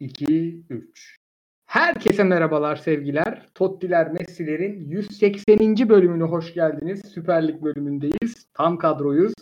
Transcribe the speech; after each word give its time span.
2, 0.00 0.62
3. 0.70 1.18
Herkese 1.66 2.24
merhabalar 2.24 2.76
sevgiler. 2.76 3.48
Tottiler 3.54 4.12
Messi'lerin 4.12 4.90
180. 4.90 5.88
bölümüne 5.88 6.24
hoş 6.24 6.54
geldiniz. 6.54 7.00
Süper 7.14 7.48
Lig 7.48 7.62
bölümündeyiz. 7.62 8.46
Tam 8.54 8.78
kadroyuz. 8.78 9.32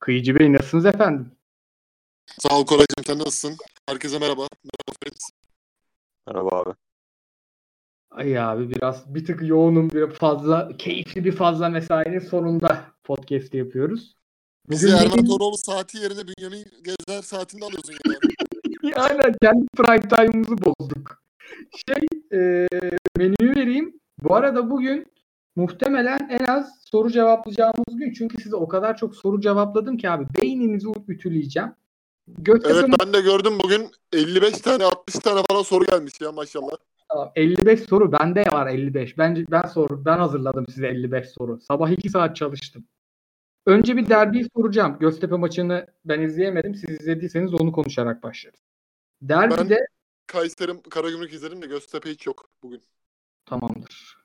Kıyıcı 0.00 0.38
Bey 0.38 0.52
nasılsınız 0.52 0.86
efendim? 0.86 1.32
Sağ 2.26 2.58
ol 2.58 2.66
Koraycığım 2.66 3.04
sen 3.06 3.18
nasılsın? 3.18 3.56
Herkese 3.86 4.18
merhaba. 4.18 4.40
Merhaba 4.40 4.98
Fritz. 5.02 5.30
Merhaba 6.26 6.48
abi. 6.60 6.74
Ay 8.10 8.38
abi 8.38 8.70
biraz 8.70 9.14
bir 9.14 9.24
tık 9.24 9.48
yoğunum 9.48 9.90
bir 9.90 10.10
fazla 10.10 10.76
keyifli 10.78 11.24
bir 11.24 11.32
fazla 11.32 11.68
mesainin 11.68 12.18
sonunda 12.18 12.84
podcast 13.04 13.54
yapıyoruz. 13.54 14.14
Bizi 14.70 14.88
Erman 14.88 15.24
Toroğlu 15.24 15.56
saati 15.56 15.98
yerine 15.98 16.22
Bünyamin 16.26 16.64
Gezer 16.84 17.22
saatinde 17.22 17.64
alıyorsun 17.64 17.94
yani. 18.06 18.18
Aynen 18.96 19.34
kendi 19.42 19.66
prime 19.76 20.08
time'ımızı 20.08 20.56
bozduk. 20.64 21.22
Şey 21.88 22.18
e, 22.32 22.66
menüyü 23.16 23.56
vereyim. 23.56 24.00
Bu 24.22 24.34
arada 24.34 24.70
bugün 24.70 25.06
muhtemelen 25.56 26.28
en 26.30 26.44
az 26.44 26.78
soru 26.90 27.10
cevaplayacağımız 27.10 27.96
gün. 27.96 28.12
Çünkü 28.12 28.42
size 28.42 28.56
o 28.56 28.68
kadar 28.68 28.96
çok 28.96 29.16
soru 29.16 29.40
cevapladım 29.40 29.96
ki 29.96 30.10
abi 30.10 30.26
beyninizi 30.42 30.88
ütüleyeceğim. 31.08 31.72
Göktepe 32.28 32.74
evet 32.74 32.90
ben 33.00 33.12
de 33.12 33.20
gördüm 33.20 33.52
bugün 33.64 33.90
55 34.12 34.52
tane 34.52 34.84
60 34.84 35.14
tane 35.14 35.42
falan 35.48 35.62
soru 35.62 35.84
gelmiş 35.84 36.20
ya 36.20 36.32
maşallah. 36.32 36.76
Tamam, 37.08 37.32
55 37.36 37.80
soru 37.80 38.12
bende 38.12 38.44
var 38.52 38.66
55. 38.66 39.18
Bence 39.18 39.44
ben 39.50 39.62
sor 39.62 40.04
ben 40.04 40.18
hazırladım 40.18 40.66
size 40.68 40.86
55 40.88 41.28
soru. 41.28 41.60
Sabah 41.60 41.90
2 41.90 42.08
saat 42.08 42.36
çalıştım. 42.36 42.84
Önce 43.66 43.96
bir 43.96 44.08
derbiyi 44.08 44.46
soracağım. 44.56 44.96
Göztepe 45.00 45.36
maçını 45.36 45.86
ben 46.04 46.20
izleyemedim. 46.20 46.74
Siz 46.74 46.90
izlediyseniz 46.90 47.54
onu 47.54 47.72
konuşarak 47.72 48.22
başlarız. 48.22 48.67
Derbide 49.22 49.86
Kayseri 50.26 50.82
Karagümrük 50.82 51.32
izledim 51.32 51.62
de 51.62 51.66
Göztepe 51.66 52.10
hiç 52.10 52.26
yok 52.26 52.48
bugün. 52.62 52.82
Tamamdır. 53.46 54.18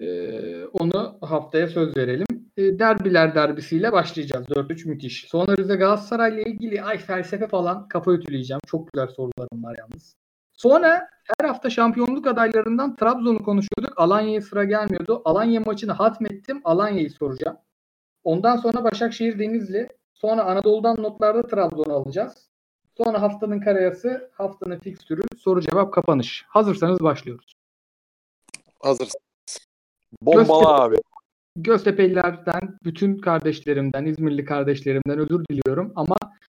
Ee, 0.00 0.64
onu 0.64 1.18
haftaya 1.20 1.68
söz 1.68 1.96
verelim. 1.96 2.26
Ee, 2.56 2.78
derbiler 2.78 3.34
derbisiyle 3.34 3.92
başlayacağız. 3.92 4.46
4-3 4.46 4.88
müthiş. 4.88 5.24
Sonra 5.28 5.56
Rize 5.56 5.76
Galatasaray'la 5.76 6.42
ilgili 6.42 6.82
ay 6.82 6.98
felsefe 6.98 7.48
falan 7.48 7.88
kafa 7.88 8.12
ütüleyeceğim. 8.12 8.60
Çok 8.66 8.92
güzel 8.92 9.08
sorularım 9.08 9.64
var 9.64 9.76
yalnız. 9.78 10.16
Sonra 10.52 11.08
her 11.38 11.48
hafta 11.48 11.70
şampiyonluk 11.70 12.26
adaylarından 12.26 12.96
Trabzon'u 12.96 13.42
konuşuyorduk. 13.42 13.92
Alanya'ya 13.96 14.40
sıra 14.40 14.64
gelmiyordu. 14.64 15.22
Alanya 15.24 15.60
maçını 15.60 15.92
hatmettim. 15.92 16.60
Alanya'yı 16.64 17.10
soracağım. 17.10 17.56
Ondan 18.24 18.56
sonra 18.56 18.84
Başakşehir 18.84 19.38
Denizli. 19.38 19.88
Sonra 20.14 20.44
Anadolu'dan 20.44 20.96
notlarda 21.02 21.46
Trabzon'u 21.46 21.94
alacağız. 21.94 22.53
Sonra 22.96 23.22
haftanın 23.22 23.60
karayası, 23.60 24.30
haftanın 24.34 24.78
fikstürü, 24.78 25.22
soru 25.38 25.60
cevap 25.60 25.94
kapanış. 25.94 26.44
Hazırsanız 26.48 27.00
başlıyoruz. 27.00 27.54
Hazır. 28.80 29.08
Bombalı 30.22 30.68
abi. 30.68 30.96
Göztepe'lilerden, 31.56 32.78
bütün 32.84 33.18
kardeşlerimden, 33.18 34.04
İzmirli 34.04 34.44
kardeşlerimden 34.44 35.18
özür 35.18 35.44
diliyorum 35.50 35.92
ama 35.96 36.16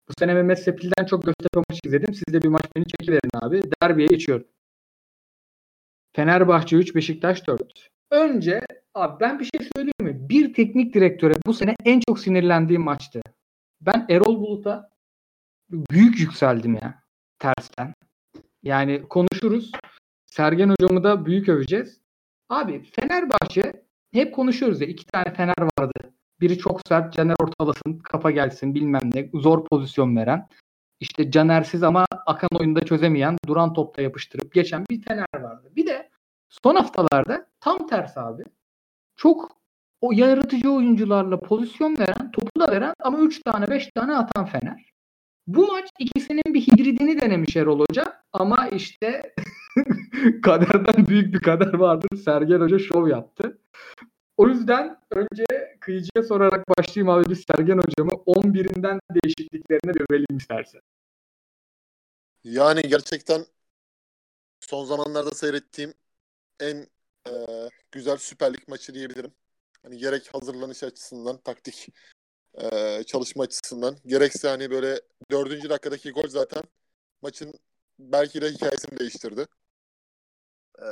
bu 0.08 0.12
sene 0.18 0.34
Mehmet 0.34 0.62
Sepil'den 0.62 1.04
çok 1.04 1.22
Göztepe 1.22 1.60
maçı 1.70 1.80
izledim. 1.84 2.14
Siz 2.14 2.34
de 2.34 2.42
bir 2.42 2.48
maç 2.48 2.64
beni 2.76 2.84
çekiverin 2.86 3.30
abi. 3.42 3.62
Derbiye 3.82 4.08
geçiyorum. 4.08 4.46
Fenerbahçe 6.16 6.76
3, 6.76 6.94
Beşiktaş 6.94 7.46
4. 7.46 7.90
Önce 8.10 8.60
abi 8.94 9.20
ben 9.20 9.38
bir 9.38 9.44
şey 9.44 9.68
söyleyeyim 9.76 10.20
mi? 10.22 10.28
Bir 10.28 10.54
teknik 10.54 10.94
direktöre 10.94 11.34
bu 11.46 11.54
sene 11.54 11.76
en 11.84 12.00
çok 12.08 12.18
sinirlendiğim 12.18 12.82
maçtı. 12.82 13.22
Ben 13.80 14.06
Erol 14.08 14.40
Bulut'a 14.40 14.90
büyük 15.70 16.20
yükseldim 16.20 16.74
ya 16.74 17.02
tersten. 17.38 17.94
Yani 18.62 19.08
konuşuruz. 19.08 19.72
Sergen 20.26 20.68
hocamı 20.68 21.04
da 21.04 21.26
büyük 21.26 21.48
öveceğiz. 21.48 22.00
Abi 22.48 22.82
Fenerbahçe 22.82 23.84
hep 24.12 24.34
konuşuyoruz 24.34 24.80
ya 24.80 24.86
iki 24.86 25.06
tane 25.06 25.34
Fener 25.34 25.68
vardı. 25.78 26.12
Biri 26.40 26.58
çok 26.58 26.80
sert 26.88 27.12
Caner 27.12 27.36
ortalasın 27.40 27.98
kafa 27.98 28.30
gelsin 28.30 28.74
bilmem 28.74 29.10
ne 29.14 29.30
zor 29.34 29.64
pozisyon 29.64 30.16
veren. 30.16 30.48
İşte 31.00 31.30
Canersiz 31.30 31.82
ama 31.82 32.06
akan 32.26 32.48
oyunda 32.60 32.84
çözemeyen 32.84 33.36
duran 33.46 33.72
topta 33.72 34.02
yapıştırıp 34.02 34.52
geçen 34.52 34.84
bir 34.90 35.02
Fener 35.02 35.26
vardı. 35.34 35.72
Bir 35.76 35.86
de 35.86 36.10
son 36.48 36.74
haftalarda 36.74 37.46
tam 37.60 37.86
tersi 37.86 38.20
abi. 38.20 38.42
Çok 39.16 39.56
o 40.00 40.12
yaratıcı 40.12 40.70
oyuncularla 40.70 41.40
pozisyon 41.40 41.98
veren, 41.98 42.30
topu 42.30 42.60
da 42.60 42.72
veren 42.72 42.94
ama 43.00 43.18
3 43.18 43.42
tane 43.42 43.68
5 43.68 43.86
tane 43.94 44.16
atan 44.16 44.46
Fener. 44.46 44.95
Bu 45.46 45.66
maç 45.66 45.90
ikisinin 45.98 46.54
bir 46.54 46.60
hibridini 46.60 47.20
denemiş 47.20 47.56
Erol 47.56 47.80
Hoca 47.80 48.22
ama 48.32 48.68
işte 48.68 49.34
kaderden 50.42 51.06
büyük 51.06 51.34
bir 51.34 51.40
kader 51.40 51.74
vardır. 51.74 52.16
Sergen 52.24 52.60
Hoca 52.60 52.78
şov 52.78 53.08
yaptı. 53.08 53.58
O 54.36 54.48
yüzden 54.48 55.00
önce 55.10 55.44
kıyıcıya 55.80 56.22
sorarak 56.28 56.64
başlayayım 56.68 57.08
abi 57.08 57.30
biz 57.30 57.44
Sergen 57.50 57.78
Hocamı 57.78 58.12
11'inden 58.12 59.00
değişikliklerine 59.10 59.92
görelim 59.92 60.36
istersen. 60.36 60.80
Yani 62.44 62.82
gerçekten 62.82 63.46
son 64.60 64.84
zamanlarda 64.84 65.30
seyrettiğim 65.30 65.94
en 66.60 66.86
e, 67.28 67.32
güzel 67.92 68.16
Süper 68.16 68.52
Lig 68.54 68.68
maçı 68.68 68.94
diyebilirim. 68.94 69.32
Hani 69.82 69.98
gerek 69.98 70.34
hazırlanış 70.34 70.82
açısından, 70.82 71.36
taktik 71.36 71.88
e, 72.54 73.02
çalışma 73.06 73.42
açısından, 73.42 73.96
gerekse 74.06 74.48
hani 74.48 74.70
böyle 74.70 75.00
dördüncü 75.30 75.68
dakikadaki 75.70 76.10
gol 76.10 76.28
zaten 76.28 76.62
maçın 77.22 77.54
belki 77.98 78.40
de 78.42 78.50
hikayesini 78.50 78.98
değiştirdi. 78.98 79.46
E, 80.78 80.86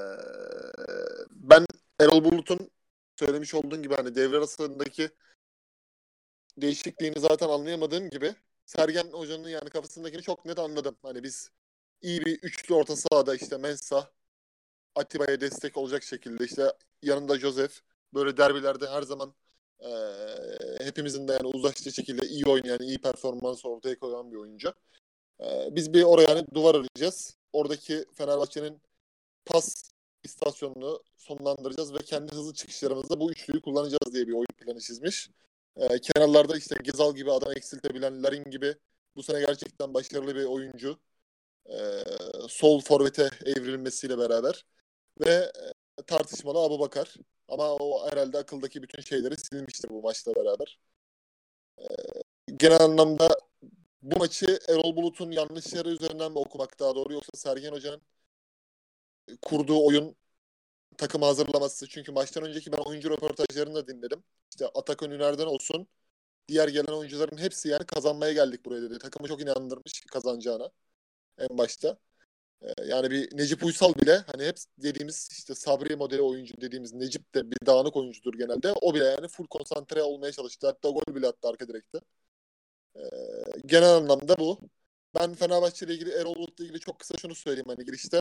ben 1.30 1.66
Erol 2.00 2.24
Bulut'un 2.24 2.70
söylemiş 3.18 3.54
olduğun 3.54 3.82
gibi 3.82 3.94
hani 3.94 4.14
devre 4.14 4.36
arasındaki 4.36 5.10
değişikliğini 6.58 7.20
zaten 7.20 7.48
anlayamadığım 7.48 8.10
gibi 8.10 8.34
Sergen 8.66 9.10
Hoca'nın 9.12 9.48
yani 9.48 9.70
kafasındakini 9.70 10.22
çok 10.22 10.44
net 10.44 10.58
anladım. 10.58 10.96
Hani 11.02 11.22
biz 11.22 11.50
iyi 12.02 12.20
bir 12.26 12.38
üçlü 12.42 12.74
orta 12.74 12.96
sahada 12.96 13.34
işte 13.34 13.58
Mensah, 13.58 14.10
Atiba'ya 14.94 15.40
destek 15.40 15.76
olacak 15.76 16.02
şekilde 16.02 16.44
işte 16.44 16.72
yanında 17.02 17.38
Joseph 17.38 17.74
böyle 18.14 18.36
derbilerde 18.36 18.88
her 18.88 19.02
zaman 19.02 19.34
eee, 19.82 20.78
hepimizin 20.80 21.28
de 21.28 21.32
yani 21.32 21.46
uzlaştığı 21.46 21.92
şekilde 21.92 22.26
iyi 22.28 22.44
oynayan, 22.46 22.80
iyi 22.82 22.98
performans 23.00 23.64
ortaya 23.64 23.98
koyan 23.98 24.32
bir 24.32 24.36
oyuncu. 24.36 24.74
Eee, 25.40 25.68
biz 25.72 25.94
bir 25.94 26.02
oraya 26.02 26.28
yani 26.30 26.46
duvar 26.54 26.74
arayacağız. 26.74 27.36
Oradaki 27.52 28.04
Fenerbahçe'nin 28.14 28.82
pas 29.46 29.92
istasyonunu 30.24 31.02
sonlandıracağız 31.16 31.94
ve 31.94 31.98
kendi 31.98 32.32
hızlı 32.32 32.54
çıkışlarımızda 32.54 33.20
bu 33.20 33.32
üçlüyü 33.32 33.62
kullanacağız 33.62 34.14
diye 34.14 34.26
bir 34.28 34.32
oyun 34.32 34.46
planı 34.58 34.80
çizmiş. 34.80 35.30
Ee, 35.76 35.98
kenarlarda 36.00 36.56
işte 36.56 36.76
Gezal 36.84 37.14
gibi 37.16 37.32
adam 37.32 37.52
eksiltebilen 37.56 38.22
Larin 38.22 38.44
gibi 38.50 38.76
bu 39.16 39.22
sene 39.22 39.40
gerçekten 39.40 39.94
başarılı 39.94 40.34
bir 40.36 40.44
oyuncu. 40.44 40.98
Ee, 41.70 42.04
sol 42.48 42.80
forvete 42.80 43.30
evrilmesiyle 43.46 44.18
beraber 44.18 44.66
ve 45.20 45.30
e, 45.30 45.62
tartışmalı 46.02 46.58
Abu 46.58 46.80
Bakar. 46.80 47.14
Ama 47.48 47.72
o 47.74 48.10
herhalde 48.10 48.38
akıldaki 48.38 48.82
bütün 48.82 49.02
şeyleri 49.02 49.36
silmiştir 49.36 49.88
bu 49.90 50.02
maçla 50.02 50.34
beraber. 50.34 50.78
Ee, 51.78 51.84
genel 52.56 52.80
anlamda 52.80 53.28
bu 54.02 54.18
maçı 54.18 54.58
Erol 54.68 54.96
Bulut'un 54.96 55.30
yanlışları 55.30 55.88
üzerinden 55.90 56.32
mi 56.32 56.38
okumak 56.38 56.80
daha 56.80 56.94
doğru 56.94 57.12
yoksa 57.12 57.32
Sergen 57.34 57.72
Hoca'nın 57.72 58.02
kurduğu 59.42 59.86
oyun 59.86 60.16
takımı 60.98 61.24
hazırlaması. 61.24 61.88
Çünkü 61.88 62.12
maçtan 62.12 62.44
önceki 62.44 62.72
ben 62.72 62.78
oyuncu 62.78 63.10
röportajlarını 63.10 63.74
da 63.74 63.88
dinledim. 63.88 64.24
İşte 64.50 64.68
Atakan 64.68 65.10
Üner'den 65.10 65.46
olsun 65.46 65.88
diğer 66.48 66.68
gelen 66.68 66.92
oyuncuların 66.92 67.38
hepsi 67.38 67.68
yani 67.68 67.86
kazanmaya 67.86 68.32
geldik 68.32 68.64
buraya 68.66 68.82
dedi. 68.82 68.98
Takımı 68.98 69.28
çok 69.28 69.42
inandırmış 69.42 70.00
kazanacağına 70.12 70.70
en 71.38 71.58
başta. 71.58 71.98
Ee, 72.64 72.84
yani 72.86 73.10
bir 73.10 73.36
Necip 73.38 73.64
Uysal 73.64 73.94
bile 73.94 74.24
hani 74.32 74.44
hep 74.44 74.56
dediğimiz 74.78 75.28
işte 75.32 75.54
Sabri 75.54 75.96
modeli 75.96 76.22
oyuncu 76.22 76.54
dediğimiz 76.60 76.92
Necip 76.92 77.34
de 77.34 77.50
bir 77.50 77.56
dağınık 77.66 77.96
oyuncudur 77.96 78.34
genelde. 78.34 78.72
O 78.72 78.94
bile 78.94 79.04
yani 79.04 79.28
full 79.28 79.46
konsantre 79.46 80.02
olmaya 80.02 80.32
çalıştı. 80.32 80.66
Hatta 80.66 80.88
gol 80.90 81.14
bile 81.14 81.26
attı 81.28 81.48
arka 81.48 81.68
direkte. 81.68 82.00
Ee, 82.96 83.00
genel 83.66 83.90
anlamda 83.94 84.38
bu. 84.38 84.60
Ben 85.14 85.34
Fenerbahçe 85.34 85.86
ile 85.86 85.94
ilgili 85.94 86.10
Erol 86.10 86.34
Bulut'la 86.34 86.64
ilgili 86.64 86.80
çok 86.80 86.98
kısa 86.98 87.14
şunu 87.18 87.34
söyleyeyim 87.34 87.68
hani 87.68 87.84
girişte. 87.84 88.20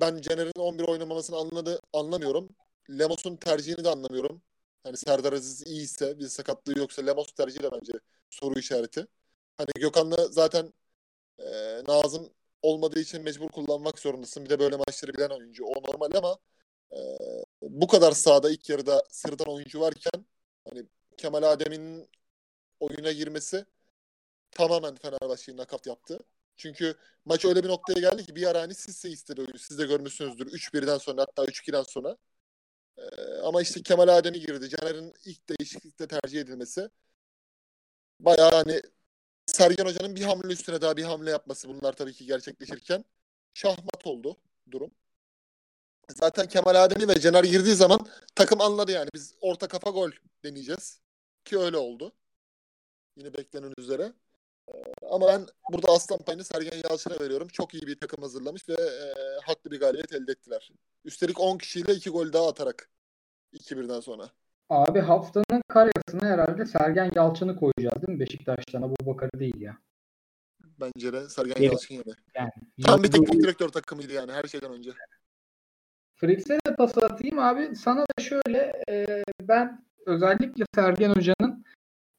Ben 0.00 0.20
Caner'in 0.20 0.52
11 0.60 0.84
oynamasını 0.84 1.36
anladı, 1.36 1.80
anlamıyorum. 1.92 2.48
Lemos'un 2.90 3.36
tercihini 3.36 3.84
de 3.84 3.88
anlamıyorum. 3.88 4.42
Hani 4.84 4.96
Serdar 4.96 5.32
Aziz 5.32 5.66
iyiyse, 5.66 6.18
bir 6.18 6.28
sakatlığı 6.28 6.78
yoksa 6.78 7.02
Lemos 7.02 7.32
tercihi 7.32 7.62
de 7.62 7.72
bence 7.72 7.92
soru 8.30 8.58
işareti. 8.58 9.06
Hani 9.58 9.70
Gökhan'la 9.76 10.28
zaten 10.28 10.72
e, 11.38 11.44
Nazım 11.88 12.30
olmadığı 12.62 13.00
için 13.00 13.22
mecbur 13.22 13.48
kullanmak 13.48 13.98
zorundasın. 13.98 14.44
Bir 14.44 14.50
de 14.50 14.58
böyle 14.60 14.76
maçları 14.76 15.14
bilen 15.14 15.30
oyuncu. 15.30 15.64
O 15.64 15.74
normal 15.82 16.10
ama 16.18 16.38
e, 16.92 16.98
bu 17.62 17.86
kadar 17.86 18.12
sahada 18.12 18.50
ilk 18.50 18.68
yarıda 18.70 19.04
sırdan 19.10 19.48
oyuncu 19.48 19.80
varken 19.80 20.26
hani 20.68 20.86
Kemal 21.16 21.42
Adem'in 21.42 22.08
oyuna 22.80 23.12
girmesi 23.12 23.66
tamamen 24.50 24.94
Fenerbahçe'yi 24.96 25.56
nakat 25.56 25.86
yaptı. 25.86 26.18
Çünkü 26.56 26.94
maç 27.24 27.44
öyle 27.44 27.64
bir 27.64 27.68
noktaya 27.68 28.00
geldi 28.00 28.26
ki 28.26 28.36
bir 28.36 28.46
ara 28.46 28.62
hani 28.62 28.74
siz 28.74 29.04
de 29.04 29.10
istedi 29.10 29.40
oyunu. 29.40 29.58
Siz 29.58 29.78
de 29.78 29.86
görmüşsünüzdür. 29.86 30.46
3-1'den 30.46 30.98
sonra 30.98 31.22
hatta 31.22 31.44
3-2'den 31.44 31.82
sonra. 31.82 32.16
Ee, 32.98 33.02
ama 33.44 33.62
işte 33.62 33.82
Kemal 33.82 34.08
Adem'i 34.08 34.40
girdi. 34.40 34.68
Caner'in 34.68 35.14
ilk 35.24 35.48
değişiklikte 35.48 36.08
tercih 36.08 36.40
edilmesi. 36.40 36.90
Bayağı 38.20 38.50
hani 38.50 38.82
Sergen 39.52 39.84
Hoca'nın 39.84 40.16
bir 40.16 40.22
hamle 40.22 40.52
üstüne 40.52 40.80
daha 40.80 40.96
bir 40.96 41.04
hamle 41.04 41.30
yapması 41.30 41.68
bunlar 41.68 41.92
tabii 41.92 42.12
ki 42.12 42.26
gerçekleşirken 42.26 43.04
şahmat 43.54 44.06
oldu 44.06 44.36
durum. 44.70 44.90
Zaten 46.08 46.48
Kemal 46.48 46.84
Adem'i 46.84 47.08
ve 47.08 47.20
Caner 47.20 47.44
girdiği 47.44 47.74
zaman 47.74 48.06
takım 48.34 48.60
anladı 48.60 48.92
yani. 48.92 49.08
Biz 49.14 49.34
orta 49.40 49.68
kafa 49.68 49.90
gol 49.90 50.10
deneyeceğiz. 50.44 51.00
Ki 51.44 51.58
öyle 51.58 51.76
oldu. 51.76 52.12
Yine 53.16 53.34
beklenen 53.34 53.72
üzere. 53.78 54.12
Ama 55.10 55.26
ben 55.26 55.46
burada 55.72 55.92
aslan 55.92 56.18
payını 56.18 56.44
Sergen 56.44 56.82
Yalçın'a 56.90 57.20
veriyorum. 57.20 57.48
Çok 57.48 57.74
iyi 57.74 57.86
bir 57.86 58.00
takım 58.00 58.22
hazırlamış 58.22 58.68
ve 58.68 58.74
e, 58.74 59.14
haklı 59.44 59.70
bir 59.70 59.80
galibiyet 59.80 60.12
elde 60.12 60.32
ettiler. 60.32 60.70
Üstelik 61.04 61.40
10 61.40 61.58
kişiyle 61.58 61.94
2 61.94 62.10
gol 62.10 62.32
daha 62.32 62.48
atarak 62.48 62.90
2-1'den 63.52 64.00
sonra. 64.00 64.30
Abi 64.68 65.00
haftanın 65.00 65.62
karyasına 66.10 66.30
herhalde 66.30 66.66
Sergen 66.66 67.10
Yalçın'ı 67.14 67.56
koyacağız 67.56 68.02
değil 68.02 68.18
mi? 68.18 68.20
Beşiktaş'tan 68.20 68.82
Abu 68.82 68.94
Bakar'ı 69.06 69.40
değil 69.40 69.60
ya. 69.60 69.78
Bence 70.80 71.12
de 71.12 71.28
Sergen 71.28 71.54
Evet. 71.56 71.72
Yalçın 71.72 71.94
yani. 71.94 72.14
Yani 72.34 72.50
Tam 72.82 73.02
bir 73.02 73.10
teknik 73.10 73.42
direktör 73.42 73.68
takımıydı 73.68 74.12
yani 74.12 74.32
her 74.32 74.42
şeyden 74.42 74.72
önce. 74.72 74.90
Fritz'e 76.16 76.54
de 76.54 76.74
pas 76.74 76.98
atayım 76.98 77.38
abi. 77.38 77.76
Sana 77.76 78.00
da 78.00 78.22
şöyle 78.22 78.82
e, 78.88 79.24
ben 79.42 79.84
özellikle 80.06 80.64
Sergen 80.74 81.10
Hoca'nın 81.10 81.64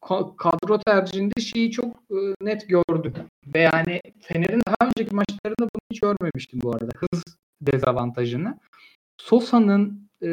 ka- 0.01 0.35
kadro 0.35 0.79
tercihinde 0.79 1.41
şeyi 1.41 1.71
çok 1.71 1.95
e, 1.95 2.17
net 2.41 2.69
gördüm. 2.69 3.13
Ve 3.47 3.59
yani 3.59 4.01
Fener'in 4.21 4.61
daha 4.67 4.89
önceki 4.89 5.15
maçlarında 5.15 5.61
bunu 5.61 5.81
hiç 5.91 5.99
görmemiştim 5.99 6.59
bu 6.63 6.71
arada. 6.71 6.91
Hız 6.95 7.23
dezavantajını. 7.61 8.59
Sosa'nın 9.17 10.10
e, 10.21 10.27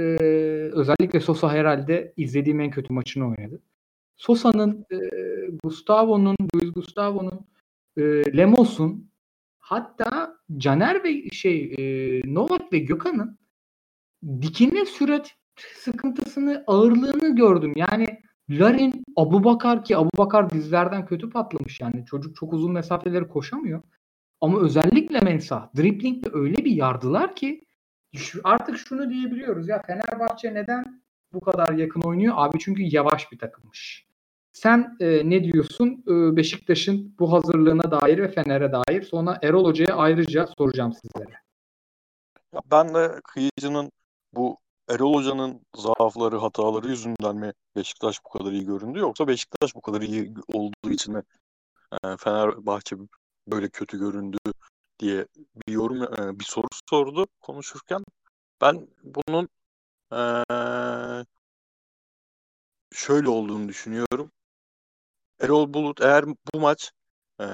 özellikle 0.72 1.20
Sosa 1.20 1.52
herhalde 1.52 2.12
izlediğim 2.16 2.60
en 2.60 2.70
kötü 2.70 2.92
maçını 2.92 3.28
oynadı. 3.28 3.60
Sosa'nın, 4.16 4.86
e, 4.90 4.96
Gustavo'nun, 5.62 6.36
Luis 6.54 6.72
Gustavo'nun, 6.72 7.46
e, 7.96 8.02
Lemos'un 8.36 9.10
hatta 9.58 10.36
Caner 10.56 11.04
ve 11.04 11.30
şey 11.30 11.74
e, 11.78 12.20
Novak 12.34 12.72
ve 12.72 12.78
Gökhan'ın 12.78 13.38
dikine 14.42 14.86
sürat 14.86 15.30
sıkıntısını, 15.74 16.64
ağırlığını 16.66 17.36
gördüm. 17.36 17.72
Yani 17.76 18.06
Larin, 18.50 19.04
Abubakar 19.16 19.84
ki 19.84 19.96
Abubakar 19.96 20.50
dizlerden 20.50 21.06
kötü 21.06 21.30
patlamış 21.30 21.80
yani. 21.80 22.04
Çocuk 22.06 22.36
çok 22.36 22.52
uzun 22.52 22.72
mesafeleri 22.72 23.28
koşamıyor. 23.28 23.82
Ama 24.40 24.60
özellikle 24.60 25.20
Mensah 25.20 25.68
driplingle 25.76 26.30
öyle 26.32 26.56
bir 26.56 26.70
yardılar 26.70 27.36
ki 27.36 27.64
artık 28.44 28.78
şunu 28.78 29.10
diyebiliyoruz 29.10 29.68
ya 29.68 29.82
Fenerbahçe 29.82 30.54
neden 30.54 31.02
bu 31.32 31.40
kadar 31.40 31.72
yakın 31.72 32.00
oynuyor? 32.00 32.34
Abi 32.36 32.58
çünkü 32.58 32.82
yavaş 32.82 33.32
bir 33.32 33.38
takımmış. 33.38 34.08
Sen 34.52 34.96
e, 35.00 35.30
ne 35.30 35.44
diyorsun 35.44 36.04
e, 36.08 36.36
Beşiktaş'ın 36.36 37.14
bu 37.18 37.32
hazırlığına 37.32 37.90
dair 37.90 38.18
ve 38.18 38.28
Fener'e 38.28 38.72
dair? 38.72 39.02
Sonra 39.02 39.38
Erol 39.42 39.64
Hoca'ya 39.64 39.96
ayrıca 39.96 40.46
soracağım 40.58 40.92
sizlere. 40.92 41.34
Ben 42.70 42.94
de 42.94 43.20
Kıyıcı'nın 43.24 43.92
bu 44.34 44.56
Erol 44.88 45.14
Hoca'nın 45.14 45.60
zaafları, 45.76 46.36
hataları 46.36 46.88
yüzünden 46.88 47.36
mi 47.36 47.52
Beşiktaş 47.76 48.24
bu 48.24 48.38
kadar 48.38 48.52
iyi 48.52 48.66
göründü 48.66 48.98
yoksa 48.98 49.28
Beşiktaş 49.28 49.74
bu 49.74 49.80
kadar 49.80 50.00
iyi 50.00 50.34
olduğu 50.52 50.90
için 50.90 51.14
mi 51.14 51.22
e, 52.04 52.16
Fenerbahçe 52.16 52.96
böyle 53.48 53.68
kötü 53.68 53.98
göründü 53.98 54.38
diye 54.98 55.26
bir 55.66 55.72
yorum, 55.72 56.02
e, 56.02 56.38
bir 56.40 56.44
soru 56.44 56.68
sordu 56.90 57.26
konuşurken. 57.40 58.04
Ben 58.60 58.88
bunun 59.04 59.48
e, 60.12 60.20
şöyle 62.92 63.28
olduğunu 63.28 63.68
düşünüyorum. 63.68 64.30
Erol 65.40 65.74
Bulut 65.74 66.00
eğer 66.02 66.24
bu 66.26 66.60
maç 66.60 66.92
e, 67.40 67.44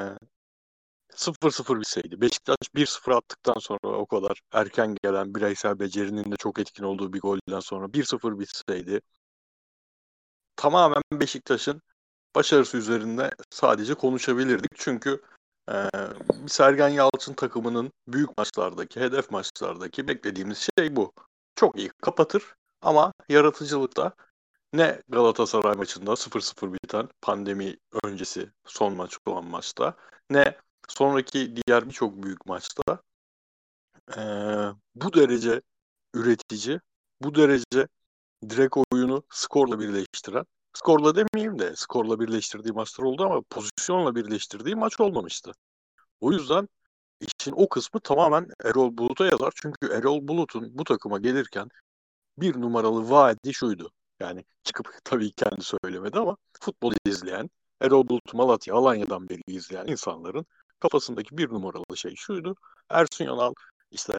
0-0 1.15 1.81
bitseydi. 1.81 2.21
Beşiktaş 2.21 2.57
1-0 2.75 3.13
attıktan 3.13 3.59
sonra 3.59 3.97
o 3.99 4.07
kadar 4.07 4.41
erken 4.53 4.97
gelen 5.03 5.35
bireysel 5.35 5.79
becerinin 5.81 6.33
de 6.33 6.37
çok 6.37 6.59
etkin 6.59 6.85
olduğu 6.85 7.13
bir 7.13 7.21
golden 7.21 7.61
sonra 7.61 7.95
1-0 7.95 8.39
bitseydi 8.39 9.01
tamamen 10.57 11.03
Beşiktaş'ın 11.13 11.83
başarısı 12.35 12.77
üzerinde 12.77 13.31
sadece 13.51 13.95
konuşabilirdik. 13.95 14.71
Çünkü 14.75 15.23
e, 15.71 15.89
bir 16.45 16.49
Sergen 16.49 16.89
Yalçın 16.89 17.35
takımının 17.35 17.93
büyük 18.09 18.39
maçlardaki, 18.39 19.01
hedef 19.01 19.31
maçlardaki 19.31 20.09
beklediğimiz 20.09 20.69
şey 20.79 20.97
bu. 20.97 21.13
Çok 21.57 21.79
iyi 21.79 21.89
kapatır 22.03 22.55
ama 22.83 23.13
yaratıcılıkta 23.29 24.13
ne 24.73 25.03
Galatasaray 25.09 25.75
maçında 25.75 26.17
0-0 26.17 26.73
biten 26.73 27.09
pandemi 27.23 27.77
öncesi 28.05 28.53
son 28.67 28.95
maç 28.97 29.19
olan 29.27 29.45
maçta 29.45 29.97
ne 30.31 30.59
sonraki 30.89 31.57
diğer 31.57 31.89
birçok 31.89 32.23
büyük 32.23 32.47
maçta 32.47 33.01
eee, 34.17 34.73
bu 34.95 35.13
derece 35.15 35.63
üretici, 36.15 36.81
bu 37.21 37.35
derece 37.35 37.89
direkt 38.51 38.77
oyunu 38.93 39.25
skorla 39.31 39.81
birleştiren, 39.81 40.47
skorla 40.75 41.15
demeyeyim 41.17 41.59
de 41.59 41.77
skorla 41.77 42.21
birleştirdiği 42.21 42.73
maçlar 42.73 43.05
oldu 43.05 43.25
ama 43.25 43.43
pozisyonla 43.51 44.15
birleştirdiği 44.15 44.75
maç 44.75 45.01
olmamıştı. 45.01 45.53
O 46.21 46.33
yüzden 46.33 46.69
işin 47.21 47.53
o 47.57 47.69
kısmı 47.69 48.01
tamamen 48.01 48.49
Erol 48.65 48.97
Bulut'a 48.99 49.27
yazar. 49.27 49.53
Çünkü 49.57 49.93
Erol 49.93 50.29
Bulut'un 50.29 50.79
bu 50.79 50.85
takıma 50.85 51.19
gelirken 51.19 51.69
bir 52.39 52.61
numaralı 52.61 53.11
vaadi 53.11 53.55
şuydu. 53.55 53.93
Yani 54.21 54.45
çıkıp 54.65 54.87
tabii 55.05 55.33
kendi 55.33 55.63
söylemedi 55.65 56.19
ama 56.19 56.37
futbol 56.61 56.93
izleyen, 57.07 57.51
Erol 57.81 58.09
Bulut 58.09 58.35
Malatya, 58.35 58.75
Alanya'dan 58.75 59.29
beri 59.29 59.43
izleyen 59.47 59.87
insanların 59.87 60.47
kafasındaki 60.81 61.39
bir 61.39 61.49
numaralı 61.49 61.97
şey 61.97 62.15
şuydu. 62.17 62.57
Ersun 62.91 63.25
Yanal 63.25 63.55
işte 63.91 64.19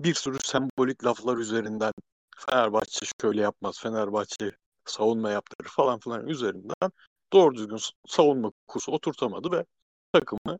bir 0.00 0.14
sürü 0.14 0.38
sembolik 0.44 1.04
laflar 1.04 1.36
üzerinden 1.36 1.92
Fenerbahçe 2.36 3.06
şöyle 3.20 3.42
yapmaz, 3.42 3.80
Fenerbahçe 3.80 4.52
savunma 4.90 5.30
yaptırır 5.30 5.68
falan 5.68 5.98
filan 5.98 6.26
üzerinden 6.26 6.92
doğru 7.32 7.54
düzgün 7.54 7.78
savunma 8.06 8.52
kursu 8.68 8.92
oturtamadı 8.92 9.52
ve 9.52 9.64
takımı 10.12 10.58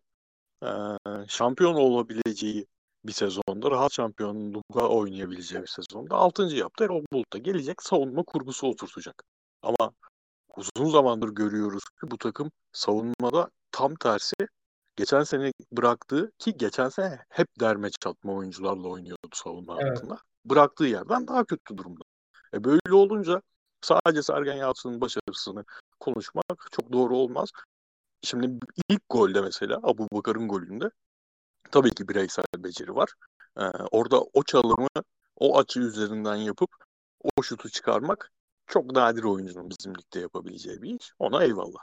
e, 0.63 0.69
şampiyon 1.29 1.75
olabileceği 1.75 2.67
bir 3.05 3.13
sezonda, 3.13 3.71
rahat 3.71 3.93
şampiyonluğa 3.93 4.89
oynayabileceği 4.89 5.63
bir 5.63 5.69
sezonda 5.69 6.17
6. 6.17 6.43
yaptı. 6.43 6.85
Erol 6.85 7.05
Bulut 7.13 7.33
da 7.33 7.39
gelecek 7.39 7.83
savunma 7.83 8.23
kurgusu 8.23 8.67
oturtacak. 8.67 9.23
Ama 9.63 9.93
uzun 10.57 10.91
zamandır 10.91 11.29
görüyoruz 11.29 11.85
ki 11.85 12.11
bu 12.11 12.19
takım 12.19 12.51
savunmada 12.73 13.51
tam 13.73 13.95
tersi 13.95 14.35
geçen 14.97 15.23
sene 15.23 15.53
bıraktığı 15.73 16.31
ki 16.39 16.57
geçen 16.57 16.89
sene 16.89 17.19
hep 17.29 17.49
derme 17.61 17.91
çatma 17.91 18.33
oyuncularla 18.35 18.89
oynuyordu 18.89 19.29
savunma 19.33 19.77
Evet. 19.81 19.97
hattında. 19.97 20.19
Bıraktığı 20.45 20.85
yerden 20.85 21.27
daha 21.27 21.45
kötü 21.45 21.77
durumda. 21.77 22.03
E 22.55 22.65
böyle 22.65 22.95
olunca 22.95 23.43
sadece 23.81 24.23
Sergen 24.23 24.57
Yalçın'ın 24.57 25.01
başarısını 25.01 25.65
konuşmak 26.01 26.69
çok 26.73 26.93
doğru 26.93 27.17
olmaz. 27.17 27.51
Şimdi 28.23 28.67
ilk 28.89 29.03
golde 29.11 29.41
mesela 29.41 29.81
Abu 29.83 30.09
Bakar'ın 30.13 30.49
golünde 30.49 30.91
tabii 31.71 31.91
ki 31.91 32.09
bireysel 32.09 32.45
beceri 32.59 32.95
var. 32.95 33.13
Ee, 33.57 33.63
orada 33.91 34.21
o 34.23 34.43
çalımı 34.43 34.89
o 35.37 35.59
açı 35.59 35.81
üzerinden 35.81 36.37
yapıp 36.37 36.71
o 37.37 37.43
şutu 37.43 37.71
çıkarmak 37.71 38.31
çok 38.67 38.93
nadir 38.93 39.25
oyuncunun 39.25 39.71
bizim 39.71 39.95
ligde 39.95 40.21
yapabileceği 40.21 40.83
bir 40.83 41.01
iş. 41.01 41.13
Ona 41.19 41.45
eyvallah. 41.45 41.81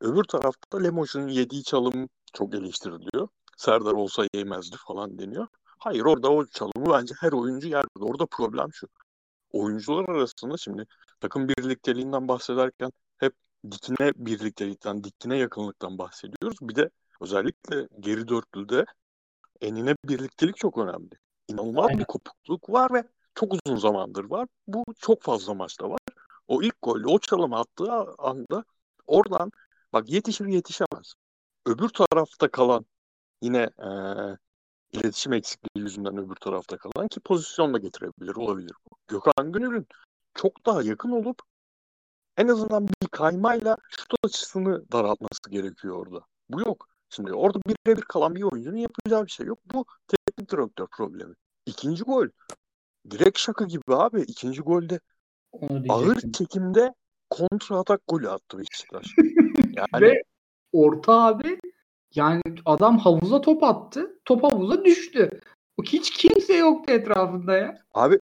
Öbür 0.00 0.24
tarafta 0.24 0.78
Lemos'un 0.78 1.28
yediği 1.28 1.64
çalım 1.64 2.08
çok 2.32 2.54
eleştiriliyor. 2.54 3.28
Serdar 3.56 3.92
olsa 3.92 4.24
yemezdi 4.34 4.76
falan 4.86 5.18
deniyor. 5.18 5.46
Hayır 5.78 6.04
orada 6.04 6.30
o 6.32 6.46
çalımı 6.46 6.92
bence 6.92 7.14
her 7.20 7.32
oyuncu 7.32 7.68
yer. 7.68 7.84
Orada 8.00 8.26
problem 8.26 8.72
şu. 8.72 8.88
Oyuncular 9.52 10.08
arasında 10.08 10.56
şimdi 10.56 10.86
takım 11.20 11.48
birlikteliğinden 11.48 12.28
bahsederken 12.28 12.90
hep 13.18 13.34
dikine 13.70 14.12
birliktelikten, 14.16 15.04
dikine 15.04 15.36
yakınlıktan 15.36 15.98
bahsediyoruz. 15.98 16.58
Bir 16.62 16.74
de 16.74 16.90
özellikle 17.20 17.88
geri 18.00 18.28
dörtlüde 18.28 18.84
enine 19.60 19.94
birliktelik 20.04 20.56
çok 20.56 20.78
önemli. 20.78 21.10
İnanılmaz 21.48 21.86
Aynen. 21.86 21.98
bir 21.98 22.04
kopukluk 22.04 22.70
var 22.70 22.92
ve 22.92 23.04
çok 23.34 23.54
uzun 23.54 23.76
zamandır 23.76 24.24
var. 24.24 24.48
Bu 24.66 24.84
çok 24.98 25.22
fazla 25.22 25.54
maçta 25.54 25.90
var. 25.90 25.98
O 26.48 26.62
ilk 26.62 26.82
golü 26.82 27.06
o 27.06 27.18
çalımı 27.18 27.58
attığı 27.58 27.92
anda 28.18 28.64
oradan 29.06 29.52
bak 29.92 30.10
yetişir 30.10 30.46
yetişemez. 30.46 31.14
Öbür 31.66 31.88
tarafta 31.88 32.48
kalan 32.48 32.86
yine 33.42 33.70
eee, 33.80 34.36
iletişim 34.92 35.32
eksikliği 35.32 35.84
yüzünden 35.84 36.16
öbür 36.16 36.34
tarafta 36.34 36.76
kalan 36.76 37.08
ki 37.08 37.20
pozisyon 37.20 37.74
da 37.74 37.78
getirebilir 37.78 38.36
olabilir 38.36 38.72
bu. 38.90 38.96
Gökhan 39.08 39.52
Gönül'ün 39.52 39.86
çok 40.34 40.66
daha 40.66 40.82
yakın 40.82 41.10
olup 41.10 41.38
en 42.36 42.48
azından 42.48 42.88
bir 42.88 43.08
kaymayla 43.10 43.76
şut 43.90 44.14
açısını 44.24 44.92
daraltması 44.92 45.50
gerekiyor 45.50 45.96
orada. 45.96 46.24
Bu 46.48 46.60
yok. 46.60 46.88
Şimdi 47.10 47.32
orada 47.32 47.58
birebir 47.66 48.02
kalan 48.02 48.34
bir 48.34 48.42
oyuncunun 48.42 48.76
yapacağı 48.76 49.26
bir 49.26 49.30
şey 49.30 49.46
yok. 49.46 49.58
Bu 49.74 49.84
teknik 50.08 50.50
direktör 50.50 50.86
problemi. 50.86 51.34
İkinci 51.66 52.04
gol 52.04 52.26
direkt 53.10 53.38
şaka 53.38 53.64
gibi 53.64 53.82
abi. 53.88 54.20
İkinci 54.20 54.60
golde 54.60 55.00
ağır 55.88 56.32
çekimde 56.32 56.94
kontra 57.30 57.78
atak 57.78 58.00
golü 58.08 58.30
attı 58.30 58.58
Beşiktaş. 58.58 59.06
Yani 59.76 60.02
Ve 60.06 60.22
orta 60.72 61.12
abi 61.12 61.60
yani 62.18 62.42
adam 62.64 62.98
havuza 62.98 63.40
top 63.40 63.62
attı. 63.62 64.20
Top 64.24 64.42
havuza 64.42 64.84
düştü. 64.84 65.40
Hiç 65.82 66.10
kimse 66.10 66.54
yoktu 66.54 66.92
etrafında 66.92 67.56
ya. 67.56 67.82
Abi 67.94 68.20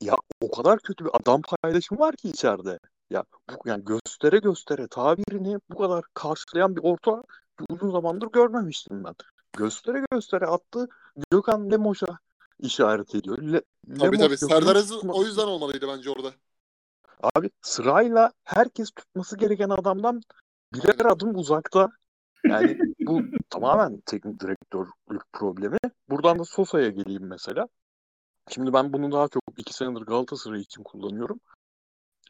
ya 0.00 0.14
o 0.40 0.50
kadar 0.50 0.78
kötü 0.78 1.04
bir 1.04 1.10
adam 1.12 1.42
paylaşımı 1.42 2.00
var 2.00 2.16
ki 2.16 2.28
içeride. 2.28 2.78
Ya 3.10 3.24
bu 3.50 3.68
yani 3.68 3.84
göstere 3.84 4.38
göstere 4.38 4.88
tabirini 4.88 5.58
bu 5.70 5.78
kadar 5.78 6.04
karşılayan 6.14 6.76
bir 6.76 6.82
orta 6.82 7.22
uzun 7.70 7.90
zamandır 7.90 8.26
görmemiştim 8.32 9.04
ben. 9.04 9.14
Göstere 9.56 10.04
göstere 10.12 10.46
attı. 10.46 10.88
Gökhan 11.30 11.70
Lemoş'a 11.70 12.18
işaret 12.58 13.14
ediyor. 13.14 13.38
Le, 13.38 13.62
Tabii 13.98 14.18
Lemos 14.18 14.40
tabii. 14.40 14.50
Serdar 14.50 14.76
Aziz 14.76 15.04
o 15.08 15.24
yüzden 15.24 15.46
olmalıydı 15.46 15.88
bence 15.88 16.10
orada. 16.10 16.32
Abi 17.34 17.50
sırayla 17.62 18.32
herkes 18.44 18.90
tutması 18.90 19.36
gereken 19.36 19.68
adamdan 19.68 20.22
birer 20.74 20.94
Aynen. 20.98 21.14
adım 21.14 21.36
uzakta. 21.36 21.90
Yani 22.48 22.78
bu 23.00 23.22
tamamen 23.50 24.00
teknik 24.06 24.40
direktörlük 24.40 25.32
problemi. 25.32 25.78
Buradan 26.10 26.38
da 26.38 26.44
Sosa'ya 26.44 26.88
geleyim 26.88 27.26
mesela. 27.26 27.68
Şimdi 28.48 28.72
ben 28.72 28.92
bunu 28.92 29.12
daha 29.12 29.28
çok 29.28 29.42
iki 29.56 29.74
senedir 29.74 30.00
Galatasaray 30.00 30.60
için 30.60 30.82
kullanıyorum. 30.82 31.40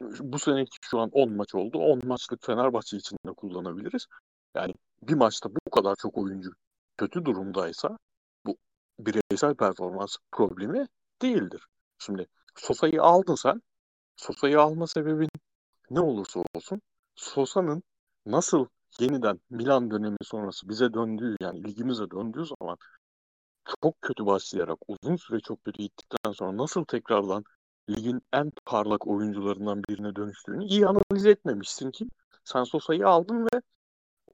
Bu 0.01 0.39
seneki 0.39 0.77
şu 0.81 0.99
an 0.99 1.09
10 1.09 1.33
maç 1.33 1.55
oldu. 1.55 1.77
10 1.77 2.07
maçlık 2.07 2.45
Fenerbahçe 2.45 2.97
için 2.97 3.17
de 3.27 3.33
kullanabiliriz. 3.33 4.07
Yani 4.55 4.73
bir 5.01 5.13
maçta 5.13 5.49
bu 5.49 5.71
kadar 5.71 5.95
çok 5.95 6.17
oyuncu 6.17 6.51
kötü 6.97 7.25
durumdaysa 7.25 7.97
bu 8.45 8.57
bireysel 8.99 9.55
performans 9.55 10.17
problemi 10.31 10.87
değildir. 11.21 11.67
Şimdi 11.99 12.27
Sosa'yı 12.55 13.01
aldın 13.01 13.35
sen. 13.35 13.61
Sosa'yı 14.15 14.61
alma 14.61 14.87
sebebin 14.87 15.29
ne 15.89 15.99
olursa 15.99 16.43
olsun 16.55 16.81
Sosa'nın 17.15 17.83
nasıl 18.25 18.65
yeniden 18.99 19.39
Milan 19.49 19.91
dönemi 19.91 20.17
sonrası 20.23 20.69
bize 20.69 20.93
döndüğü 20.93 21.35
yani 21.41 21.63
ligimize 21.63 22.11
döndüğü 22.11 22.45
zaman 22.45 22.77
çok 23.83 24.01
kötü 24.01 24.25
başlayarak 24.25 24.79
uzun 24.87 25.15
süre 25.15 25.39
çok 25.39 25.63
kötü 25.65 25.83
gittikten 25.83 26.31
sonra 26.31 26.57
nasıl 26.57 26.85
tekrardan 26.85 27.43
ligin 27.89 28.21
en 28.33 28.51
parlak 28.65 29.07
oyuncularından 29.07 29.83
birine 29.89 30.15
dönüştüğünü 30.15 30.65
iyi 30.65 30.87
analiz 30.87 31.25
etmemişsin 31.25 31.91
ki 31.91 32.07
sen 32.43 32.63
Sosa'yı 32.63 33.07
aldın 33.07 33.43
ve 33.45 33.61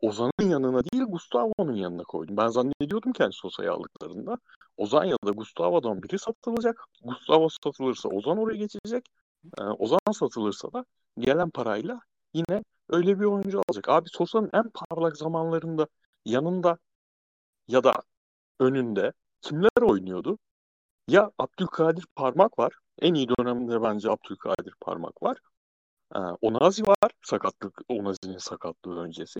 Ozan'ın 0.02 0.50
yanına 0.50 0.84
değil 0.84 1.04
Gustavo'nun 1.04 1.76
yanına 1.76 2.04
koydun. 2.04 2.38
Ben 2.38 2.48
zannediyordum 2.48 3.14
ki 3.14 3.24
hani 3.24 3.34
Sosa'yı 3.34 3.72
aldıklarında 3.72 4.38
Ozan 4.78 5.04
ya 5.04 5.18
da 5.26 5.32
Gustavo'dan 5.32 6.04
biri 6.04 6.20
satılacak. 6.20 6.84
Gustavo 7.04 7.50
satılırsa 7.50 8.10
Ozan 8.10 8.38
oraya 8.38 8.58
geçecek. 8.58 9.06
Ee, 9.60 9.64
Ozan 9.64 10.00
satılırsa 10.14 10.74
da 10.74 10.86
gelen 11.20 11.50
parayla 11.50 12.00
yine 12.34 12.64
öyle 12.90 13.20
bir 13.20 13.26
oyuncu 13.26 13.62
alacak. 13.70 13.90
Abi 13.90 14.10
Sosa'nın 14.10 14.50
en 14.54 14.70
parlak 14.70 15.18
zamanlarında 15.18 15.88
yanında 16.26 16.78
ya 17.68 17.84
da 17.84 17.94
önünde 18.60 19.14
kimler 19.42 19.82
oynuyordu? 19.82 20.38
Ya 21.08 21.32
Abdülkadir 21.40 22.06
Parmak 22.16 22.60
var. 22.60 22.74
En 23.00 23.14
iyi 23.14 23.28
dönemde 23.30 23.82
bence 23.84 24.10
Abdülkadir 24.12 24.74
Parmak 24.82 25.24
var. 25.24 25.38
Ee, 26.16 26.20
Onazi 26.20 26.84
var. 26.84 27.12
Sakatlık, 27.22 27.82
Onazi'nin 27.90 28.38
sakatlığı 28.38 29.00
öncesi. 29.00 29.40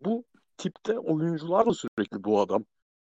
Bu 0.00 0.24
tipte 0.56 0.98
oyuncularla 0.98 1.74
sürekli 1.74 2.24
bu 2.24 2.40
adam 2.40 2.64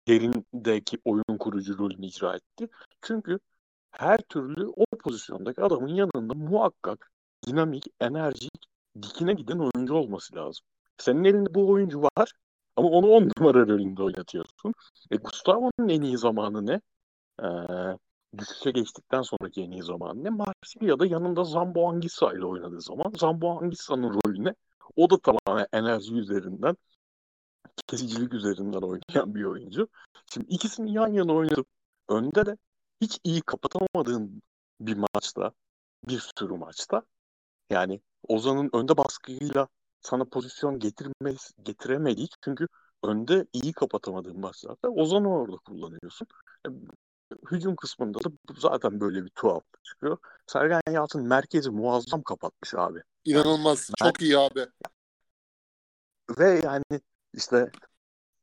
derindeki 0.08 0.98
oyun 1.06 1.38
kurucu 1.40 1.78
rolünü 1.78 2.06
icra 2.06 2.36
etti. 2.36 2.70
Çünkü 3.02 3.40
her 3.92 4.18
türlü 4.18 4.68
o 4.68 4.86
pozisyondaki 5.00 5.62
adamın 5.62 5.88
yanında 5.88 6.34
muhakkak 6.34 7.12
dinamik, 7.48 7.86
enerjik, 8.00 8.67
dikine 9.04 9.34
giden 9.34 9.60
oyuncu 9.60 9.94
olması 9.94 10.36
lazım. 10.36 10.66
Senin 10.98 11.24
elinde 11.24 11.54
bu 11.54 11.70
oyuncu 11.70 12.02
var 12.02 12.32
ama 12.76 12.90
onu 12.90 13.08
on 13.08 13.32
numara 13.38 13.68
rolünde 13.68 14.04
oynatıyorsun. 14.04 14.74
E, 15.12 15.16
Gustavo'nun 15.16 15.90
en 15.90 16.02
iyi 16.02 16.18
zamanı 16.18 16.66
ne? 16.66 16.82
Ee, 17.44 17.48
düşüşe 18.38 18.72
geçtikten 18.72 19.22
sonraki 19.22 19.62
en 19.62 19.72
iyi 19.72 19.84
zamanı 19.84 20.24
ne? 20.24 20.30
Marsilya'da 20.30 21.06
yanında 21.06 21.44
Zambo 21.44 21.90
Anguissa 21.90 22.34
ile 22.34 22.46
oynadığı 22.46 22.82
zaman 22.82 23.14
Zambo 23.18 23.52
Anguissa'nın 23.52 24.14
rolü 24.14 24.44
ne? 24.44 24.56
O 24.96 25.10
da 25.10 25.18
tamamen 25.20 25.68
enerji 25.74 26.16
üzerinden, 26.16 26.78
kesicilik 27.88 28.34
üzerinden 28.34 28.82
oynayan 28.82 29.36
bir 29.36 29.44
oyuncu. 29.44 29.88
Şimdi 30.34 30.48
ikisini 30.50 30.94
yan 30.94 31.08
yana 31.08 31.34
oynatıp 31.34 31.68
önde 32.10 32.46
de 32.46 32.58
hiç 33.02 33.20
iyi 33.24 33.42
kapatamadığın 33.42 34.42
bir 34.80 34.98
maçta, 34.98 35.52
bir 36.08 36.24
sürü 36.40 36.54
maçta 36.54 37.02
yani 37.70 38.02
Ozan'ın 38.28 38.70
önde 38.74 38.98
baskıyla 38.98 39.68
sana 40.02 40.26
pozisyon 40.26 40.80
getirmez, 40.80 41.52
getiremediği 41.64 42.28
çünkü 42.44 42.68
önde 43.04 43.48
iyi 43.54 43.74
kapatamadığın 43.74 44.40
maçlarda 44.40 44.90
Ozan'ı 44.90 45.34
orada 45.34 45.58
kullanıyorsun. 45.58 46.28
E, 46.68 46.70
hücum 47.52 47.76
kısmında 47.76 48.20
da 48.20 48.30
zaten 48.58 49.00
böyle 49.00 49.26
bir 49.26 49.30
tuhaflık 49.30 49.84
çıkıyor. 49.84 50.18
Sergen 50.48 50.82
Yalçın 50.92 51.28
merkezi 51.28 51.70
muazzam 51.70 52.24
kapatmış 52.24 52.74
abi. 52.74 53.04
İnanılmaz. 53.26 53.90
Ben- 54.02 54.08
Çok 54.08 54.22
iyi 54.22 54.38
abi. 54.38 54.66
Ve 56.40 56.62
yani 56.64 57.02
işte 57.34 57.72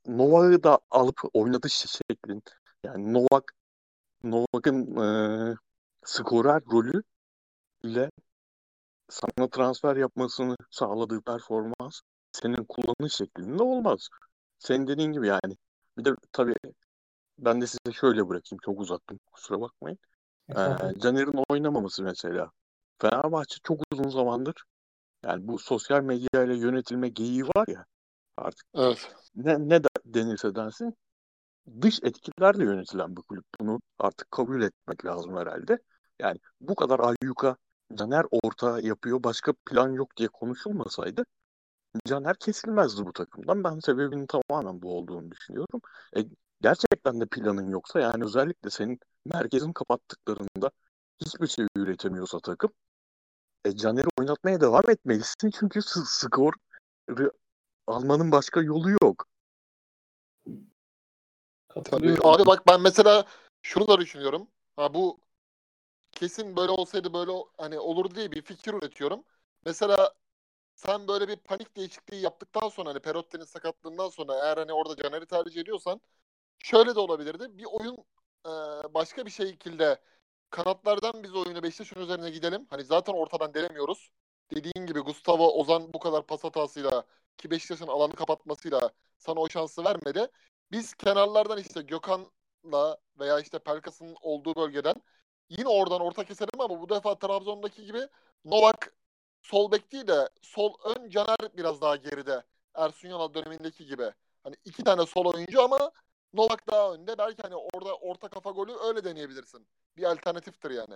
Novak'ı 0.06 0.62
da 0.62 0.78
alıp 0.90 1.20
oynatış 1.32 1.72
şeklin 1.72 2.42
yani 2.84 3.12
Novak 3.12 3.54
Novak'ın 4.24 4.96
e, 4.96 5.56
skorer 6.04 6.62
rolü 6.72 7.02
ile 7.82 8.10
sana 9.08 9.48
transfer 9.50 9.96
yapmasını 9.96 10.56
sağladığı 10.70 11.20
performans 11.20 12.00
senin 12.32 12.64
kullanış 12.64 13.14
şeklinde 13.14 13.62
olmaz. 13.62 14.08
Senin 14.58 14.86
dediğin 14.86 15.12
gibi 15.12 15.26
yani. 15.26 15.56
Bir 15.98 16.04
de 16.04 16.10
tabii 16.32 16.54
ben 17.38 17.60
de 17.60 17.66
size 17.66 17.92
şöyle 17.92 18.28
bırakayım. 18.28 18.60
Çok 18.64 18.80
uzattım. 18.80 19.20
Kusura 19.32 19.60
bakmayın. 19.60 19.98
Ee, 20.50 20.54
Caner'in 21.02 21.44
oynamaması 21.48 22.02
mesela. 22.02 22.50
Fenerbahçe 22.98 23.56
çok 23.62 23.80
uzun 23.92 24.08
zamandır 24.08 24.64
yani 25.24 25.48
bu 25.48 25.58
sosyal 25.58 26.02
medyayla 26.02 26.54
yönetilme 26.54 27.08
geyiği 27.08 27.44
var 27.44 27.68
ya 27.68 27.84
artık 28.36 28.66
Evet. 28.74 29.12
ne, 29.36 29.68
ne 29.68 29.84
de 29.84 29.88
denirse 30.04 30.54
densin 30.54 30.96
dış 31.80 32.00
etkilerle 32.02 32.64
yönetilen 32.64 33.16
bir 33.16 33.22
kulüp. 33.22 33.44
Bunu 33.60 33.80
artık 33.98 34.30
kabul 34.30 34.62
etmek 34.62 35.04
lazım 35.04 35.36
herhalde. 35.36 35.78
Yani 36.18 36.38
bu 36.60 36.74
kadar 36.74 37.00
ayyuka 37.00 37.56
Caner 37.94 38.24
orta 38.30 38.80
yapıyor 38.80 39.22
başka 39.22 39.52
plan 39.66 39.88
yok 39.92 40.16
diye 40.16 40.28
konuşulmasaydı 40.28 41.24
Caner 42.06 42.36
kesilmezdi 42.36 43.06
bu 43.06 43.12
takımdan. 43.12 43.64
Ben 43.64 43.78
sebebinin 43.80 44.26
tamamen 44.26 44.82
bu 44.82 44.98
olduğunu 44.98 45.30
düşünüyorum. 45.30 45.80
E, 46.16 46.20
gerçekten 46.60 47.20
de 47.20 47.26
planın 47.26 47.70
yoksa 47.70 48.00
yani 48.00 48.24
özellikle 48.24 48.70
senin 48.70 49.00
merkezin 49.24 49.72
kapattıklarında 49.72 50.70
hiçbir 51.26 51.46
şey 51.46 51.66
üretemiyorsa 51.76 52.40
takım 52.40 52.70
e, 53.64 53.76
Caner'i 53.76 54.08
oynatmaya 54.20 54.60
devam 54.60 54.90
etmelisin 54.90 55.50
çünkü 55.60 55.82
s- 55.82 56.00
skor 56.06 56.54
almanın 57.86 58.32
başka 58.32 58.62
yolu 58.62 58.90
yok. 58.90 59.26
Tabii. 61.84 62.16
Abi 62.24 62.46
bak 62.46 62.66
ben 62.68 62.80
mesela 62.80 63.24
şunu 63.62 63.88
da 63.88 64.00
düşünüyorum. 64.00 64.48
Ha 64.76 64.94
bu 64.94 65.20
kesin 66.14 66.56
böyle 66.56 66.72
olsaydı 66.72 67.12
böyle 67.14 67.32
hani 67.58 67.78
olurdu 67.78 68.14
diye 68.14 68.32
bir 68.32 68.42
fikir 68.42 68.74
üretiyorum. 68.74 69.24
Mesela 69.66 70.14
sen 70.74 71.08
böyle 71.08 71.28
bir 71.28 71.36
panik 71.36 71.76
değişikliği 71.76 72.22
yaptıktan 72.22 72.68
sonra 72.68 72.90
hani 72.90 73.00
Perotti'nin 73.00 73.44
sakatlığından 73.44 74.08
sonra 74.08 74.34
eğer 74.34 74.56
hani 74.58 74.72
orada 74.72 74.96
Caner'i 75.02 75.26
tercih 75.26 75.60
ediyorsan 75.60 76.00
şöyle 76.58 76.94
de 76.94 77.00
olabilirdi. 77.00 77.58
Bir 77.58 77.64
oyun 77.64 77.96
e, 78.46 78.50
başka 78.94 79.26
bir 79.26 79.30
şekilde 79.30 80.00
kanatlardan 80.50 81.22
biz 81.22 81.34
oyunu 81.36 81.62
Beşiktaş'ın 81.62 82.00
üzerine 82.00 82.30
gidelim. 82.30 82.66
Hani 82.70 82.84
zaten 82.84 83.12
ortadan 83.12 83.54
delemiyoruz. 83.54 84.10
Dediğin 84.50 84.86
gibi 84.86 85.00
Gustavo 85.00 85.48
Ozan 85.60 85.92
bu 85.92 85.98
kadar 85.98 86.26
pas 86.26 86.44
hatasıyla 86.44 87.04
ki 87.38 87.50
Beşiktaş'ın 87.50 87.86
alanı 87.86 88.14
kapatmasıyla 88.16 88.90
sana 89.18 89.40
o 89.40 89.48
şansı 89.48 89.84
vermedi. 89.84 90.28
Biz 90.72 90.94
kenarlardan 90.94 91.58
işte 91.58 91.82
Gökhan'la 91.82 92.98
veya 93.18 93.40
işte 93.40 93.58
Pelkas'ın 93.58 94.16
olduğu 94.20 94.54
bölgeden 94.56 94.94
yine 95.48 95.68
oradan 95.68 96.00
orta 96.00 96.24
keselim 96.24 96.60
ama 96.60 96.80
bu 96.80 96.88
defa 96.88 97.18
Trabzon'daki 97.18 97.84
gibi 97.84 98.08
Novak 98.44 98.94
sol 99.42 99.72
bek 99.72 99.92
değil 99.92 100.06
de 100.06 100.28
sol 100.42 100.74
ön 100.84 101.10
Caner 101.10 101.56
biraz 101.56 101.80
daha 101.80 101.96
geride. 101.96 102.42
Ersun 102.74 103.08
Yanal 103.08 103.34
dönemindeki 103.34 103.86
gibi. 103.86 104.12
Hani 104.44 104.56
iki 104.64 104.84
tane 104.84 105.06
sol 105.06 105.34
oyuncu 105.34 105.62
ama 105.62 105.90
Novak 106.34 106.70
daha 106.70 106.94
önde. 106.94 107.18
Belki 107.18 107.42
hani 107.42 107.56
orada 107.56 107.94
orta 107.94 108.28
kafa 108.28 108.50
golü 108.50 108.72
öyle 108.88 109.04
deneyebilirsin. 109.04 109.66
Bir 109.96 110.04
alternatiftir 110.04 110.70
yani. 110.70 110.94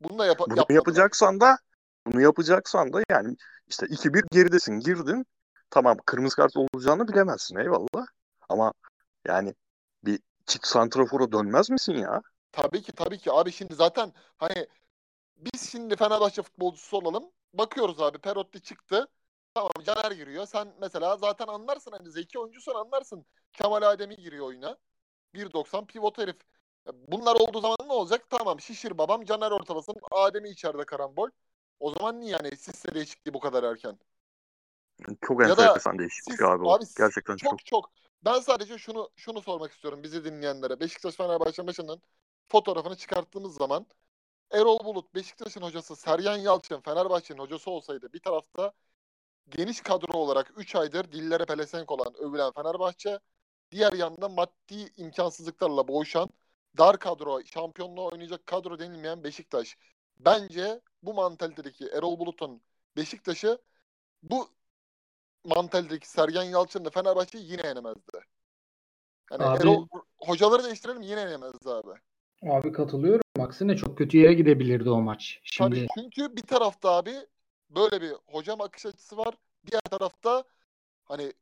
Bunu 0.00 0.18
da 0.18 0.26
yap 0.26 0.38
Bunu 0.50 0.64
yapacaksan 0.68 1.40
da 1.40 1.58
bunu 2.06 2.20
yapacaksan 2.20 2.92
da 2.92 3.02
yani 3.10 3.36
işte 3.66 3.86
2-1 3.86 4.24
geridesin 4.32 4.80
girdin 4.80 5.26
tamam 5.70 5.96
kırmızı 6.06 6.36
kart 6.36 6.52
olacağını 6.56 7.08
bilemezsin 7.08 7.56
eyvallah. 7.56 8.06
Ama 8.48 8.72
yani 9.26 9.54
bir 10.04 10.20
çift 10.46 10.66
santrafora 10.66 11.32
dönmez 11.32 11.70
misin 11.70 11.94
ya? 11.94 12.22
Tabii 12.54 12.82
ki 12.82 12.92
tabii 12.92 13.18
ki 13.18 13.32
abi 13.32 13.52
şimdi 13.52 13.74
zaten 13.74 14.12
hani 14.36 14.66
biz 15.36 15.70
şimdi 15.70 15.96
Fenerbahçe 15.96 16.42
futbolcusu 16.42 16.96
olalım. 16.96 17.30
Bakıyoruz 17.54 18.00
abi 18.00 18.18
Perotti 18.18 18.62
çıktı. 18.62 19.08
Tamam 19.54 19.70
Caner 19.84 20.10
giriyor. 20.10 20.46
Sen 20.46 20.68
mesela 20.80 21.16
zaten 21.16 21.46
anlarsın 21.46 21.92
hani 21.92 22.10
zeki 22.10 22.38
oyuncusun 22.38 22.74
anlarsın. 22.74 23.26
Kemal 23.52 23.82
Ademi 23.82 24.16
giriyor 24.16 24.46
oyuna. 24.46 24.78
1.90 25.34 25.86
pivot 25.86 26.18
herif. 26.18 26.36
Bunlar 26.94 27.34
olduğu 27.36 27.60
zaman 27.60 27.76
ne 27.86 27.92
olacak? 27.92 28.26
Tamam 28.30 28.60
şişir 28.60 28.98
babam 28.98 29.24
Caner 29.24 29.50
ortalasın. 29.50 29.96
Ademi 30.12 30.48
içeride 30.50 30.84
karambol. 30.84 31.30
O 31.80 31.90
zaman 31.90 32.20
niye 32.20 32.32
yani 32.32 32.56
Sisse 32.56 32.94
değişikliği 32.94 33.34
bu 33.34 33.40
kadar 33.40 33.62
erken? 33.64 33.98
Çok 35.20 35.42
Ya 35.42 35.48
enteresan 35.48 35.98
değişiklik 35.98 36.36
siz- 36.38 36.46
abi 36.46 36.68
abi 36.68 36.84
Gerçekten 36.98 37.36
çok. 37.36 37.50
Çok 37.50 37.66
çok. 37.66 37.90
Ben 38.24 38.40
sadece 38.40 38.78
şunu 38.78 39.10
şunu 39.16 39.42
sormak 39.42 39.72
istiyorum 39.72 40.02
bizi 40.02 40.24
dinleyenlere. 40.24 40.80
Beşiktaş 40.80 41.14
Fenerbahçe 41.14 41.62
maçının 41.62 42.02
fotoğrafını 42.48 42.96
çıkarttığımız 42.96 43.54
zaman 43.54 43.86
Erol 44.50 44.84
Bulut 44.84 45.14
Beşiktaş'ın 45.14 45.62
hocası 45.62 45.96
Sergen 45.96 46.36
Yalçın 46.36 46.80
Fenerbahçe'nin 46.80 47.38
hocası 47.38 47.70
olsaydı 47.70 48.12
bir 48.12 48.20
tarafta 48.20 48.72
geniş 49.48 49.80
kadro 49.80 50.18
olarak 50.18 50.52
3 50.56 50.76
aydır 50.76 51.12
dillere 51.12 51.44
pelesenk 51.44 51.90
olan 51.90 52.14
övülen 52.16 52.52
Fenerbahçe 52.52 53.18
diğer 53.70 53.92
yanda 53.92 54.28
maddi 54.28 54.92
imkansızlıklarla 54.96 55.88
boğuşan 55.88 56.28
dar 56.78 56.98
kadro, 56.98 57.44
şampiyonluğa 57.44 58.04
oynayacak 58.04 58.46
kadro 58.46 58.78
denilmeyen 58.78 59.24
Beşiktaş. 59.24 59.76
Bence 60.16 60.80
bu 61.02 61.14
mantalitedeki 61.14 61.88
Erol 61.88 62.18
Bulut'un 62.18 62.62
Beşiktaş'ı 62.96 63.58
bu 64.22 64.48
mantalitedeki 65.44 66.08
Sergen 66.08 66.42
Yalçın'la 66.42 66.90
Fenerbahçe'yi 66.90 67.50
yine 67.50 67.66
yenemezdi. 67.66 68.20
Yani 69.32 69.44
Abi- 69.44 69.62
Erol 69.62 69.88
hocaları 70.18 70.64
değiştirelim 70.64 71.02
yine 71.02 71.20
yenemezdi 71.20 71.70
abi. 71.70 72.00
Abi 72.42 72.72
katılıyorum. 72.72 73.24
Aksine 73.38 73.76
çok 73.76 73.98
kötü 73.98 74.18
yere 74.18 74.34
gidebilirdi 74.34 74.90
o 74.90 75.00
maç. 75.00 75.40
Şimdi 75.42 75.70
Tabii 75.70 75.86
çünkü 75.98 76.36
bir 76.36 76.42
tarafta 76.42 76.90
abi 76.90 77.12
böyle 77.70 78.00
bir 78.00 78.12
hocam 78.26 78.60
akış 78.60 78.86
açısı 78.86 79.16
var. 79.16 79.34
Diğer 79.66 79.80
tarafta 79.80 80.44
hani 81.04 81.32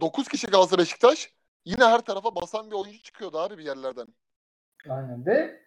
9 0.00 0.28
kişi 0.28 0.46
kalsa 0.46 0.78
Beşiktaş 0.78 1.30
yine 1.64 1.84
her 1.84 2.00
tarafa 2.00 2.34
basan 2.34 2.70
bir 2.70 2.76
oyuncu 2.76 3.02
çıkıyordu 3.02 3.38
abi 3.38 3.58
bir 3.58 3.64
yerlerden. 3.64 4.06
Aynen 4.88 5.26
ve 5.26 5.62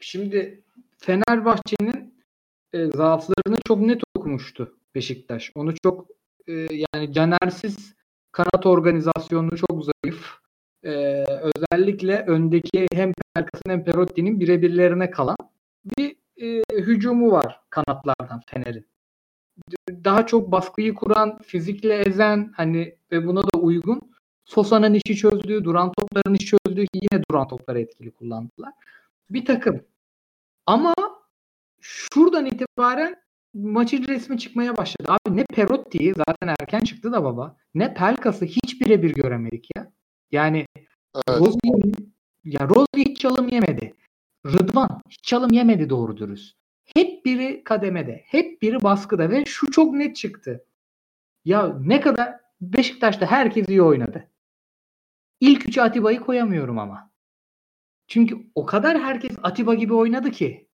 şimdi 0.00 0.64
Fenerbahçe'nin 0.98 2.24
e, 2.72 2.86
zaaflarını 2.86 3.58
çok 3.68 3.80
net 3.80 4.02
okumuştu 4.14 4.78
Beşiktaş. 4.94 5.52
Onu 5.54 5.74
çok 5.82 6.08
e, 6.46 6.52
yani 6.52 7.12
Caner'siz 7.12 7.94
kanat 8.32 8.66
organizasyonu 8.66 9.56
çok 9.56 9.84
zayıf. 9.84 10.39
E, 10.84 10.90
özellikle 11.24 12.24
öndeki 12.26 12.86
hem 12.92 13.12
Pelkas'ın 13.34 13.70
hem 13.70 13.84
Perotti'nin 13.84 14.40
birebirlerine 14.40 15.10
kalan 15.10 15.36
bir 15.84 16.16
e, 16.36 16.62
hücumu 16.74 17.32
var 17.32 17.60
kanatlardan 17.70 18.40
Fener'in. 18.46 18.86
Daha 20.04 20.26
çok 20.26 20.52
baskıyı 20.52 20.94
kuran, 20.94 21.38
fizikle 21.38 21.94
ezen 21.94 22.52
hani 22.56 22.94
ve 23.12 23.26
buna 23.26 23.42
da 23.42 23.58
uygun 23.58 24.00
Sosa'nın 24.44 24.94
işi 24.94 25.16
çözdüğü, 25.16 25.64
duran 25.64 25.92
topların 25.92 26.34
işi 26.34 26.46
çözdüğü 26.46 26.84
yine 26.94 27.22
duran 27.30 27.48
topları 27.48 27.80
etkili 27.80 28.10
kullandılar. 28.10 28.72
Bir 29.30 29.44
takım. 29.44 29.80
Ama 30.66 30.94
şuradan 31.80 32.46
itibaren 32.46 33.16
maçın 33.54 34.04
resmi 34.08 34.38
çıkmaya 34.38 34.76
başladı. 34.76 35.08
Abi 35.08 35.36
ne 35.36 35.44
Perotti'yi 35.44 36.14
zaten 36.14 36.54
erken 36.60 36.80
çıktı 36.80 37.12
da 37.12 37.24
baba. 37.24 37.56
Ne 37.74 37.94
Pelkas'ı 37.94 38.44
hiç 38.44 38.80
birebir 38.80 39.14
göremedik 39.14 39.68
ya. 39.76 39.92
Yani 40.32 40.66
Evet. 41.14 41.40
Rozier, 41.40 41.94
ya 42.44 42.68
Rozier 42.68 43.06
hiç 43.06 43.20
çalım 43.20 43.48
yemedi. 43.48 43.94
Rıdvan 44.46 45.00
hiç 45.10 45.24
çalım 45.24 45.52
yemedi 45.52 45.90
doğru 45.90 46.16
dürüst. 46.16 46.56
Hep 46.94 47.24
biri 47.24 47.64
kademede. 47.64 48.24
Hep 48.26 48.62
biri 48.62 48.82
baskıda 48.82 49.30
ve 49.30 49.44
şu 49.44 49.70
çok 49.70 49.94
net 49.94 50.16
çıktı. 50.16 50.64
Ya 51.44 51.76
ne 51.80 52.00
kadar 52.00 52.34
Beşiktaş'ta 52.60 53.26
herkes 53.26 53.68
iyi 53.68 53.82
oynadı. 53.82 54.28
İlk 55.40 55.68
üçü 55.68 55.80
Atiba'yı 55.80 56.20
koyamıyorum 56.20 56.78
ama. 56.78 57.10
Çünkü 58.08 58.50
o 58.54 58.66
kadar 58.66 59.00
herkes 59.00 59.32
Atiba 59.42 59.74
gibi 59.74 59.94
oynadı 59.94 60.30
ki. 60.30 60.68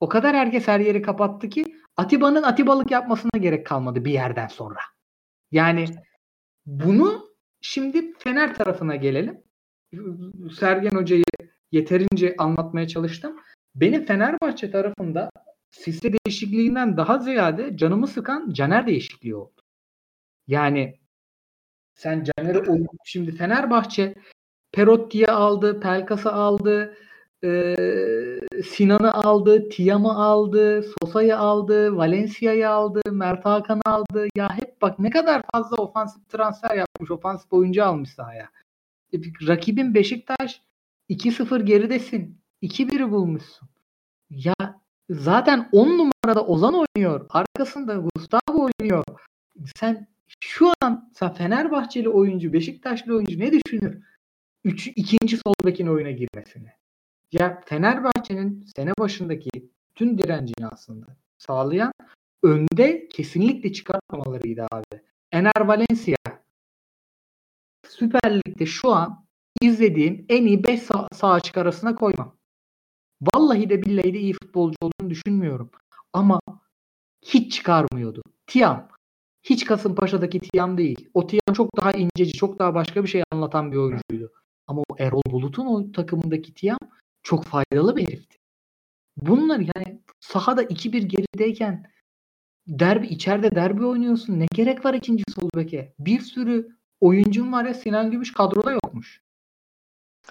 O 0.00 0.08
kadar 0.08 0.36
herkes 0.36 0.68
her 0.68 0.80
yeri 0.80 1.02
kapattı 1.02 1.48
ki 1.48 1.76
Atiba'nın 1.96 2.42
Atibalık 2.42 2.90
yapmasına 2.90 3.38
gerek 3.40 3.66
kalmadı 3.66 4.04
bir 4.04 4.12
yerden 4.12 4.48
sonra. 4.48 4.80
Yani 5.52 5.86
bunu 6.66 7.33
şimdi 7.64 8.12
Fener 8.18 8.54
tarafına 8.54 8.96
gelelim. 8.96 9.42
Sergen 10.58 10.90
Hoca'yı 10.90 11.24
yeterince 11.72 12.34
anlatmaya 12.38 12.88
çalıştım. 12.88 13.36
Benim 13.74 14.04
Fenerbahçe 14.04 14.70
tarafında 14.70 15.30
Sisse 15.70 16.12
değişikliğinden 16.12 16.96
daha 16.96 17.18
ziyade 17.18 17.76
canımı 17.76 18.06
sıkan 18.06 18.50
Caner 18.50 18.86
değişikliği 18.86 19.34
oldu. 19.34 19.60
Yani 20.46 20.98
sen 21.94 22.24
Caner'i 22.24 22.86
şimdi 23.04 23.36
Fenerbahçe 23.36 24.14
Perotti'yi 24.72 25.26
aldı, 25.26 25.80
Pelkas'ı 25.80 26.32
aldı, 26.32 26.96
eee, 27.42 28.40
Sinan'ı 28.64 29.14
aldı, 29.14 29.68
Tiam'ı 29.68 30.12
aldı, 30.24 30.82
Sosa'yı 30.82 31.38
aldı, 31.38 31.96
Valencia'yı 31.96 32.70
aldı, 32.70 33.00
Mert 33.10 33.44
Hakan'ı 33.44 33.80
aldı. 33.86 34.26
Ya 34.36 34.56
hep 34.56 34.82
bak 34.82 34.98
ne 34.98 35.10
kadar 35.10 35.42
fazla 35.52 35.76
ofansif 35.76 36.28
transfer 36.28 36.76
yapmış, 36.76 37.10
ofansif 37.10 37.52
oyuncu 37.52 37.84
almış 37.84 38.10
sahaya. 38.10 38.48
E, 39.14 39.16
rakibin 39.46 39.94
Beşiktaş 39.94 40.62
2-0 41.08 41.62
geridesin. 41.62 42.38
2-1'i 42.62 43.10
bulmuşsun. 43.10 43.68
Ya 44.30 44.54
zaten 45.10 45.68
10 45.72 45.88
numarada 45.88 46.46
Ozan 46.46 46.74
oynuyor. 46.74 47.26
Arkasında 47.30 47.94
Gustavo 47.96 48.68
oynuyor. 48.80 49.04
Sen 49.76 50.08
şu 50.40 50.72
an 50.82 51.10
sen 51.14 51.34
Fenerbahçeli 51.34 52.08
oyuncu, 52.08 52.52
Beşiktaşlı 52.52 53.14
oyuncu 53.14 53.38
ne 53.38 53.52
düşünür? 53.52 54.02
Üç, 54.64 54.86
ikinci 54.86 55.36
sol 55.36 55.54
bekin 55.64 55.86
oyuna 55.86 56.10
girmesini. 56.10 56.72
Ya 57.34 57.60
Fenerbahçe'nin 57.66 58.64
sene 58.76 58.92
başındaki 58.98 59.50
tüm 59.94 60.18
direncini 60.18 60.66
aslında 60.66 61.06
sağlayan 61.38 61.92
önde 62.42 63.08
kesinlikle 63.08 63.72
çıkartmamalarıydı 63.72 64.66
abi. 64.72 65.02
Ener 65.32 65.60
Valencia 65.60 66.16
Süper 67.88 68.36
Lig'de 68.36 68.66
şu 68.66 68.92
an 68.92 69.26
izlediğim 69.60 70.26
en 70.28 70.46
iyi 70.46 70.64
5 70.64 70.82
sağ, 70.82 71.08
sağ 71.12 71.32
açık 71.32 71.56
arasına 71.56 71.94
koymam. 71.94 72.36
Vallahi 73.22 73.70
de 73.70 73.82
billahi 73.82 74.14
de 74.14 74.18
iyi 74.18 74.32
futbolcu 74.32 74.76
olduğunu 74.80 75.10
düşünmüyorum. 75.10 75.70
Ama 76.12 76.40
hiç 77.22 77.52
çıkarmıyordu. 77.52 78.22
Tiam. 78.46 78.88
Hiç 79.42 79.64
Kasımpaşa'daki 79.64 80.40
Tiam 80.40 80.78
değil. 80.78 81.10
O 81.14 81.26
Tiam 81.26 81.54
çok 81.54 81.76
daha 81.76 81.92
inceci, 81.92 82.32
çok 82.32 82.58
daha 82.58 82.74
başka 82.74 83.02
bir 83.02 83.08
şey 83.08 83.22
anlatan 83.30 83.72
bir 83.72 83.76
oyuncuydu. 83.76 84.32
Ama 84.66 84.82
o 84.88 84.96
Erol 84.98 85.22
Bulut'un 85.30 85.66
o 85.66 85.92
takımındaki 85.92 86.54
Tiam 86.54 86.78
çok 87.24 87.44
faydalı 87.44 87.96
bir 87.96 88.08
herifti. 88.08 88.38
Bunlar 89.16 89.58
yani 89.58 90.02
sahada 90.20 90.62
2-1 90.62 91.02
gerideyken 91.02 91.90
derbi 92.68 93.06
içeride 93.06 93.54
derbi 93.54 93.86
oynuyorsun. 93.86 94.40
Ne 94.40 94.46
gerek 94.54 94.84
var 94.84 94.94
ikinci 94.94 95.24
sol 95.34 95.50
beke? 95.56 95.94
Bir 95.98 96.20
sürü 96.20 96.68
oyuncun 97.00 97.52
var 97.52 97.64
ya 97.64 97.74
Sinan 97.74 98.10
Gümüş 98.10 98.32
kadroda 98.32 98.72
yokmuş. 98.72 99.22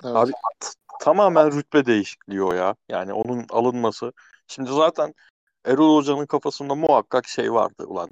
Evet. 0.03 0.15
Abi 0.15 0.31
tamamen 1.01 1.51
rütbe 1.51 1.85
değişikliği 1.85 2.43
o 2.43 2.53
ya. 2.53 2.75
Yani 2.89 3.13
onun 3.13 3.45
alınması. 3.49 4.13
Şimdi 4.47 4.71
zaten 4.71 5.13
Erol 5.65 5.97
Hoca'nın 5.97 6.25
kafasında 6.25 6.75
muhakkak 6.75 7.27
şey 7.27 7.53
vardı 7.53 7.85
ulan. 7.87 8.09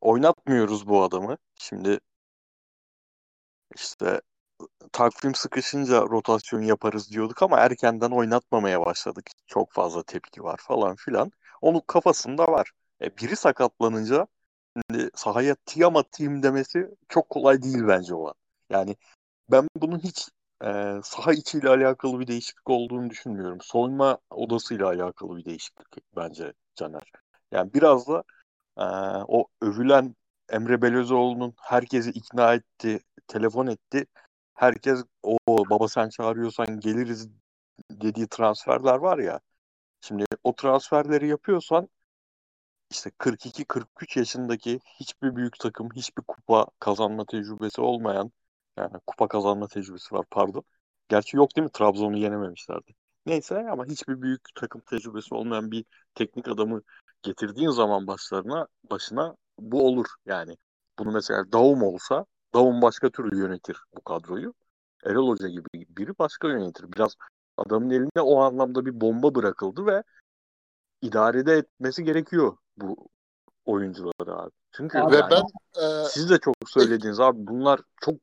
Oynatmıyoruz 0.00 0.88
bu 0.88 1.02
adamı. 1.02 1.36
Şimdi 1.54 2.00
işte 3.76 4.20
takvim 4.92 5.34
sıkışınca 5.34 6.02
rotasyon 6.02 6.62
yaparız 6.62 7.10
diyorduk 7.10 7.42
ama 7.42 7.58
erkenden 7.58 8.10
oynatmamaya 8.10 8.86
başladık. 8.86 9.30
Çok 9.46 9.72
fazla 9.72 10.02
tepki 10.02 10.42
var 10.42 10.60
falan 10.62 10.96
filan. 10.96 11.32
Onun 11.62 11.80
kafasında 11.86 12.46
var. 12.48 12.70
E, 13.02 13.16
biri 13.16 13.36
sakatlanınca 13.36 14.26
şimdi 14.76 15.10
sahaya 15.14 15.54
Tiam 15.66 15.96
atayım 15.96 16.42
demesi 16.42 16.88
çok 17.08 17.30
kolay 17.30 17.62
değil 17.62 17.82
bence 17.88 18.14
olan. 18.14 18.34
Yani 18.70 18.96
ben 19.50 19.68
bunun 19.76 19.98
hiç 19.98 20.28
e, 20.64 21.00
saha 21.04 21.32
içiyle 21.32 21.68
alakalı 21.68 22.20
bir 22.20 22.26
değişiklik 22.26 22.70
olduğunu 22.70 23.10
düşünmüyorum. 23.10 23.58
Soyunma 23.62 24.18
odasıyla 24.30 24.86
alakalı 24.86 25.36
bir 25.36 25.44
değişiklik 25.44 26.04
bence 26.16 26.52
Caner. 26.74 27.12
Yani 27.52 27.74
biraz 27.74 28.08
da 28.08 28.24
e, 28.78 28.84
o 29.28 29.46
övülen 29.62 30.16
Emre 30.50 30.82
Belözoğlu'nun 30.82 31.54
herkesi 31.62 32.10
ikna 32.10 32.54
etti, 32.54 33.00
telefon 33.28 33.66
etti. 33.66 34.06
Herkes 34.60 35.04
o 35.22 35.36
baba 35.70 35.88
sen 35.88 36.08
çağırıyorsan 36.08 36.80
geliriz 36.80 37.28
dediği 37.90 38.28
transferler 38.28 38.94
var 38.94 39.18
ya. 39.18 39.40
Şimdi 40.00 40.24
o 40.44 40.54
transferleri 40.56 41.28
yapıyorsan 41.28 41.88
işte 42.90 43.10
42-43 43.18 44.16
yaşındaki 44.16 44.80
hiçbir 45.00 45.36
büyük 45.36 45.58
takım, 45.58 45.88
hiçbir 45.96 46.22
kupa 46.22 46.66
kazanma 46.80 47.24
tecrübesi 47.26 47.80
olmayan 47.80 48.32
yani 48.76 48.92
kupa 49.06 49.28
kazanma 49.28 49.68
tecrübesi 49.68 50.14
var 50.14 50.26
pardon. 50.30 50.62
Gerçi 51.08 51.36
yok 51.36 51.56
değil 51.56 51.64
mi? 51.64 51.72
Trabzon'u 51.72 52.18
yenememişlerdi. 52.18 52.94
Neyse 53.26 53.68
ama 53.70 53.86
hiçbir 53.86 54.22
büyük 54.22 54.42
takım 54.54 54.80
tecrübesi 54.80 55.34
olmayan 55.34 55.70
bir 55.70 55.84
teknik 56.14 56.48
adamı 56.48 56.82
getirdiğin 57.22 57.70
zaman 57.70 58.06
başlarına 58.06 58.66
başına 58.90 59.36
bu 59.58 59.86
olur 59.86 60.06
yani. 60.26 60.56
Bunu 60.98 61.12
mesela 61.12 61.52
Daum 61.52 61.82
olsa 61.82 62.26
Daum 62.54 62.82
başka 62.82 63.10
türlü 63.10 63.38
yönetir 63.38 63.76
bu 63.96 64.00
kadroyu. 64.00 64.54
Erol 65.04 65.28
Hoca 65.28 65.48
gibi 65.48 65.66
biri 65.72 66.18
başka 66.18 66.48
yönetir. 66.48 66.92
Biraz 66.92 67.16
adamın 67.56 67.90
elinde 67.90 68.20
o 68.20 68.40
anlamda 68.40 68.86
bir 68.86 69.00
bomba 69.00 69.34
bırakıldı 69.34 69.86
ve 69.86 70.02
idarede 71.02 71.56
etmesi 71.56 72.04
gerekiyor 72.04 72.56
bu 72.76 73.08
oyuncuları 73.64 74.36
abi. 74.36 74.50
Çünkü 74.72 74.98
Ve 74.98 75.16
yani 75.16 75.30
ben 75.30 75.42
e, 75.82 76.04
siz 76.04 76.30
de 76.30 76.38
çok 76.38 76.54
söylediğiniz 76.66 77.20
abi 77.20 77.46
bunlar 77.46 77.80
çok 78.00 78.16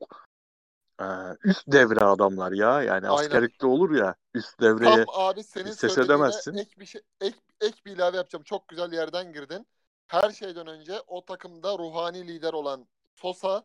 e, 1.02 1.06
üst 1.44 1.68
devre 1.68 2.00
adamlar 2.00 2.52
ya. 2.52 2.82
Yani 2.82 3.08
Aynen. 3.08 3.10
askerlikte 3.10 3.68
olur 3.68 3.96
ya 3.96 4.16
üst 4.34 4.62
devreye 4.62 5.06
tam 5.06 5.06
abi 5.14 5.44
senin 5.44 5.72
ses 5.72 5.98
edemezsin. 5.98 6.54
ek 6.54 6.80
bir 6.80 6.86
şey 6.86 7.02
ek, 7.22 7.38
ek 7.62 7.78
bir 7.86 7.92
ilave 7.92 8.18
yapacağım. 8.18 8.44
Çok 8.44 8.68
güzel 8.68 8.94
yerden 8.94 9.34
girdin. 9.34 9.68
Her 10.08 10.32
şeyden 10.32 10.68
önce 10.68 11.02
o 11.08 11.26
takımda 11.26 11.78
ruhani 11.78 12.28
lider 12.28 12.54
olan 12.54 12.88
Sosa 13.16 13.64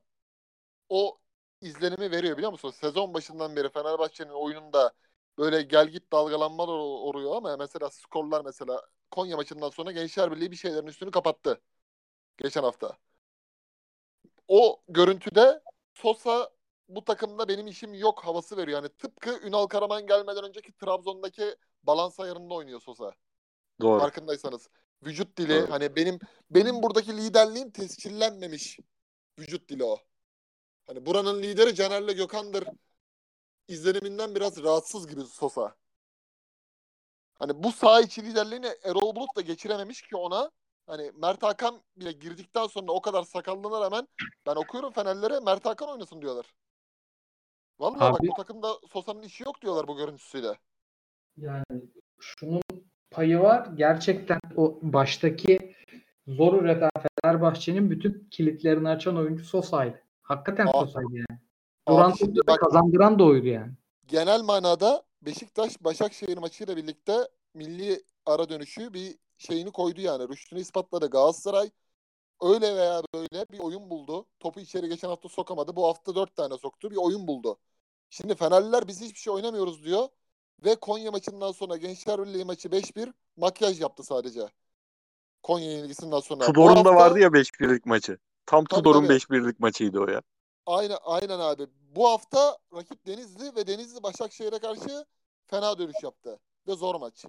o 0.92 1.18
izlenimi 1.60 2.10
veriyor 2.10 2.36
biliyor 2.36 2.52
musun? 2.52 2.70
Sezon 2.70 3.14
başından 3.14 3.56
beri 3.56 3.68
Fenerbahçe'nin 3.68 4.30
oyununda 4.30 4.92
böyle 5.38 5.62
gel 5.62 5.88
git 5.88 6.12
dalgalanmalar 6.12 6.72
ol- 6.72 7.02
oluyor 7.08 7.36
ama 7.36 7.56
mesela 7.56 7.90
skorlar 7.90 8.44
mesela 8.44 8.82
Konya 9.10 9.36
maçından 9.36 9.68
sonra 9.70 9.92
Gençler 9.92 10.32
Birliği 10.32 10.50
bir 10.50 10.56
şeylerin 10.56 10.86
üstünü 10.86 11.10
kapattı. 11.10 11.60
Geçen 12.38 12.62
hafta. 12.62 12.98
O 14.48 14.82
görüntüde 14.88 15.62
Sosa 15.94 16.50
bu 16.88 17.04
takımda 17.04 17.48
benim 17.48 17.66
işim 17.66 17.94
yok 17.94 18.24
havası 18.24 18.56
veriyor. 18.56 18.82
Yani 18.82 18.88
tıpkı 18.98 19.40
Ünal 19.46 19.66
Karaman 19.66 20.06
gelmeden 20.06 20.44
önceki 20.44 20.72
Trabzon'daki 20.72 21.56
balans 21.82 22.20
ayarında 22.20 22.54
oynuyor 22.54 22.80
Sosa. 22.80 23.12
Doğru. 23.80 24.00
Farkındaysanız. 24.00 24.68
Vücut 25.02 25.38
dili 25.38 25.48
Doğru. 25.62 25.70
hani 25.70 25.96
benim 25.96 26.18
benim 26.50 26.82
buradaki 26.82 27.16
liderliğim 27.16 27.70
tescillenmemiş. 27.70 28.78
Vücut 29.38 29.68
dili 29.68 29.84
o. 29.84 29.98
Hani 30.92 31.06
buranın 31.06 31.42
lideri 31.42 31.74
Caner'le 31.74 32.16
Gökhan'dır. 32.16 32.64
İzleniminden 33.68 34.34
biraz 34.34 34.62
rahatsız 34.62 35.06
gibi 35.06 35.20
Sosa. 35.20 35.74
Hani 37.34 37.62
bu 37.62 37.72
saha 37.72 38.00
içi 38.00 38.24
liderliğini 38.24 38.66
Erol 38.84 39.16
Bulut 39.16 39.36
da 39.36 39.40
geçirememiş 39.40 40.02
ki 40.02 40.16
ona. 40.16 40.50
Hani 40.86 41.12
Mert 41.14 41.42
Hakan 41.42 41.82
bile 41.96 42.12
girdikten 42.12 42.66
sonra 42.66 42.92
o 42.92 43.00
kadar 43.00 43.22
sakallığına 43.22 43.80
rağmen 43.80 44.08
ben 44.46 44.56
okuyorum 44.56 44.92
Fenerlere 44.92 45.40
Mert 45.40 45.64
Hakan 45.66 45.88
oynasın 45.88 46.22
diyorlar. 46.22 46.46
Vallahi 47.78 48.00
bak 48.00 48.20
Abi- 48.20 48.28
bu 48.28 48.34
takımda 48.34 48.74
Sosa'nın 48.92 49.22
işi 49.22 49.44
yok 49.44 49.62
diyorlar 49.62 49.88
bu 49.88 49.96
görüntüsüyle. 49.96 50.58
Yani 51.36 51.64
şunun 52.20 52.62
payı 53.10 53.40
var. 53.40 53.66
Gerçekten 53.74 54.40
o 54.56 54.78
baştaki 54.82 55.74
zor 56.26 56.62
üreten 56.62 56.90
Fenerbahçe'nin 57.24 57.90
bütün 57.90 58.28
kilitlerini 58.30 58.88
açan 58.88 59.16
oyuncu 59.16 59.44
Sosa'ydı. 59.44 60.02
Hakikaten 60.32 60.66
Aa. 60.66 60.72
Sosa'ydı 60.72 61.14
yani. 61.14 61.40
Abi 61.86 61.96
Duran 61.96 62.10
topları 62.12 62.46
bak 62.46 62.60
kazandıran 62.60 63.18
da 63.18 63.24
oydu 63.24 63.46
yani. 63.46 63.72
genel 64.06 64.42
manada 64.42 65.02
Beşiktaş 65.22 65.84
Başakşehir 65.84 66.38
maçıyla 66.38 66.76
birlikte 66.76 67.28
milli 67.54 68.02
ara 68.26 68.48
dönüşü 68.48 68.94
bir 68.94 69.16
şeyini 69.36 69.70
koydu 69.70 70.00
yani. 70.00 70.28
Rüştünü 70.28 70.60
ispatladı 70.60 71.10
Galatasaray. 71.10 71.70
Öyle 72.42 72.76
veya 72.76 73.02
böyle 73.14 73.46
bir 73.52 73.58
oyun 73.58 73.90
buldu. 73.90 74.26
Topu 74.40 74.60
içeri 74.60 74.88
geçen 74.88 75.08
hafta 75.08 75.28
sokamadı. 75.28 75.76
Bu 75.76 75.86
hafta 75.86 76.14
dört 76.14 76.36
tane 76.36 76.58
soktu. 76.58 76.90
Bir 76.90 76.96
oyun 76.96 77.26
buldu. 77.26 77.56
Şimdi 78.10 78.34
Fenerliler 78.34 78.88
biz 78.88 79.00
hiçbir 79.00 79.18
şey 79.18 79.32
oynamıyoruz 79.32 79.84
diyor. 79.84 80.08
Ve 80.64 80.74
Konya 80.74 81.10
maçından 81.10 81.52
sonra 81.52 81.76
Gençler 81.76 82.22
Birliği 82.22 82.44
maçı 82.44 82.68
5-1 82.68 83.12
makyaj 83.36 83.80
yaptı 83.80 84.02
sadece. 84.02 84.40
Konya 85.42 85.70
yenilgisinden 85.70 86.20
sonra. 86.20 86.44
Tudor'un 86.44 86.74
da 86.74 86.78
hafta- 86.78 86.94
vardı 86.96 87.18
ya 87.18 87.28
5-1'lik 87.28 87.86
maçı. 87.86 88.18
Tam 88.52 88.64
Tabii, 88.64 88.78
Tudor'un 88.82 89.06
tabii. 89.06 89.16
5-1'lik 89.16 89.60
maçıydı 89.60 90.00
o 90.00 90.10
ya. 90.10 90.22
Aynen, 90.66 90.96
aynen 91.04 91.38
abi. 91.38 91.66
Bu 91.96 92.08
hafta 92.08 92.58
rakip 92.76 93.06
Denizli 93.06 93.56
ve 93.56 93.66
Denizli 93.66 94.02
Başakşehir'e 94.02 94.58
karşı 94.58 95.04
fena 95.46 95.78
dönüş 95.78 96.02
yaptı. 96.02 96.38
Ve 96.68 96.74
zor 96.74 96.94
maç. 96.94 97.24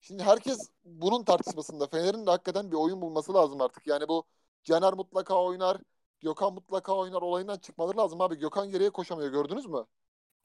Şimdi 0.00 0.22
herkes 0.22 0.70
bunun 0.84 1.24
tartışmasında. 1.24 1.86
Fener'in 1.86 2.26
de 2.26 2.30
hakikaten 2.30 2.70
bir 2.70 2.76
oyun 2.76 3.00
bulması 3.00 3.34
lazım 3.34 3.60
artık. 3.60 3.86
Yani 3.86 4.08
bu 4.08 4.24
Caner 4.64 4.94
mutlaka 4.94 5.42
oynar, 5.42 5.76
Gökhan 6.20 6.54
mutlaka 6.54 6.92
oynar 6.92 7.22
olayından 7.22 7.58
çıkmaları 7.58 7.98
lazım 7.98 8.20
abi. 8.20 8.36
Gökhan 8.36 8.70
geriye 8.70 8.90
koşamıyor 8.90 9.30
gördünüz 9.30 9.66
mü? 9.66 9.84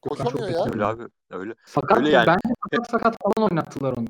Koşamıyor 0.02 0.48
çok 0.48 0.52
ya. 0.52 0.64
kötü. 0.64 0.76
Öyle 0.76 0.86
abi. 0.86 1.04
Öyle. 1.30 1.56
Sakat 1.66 1.98
Öyle 1.98 2.10
yani. 2.10 2.28
bence 2.28 2.56
sakat 2.64 2.90
sakat 2.90 3.16
falan 3.24 3.52
oynattılar 3.52 3.98
onu. 3.98 4.08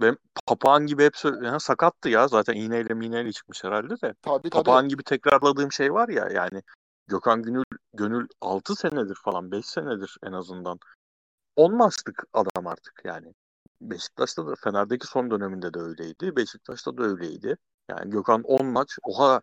Ben 0.00 0.16
papağan 0.46 0.86
gibi 0.86 1.04
hep 1.04 1.14
yani 1.24 1.60
sakattı 1.60 2.08
ya 2.08 2.28
zaten 2.28 2.54
iğneyle 2.54 2.94
miğneyle 2.94 3.32
çıkmış 3.32 3.64
herhalde 3.64 4.00
de. 4.00 4.14
Tabii 4.22 4.50
tabii. 4.50 4.50
Papağan 4.50 4.88
gibi 4.88 5.02
tekrarladığım 5.02 5.72
şey 5.72 5.92
var 5.92 6.08
ya 6.08 6.28
yani 6.34 6.62
Gökhan 7.06 7.42
Gönül, 7.42 7.64
Gönül 7.94 8.28
6 8.40 8.74
senedir 8.74 9.18
falan 9.24 9.50
5 9.50 9.66
senedir 9.66 10.16
en 10.22 10.32
azından. 10.32 10.78
10 11.56 11.76
maçlık 11.76 12.24
adam 12.32 12.66
artık 12.66 13.02
yani. 13.04 13.34
Beşiktaş'ta 13.80 14.46
da 14.46 14.54
Fener'deki 14.54 15.06
son 15.06 15.30
döneminde 15.30 15.74
de 15.74 15.78
öyleydi. 15.78 16.36
Beşiktaş'ta 16.36 16.98
da 16.98 17.02
öyleydi. 17.02 17.56
Yani 17.90 18.10
Gökhan 18.10 18.42
10 18.42 18.66
maç 18.66 18.98
oha 19.02 19.40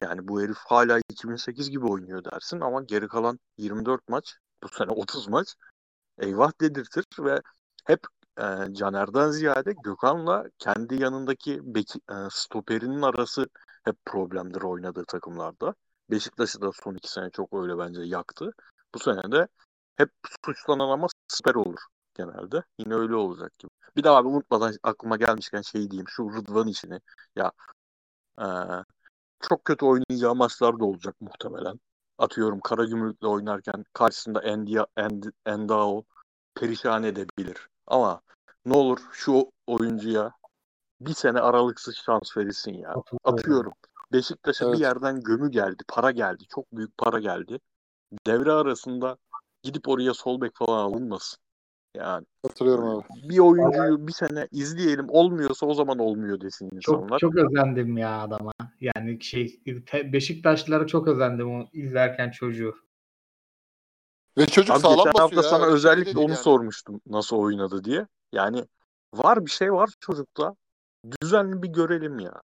yani 0.00 0.28
bu 0.28 0.42
herif 0.42 0.58
hala 0.58 1.00
2008 1.10 1.70
gibi 1.70 1.86
oynuyor 1.86 2.24
dersin 2.24 2.60
ama 2.60 2.82
geri 2.82 3.08
kalan 3.08 3.38
24 3.58 4.08
maç 4.08 4.36
bu 4.62 4.68
sene 4.68 4.90
30 4.90 5.28
maç 5.28 5.54
eyvah 6.18 6.60
dedirtir 6.60 7.04
ve 7.18 7.42
hep 7.84 8.00
e, 8.38 8.74
Caner'den 8.74 9.30
ziyade 9.30 9.74
Gökhan'la 9.84 10.44
kendi 10.58 11.02
yanındaki 11.02 11.74
beki, 11.74 12.00
e, 12.10 12.14
stoperinin 12.30 13.02
arası 13.02 13.46
hep 13.84 13.96
problemdir 14.04 14.62
oynadığı 14.62 15.04
takımlarda. 15.04 15.74
Beşiktaş'ı 16.10 16.60
da 16.60 16.70
son 16.72 16.94
iki 16.94 17.12
sene 17.12 17.30
çok 17.30 17.52
öyle 17.52 17.78
bence 17.78 18.02
yaktı. 18.02 18.52
Bu 18.94 18.98
sene 18.98 19.32
de 19.32 19.48
hep 19.96 20.10
suçlanan 20.44 20.88
ama 20.88 21.06
stoper 21.28 21.54
olur 21.54 21.80
genelde. 22.14 22.62
Yine 22.78 22.94
öyle 22.94 23.14
olacak 23.14 23.58
gibi. 23.58 23.70
Bir 23.96 24.04
daha 24.04 24.16
abi 24.16 24.28
unutmadan 24.28 24.74
aklıma 24.82 25.16
gelmişken 25.16 25.62
şey 25.62 25.90
diyeyim. 25.90 26.08
Şu 26.08 26.30
Rıdvan 26.36 26.68
işini. 26.68 27.00
Ya 27.36 27.52
e, 28.40 28.46
çok 29.40 29.64
kötü 29.64 29.84
oynayacağı 29.86 30.34
maçlar 30.34 30.80
da 30.80 30.84
olacak 30.84 31.16
muhtemelen. 31.20 31.80
Atıyorum 32.18 32.60
Karagümrük'le 32.60 33.24
oynarken 33.24 33.84
karşısında 33.92 34.42
Endia, 34.42 34.86
End, 34.96 35.24
Endao 35.46 36.04
perişan 36.54 37.02
edebilir. 37.02 37.68
Ama 37.86 38.20
ne 38.66 38.76
olur 38.76 38.98
şu 39.12 39.50
oyuncuya 39.66 40.32
bir 41.00 41.14
sene 41.14 41.40
aralıksız 41.40 41.96
şans 41.96 42.36
verilsin 42.36 42.72
ya. 42.72 42.94
Atıyorum. 43.24 43.72
Beşiktaş'a 44.12 44.64
Evet. 44.64 44.74
bir 44.74 44.80
yerden 44.80 45.20
gömü 45.20 45.50
geldi. 45.50 45.82
Para 45.88 46.10
geldi. 46.10 46.44
Çok 46.54 46.72
büyük 46.72 46.98
para 46.98 47.18
geldi. 47.20 47.58
Devre 48.26 48.52
arasında 48.52 49.16
gidip 49.62 49.88
oraya 49.88 50.14
sol 50.14 50.40
bek 50.40 50.52
falan 50.54 50.78
alınmasın. 50.78 51.38
Yani 51.96 52.26
Hatırlıyorum 52.42 52.88
abi. 52.88 53.28
bir 53.28 53.38
oyuncuyu 53.38 54.06
bir 54.06 54.12
sene 54.12 54.48
izleyelim 54.50 55.06
olmuyorsa 55.08 55.66
o 55.66 55.74
zaman 55.74 55.98
olmuyor 55.98 56.40
desin 56.40 56.68
Çok 56.80 56.94
insanlar. 56.94 57.18
çok 57.18 57.36
özendim 57.36 57.98
ya 57.98 58.20
adama. 58.20 58.52
Yani 58.80 59.22
şey 59.22 59.60
Beşiktaşlılara 59.92 60.86
çok 60.86 61.08
özendim 61.08 61.60
o 61.60 61.66
izlerken 61.72 62.30
çocuğu. 62.30 62.74
Ve 64.38 64.46
çocuk 64.46 64.76
Abi 64.76 64.82
sağlam 64.82 64.96
geçen 64.96 65.12
basıyor 65.14 65.20
hafta 65.22 65.36
ya. 65.36 65.42
sana 65.42 65.64
şey 65.64 65.74
özellikle 65.74 66.18
onu 66.18 66.28
yani. 66.28 66.36
sormuştum 66.36 67.00
nasıl 67.06 67.36
oynadı 67.36 67.84
diye. 67.84 68.06
Yani 68.34 68.64
var 69.14 69.46
bir 69.46 69.50
şey 69.50 69.72
var 69.72 69.90
çocukta. 70.00 70.56
Düzenli 71.22 71.62
bir 71.62 71.68
görelim 71.68 72.18
ya. 72.18 72.42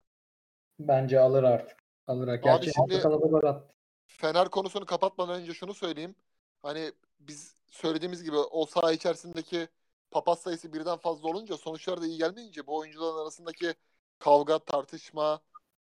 Bence 0.79 1.19
alır 1.19 1.43
artık. 1.43 1.77
Alır. 2.07 2.27
artık. 2.27 2.43
Gerçi 2.43 2.71
şimdi- 2.73 3.07
attı. 3.47 3.63
Fener 4.07 4.49
konusunu 4.49 4.85
kapatmadan 4.85 5.41
önce 5.41 5.53
şunu 5.53 5.73
söyleyeyim. 5.73 6.15
Hani 6.61 6.91
biz 7.19 7.55
söylediğimiz 7.71 8.23
gibi 8.23 8.37
o 8.37 8.65
saha 8.65 8.91
içerisindeki 8.91 9.67
papaz 10.11 10.39
sayısı 10.39 10.73
birden 10.73 10.97
fazla 10.97 11.29
olunca 11.29 11.57
sonuçlar 11.57 12.01
da 12.01 12.05
iyi 12.05 12.17
gelmeyince 12.17 12.67
bu 12.67 12.77
oyuncuların 12.77 13.21
arasındaki 13.21 13.73
kavga, 14.19 14.59
tartışma, 14.59 15.41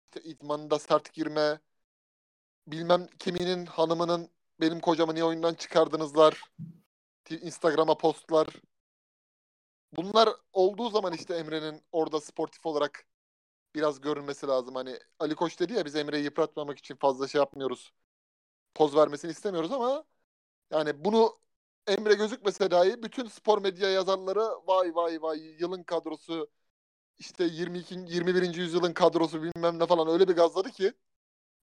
işte 0.04 0.28
idmanında 0.28 0.78
sert 0.78 1.12
girme, 1.12 1.60
bilmem 2.66 3.06
kiminin 3.18 3.66
hanımının 3.66 4.28
benim 4.60 4.80
kocamı 4.80 5.14
niye 5.14 5.24
oyundan 5.24 5.54
çıkardınızlar, 5.54 6.42
Instagram'a 7.30 7.94
postlar. 7.94 8.46
Bunlar 9.96 10.28
olduğu 10.52 10.90
zaman 10.90 11.12
işte 11.12 11.34
Emre'nin 11.34 11.82
orada 11.92 12.20
sportif 12.20 12.66
olarak 12.66 13.06
biraz 13.74 14.00
görünmesi 14.00 14.46
lazım. 14.46 14.74
Hani 14.74 14.98
Ali 15.18 15.34
Koç 15.34 15.60
dedi 15.60 15.72
ya 15.72 15.84
biz 15.84 15.96
Emre'yi 15.96 16.24
yıpratmamak 16.24 16.78
için 16.78 16.96
fazla 16.96 17.28
şey 17.28 17.38
yapmıyoruz. 17.38 17.92
Poz 18.74 18.96
vermesini 18.96 19.30
istemiyoruz 19.30 19.72
ama 19.72 20.04
yani 20.72 21.04
bunu 21.04 21.38
Emre 21.86 22.14
gözükmese 22.14 22.70
dahi 22.70 23.02
bütün 23.02 23.28
spor 23.28 23.62
medya 23.62 23.90
yazarları 23.90 24.40
vay 24.66 24.94
vay 24.94 25.22
vay 25.22 25.40
yılın 25.60 25.82
kadrosu 25.82 26.50
işte 27.18 27.44
22. 27.44 27.94
21. 27.94 28.54
yüzyılın 28.54 28.92
kadrosu 28.94 29.42
bilmem 29.42 29.78
ne 29.78 29.86
falan 29.86 30.08
öyle 30.08 30.28
bir 30.28 30.36
gazladı 30.36 30.70
ki 30.70 30.92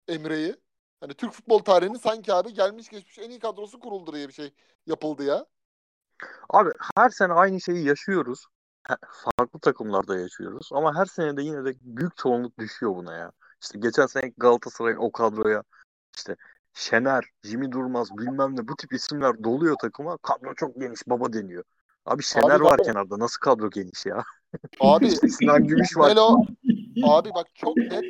Emre'yi. 0.07 0.55
Hani 1.01 1.13
Türk 1.13 1.33
futbol 1.33 1.59
tarihinin 1.59 1.97
sanki 1.97 2.33
abi 2.33 2.53
gelmiş 2.53 2.89
geçmiş 2.89 3.19
en 3.19 3.29
iyi 3.29 3.39
kadrosu 3.39 3.79
kuruldu 3.79 4.13
diye 4.13 4.27
bir 4.27 4.33
şey 4.33 4.53
yapıldı 4.87 5.23
ya. 5.25 5.47
Abi 6.49 6.69
her 6.95 7.09
sene 7.09 7.33
aynı 7.33 7.61
şeyi 7.61 7.85
yaşıyoruz. 7.87 8.45
Farklı 9.37 9.59
takımlarda 9.59 10.17
yaşıyoruz. 10.17 10.69
Ama 10.73 10.95
her 10.95 11.05
sene 11.05 11.37
de 11.37 11.41
yine 11.41 11.65
de 11.65 11.73
büyük 11.81 12.17
çoğunluk 12.17 12.59
düşüyor 12.59 12.95
buna 12.95 13.17
ya. 13.17 13.31
İşte 13.61 13.79
geçen 13.79 14.05
sene 14.05 14.33
Galatasaray'ın 14.37 14.97
o 14.97 15.11
kadroya 15.11 15.63
işte 16.15 16.35
Şener, 16.73 17.25
Jimmy 17.43 17.71
Durmaz 17.71 18.17
bilmem 18.17 18.55
ne 18.57 18.67
bu 18.67 18.75
tip 18.75 18.93
isimler 18.93 19.43
doluyor 19.43 19.75
takıma. 19.81 20.17
Kadro 20.17 20.53
çok 20.55 20.75
geniş 20.75 20.99
baba 21.07 21.33
deniyor. 21.33 21.63
Abi 22.05 22.23
Şener 22.23 22.55
Abi 22.55 22.63
var 22.63 22.77
bak- 22.77 22.85
kenarda. 22.85 23.19
Nasıl 23.19 23.39
kadro 23.39 23.69
geniş 23.69 24.05
ya? 24.05 24.23
Abi 24.79 25.09
Sinan 25.09 25.67
Gümüş 25.67 25.97
var. 25.97 26.07
Melo 26.07 26.45
abi 27.03 27.29
bak 27.35 27.47
çok 27.55 27.77
net. 27.77 28.03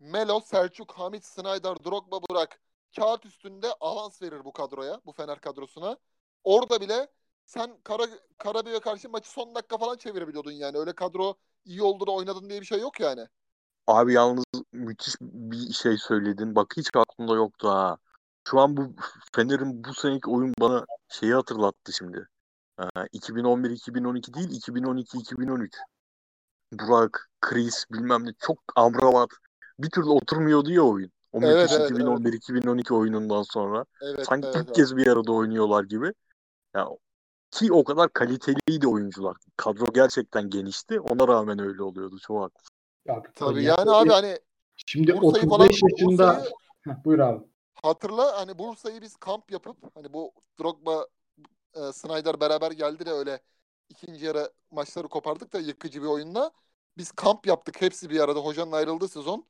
Melo, 0.00 0.40
Selçuk, 0.40 0.92
Hamit, 0.92 1.24
Snyder, 1.24 1.84
Drogba, 1.84 2.20
Burak 2.30 2.60
kağıt 2.96 3.26
üstünde 3.26 3.66
avans 3.80 4.22
verir 4.22 4.44
bu 4.44 4.52
kadroya, 4.52 5.00
bu 5.06 5.12
Fener 5.12 5.40
kadrosuna. 5.40 5.96
Orada 6.44 6.80
bile 6.80 7.08
sen 7.46 7.70
Kara, 7.84 8.06
Karabük'e 8.38 8.80
karşı 8.80 9.10
maçı 9.10 9.30
son 9.30 9.54
dakika 9.54 9.78
falan 9.78 9.96
çevirebiliyordun 9.96 10.52
yani. 10.52 10.78
Öyle 10.78 10.92
kadro 10.92 11.34
iyi 11.64 11.82
oldu 11.82 12.06
da 12.06 12.10
oynadın 12.10 12.50
diye 12.50 12.60
bir 12.60 12.66
şey 12.66 12.80
yok 12.80 13.00
yani. 13.00 13.26
Abi 13.86 14.12
yalnız 14.12 14.44
müthiş 14.72 15.14
bir 15.20 15.72
şey 15.72 15.96
söyledin. 15.98 16.54
Bak 16.54 16.74
hiç 16.76 16.90
aklımda 16.94 17.34
yoktu 17.34 17.68
ha. 17.68 17.96
Şu 18.48 18.60
an 18.60 18.76
bu 18.76 18.94
Fener'in 19.34 19.84
bu 19.84 19.94
seneki 19.94 20.30
oyun 20.30 20.54
bana 20.60 20.86
şeyi 21.08 21.34
hatırlattı 21.34 21.92
şimdi. 21.92 22.28
Ee, 22.80 22.84
2011-2012 23.12 24.34
değil 24.34 24.50
2012-2013. 24.50 25.70
Burak, 26.72 27.30
Chris 27.40 27.84
bilmem 27.92 28.26
ne 28.26 28.30
çok 28.38 28.58
Amrabat. 28.76 29.30
Bir 29.78 29.90
türlü 29.90 30.08
oturmuyordu 30.08 30.72
ya 30.72 30.82
oyun. 30.82 31.10
O 31.32 31.40
Evet, 31.42 31.62
müthiş 31.62 31.76
evet, 31.76 31.90
2011-2012 31.90 32.94
oyunundan 32.94 33.42
sonra. 33.42 33.84
Evet, 34.02 34.26
Sanki 34.26 34.46
evet, 34.46 34.56
ilk 34.56 34.66
evet. 34.66 34.76
kez 34.76 34.96
bir 34.96 35.06
arada 35.06 35.32
oynuyorlar 35.32 35.84
gibi. 35.84 36.12
Ya, 36.74 36.88
ki 37.58 37.72
o 37.72 37.84
kadar 37.84 38.12
kaliteliydi 38.12 38.88
oyuncular. 38.88 39.36
Kadro 39.56 39.92
gerçekten 39.94 40.50
genişti. 40.50 41.00
Ona 41.00 41.28
rağmen 41.28 41.58
öyle 41.58 41.82
oluyordu. 41.82 42.18
Çok 42.18 42.42
haklısın. 42.42 42.74
Abi, 43.08 43.28
Tabii 43.34 43.62
ya- 43.64 43.76
yani 43.78 43.90
abi 43.90 44.10
hani 44.10 44.38
Şimdi 44.76 45.12
Bursa'yı 45.20 45.46
35 45.46 45.50
falan 45.50 45.64
yaşında 45.64 46.28
Bursa'yı 46.28 46.54
Heh, 46.84 47.04
buyur 47.04 47.18
abi. 47.18 47.44
hatırla 47.74 48.40
hani 48.40 48.58
Bursa'yı 48.58 49.02
biz 49.02 49.16
kamp 49.16 49.50
yapıp 49.50 49.76
hani 49.94 50.12
bu 50.12 50.32
Drogba 50.60 51.06
e, 51.74 51.92
Snyder 51.92 52.40
beraber 52.40 52.70
geldi 52.70 53.06
de 53.06 53.10
öyle 53.10 53.40
ikinci 53.88 54.26
yarı 54.26 54.52
maçları 54.70 55.08
kopardık 55.08 55.52
da 55.52 55.58
yıkıcı 55.58 56.02
bir 56.02 56.06
oyunla. 56.08 56.50
Biz 56.98 57.12
kamp 57.12 57.46
yaptık 57.46 57.80
hepsi 57.82 58.10
bir 58.10 58.20
arada 58.20 58.40
hocanın 58.40 58.72
ayrıldığı 58.72 59.08
sezon. 59.08 59.46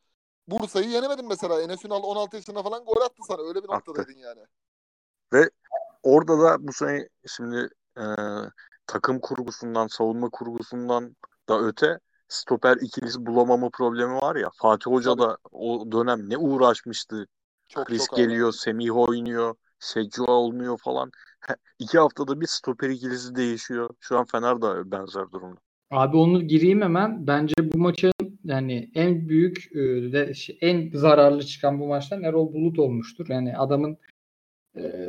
Bursa'yı 0.49 0.89
yenemedin 0.89 1.29
mesela. 1.29 1.63
Enes 1.63 1.85
Ünal 1.85 2.03
16 2.03 2.37
yaşında 2.37 2.63
falan 2.63 2.85
gol 2.85 3.01
attı 3.01 3.23
sana. 3.29 3.43
Öyle 3.43 3.63
bir 3.63 3.69
noktadaydın 3.69 4.19
yani. 4.19 4.41
Orada 6.03 6.39
da 6.39 6.69
bu 6.69 6.73
sene 6.73 7.09
şimdi 7.27 7.69
e, 7.99 8.05
takım 8.87 9.21
kurgusundan, 9.21 9.87
savunma 9.87 10.29
kurgusundan 10.31 11.17
da 11.49 11.61
öte 11.61 11.99
stoper 12.29 12.77
ikilisi 12.77 13.27
bulamama 13.27 13.71
problemi 13.71 14.15
var 14.15 14.37
ya. 14.37 14.51
Fatih 14.55 14.91
Hoca 14.91 15.11
Tabii. 15.11 15.23
da 15.23 15.39
o 15.53 15.93
dönem 15.93 16.31
ne 16.31 16.37
uğraşmıştı. 16.37 17.27
Çok 17.69 17.87
Chris 17.87 18.07
çok 18.07 18.19
abi. 18.19 18.23
geliyor, 18.23 18.53
Semih 18.53 18.97
oynuyor, 18.97 19.55
Secua 19.79 20.33
olmuyor 20.33 20.79
falan. 20.79 21.11
He, 21.41 21.55
iki 21.79 21.99
haftada 21.99 22.41
bir 22.41 22.47
stoper 22.47 22.91
ikilisi 22.91 23.35
değişiyor. 23.35 23.91
Şu 24.01 24.19
an 24.19 24.25
Fener 24.25 24.63
de 24.63 24.91
benzer 24.91 25.33
durumda. 25.33 25.61
Abi 25.91 26.17
onu 26.17 26.43
gireyim 26.43 26.83
hemen. 26.83 27.27
Bence 27.27 27.55
bu 27.73 27.79
maçın 27.79 28.13
yani 28.45 28.91
en 28.95 29.29
büyük 29.29 29.77
e, 29.77 30.33
en 30.61 30.91
zararlı 30.95 31.43
çıkan 31.43 31.81
bu 31.81 31.87
maçtan 31.87 32.23
Erol 32.23 32.53
Bulut 32.53 32.79
olmuştur. 32.79 33.27
Yani 33.29 33.57
adamın 33.57 33.99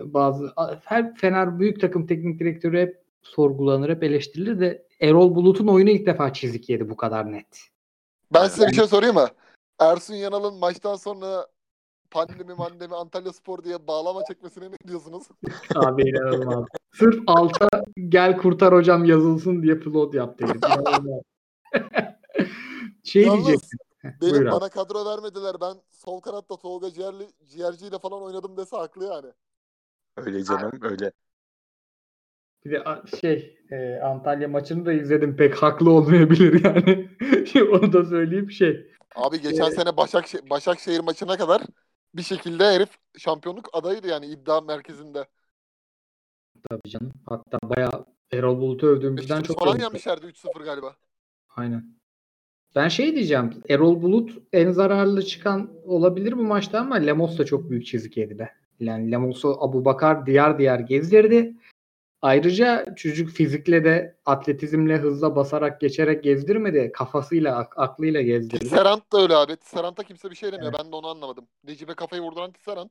bazı 0.05 0.53
her 0.83 1.15
Fener 1.15 1.59
büyük 1.59 1.81
takım 1.81 2.07
teknik 2.07 2.39
direktörü 2.39 2.81
hep 2.81 3.01
sorgulanır, 3.21 3.89
hep 3.89 4.03
eleştirilir 4.03 4.59
de 4.59 4.87
Erol 4.99 5.35
Bulut'un 5.35 5.67
oyunu 5.67 5.89
ilk 5.89 6.05
defa 6.05 6.33
çizik 6.33 6.69
yedi 6.69 6.89
bu 6.89 6.97
kadar 6.97 7.31
net. 7.31 7.59
Ben 8.33 8.47
size 8.47 8.67
bir 8.67 8.75
şey 8.75 8.87
sorayım 8.87 9.15
mı? 9.15 9.27
Ersun 9.79 10.13
Yanal'ın 10.13 10.59
maçtan 10.59 10.95
sonra 10.95 11.47
pandemi 12.11 12.53
mandemi 12.53 12.95
Antalya 12.95 13.33
Spor 13.33 13.63
diye 13.63 13.87
bağlama 13.87 14.23
çekmesine 14.27 14.71
ne 14.71 14.87
diyorsunuz? 14.87 15.23
Abi 15.75 16.09
inanılmaz. 16.09 16.65
Sırf 16.93 17.23
alta 17.27 17.67
gel 18.09 18.37
kurtar 18.37 18.73
hocam 18.73 19.05
yazılsın 19.05 19.63
diye 19.63 19.79
yaptı. 20.13 20.45
herif. 20.45 20.63
İnanılmaz. 20.63 21.21
şey 23.03 23.23
Yalnız 23.23 23.45
diyecektim. 23.45 23.79
Benim 24.03 24.33
buyur 24.33 24.45
abi. 24.45 24.51
bana 24.51 24.69
kadro 24.69 25.05
vermediler. 25.05 25.55
Ben 25.61 25.75
sol 25.89 26.19
kanatta 26.19 26.57
Tolga 26.57 26.93
Ciğerli, 26.93 27.27
Ciğerci 27.47 27.87
ile 27.87 27.99
falan 27.99 28.21
oynadım 28.21 28.57
dese 28.57 28.77
haklı 28.77 29.05
yani. 29.05 29.27
Öyle 30.17 30.43
canım 30.43 30.71
öyle. 30.81 31.11
Bir 32.65 32.71
de 32.71 32.83
şey 33.21 33.57
e, 33.71 33.99
Antalya 33.99 34.47
maçını 34.47 34.85
da 34.85 34.93
izledim 34.93 35.35
pek 35.35 35.55
haklı 35.55 35.91
olmayabilir 35.91 36.63
yani. 36.65 37.09
Onu 37.71 37.93
da 37.93 38.05
söyleyeyim 38.05 38.51
şey. 38.51 38.91
Abi 39.15 39.41
geçen 39.41 39.67
Ee, 39.67 39.71
sene 39.71 39.97
Başakşehir, 39.97 40.49
Başakşehir 40.49 40.99
maçına 40.99 41.37
kadar 41.37 41.61
bir 42.13 42.23
şekilde 42.23 42.63
herif 42.63 42.89
şampiyonluk 43.17 43.69
adayıydı 43.73 44.07
yani 44.07 44.25
iddia 44.25 44.61
merkezinde. 44.61 45.27
Tabii 46.69 46.89
canım. 46.89 47.13
Hatta 47.25 47.59
bayağı 47.63 48.05
Erol 48.31 48.57
Bulut'u 48.61 48.87
övdüğümüzden 48.87 49.41
çok 49.41 49.59
falan 49.59 49.79
yenmişlerdi 49.79 50.25
3-0 50.25 50.63
galiba. 50.63 50.95
Aynen. 51.55 51.97
Ben 52.75 52.87
şey 52.87 53.15
diyeceğim. 53.15 53.63
Erol 53.69 54.01
Bulut 54.01 54.37
en 54.53 54.71
zararlı 54.71 55.25
çıkan 55.25 55.71
olabilir 55.83 56.37
bu 56.37 56.43
maçta 56.43 56.79
ama 56.79 56.95
Lemos 56.95 57.37
da 57.37 57.45
çok 57.45 57.69
büyük 57.69 57.85
çizik 57.85 58.17
yedi 58.17 58.39
be. 58.39 58.53
Yani 58.79 59.11
Lemos'u 59.11 59.57
Abu 59.59 59.85
Bakar 59.85 60.25
diyar 60.25 60.59
diyar 60.59 60.79
gezdirdi. 60.79 61.55
Ayrıca 62.21 62.95
çocuk 62.95 63.29
fizikle 63.29 63.83
de 63.83 64.17
atletizmle 64.25 64.97
hızla 64.97 65.35
basarak 65.35 65.81
geçerek 65.81 66.23
gezdirmedi. 66.23 66.91
Kafasıyla, 66.93 67.55
ak- 67.57 67.79
aklıyla 67.79 68.21
gezdirdi. 68.21 68.59
Tisserand 68.59 69.01
da 69.13 69.21
öyle 69.21 69.35
abi. 69.35 69.55
Tisserand'a 69.55 70.03
kimse 70.03 70.29
bir 70.29 70.35
şey 70.35 70.51
demiyor. 70.51 70.73
Ben 70.79 70.91
de 70.91 70.95
onu 70.95 71.07
anlamadım. 71.07 71.47
Necip'e 71.63 71.93
kafayı 71.93 72.21
vurduran 72.21 72.51
Tisserand. 72.51 72.89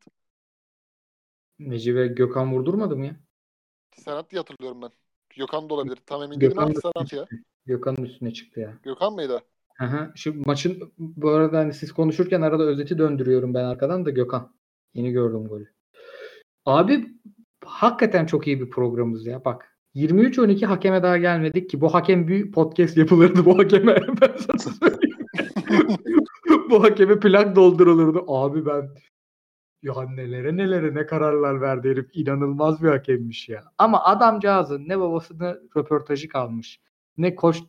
Necip'e 1.59 2.07
Gökhan 2.07 2.53
vurdurmadı 2.53 2.97
mı 2.97 3.07
ya? 3.07 3.17
Tisserand 3.91 4.31
diye 4.31 4.41
hatırlıyorum 4.41 4.83
ben. 4.83 4.91
Gökhan 5.37 5.71
da 5.71 5.75
olabilir. 5.75 5.99
Tam 6.07 6.23
emin 6.23 6.41
değilim 6.41 6.59
ama 6.59 6.69
da 6.69 6.73
Tisserand 6.75 7.11
ya. 7.13 7.39
Gökhan'ın 7.67 8.05
üstüne 8.05 8.33
çıktı 8.33 8.61
ya. 8.61 8.79
Gökhan 8.83 9.13
mıydı? 9.13 9.43
Aha, 9.81 10.13
şu 10.17 10.43
maçın 10.47 10.93
bu 10.99 11.31
arada 11.31 11.59
hani 11.59 11.73
siz 11.75 11.93
konuşurken 11.93 12.41
arada 12.43 12.63
özeti 12.63 12.99
döndürüyorum 12.99 13.55
ben 13.55 13.65
arkadan 13.65 14.07
da 14.07 14.11
Gökhan. 14.11 14.57
Yeni 14.95 15.11
gördüm 15.13 15.49
golü. 15.49 15.76
Abi 16.67 17.07
hakikaten 17.65 18.27
çok 18.27 18.47
iyi 18.47 18.61
bir 18.61 18.71
programımız 18.71 19.27
ya 19.27 19.45
bak. 19.45 19.73
23-12 19.95 20.67
hakeme 20.67 21.03
daha 21.03 21.19
gelmedik 21.19 21.71
ki 21.71 21.81
bu 21.81 21.95
hakem 21.95 22.29
bir 22.29 22.53
podcast 22.53 22.97
yapılırdı 22.97 23.45
bu 23.45 23.59
hakeme. 23.59 23.97
Bu 26.71 26.83
hakeme 26.83 27.21
plak 27.21 27.57
doldurulurdu. 27.57 28.25
Abi 28.29 28.67
ben 28.67 28.89
ya 29.83 30.03
nelere 30.03 30.57
nelere 30.57 30.95
ne 30.95 31.07
kararlar 31.07 31.61
verdi 31.61 31.89
herif. 31.91 32.07
İnanılmaz 32.13 32.83
bir 32.83 32.89
hakemmiş 32.89 33.49
ya. 33.49 33.65
Ama 33.79 34.05
adamcağızın 34.05 34.89
ne 34.89 35.01
babasını 35.01 35.61
röportajı 35.77 36.29
kalmış. 36.29 36.81
Ne 37.19 37.35
koç 37.35 37.63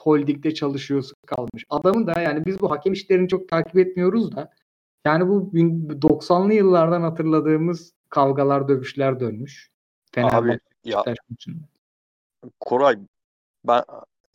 holdingde 0.00 0.54
çalışıyorsa 0.54 1.14
kalmış. 1.26 1.64
Adamın 1.70 2.06
da 2.06 2.20
yani 2.20 2.46
biz 2.46 2.60
bu 2.60 2.70
hakem 2.70 2.92
işlerini 2.92 3.28
çok 3.28 3.48
takip 3.48 3.78
etmiyoruz 3.78 4.36
da 4.36 4.50
yani 5.06 5.28
bu 5.28 5.54
bin- 5.54 5.88
90'lı 5.88 6.54
yıllardan 6.54 7.02
hatırladığımız 7.02 7.95
kavgalar, 8.08 8.68
dövüşler 8.68 9.20
dönmüş. 9.20 9.70
Fenerbahçe 10.12 10.48
Abi 10.48 10.58
ya. 10.84 11.04
Koray 12.60 12.98
ben 13.64 13.84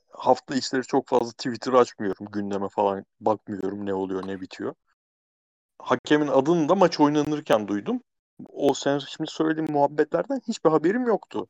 hafta 0.09 0.55
içleri 0.55 0.83
çok 0.83 1.07
fazla 1.07 1.31
Twitter 1.31 1.73
açmıyorum. 1.73 2.27
Gündeme 2.31 2.69
falan 2.69 3.05
bakmıyorum 3.19 3.85
ne 3.85 3.93
oluyor 3.93 4.27
ne 4.27 4.41
bitiyor. 4.41 4.73
Hakemin 5.79 6.27
adını 6.27 6.69
da 6.69 6.75
maç 6.75 6.99
oynanırken 6.99 7.67
duydum. 7.67 8.01
O 8.49 8.73
sen 8.73 8.99
şimdi 8.99 9.31
söylediğin 9.31 9.71
muhabbetlerden 9.71 10.41
hiçbir 10.47 10.69
haberim 10.69 11.07
yoktu. 11.07 11.47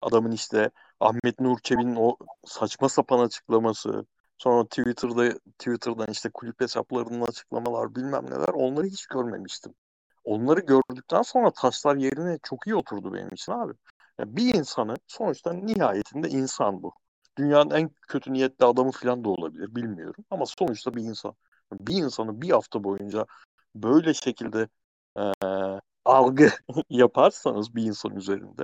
Adamın 0.00 0.30
işte 0.30 0.70
Ahmet 1.00 1.40
Nur 1.40 1.58
Çebi'nin 1.58 1.96
o 1.96 2.16
saçma 2.44 2.88
sapan 2.88 3.18
açıklaması, 3.18 4.06
sonra 4.38 4.64
Twitter'da 4.64 5.38
Twitter'dan 5.58 6.10
işte 6.10 6.30
kulüp 6.34 6.60
hesaplarının 6.60 7.20
açıklamalar 7.20 7.94
bilmem 7.94 8.26
neler 8.26 8.48
onları 8.48 8.86
hiç 8.86 9.06
görmemiştim. 9.06 9.74
Onları 10.24 10.60
gördükten 10.60 11.22
sonra 11.22 11.50
taşlar 11.50 11.96
yerine 11.96 12.38
çok 12.42 12.66
iyi 12.66 12.74
oturdu 12.76 13.14
benim 13.14 13.28
için 13.28 13.52
abi. 13.52 13.72
Ya 14.18 14.36
bir 14.36 14.54
insanı 14.54 14.94
sonuçta 15.06 15.52
nihayetinde 15.52 16.28
insan 16.28 16.82
bu. 16.82 16.94
Dünyanın 17.38 17.70
en 17.70 17.90
kötü 18.08 18.32
niyetli 18.32 18.64
adamı 18.66 18.90
falan 18.92 19.24
da 19.24 19.28
olabilir 19.30 19.74
bilmiyorum 19.74 20.24
ama 20.30 20.44
sonuçta 20.46 20.94
bir 20.94 21.02
insan. 21.02 21.34
Bir 21.72 21.94
insanı 21.94 22.42
bir 22.42 22.50
hafta 22.50 22.84
boyunca 22.84 23.26
böyle 23.74 24.14
şekilde 24.14 24.68
eee, 25.18 25.80
algı 26.04 26.50
yaparsanız 26.90 27.74
bir 27.74 27.82
insan 27.84 28.16
üzerinde 28.16 28.62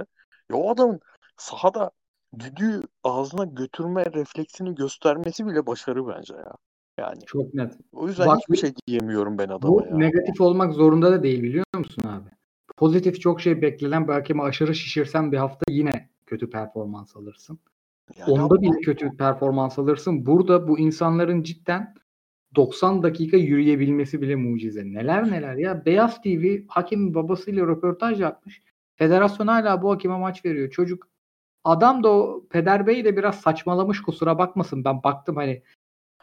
ya 0.50 0.56
o 0.56 0.70
adamın 0.70 1.00
sahada 1.36 1.90
düdüğü 2.38 2.82
ağzına 3.04 3.44
götürme 3.44 4.04
refleksini 4.06 4.74
göstermesi 4.74 5.46
bile 5.46 5.66
başarı 5.66 6.08
bence 6.08 6.34
ya. 6.34 6.52
Yani 6.98 7.18
Çok 7.26 7.54
net. 7.54 7.72
o 7.92 8.08
yüzden 8.08 8.26
Bak, 8.28 8.38
hiçbir 8.38 8.56
şey 8.56 8.70
diyemiyorum 8.86 9.38
ben 9.38 9.48
Bu 9.48 9.54
adama 9.54 9.86
ya. 9.86 9.96
negatif 9.96 10.40
olmak 10.40 10.72
zorunda 10.72 11.12
da 11.12 11.22
değil 11.22 11.42
biliyor 11.42 11.64
musun 11.78 12.02
abi? 12.08 12.30
Pozitif 12.76 13.20
çok 13.20 13.40
şey 13.40 13.62
beklenen 13.62 14.08
belki 14.08 14.32
ama 14.32 14.44
aşırı 14.44 14.74
şişirsen 14.74 15.32
bir 15.32 15.36
hafta 15.36 15.72
yine 15.72 16.08
kötü 16.26 16.50
performans 16.50 17.16
alırsın. 17.16 17.58
Yani 18.18 18.30
Onda 18.32 18.42
ama- 18.42 18.62
bile 18.62 18.80
kötü 18.80 19.16
performans 19.16 19.78
alırsın. 19.78 20.26
Burada 20.26 20.68
bu 20.68 20.78
insanların 20.78 21.42
cidden 21.42 21.94
90 22.56 23.02
dakika 23.02 23.36
yürüyebilmesi 23.36 24.22
bile 24.22 24.36
mucize. 24.36 24.84
Neler 24.84 25.30
neler 25.30 25.54
ya. 25.54 25.84
Beyaz 25.86 26.22
TV 26.22 26.60
hakemin 26.68 27.14
babasıyla 27.14 27.66
röportaj 27.66 28.20
yapmış. 28.20 28.62
Federasyon 28.96 29.46
hala 29.46 29.82
bu 29.82 29.90
hakeme 29.90 30.18
maç 30.18 30.44
veriyor. 30.44 30.70
Çocuk 30.70 31.08
adam 31.64 32.02
da 32.04 32.08
o 32.08 32.46
Peder 32.50 32.86
Bey 32.86 33.04
de 33.04 33.16
biraz 33.16 33.40
saçmalamış 33.40 34.02
kusura 34.02 34.38
bakmasın. 34.38 34.84
Ben 34.84 35.02
baktım 35.02 35.36
hani 35.36 35.62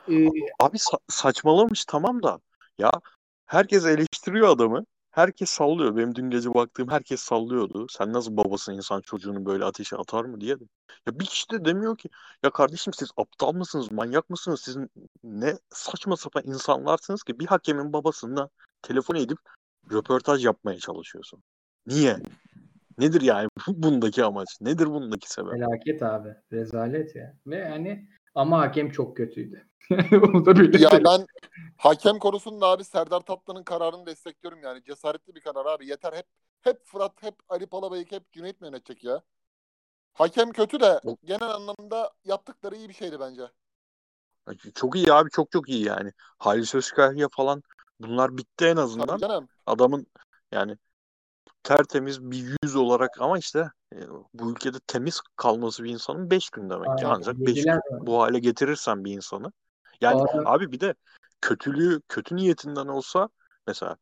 e, 0.09 0.29
Abi 0.59 0.77
sa- 0.77 0.99
saçmalamış 1.09 1.85
tamam 1.85 2.23
da 2.23 2.39
ya 2.77 2.91
herkes 3.45 3.85
eleştiriyor 3.85 4.47
adamı. 4.47 4.85
Herkes 5.11 5.49
sallıyor. 5.49 5.95
Benim 5.95 6.15
dün 6.15 6.29
gece 6.29 6.53
baktığım 6.53 6.89
herkes 6.89 7.21
sallıyordu. 7.21 7.87
Sen 7.89 8.13
nasıl 8.13 8.37
babasın 8.37 8.73
insan 8.73 9.01
çocuğunu 9.01 9.45
böyle 9.45 9.65
ateşe 9.65 9.95
atar 9.95 10.25
mı 10.25 10.41
diye. 10.41 10.59
de. 10.59 10.63
Ya 11.07 11.19
bir 11.19 11.25
kişi 11.25 11.49
de 11.49 11.65
demiyor 11.65 11.97
ki 11.97 12.09
ya 12.43 12.49
kardeşim 12.49 12.93
siz 12.93 13.09
aptal 13.17 13.53
mısınız, 13.53 13.91
manyak 13.91 14.29
mısınız? 14.29 14.61
Siz 14.61 14.77
ne 15.23 15.57
saçma 15.69 16.17
sapan 16.17 16.43
insanlarsınız 16.45 17.23
ki 17.23 17.39
bir 17.39 17.45
hakemin 17.45 17.93
babasına 17.93 18.49
telefon 18.81 19.15
edip 19.15 19.37
röportaj 19.91 20.45
yapmaya 20.45 20.79
çalışıyorsun. 20.79 21.43
Niye? 21.87 22.17
Nedir 22.97 23.21
yani 23.21 23.49
bundaki 23.67 24.23
amaç? 24.23 24.57
Nedir 24.61 24.85
bundaki 24.85 25.31
sebep? 25.31 25.51
felaket 25.51 26.03
abi. 26.03 26.35
Rezalet 26.51 27.15
ya. 27.15 27.33
Ve 27.47 27.69
hani 27.69 28.07
ama 28.35 28.59
hakem 28.59 28.91
çok 28.91 29.17
kötüydü. 29.17 29.67
Onu 30.11 30.45
da 30.45 30.55
belirtelim. 30.55 30.83
Ya 30.83 31.03
ben 31.03 31.25
hakem 31.77 32.19
konusunda 32.19 32.67
abi 32.67 32.83
Serdar 32.83 33.19
Tatlı'nın 33.19 33.63
kararını 33.63 34.05
destekliyorum 34.05 34.59
yani. 34.63 34.83
Cesaretli 34.83 35.35
bir 35.35 35.41
karar 35.41 35.65
abi. 35.65 35.87
Yeter 35.87 36.13
hep 36.13 36.25
hep 36.61 36.85
Fırat, 36.85 37.23
hep 37.23 37.35
Ali 37.49 37.65
Palabeyik, 37.65 38.11
hep 38.11 38.31
Cüneyt 38.31 38.61
mi 38.61 38.67
yönetecek 38.67 39.03
ya? 39.03 39.21
Hakem 40.13 40.51
kötü 40.51 40.79
de 40.79 41.01
genel 41.23 41.49
anlamda 41.49 42.11
yaptıkları 42.25 42.75
iyi 42.75 42.89
bir 42.89 42.93
şeydi 42.93 43.19
bence. 43.19 43.43
Çok 44.75 44.95
iyi 44.95 45.13
abi 45.13 45.29
çok 45.29 45.51
çok 45.51 45.69
iyi 45.69 45.85
yani. 45.85 46.11
Halis 46.37 46.75
Özkaya 46.75 47.27
falan 47.31 47.63
bunlar 47.99 48.37
bitti 48.37 48.65
en 48.65 48.77
azından. 48.77 49.07
Tabii 49.07 49.21
canım. 49.21 49.49
Adamın 49.65 50.07
yani 50.51 50.77
tertemiz 51.65 52.21
bir 52.21 52.55
yüz 52.63 52.75
olarak 52.75 53.21
ama 53.21 53.37
işte 53.37 53.71
e, 53.93 53.97
bu 54.33 54.51
ülkede 54.51 54.77
temiz 54.87 55.21
kalması 55.35 55.83
bir 55.83 55.89
insanın 55.89 56.29
5 56.31 56.49
gün 56.49 56.69
demek 56.69 56.97
ki. 56.97 57.05
Aynen, 57.07 57.15
Ancak 57.15 57.35
5 57.35 57.57
yediler 57.57 57.79
gün 57.89 58.07
bu 58.07 58.21
hale 58.21 58.39
getirirsen 58.39 59.05
bir 59.05 59.11
insanı. 59.11 59.51
Yani 60.01 60.19
Doğru. 60.19 60.43
abi 60.45 60.71
bir 60.71 60.79
de 60.79 60.95
kötülüğü 61.41 62.01
kötü 62.07 62.35
niyetinden 62.35 62.87
olsa 62.87 63.29
mesela 63.67 63.97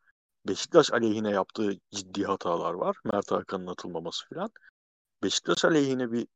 Beşiktaş 0.48 0.94
aleyhine 0.94 1.32
yaptığı 1.32 1.72
ciddi 1.92 2.24
hatalar 2.26 2.74
var. 2.74 2.98
Mert 3.04 3.32
Hakan'ın 3.32 3.68
atılmaması 3.68 4.30
filan. 4.30 4.52
Beşiktaş 5.24 5.66
aleyhine 5.66 6.12
bir 6.12 6.28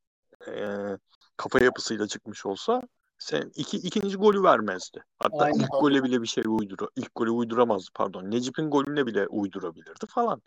e, 0.48 0.98
kafa 1.38 1.60
yapısıyla 1.64 2.08
çıkmış 2.08 2.46
olsa 2.46 2.82
sen 3.18 3.52
iki, 3.56 3.78
ikinci 3.78 4.18
golü 4.18 4.44
vermezdi. 4.44 5.04
Hatta 5.20 5.44
Aynen. 5.44 5.60
ilk 5.60 5.72
gole 5.72 6.04
bile 6.04 6.22
bir 6.22 6.28
şey 6.28 6.44
uydura 6.48 6.88
ilk 6.96 7.16
golü 7.16 7.32
uyduramazdı 7.32 7.90
pardon. 7.94 8.32
Necip'in 8.32 8.70
golüne 8.70 9.06
bile 9.06 9.28
uydurabilirdi 9.28 10.06
falan. 10.08 10.42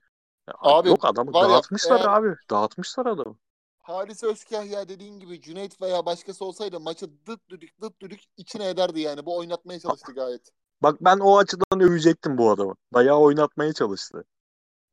Abi, 0.58 0.88
yok 0.88 1.04
adamı 1.04 1.32
var 1.32 1.42
ya, 1.42 1.48
dağıtmışlar 1.48 2.00
eğer- 2.00 2.08
abi. 2.08 2.34
Dağıtmışlar 2.50 3.06
adamı. 3.06 3.36
Halis 3.78 4.24
Özkahya 4.24 4.88
dediğin 4.88 5.20
gibi 5.20 5.40
Cüneyt 5.40 5.82
veya 5.82 6.06
başkası 6.06 6.44
olsaydı 6.44 6.80
maçı 6.80 7.06
dıt 7.26 7.48
düdük 7.50 7.80
dıt 7.82 8.00
düdük 8.02 8.20
içine 8.36 8.68
ederdi 8.68 9.00
yani. 9.00 9.26
Bu 9.26 9.38
oynatmaya 9.38 9.80
çalıştı 9.80 10.12
gayet. 10.12 10.50
Bak 10.82 10.96
ben 11.00 11.18
o 11.18 11.38
açıdan 11.38 11.80
övecektim 11.80 12.38
bu 12.38 12.50
adamı. 12.50 12.74
Bayağı 12.92 13.18
oynatmaya 13.18 13.72
çalıştı. 13.72 14.24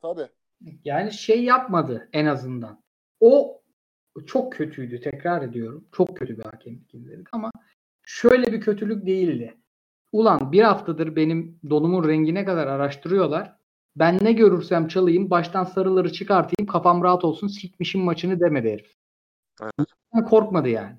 Tabii. 0.01 0.27
Yani 0.85 1.13
şey 1.13 1.43
yapmadı 1.43 2.09
en 2.13 2.25
azından. 2.25 2.83
O 3.19 3.61
çok 4.25 4.53
kötüydü 4.53 5.01
tekrar 5.01 5.41
ediyorum. 5.41 5.87
Çok 5.91 6.17
kötü 6.17 6.37
bir 6.37 6.43
hakemlik 6.43 6.93
izledik 6.93 7.27
ama 7.31 7.51
şöyle 8.03 8.53
bir 8.53 8.61
kötülük 8.61 9.05
değildi. 9.05 9.57
Ulan 10.11 10.51
bir 10.51 10.61
haftadır 10.61 11.15
benim 11.15 11.59
donumun 11.69 12.07
rengine 12.07 12.45
kadar 12.45 12.67
araştırıyorlar. 12.67 13.56
Ben 13.99 14.19
ne 14.21 14.31
görürsem 14.31 14.87
çalayım, 14.87 15.29
baştan 15.29 15.63
sarıları 15.63 16.11
çıkartayım, 16.13 16.71
kafam 16.71 17.03
rahat 17.03 17.23
olsun, 17.23 17.47
sikmişim 17.47 18.01
maçını 18.01 18.39
demedi 18.39 18.71
herif. 18.71 18.93
Evet. 19.61 19.89
Korkmadı 20.29 20.69
yani. 20.69 20.95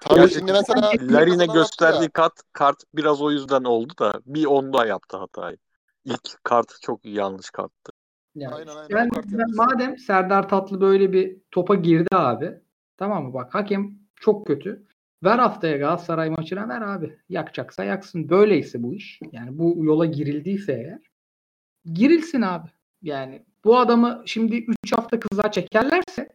Tabii 0.00 0.20
Gerçekten 0.20 0.38
şimdi 0.38 0.52
mesela 0.52 0.92
Larin'e 1.00 1.46
gösterdiği 1.46 2.02
ya. 2.02 2.10
kart, 2.10 2.32
kart 2.52 2.76
biraz 2.94 3.22
o 3.22 3.30
yüzden 3.30 3.64
oldu 3.64 3.92
da 3.98 4.20
bir 4.26 4.44
onda 4.44 4.86
yaptı 4.86 5.16
hatayı. 5.16 5.56
İlk 6.04 6.44
kart 6.44 6.66
çok 6.82 7.04
yanlış 7.04 7.50
karttı. 7.50 7.92
Yani 8.34 8.54
Aynen, 8.54 8.76
aynen. 8.76 8.88
ben- 8.90 9.04
yapmış. 9.04 9.56
madem 9.56 9.98
Serdar 9.98 10.48
Tatlı 10.48 10.80
böyle 10.80 11.12
bir 11.12 11.36
topa 11.50 11.74
girdi 11.74 12.08
abi. 12.12 12.54
Tamam 12.96 13.24
mı? 13.24 13.34
Bak 13.34 13.54
hakem 13.54 13.98
çok 14.16 14.46
kötü. 14.46 14.86
Ver 15.24 15.38
haftaya 15.38 15.76
Galatasaray 15.76 16.30
maçına 16.30 16.68
ver 16.68 16.80
abi. 16.80 17.18
Yakacaksa 17.28 17.84
yaksın. 17.84 18.28
Böyleyse 18.28 18.82
bu 18.82 18.94
iş. 18.94 19.20
Yani 19.32 19.58
bu 19.58 19.84
yola 19.84 20.06
girildiyse 20.06 20.72
eğer 20.72 21.07
girilsin 21.94 22.42
abi. 22.42 22.68
Yani 23.02 23.44
bu 23.64 23.78
adamı 23.78 24.22
şimdi 24.26 24.56
3 24.56 24.92
hafta 24.92 25.20
kıza 25.20 25.50
çekerlerse 25.50 26.28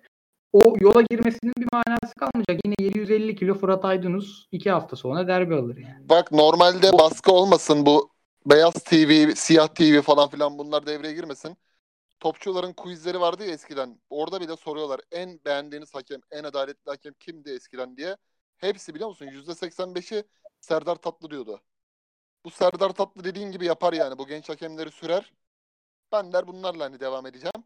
o 0.53 0.75
yola 0.79 1.01
girmesinin 1.01 1.53
bir 1.57 1.67
manası 1.73 2.15
kalmayacak. 2.15 2.59
Yine 2.65 2.75
750 2.79 3.35
kilo 3.35 3.53
Fırat 3.53 3.85
Aydınus 3.85 4.47
2 4.51 4.71
hafta 4.71 4.95
sonra 4.95 5.27
derbi 5.27 5.55
alır 5.55 5.77
yani. 5.77 6.09
Bak 6.09 6.31
normalde 6.31 6.93
baskı 6.93 7.31
olmasın 7.31 7.85
bu 7.85 8.09
beyaz 8.45 8.73
TV, 8.73 9.31
siyah 9.35 9.67
TV 9.67 10.01
falan 10.01 10.29
filan 10.29 10.57
bunlar 10.57 10.85
devreye 10.85 11.13
girmesin. 11.13 11.57
Topçuların 12.19 12.73
quizleri 12.73 13.19
vardı 13.19 13.45
ya 13.45 13.53
eskiden. 13.53 13.99
Orada 14.09 14.41
bile 14.41 14.55
soruyorlar 14.55 15.01
en 15.11 15.39
beğendiğiniz 15.45 15.95
hakem, 15.95 16.19
en 16.31 16.43
adaletli 16.43 16.89
hakem 16.89 17.13
kimdi 17.13 17.49
eskiden 17.51 17.97
diye. 17.97 18.17
Hepsi 18.57 18.95
biliyor 18.95 19.09
musun? 19.09 19.25
%85'i 19.25 20.23
Serdar 20.59 20.95
Tatlı 20.95 21.29
diyordu. 21.29 21.61
Bu 22.45 22.49
Serdar 22.49 22.89
Tatlı 22.89 23.23
dediğin 23.23 23.51
gibi 23.51 23.65
yapar 23.65 23.93
yani. 23.93 24.17
Bu 24.17 24.27
genç 24.27 24.49
hakemleri 24.49 24.91
sürer. 24.91 25.33
Ben 26.13 26.33
der 26.33 26.47
bunlarla 26.47 26.83
hani 26.85 26.99
devam 26.99 27.25
edeceğim. 27.25 27.63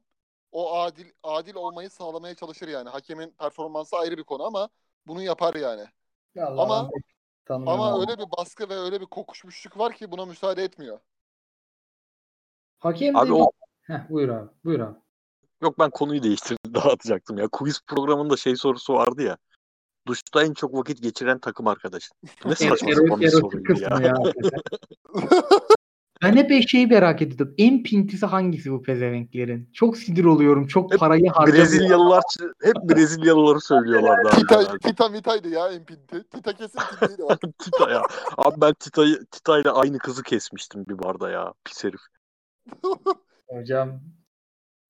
O 0.51 0.79
adil 0.79 1.05
adil 1.23 1.55
olmayı 1.55 1.89
sağlamaya 1.89 2.35
çalışır 2.35 2.67
yani. 2.67 2.89
Hakemin 2.89 3.29
performansı 3.31 3.95
ayrı 3.97 4.17
bir 4.17 4.23
konu 4.23 4.43
ama 4.43 4.69
bunu 5.07 5.21
yapar 5.21 5.55
yani. 5.55 5.85
Allah 6.37 6.61
Ama- 6.61 6.89
Allah, 7.49 7.71
Ama 7.71 7.99
öyle 8.01 8.17
bir 8.17 8.25
baskı 8.37 8.69
ve 8.69 8.75
öyle 8.75 9.01
bir 9.01 9.05
kokuşmuşluk 9.05 9.77
var 9.77 9.93
ki 9.93 10.11
buna 10.11 10.25
müsaade 10.25 10.63
etmiyor. 10.63 10.99
Hakem 12.79 13.15
Abi 13.17 13.29
de- 13.29 13.33
o 13.33 13.51
Heh, 13.81 14.09
buyur 14.09 14.29
abi. 14.29 14.49
Buyur 14.63 14.79
abi. 14.79 14.97
yok 15.61 15.79
ben 15.79 15.89
konuyu 15.89 16.23
değiştirdim 16.23 16.73
dağıtacaktım 16.73 17.37
ya. 17.37 17.47
Quiz 17.51 17.81
programında 17.87 18.37
şey 18.37 18.55
sorusu 18.55 18.93
vardı 18.93 19.21
ya. 19.21 19.37
Duşta 20.07 20.43
en 20.43 20.53
çok 20.53 20.73
vakit 20.73 21.03
geçiren 21.03 21.39
takım 21.39 21.67
arkadaşın. 21.67 22.17
Ne 22.45 22.55
saçma 22.55 22.95
sapan 22.95 23.21
bir 23.21 23.29
soruydu 23.29 23.79
ya. 23.81 23.89
ya. 24.01 24.15
ben 26.23 26.35
hep 26.35 26.49
bir 26.49 26.67
şeyi 26.67 26.87
merak 26.87 27.21
ediyordum. 27.21 27.55
En 27.57 27.83
pintisi 27.83 28.25
hangisi 28.25 28.71
bu 28.71 28.81
pezevenklerin? 28.81 29.69
Çok 29.73 29.97
sinir 29.97 30.25
oluyorum. 30.25 30.67
Çok 30.67 30.93
Hep 30.93 30.99
parayı 30.99 31.29
harcamıyor. 31.29 31.65
Brezilyalılar 31.65 32.23
hep 32.63 32.75
Brezilyalıları 32.75 33.61
söylüyorlardı. 33.61 34.29
Tita. 34.29 34.77
Tita 34.77 35.09
Mita'ydı 35.09 35.49
ya 35.49 35.69
Empinti. 35.69 36.23
Tita 36.29 36.53
kesin 36.53 36.79
Tita'ydı 36.79 37.23
bak. 37.29 37.39
Tita 37.59 37.91
ya. 37.91 38.01
Abi 38.37 38.61
ben 38.61 38.73
Tita'yı 38.73 39.25
Tita'yla 39.31 39.75
aynı 39.75 39.97
kızı 39.97 40.23
kesmiştim 40.23 40.85
bir 40.87 40.99
barda 40.99 41.29
ya. 41.29 41.53
Pis 41.65 41.83
herif. 41.83 42.01
Hocam 43.47 44.01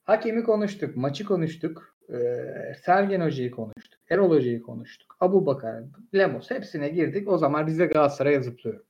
hakemi 0.04 0.44
konuştuk. 0.44 0.96
Maçı 0.96 1.26
konuştuk. 1.26 1.98
Ee, 2.10 2.74
Sergen 2.86 3.22
Hoca'yı 3.22 3.52
konuştuk. 3.52 4.00
Erol 4.10 4.30
Hoca'yı 4.30 4.62
konuştuk. 4.62 5.18
Abu 5.20 5.46
Bakar, 5.46 5.84
Lemos 6.16 6.52
hepsine 6.52 6.90
girdik. 6.90 7.28
O 7.28 7.38
zaman 7.38 7.68
Rize 7.68 7.86
Galatasaray'a 7.86 8.42
zıplıyor. 8.42 8.87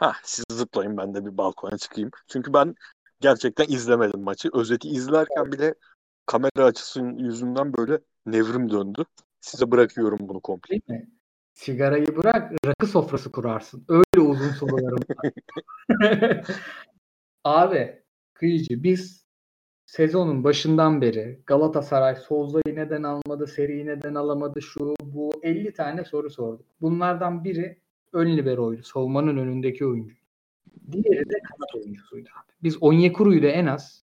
Ha 0.00 0.12
siz 0.22 0.44
zıplayın 0.50 0.96
ben 0.96 1.14
de 1.14 1.26
bir 1.26 1.36
balkona 1.36 1.78
çıkayım. 1.78 2.10
Çünkü 2.28 2.52
ben 2.52 2.74
gerçekten 3.20 3.64
izlemedim 3.68 4.20
maçı. 4.20 4.48
Özeti 4.52 4.88
izlerken 4.88 5.52
bile 5.52 5.74
kamera 6.26 6.64
açısının 6.64 7.18
yüzünden 7.18 7.76
böyle 7.76 7.98
nevrim 8.26 8.70
döndü. 8.70 9.04
Size 9.40 9.70
bırakıyorum 9.70 10.18
bunu 10.20 10.40
komple. 10.40 10.70
Değil 10.70 10.82
mi? 10.88 11.10
Sigarayı 11.54 12.16
bırak, 12.16 12.52
rakı 12.66 12.86
sofrası 12.86 13.32
kurarsın. 13.32 13.84
Öyle 13.88 14.28
uzun 14.28 14.50
sorularım 14.50 14.98
var. 15.16 15.32
Abi, 17.44 18.02
kıyıcı 18.34 18.82
biz 18.82 19.26
sezonun 19.86 20.44
başından 20.44 21.00
beri 21.00 21.42
Galatasaray 21.46 22.16
Souza'yı 22.16 22.76
neden 22.76 23.02
almadı, 23.02 23.46
seriyi 23.46 23.86
neden 23.86 24.14
alamadı, 24.14 24.62
şu 24.62 24.94
bu 25.02 25.32
50 25.42 25.72
tane 25.72 26.04
soru 26.04 26.30
sorduk. 26.30 26.66
Bunlardan 26.80 27.44
biri 27.44 27.80
ön 28.12 28.36
liberoydu, 28.36 28.82
savunmanın 28.82 29.36
önündeki 29.36 29.86
oyuncu. 29.86 30.16
Diğeri 30.92 31.30
de 31.30 31.38
kanat 31.42 31.74
oyuncusuydu 31.74 32.28
abi. 32.28 32.52
Biz 32.62 32.82
Onyekuru'yu 32.82 33.42
da 33.42 33.46
en 33.46 33.66
az 33.66 34.04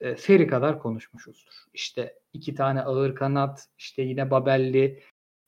e, 0.00 0.16
seri 0.16 0.46
kadar 0.46 0.78
konuşmuşuzdur. 0.78 1.64
İşte 1.72 2.18
iki 2.32 2.54
tane 2.54 2.82
ağır 2.82 3.14
kanat, 3.14 3.68
işte 3.78 4.02
yine 4.02 4.30
Babelli 4.30 5.02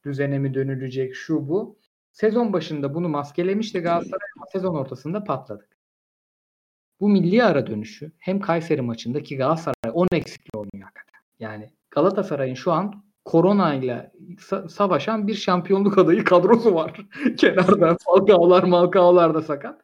düzene 0.04 0.38
mi 0.38 0.54
dönülecek 0.54 1.14
şu 1.14 1.48
bu. 1.48 1.78
Sezon 2.12 2.52
başında 2.52 2.94
bunu 2.94 3.08
maskelemişti 3.08 3.80
Galatasaray 3.80 4.28
ama 4.36 4.46
sezon 4.46 4.74
ortasında 4.74 5.24
patladık. 5.24 5.78
Bu 7.00 7.08
milli 7.08 7.44
ara 7.44 7.66
dönüşü 7.66 8.12
hem 8.18 8.40
Kayseri 8.40 8.82
maçındaki 8.82 9.36
Galatasaray 9.36 9.92
10 9.92 10.06
eksikli 10.12 10.58
oynuyor 10.58 10.88
hakikaten. 10.88 11.20
Yani 11.38 11.70
Galatasaray'ın 11.90 12.54
şu 12.54 12.72
an 12.72 13.03
koronayla 13.24 14.12
sa- 14.36 14.68
savaşan 14.68 15.26
bir 15.26 15.34
şampiyonluk 15.34 15.98
adayı 15.98 16.24
kadrosu 16.24 16.74
var. 16.74 17.06
Kenarda 17.36 17.96
Falcao'lar 18.04 18.62
Malcao'lar 18.62 19.34
da 19.34 19.42
sakat. 19.42 19.80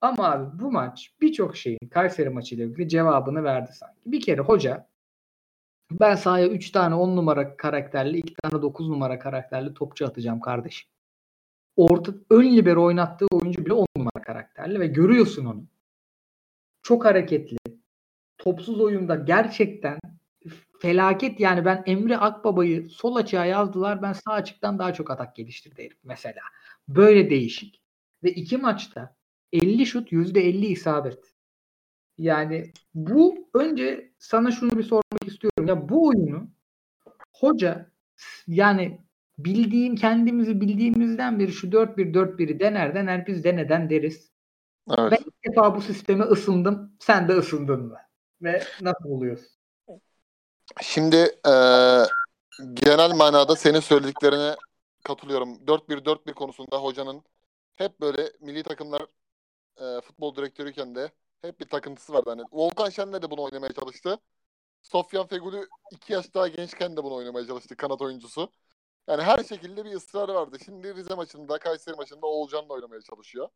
Ama 0.00 0.30
abi 0.30 0.58
bu 0.60 0.72
maç 0.72 1.12
birçok 1.20 1.56
şeyin 1.56 1.88
Kayseri 1.90 2.30
maçıyla 2.30 2.64
ilgili 2.64 2.88
cevabını 2.88 3.44
verdi 3.44 3.72
sanki. 3.72 4.00
Bir 4.06 4.20
kere 4.20 4.40
hoca 4.40 4.88
ben 5.90 6.14
sahaya 6.14 6.48
3 6.48 6.70
tane 6.70 6.94
10 6.94 7.16
numara 7.16 7.56
karakterli, 7.56 8.18
2 8.18 8.34
tane 8.34 8.62
9 8.62 8.88
numara 8.88 9.18
karakterli 9.18 9.74
topçu 9.74 10.06
atacağım 10.06 10.40
kardeşim. 10.40 10.88
Orta 11.76 12.12
ön 12.30 12.56
libero 12.56 12.84
oynattığı 12.84 13.26
oyuncu 13.32 13.64
bile 13.64 13.72
10 13.72 13.86
numara 13.96 14.22
karakterli 14.24 14.80
ve 14.80 14.86
görüyorsun 14.86 15.44
onu. 15.44 15.64
Çok 16.82 17.04
hareketli. 17.04 17.56
Topsuz 18.38 18.80
oyunda 18.80 19.14
gerçekten 19.14 19.98
felaket 20.80 21.40
yani 21.40 21.64
ben 21.64 21.82
Emre 21.86 22.16
Akbaba'yı 22.16 22.88
sol 22.88 23.16
açığa 23.16 23.44
yazdılar. 23.44 24.02
Ben 24.02 24.12
sağ 24.12 24.32
açıktan 24.32 24.78
daha 24.78 24.94
çok 24.94 25.10
atak 25.10 25.36
geliştirdi 25.36 25.82
herif 25.82 25.98
mesela. 26.04 26.40
Böyle 26.88 27.30
değişik. 27.30 27.82
Ve 28.24 28.30
iki 28.30 28.56
maçta 28.56 29.16
50 29.52 29.86
şut 29.86 30.12
%50 30.12 30.66
isabet. 30.66 31.34
Yani 32.18 32.72
bu 32.94 33.48
önce 33.54 34.12
sana 34.18 34.50
şunu 34.50 34.78
bir 34.78 34.82
sormak 34.82 35.26
istiyorum. 35.26 35.66
Ya 35.66 35.88
bu 35.88 36.08
oyunu 36.08 36.48
hoca 37.32 37.90
yani 38.46 39.00
bildiğim 39.38 39.96
kendimizi 39.96 40.60
bildiğimizden 40.60 41.38
beri 41.38 41.52
şu 41.52 41.72
4-1-4-1'i 41.72 42.60
dener 42.60 42.94
dener 42.94 43.26
biz 43.26 43.44
de 43.44 43.56
neden 43.56 43.90
deriz. 43.90 44.32
Evet. 44.98 45.12
Ben 45.12 45.18
ilk 45.26 45.44
defa 45.44 45.74
bu 45.74 45.80
sisteme 45.80 46.24
ısındım. 46.24 46.92
Sen 47.00 47.28
de 47.28 47.32
ısındın 47.32 47.86
mı? 47.86 47.98
Ve 48.42 48.62
nasıl 48.80 49.04
buluyorsun? 49.04 49.48
Şimdi 50.82 51.16
e, 51.46 51.52
genel 52.74 53.10
manada 53.14 53.56
senin 53.56 53.80
söylediklerine 53.80 54.56
katılıyorum. 55.04 55.66
4-1-4-1 55.66 56.34
konusunda 56.34 56.78
hocanın 56.78 57.22
hep 57.74 58.00
böyle 58.00 58.32
milli 58.40 58.62
takımlar 58.62 59.06
e, 59.80 60.00
futbol 60.00 60.36
direktörüyken 60.36 60.94
de 60.94 61.10
hep 61.42 61.60
bir 61.60 61.68
takıntısı 61.68 62.12
vardı. 62.12 62.30
Hani 62.30 62.42
Volkan 62.52 62.90
Şen'le 62.90 63.22
de 63.22 63.30
bunu 63.30 63.42
oynamaya 63.42 63.72
çalıştı. 63.72 64.18
Sofyan 64.82 65.26
Feguli 65.26 65.66
iki 65.92 66.12
yaş 66.12 66.34
daha 66.34 66.48
gençken 66.48 66.96
de 66.96 67.04
bunu 67.04 67.14
oynamaya 67.14 67.46
çalıştı 67.46 67.76
kanat 67.76 68.02
oyuncusu. 68.02 68.52
Yani 69.08 69.22
her 69.22 69.44
şekilde 69.44 69.84
bir 69.84 69.92
ısrarı 69.94 70.34
vardı. 70.34 70.58
Şimdi 70.64 70.94
Rize 70.94 71.14
maçında, 71.14 71.58
Kayseri 71.58 71.96
maçında 71.96 72.26
Oğulcan'la 72.26 72.74
oynamaya 72.74 73.00
çalışıyor. 73.02 73.48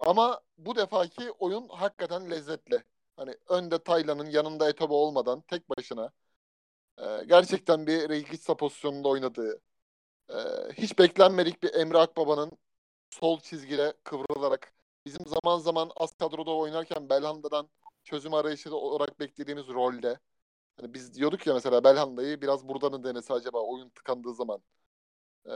Ama 0.00 0.40
bu 0.58 0.76
defaki 0.76 1.30
oyun 1.30 1.68
hakikaten 1.68 2.30
lezzetli. 2.30 2.84
Hani 3.16 3.36
önde 3.48 3.78
Taylan'ın 3.78 4.30
yanında 4.30 4.68
Etobo 4.68 4.96
olmadan 4.96 5.40
tek 5.40 5.70
başına 5.70 6.12
e, 6.98 7.24
gerçekten 7.24 7.86
bir 7.86 8.08
Reykitsa 8.08 8.56
pozisyonunda 8.56 9.08
oynadığı, 9.08 9.60
e, 10.30 10.34
hiç 10.74 10.98
beklenmedik 10.98 11.62
bir 11.62 11.74
Emre 11.74 11.98
Akbaba'nın 11.98 12.52
sol 13.10 13.40
çizgide 13.40 13.94
kıvrılarak 14.04 14.74
bizim 15.06 15.26
zaman 15.26 15.58
zaman 15.58 15.90
az 15.96 16.12
kadroda 16.14 16.50
oynarken 16.52 17.10
Belhanda'dan 17.10 17.70
çözüm 18.04 18.34
arayışı 18.34 18.76
olarak 18.76 19.20
beklediğimiz 19.20 19.68
rolde. 19.68 20.18
Hani 20.80 20.94
biz 20.94 21.14
diyorduk 21.14 21.48
ya 21.48 21.54
mesela 21.54 21.84
Belhanda'yı 21.84 22.42
biraz 22.42 22.68
buradan 22.68 22.92
mı 22.92 23.04
denese 23.04 23.34
acaba 23.34 23.58
oyun 23.60 23.90
tıkandığı 23.90 24.34
zaman. 24.34 24.62
Ee, 25.46 25.52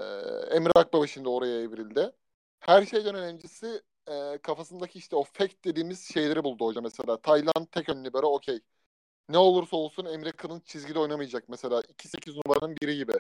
Emre 0.51 0.71
Akbaba 0.75 1.07
şimdi 1.07 1.29
oraya 1.29 1.61
evrildi. 1.63 2.13
Her 2.61 2.87
şeyden 2.87 3.15
önemlisi 3.15 3.83
e, 4.09 4.39
kafasındaki 4.43 4.99
işte 4.99 5.17
o 5.17 5.23
fake 5.25 5.57
dediğimiz 5.65 6.15
şeyleri 6.15 6.45
buldu 6.45 6.67
hoca 6.67 6.81
mesela. 6.81 7.21
Tayland 7.21 7.67
tek 7.73 7.89
ön 7.89 8.05
libero 8.05 8.27
okey. 8.35 8.61
Ne 9.33 9.39
olursa 9.39 9.77
olsun 9.77 10.05
Emre 10.05 10.33
Kılınç 10.33 10.67
çizgide 10.67 10.99
oynamayacak 10.99 11.49
mesela. 11.49 11.81
2-8 11.81 12.37
numaranın 12.37 12.77
biri 12.83 12.97
gibi. 12.97 13.13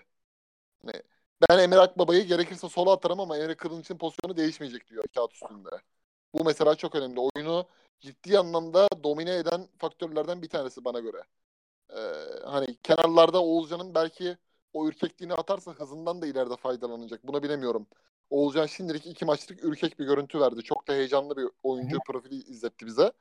Hani 0.83 1.03
ben 1.51 1.59
Emre 1.59 1.79
Akbaba'yı 1.79 2.25
gerekirse 2.27 2.69
sola 2.69 2.93
atarım 2.93 3.21
ama 3.21 3.39
Emre 3.39 3.55
Kılınç'ın 3.55 3.99
pozisyonu 3.99 4.37
değişmeyecek 4.37 4.89
diyor 4.91 5.05
kağıt 5.15 5.33
üstünde. 5.35 5.71
Bu 6.35 6.45
mesela 6.45 6.75
çok 6.75 6.95
önemli. 6.95 7.21
Oyunu 7.21 7.67
ciddi 8.01 8.39
anlamda 8.39 8.89
domine 9.05 9.35
eden 9.37 9.69
faktörlerden 9.79 10.43
bir 10.43 10.49
tanesi 10.49 10.85
bana 10.85 11.01
göre. 11.01 11.23
Ee, 11.91 11.99
hani 12.45 12.77
kenarlarda 12.83 13.43
Oğulcan'ın 13.43 13.95
belki 13.95 14.37
o 14.73 14.89
ürkekliğini 14.89 15.35
atarsa 15.35 15.73
hızından 15.73 16.23
da 16.23 16.27
ileride 16.27 16.57
faydalanacak. 16.57 17.27
Buna 17.27 17.43
bilemiyorum. 17.43 17.87
Oğulcan 18.31 18.67
şimdilik 18.67 19.07
iki 19.07 19.25
maçlık 19.25 19.65
ürkek 19.65 19.99
bir 19.99 20.05
görüntü 20.05 20.41
verdi. 20.41 20.63
Çok 20.63 20.89
da 20.89 20.93
heyecanlı 20.93 21.37
bir 21.37 21.49
oyuncu 21.63 21.99
profili 22.07 22.35
izletti 22.35 22.87
bize. 22.87 23.13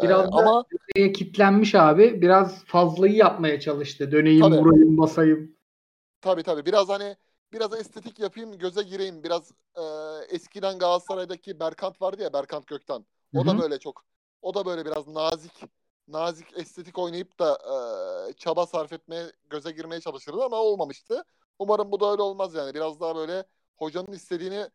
Ee, 0.00 0.02
Biraz 0.02 0.36
da 0.36 0.40
ama 0.40 0.64
Nereye 0.96 1.12
kitlenmiş 1.12 1.74
abi. 1.74 2.22
Biraz 2.22 2.64
fazlayı 2.64 3.14
yapmaya 3.14 3.60
çalıştı. 3.60 4.12
Döneyim, 4.12 4.44
Tabii. 4.44 4.56
vurayım, 4.58 4.98
basayım. 4.98 5.56
tabii 6.20 6.42
tabii 6.42 6.66
biraz 6.66 6.88
hani 6.88 7.16
biraz 7.52 7.72
estetik 7.80 8.18
yapayım, 8.18 8.58
göze 8.58 8.82
gireyim. 8.82 9.22
Biraz 9.24 9.52
e, 9.76 9.82
eskiden 10.34 10.78
Galatasaray'daki 10.78 11.60
Berkant 11.60 12.02
vardı 12.02 12.22
ya 12.22 12.32
Berkant 12.32 12.66
Gökten. 12.66 13.06
O 13.34 13.44
Hı 13.44 13.46
da 13.46 13.58
böyle 13.58 13.78
çok 13.78 14.04
o 14.42 14.54
da 14.54 14.66
böyle 14.66 14.84
biraz 14.86 15.08
nazik 15.08 15.52
nazik 16.08 16.58
estetik 16.58 16.98
oynayıp 16.98 17.38
da 17.38 17.58
e, 18.30 18.32
çaba 18.32 18.66
sarf 18.66 18.92
etmeye 18.92 19.32
göze 19.50 19.70
girmeye 19.72 20.00
çalışırdı 20.00 20.44
ama 20.44 20.56
olmamıştı. 20.56 21.24
Umarım 21.58 21.92
bu 21.92 22.00
da 22.00 22.12
öyle 22.12 22.22
olmaz 22.22 22.54
yani. 22.54 22.74
Biraz 22.74 23.00
daha 23.00 23.16
böyle 23.16 23.44
hocanın 23.76 24.12
istediğini 24.12 24.70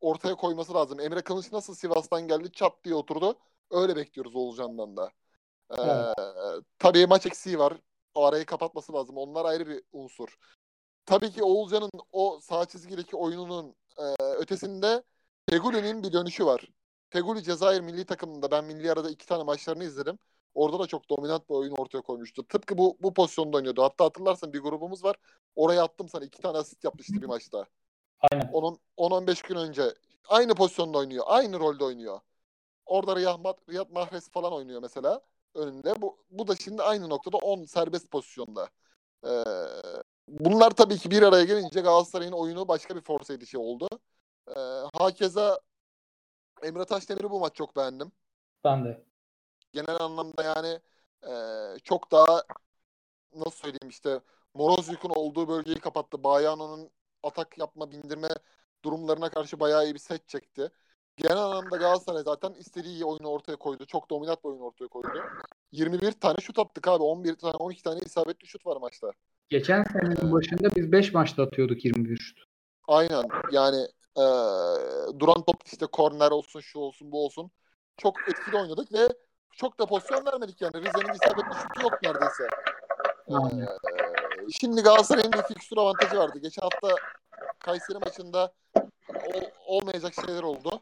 ortaya 0.00 0.34
koyması 0.34 0.74
lazım. 0.74 1.00
Emre 1.00 1.20
Kılıç 1.22 1.52
nasıl 1.52 1.74
Sivas'tan 1.74 2.28
geldi 2.28 2.52
çat 2.52 2.84
diye 2.84 2.94
oturdu. 2.94 3.34
Öyle 3.70 3.96
bekliyoruz 3.96 4.36
Oğulcan'dan 4.36 4.96
da. 4.96 5.10
E, 5.70 5.74
Evet. 5.78 6.64
tabii 6.78 7.06
maç 7.06 7.26
eksiği 7.26 7.58
var. 7.58 7.72
O 8.14 8.24
arayı 8.24 8.46
kapatması 8.46 8.92
lazım. 8.92 9.16
Onlar 9.16 9.44
ayrı 9.44 9.66
bir 9.66 9.82
unsur. 9.92 10.36
Tabii 11.06 11.30
ki 11.30 11.42
Oğulcan'ın 11.42 11.90
o 12.12 12.40
sağ 12.42 12.66
çizgideki 12.66 13.16
oyununun 13.16 13.74
e, 13.98 14.22
ötesinde 14.22 15.02
Feguli'nin 15.50 16.02
bir 16.02 16.12
dönüşü 16.12 16.46
var. 16.46 16.68
Feguli 17.10 17.42
Cezayir 17.42 17.80
milli 17.80 18.04
takımında 18.04 18.50
ben 18.50 18.64
milli 18.64 18.92
arada 18.92 19.10
iki 19.10 19.26
tane 19.26 19.42
maçlarını 19.42 19.84
izledim. 19.84 20.18
Orada 20.54 20.78
da 20.78 20.86
çok 20.86 21.10
dominant 21.10 21.48
bir 21.48 21.54
oyun 21.54 21.72
ortaya 21.72 22.00
koymuştu. 22.00 22.48
Tıpkı 22.48 22.78
bu 22.78 22.96
bu 23.00 23.14
pozisyonda 23.14 23.56
oynuyordu. 23.56 23.82
Hatta 23.82 24.04
hatırlarsan 24.04 24.52
bir 24.52 24.60
grubumuz 24.60 25.04
var. 25.04 25.16
Oraya 25.56 25.82
attım 25.84 26.08
sana 26.08 26.24
iki 26.24 26.42
tane 26.42 26.58
asist 26.58 26.84
yapmıştı 26.84 27.22
bir 27.22 27.26
maçta. 27.26 27.66
Aynen. 28.20 28.50
Onun 28.52 28.78
10-15 28.96 29.42
gün 29.48 29.56
önce 29.56 29.94
aynı 30.28 30.54
pozisyonda 30.54 30.98
oynuyor. 30.98 31.24
Aynı 31.28 31.60
rolde 31.60 31.84
oynuyor. 31.84 32.20
Orada 32.90 33.16
Riyad, 33.16 33.58
Riyad 33.68 33.90
Mahrez 33.90 34.30
falan 34.30 34.52
oynuyor 34.52 34.82
mesela 34.82 35.20
önünde. 35.54 36.02
Bu, 36.02 36.24
bu 36.30 36.48
da 36.48 36.56
şimdi 36.56 36.82
aynı 36.82 37.08
noktada 37.08 37.36
10 37.36 37.64
serbest 37.64 38.10
pozisyonda. 38.10 38.68
Ee, 39.24 39.44
bunlar 40.28 40.70
tabii 40.70 40.98
ki 40.98 41.10
bir 41.10 41.22
araya 41.22 41.44
gelince 41.44 41.80
Galatasaray'ın 41.80 42.32
oyunu 42.32 42.68
başka 42.68 42.96
bir 42.96 43.00
force 43.00 43.34
edişi 43.34 43.58
oldu. 43.58 43.88
Ee, 44.48 44.60
hakeza 44.94 45.60
Emre 46.62 46.84
Taşdemir'i 46.84 47.30
bu 47.30 47.40
maç 47.40 47.54
çok 47.54 47.76
beğendim. 47.76 48.12
Ben 48.64 48.84
de. 48.84 49.04
Genel 49.72 50.00
anlamda 50.00 50.42
yani 50.42 50.80
e, 51.26 51.32
çok 51.84 52.12
daha 52.12 52.42
nasıl 53.34 53.50
söyleyeyim 53.50 53.88
işte 53.88 54.20
Morozyuk'un 54.54 55.10
olduğu 55.10 55.48
bölgeyi 55.48 55.78
kapattı. 55.80 56.24
Bayano'nun 56.24 56.90
atak 57.22 57.58
yapma, 57.58 57.90
bindirme 57.92 58.28
durumlarına 58.84 59.30
karşı 59.30 59.60
bayağı 59.60 59.84
iyi 59.84 59.94
bir 59.94 59.98
set 59.98 60.28
çekti. 60.28 60.70
Genel 61.16 61.36
anlamda 61.36 61.76
Galatasaray 61.76 62.22
zaten 62.22 62.52
istediği 62.54 63.04
oyunu 63.04 63.28
ortaya 63.28 63.56
koydu. 63.56 63.86
Çok 63.86 64.10
dominant 64.10 64.44
bir 64.44 64.48
oyun 64.48 64.60
ortaya 64.60 64.88
koydu. 64.88 65.22
21 65.72 66.12
tane 66.12 66.36
şut 66.40 66.58
attık 66.58 66.88
abi. 66.88 67.02
11 67.02 67.34
tane 67.36 67.54
12 67.56 67.82
tane 67.82 68.00
isabetli 68.00 68.46
şut 68.46 68.66
var 68.66 68.76
maçta. 68.76 69.12
Geçen 69.48 69.84
senenin 69.84 70.32
başında 70.32 70.68
biz 70.76 70.92
5 70.92 71.14
maçta 71.14 71.42
atıyorduk 71.42 71.84
21 71.84 72.16
şut. 72.16 72.38
Aynen. 72.88 73.24
Yani 73.52 73.80
e, 74.16 74.24
duran 75.18 75.42
top 75.46 75.56
işte 75.66 75.86
korner 75.86 76.30
olsun, 76.30 76.60
şu 76.60 76.78
olsun, 76.78 77.12
bu 77.12 77.24
olsun. 77.24 77.50
Çok 77.96 78.28
etkili 78.28 78.56
oynadık 78.56 78.92
ve 78.92 79.08
çok 79.56 79.78
da 79.80 79.86
pozisyon 79.86 80.26
vermedik 80.26 80.60
yani. 80.62 80.72
Rize'nin 80.74 81.14
isabetli 81.14 81.58
şutu 81.62 81.82
yok 81.82 81.92
neredeyse. 82.02 82.48
Aynen. 83.28 83.62
Ee, 83.62 84.50
şimdi 84.60 84.82
Galatasaray'ın 84.82 85.32
bir 85.32 85.42
fikstür 85.42 85.76
avantajı 85.76 86.16
vardı. 86.16 86.38
Geçen 86.38 86.62
hafta 86.62 86.88
Kayseri 87.58 87.98
maçında 87.98 88.52
ol- 89.34 89.50
olmayacak 89.66 90.14
şeyler 90.26 90.42
oldu. 90.42 90.80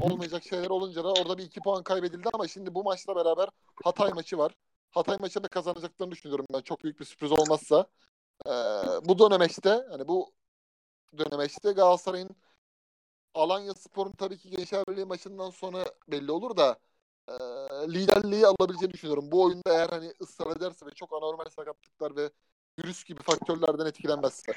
Olmayacak 0.00 0.44
şeyler 0.44 0.70
olunca 0.70 1.04
da 1.04 1.12
orada 1.12 1.38
bir 1.38 1.42
iki 1.44 1.60
puan 1.60 1.82
kaybedildi 1.82 2.28
ama 2.32 2.48
şimdi 2.48 2.74
bu 2.74 2.84
maçla 2.84 3.16
beraber 3.16 3.48
Hatay 3.84 4.12
maçı 4.12 4.38
var. 4.38 4.54
Hatay 4.90 5.16
maçını 5.20 5.44
da 5.44 5.48
kazanacaklarını 5.48 6.12
düşünüyorum 6.12 6.46
ben. 6.54 6.60
Çok 6.60 6.84
büyük 6.84 7.00
bir 7.00 7.04
sürpriz 7.04 7.32
olmazsa. 7.32 7.86
Ee, 8.46 8.50
bu 9.04 9.18
dönemeçte 9.18 9.86
hani 9.90 10.08
bu 10.08 10.32
dönemeçte 11.18 11.72
Galatasaray'ın 11.72 12.30
Alanya 13.34 13.74
Spor'un 13.74 14.12
tabii 14.12 14.38
ki 14.38 14.50
Gençler 14.50 14.84
Birliği 14.88 15.04
maçından 15.04 15.50
sonra 15.50 15.84
belli 16.08 16.32
olur 16.32 16.56
da 16.56 16.78
e, 17.28 17.32
liderliği 17.94 18.46
alabileceğini 18.46 18.92
düşünüyorum. 18.92 19.32
Bu 19.32 19.42
oyunda 19.44 19.72
eğer 19.72 19.88
hani 19.88 20.12
ısrar 20.22 20.56
ederse 20.56 20.86
ve 20.86 20.90
çok 20.90 21.12
anormal 21.12 21.44
sakatlıklar 21.50 22.16
ve 22.16 22.30
virüs 22.78 23.04
gibi 23.04 23.22
faktörlerden 23.22 23.86
etkilenmezse. 23.86 24.52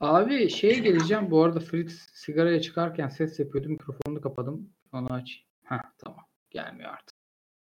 Abi 0.00 0.50
şeye 0.50 0.78
geleceğim. 0.78 1.30
Bu 1.30 1.44
arada 1.44 1.60
Fritz 1.60 2.10
sigaraya 2.14 2.60
çıkarken 2.60 3.08
ses 3.08 3.38
yapıyordu. 3.38 3.68
Mikrofonunu 3.68 4.20
kapadım. 4.20 4.70
Onu 4.92 5.12
aç. 5.12 5.44
Heh 5.64 5.78
tamam. 5.98 6.24
Gelmiyor 6.50 6.90
artık. 6.90 7.16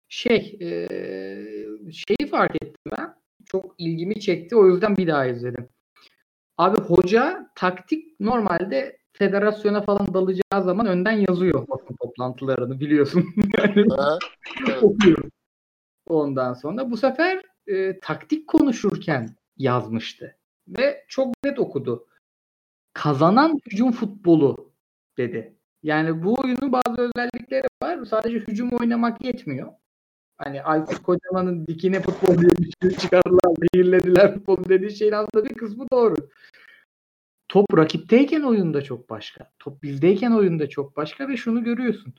Şey 0.08 0.56
eee, 0.60 1.66
şeyi 1.92 2.30
fark 2.30 2.54
ettim 2.54 2.92
ben. 2.98 3.14
Çok 3.46 3.74
ilgimi 3.78 4.20
çekti. 4.20 4.56
O 4.56 4.68
yüzden 4.68 4.96
bir 4.96 5.06
daha 5.06 5.26
izledim. 5.26 5.68
Abi 6.58 6.80
hoca 6.80 7.50
taktik 7.54 8.20
normalde 8.20 8.98
federasyona 9.12 9.82
falan 9.82 10.14
dalacağı 10.14 10.62
zaman 10.64 10.86
önden 10.86 11.24
yazıyor 11.28 11.68
basın 11.68 11.96
toplantılarını 12.02 12.80
biliyorsun. 12.80 13.24
yani 13.58 13.86
Ha, 13.96 14.18
evet. 14.68 14.82
okuyor. 14.82 15.24
Ondan 16.06 16.54
sonra 16.54 16.90
bu 16.90 16.96
sefer 16.96 17.42
e, 17.66 18.00
taktik 18.00 18.48
konuşurken 18.48 19.36
yazmıştı. 19.56 20.36
Ve 20.68 21.04
çok 21.08 21.34
net 21.44 21.58
okudu. 21.58 22.06
Kazanan 22.92 23.58
hücum 23.66 23.92
futbolu 23.92 24.72
dedi. 25.18 25.56
Yani 25.82 26.22
bu 26.24 26.34
oyunun 26.40 26.72
bazı 26.72 27.00
özellikleri 27.00 27.66
var. 27.82 28.04
Sadece 28.04 28.38
hücum 28.38 28.70
oynamak 28.70 29.24
yetmiyor. 29.24 29.72
Hani 30.36 30.62
Aykut 30.62 31.02
Kocaman'ın 31.02 31.66
dikine 31.66 32.00
futbol 32.00 32.38
diye 32.38 32.50
bir 32.50 32.72
şey 32.82 32.98
çıkardılar, 32.98 33.54
zehirlediler 33.60 34.34
futbol 34.34 34.64
dediği 34.68 34.96
şeyin 34.96 35.12
aslında 35.12 35.44
bir 35.44 35.54
kısmı 35.54 35.86
doğru. 35.92 36.14
Top 37.48 37.76
rakipteyken 37.76 38.42
oyunda 38.42 38.82
çok 38.82 39.10
başka. 39.10 39.52
Top 39.58 39.82
bizdeyken 39.82 40.32
oyunda 40.32 40.68
çok 40.68 40.96
başka 40.96 41.28
ve 41.28 41.36
şunu 41.36 41.64
görüyorsun. 41.64 42.14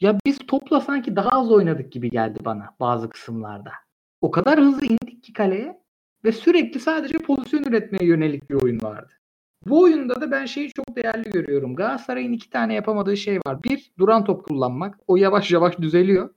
Ya 0.00 0.18
biz 0.26 0.38
topla 0.38 0.80
sanki 0.80 1.16
daha 1.16 1.28
az 1.28 1.50
oynadık 1.50 1.92
gibi 1.92 2.10
geldi 2.10 2.38
bana 2.44 2.76
bazı 2.80 3.10
kısımlarda. 3.10 3.72
O 4.20 4.30
kadar 4.30 4.60
hızlı 4.60 4.86
indik 4.86 5.22
ki 5.22 5.32
kaleye 5.32 5.82
ve 6.24 6.32
sürekli 6.32 6.80
sadece 6.80 7.18
pozisyon 7.18 7.64
üretmeye 7.64 8.06
yönelik 8.06 8.50
bir 8.50 8.54
oyun 8.54 8.82
vardı. 8.82 9.19
Bu 9.66 9.82
oyunda 9.82 10.20
da 10.20 10.30
ben 10.30 10.46
şeyi 10.46 10.72
çok 10.72 10.96
değerli 10.96 11.30
görüyorum. 11.30 11.76
Galatasaray'ın 11.76 12.32
iki 12.32 12.50
tane 12.50 12.74
yapamadığı 12.74 13.16
şey 13.16 13.38
var. 13.46 13.62
Bir, 13.62 13.92
duran 13.98 14.24
top 14.24 14.44
kullanmak. 14.48 14.98
O 15.06 15.16
yavaş 15.16 15.50
yavaş 15.50 15.78
düzeliyor. 15.78 16.34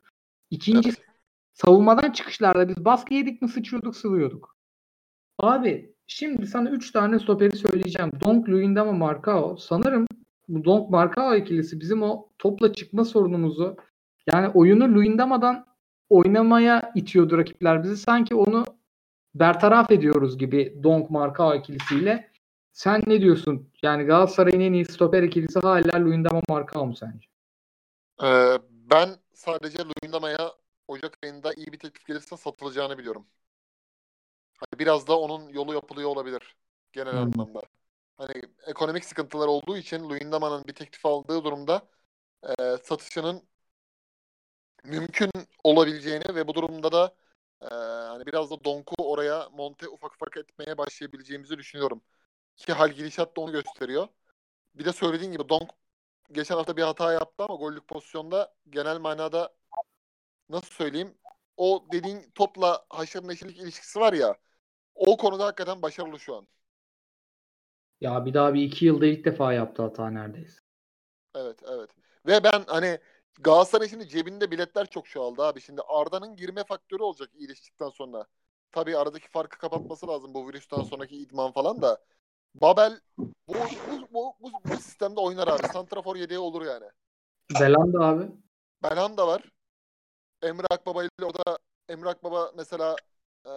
İkinci, 0.49 0.91
savunmadan 1.53 2.11
çıkışlarda 2.11 2.69
biz 2.69 2.85
baskı 2.85 3.13
yedik 3.13 3.41
mi 3.41 3.49
sıçıyorduk 3.49 3.95
sıvıyorduk. 3.95 4.57
Abi 5.39 5.95
şimdi 6.07 6.47
sana 6.47 6.69
üç 6.69 6.91
tane 6.91 7.19
stoperi 7.19 7.57
söyleyeceğim. 7.57 8.11
Donk, 8.25 8.49
Luyendama, 8.49 8.91
Marcao. 8.91 9.57
Sanırım 9.57 10.07
bu 10.47 10.65
Donk 10.65 10.89
Marcao 10.89 11.35
ikilisi 11.35 11.79
bizim 11.79 12.03
o 12.03 12.29
topla 12.39 12.73
çıkma 12.73 13.05
sorunumuzu 13.05 13.77
yani 14.33 14.47
oyunu 14.47 14.95
Luyendama'dan 14.95 15.65
oynamaya 16.09 16.91
itiyordu 16.95 17.37
rakipler 17.37 17.83
bizi. 17.83 17.97
Sanki 17.97 18.35
onu 18.35 18.65
bertaraf 19.35 19.91
ediyoruz 19.91 20.37
gibi 20.37 20.79
Donk 20.83 21.09
Marcao 21.09 21.55
ikilisiyle. 21.55 22.32
Sen 22.73 23.01
ne 23.07 23.21
diyorsun? 23.21 23.69
Yani 23.83 24.03
Galatasaray'ın 24.03 24.59
en 24.59 24.73
iyi 24.73 24.85
stoper 24.85 25.23
ikilisi 25.23 25.59
hala 25.59 25.99
Luyendama 26.05 26.41
Marcao 26.49 26.85
mu 26.85 26.95
sence? 26.95 27.27
Ee, 28.23 28.57
ben 28.69 29.19
sadece 29.33 29.77
Luyendama'ya 29.83 30.53
Ocak 30.87 31.17
ayında 31.23 31.53
iyi 31.53 31.67
bir 31.73 31.79
teklif 31.79 32.05
gelirse 32.05 32.37
satılacağını 32.37 32.97
biliyorum. 32.97 33.27
Hani 34.57 34.79
biraz 34.79 35.07
da 35.07 35.19
onun 35.19 35.49
yolu 35.49 35.73
yapılıyor 35.73 36.09
olabilir 36.09 36.55
genel 36.93 37.11
Hmm. 37.11 37.47
anlamda. 37.47 37.61
Hani 38.17 38.41
ekonomik 38.67 39.05
sıkıntılar 39.05 39.47
olduğu 39.47 39.77
için 39.77 40.09
Luyendama'nın 40.09 40.65
bir 40.67 40.75
teklif 40.75 41.05
aldığı 41.05 41.43
durumda 41.43 41.89
e, 42.59 42.77
satışının 42.83 43.43
mümkün 44.83 45.31
olabileceğini 45.63 46.35
ve 46.35 46.47
bu 46.47 46.55
durumda 46.55 46.91
da 46.91 47.15
e, 47.61 47.65
hani 48.09 48.25
biraz 48.25 48.51
da 48.51 48.63
Donk'u 48.63 48.95
oraya 49.11 49.49
monte 49.49 49.87
ufak 49.89 50.13
ufak 50.15 50.37
etmeye 50.37 50.77
başlayabileceğimizi 50.77 51.57
düşünüyorum. 51.57 52.01
Ki 52.55 52.73
hal 52.73 52.89
gidişat 52.89 53.37
da 53.37 53.41
onu 53.41 53.51
gösteriyor. 53.51 54.07
Bir 54.75 54.85
de 54.85 54.93
söylediğin 54.93 55.31
gibi 55.31 55.49
Donk 55.49 55.69
geçen 56.31 56.55
hafta 56.55 56.77
bir 56.77 56.81
hata 56.81 57.13
yaptı 57.13 57.43
ama 57.43 57.55
gollük 57.55 57.87
pozisyonda 57.87 58.55
genel 58.69 58.99
manada 58.99 59.55
nasıl 60.49 60.71
söyleyeyim 60.71 61.17
o 61.57 61.85
dediğin 61.91 62.31
topla 62.35 62.85
haşır 62.89 63.27
neşirlik 63.27 63.57
ilişkisi 63.57 63.99
var 63.99 64.13
ya 64.13 64.37
o 64.95 65.17
konuda 65.17 65.45
hakikaten 65.45 65.81
başarılı 65.81 66.19
şu 66.19 66.35
an. 66.35 66.47
Ya 68.01 68.25
bir 68.25 68.33
daha 68.33 68.53
bir 68.53 68.61
iki 68.61 68.85
yılda 68.85 69.05
ilk 69.05 69.25
defa 69.25 69.53
yaptı 69.53 69.81
hata 69.81 70.09
neredeyse. 70.09 70.59
Evet 71.35 71.59
evet. 71.67 71.89
Ve 72.27 72.43
ben 72.43 72.63
hani 72.67 72.99
Galatasaray 73.39 73.89
şimdi 73.89 74.07
cebinde 74.07 74.51
biletler 74.51 74.89
çok 74.89 75.09
çoğaldı 75.09 75.43
abi. 75.43 75.61
Şimdi 75.61 75.81
Arda'nın 75.87 76.35
girme 76.35 76.63
faktörü 76.63 77.03
olacak 77.03 77.29
iyileştikten 77.35 77.89
sonra. 77.89 78.25
Tabii 78.71 78.97
aradaki 78.97 79.29
farkı 79.29 79.57
kapatması 79.57 80.07
lazım 80.07 80.33
bu 80.33 80.47
virüsten 80.47 80.81
sonraki 80.81 81.17
idman 81.17 81.51
falan 81.51 81.81
da. 81.81 82.03
Babel 82.55 82.99
bu, 83.17 83.27
bu, 83.47 83.53
bu, 84.13 84.33
bu, 84.41 84.51
bu 84.69 84.77
sistemde 84.77 85.19
oynar 85.19 85.47
abi. 85.47 85.67
Santrafor 85.67 86.15
yedeği 86.15 86.39
olur 86.39 86.65
yani. 86.65 86.85
Belanda 87.59 87.99
abi. 87.99 88.31
Belhanda 88.83 89.27
var. 89.27 89.43
Emre 90.43 90.65
Akbaba 90.69 91.03
ile 91.03 91.25
o 91.25 91.33
da 91.33 91.57
Emre 91.89 92.09
Akbaba 92.09 92.51
mesela 92.57 92.95
eee, 93.45 93.51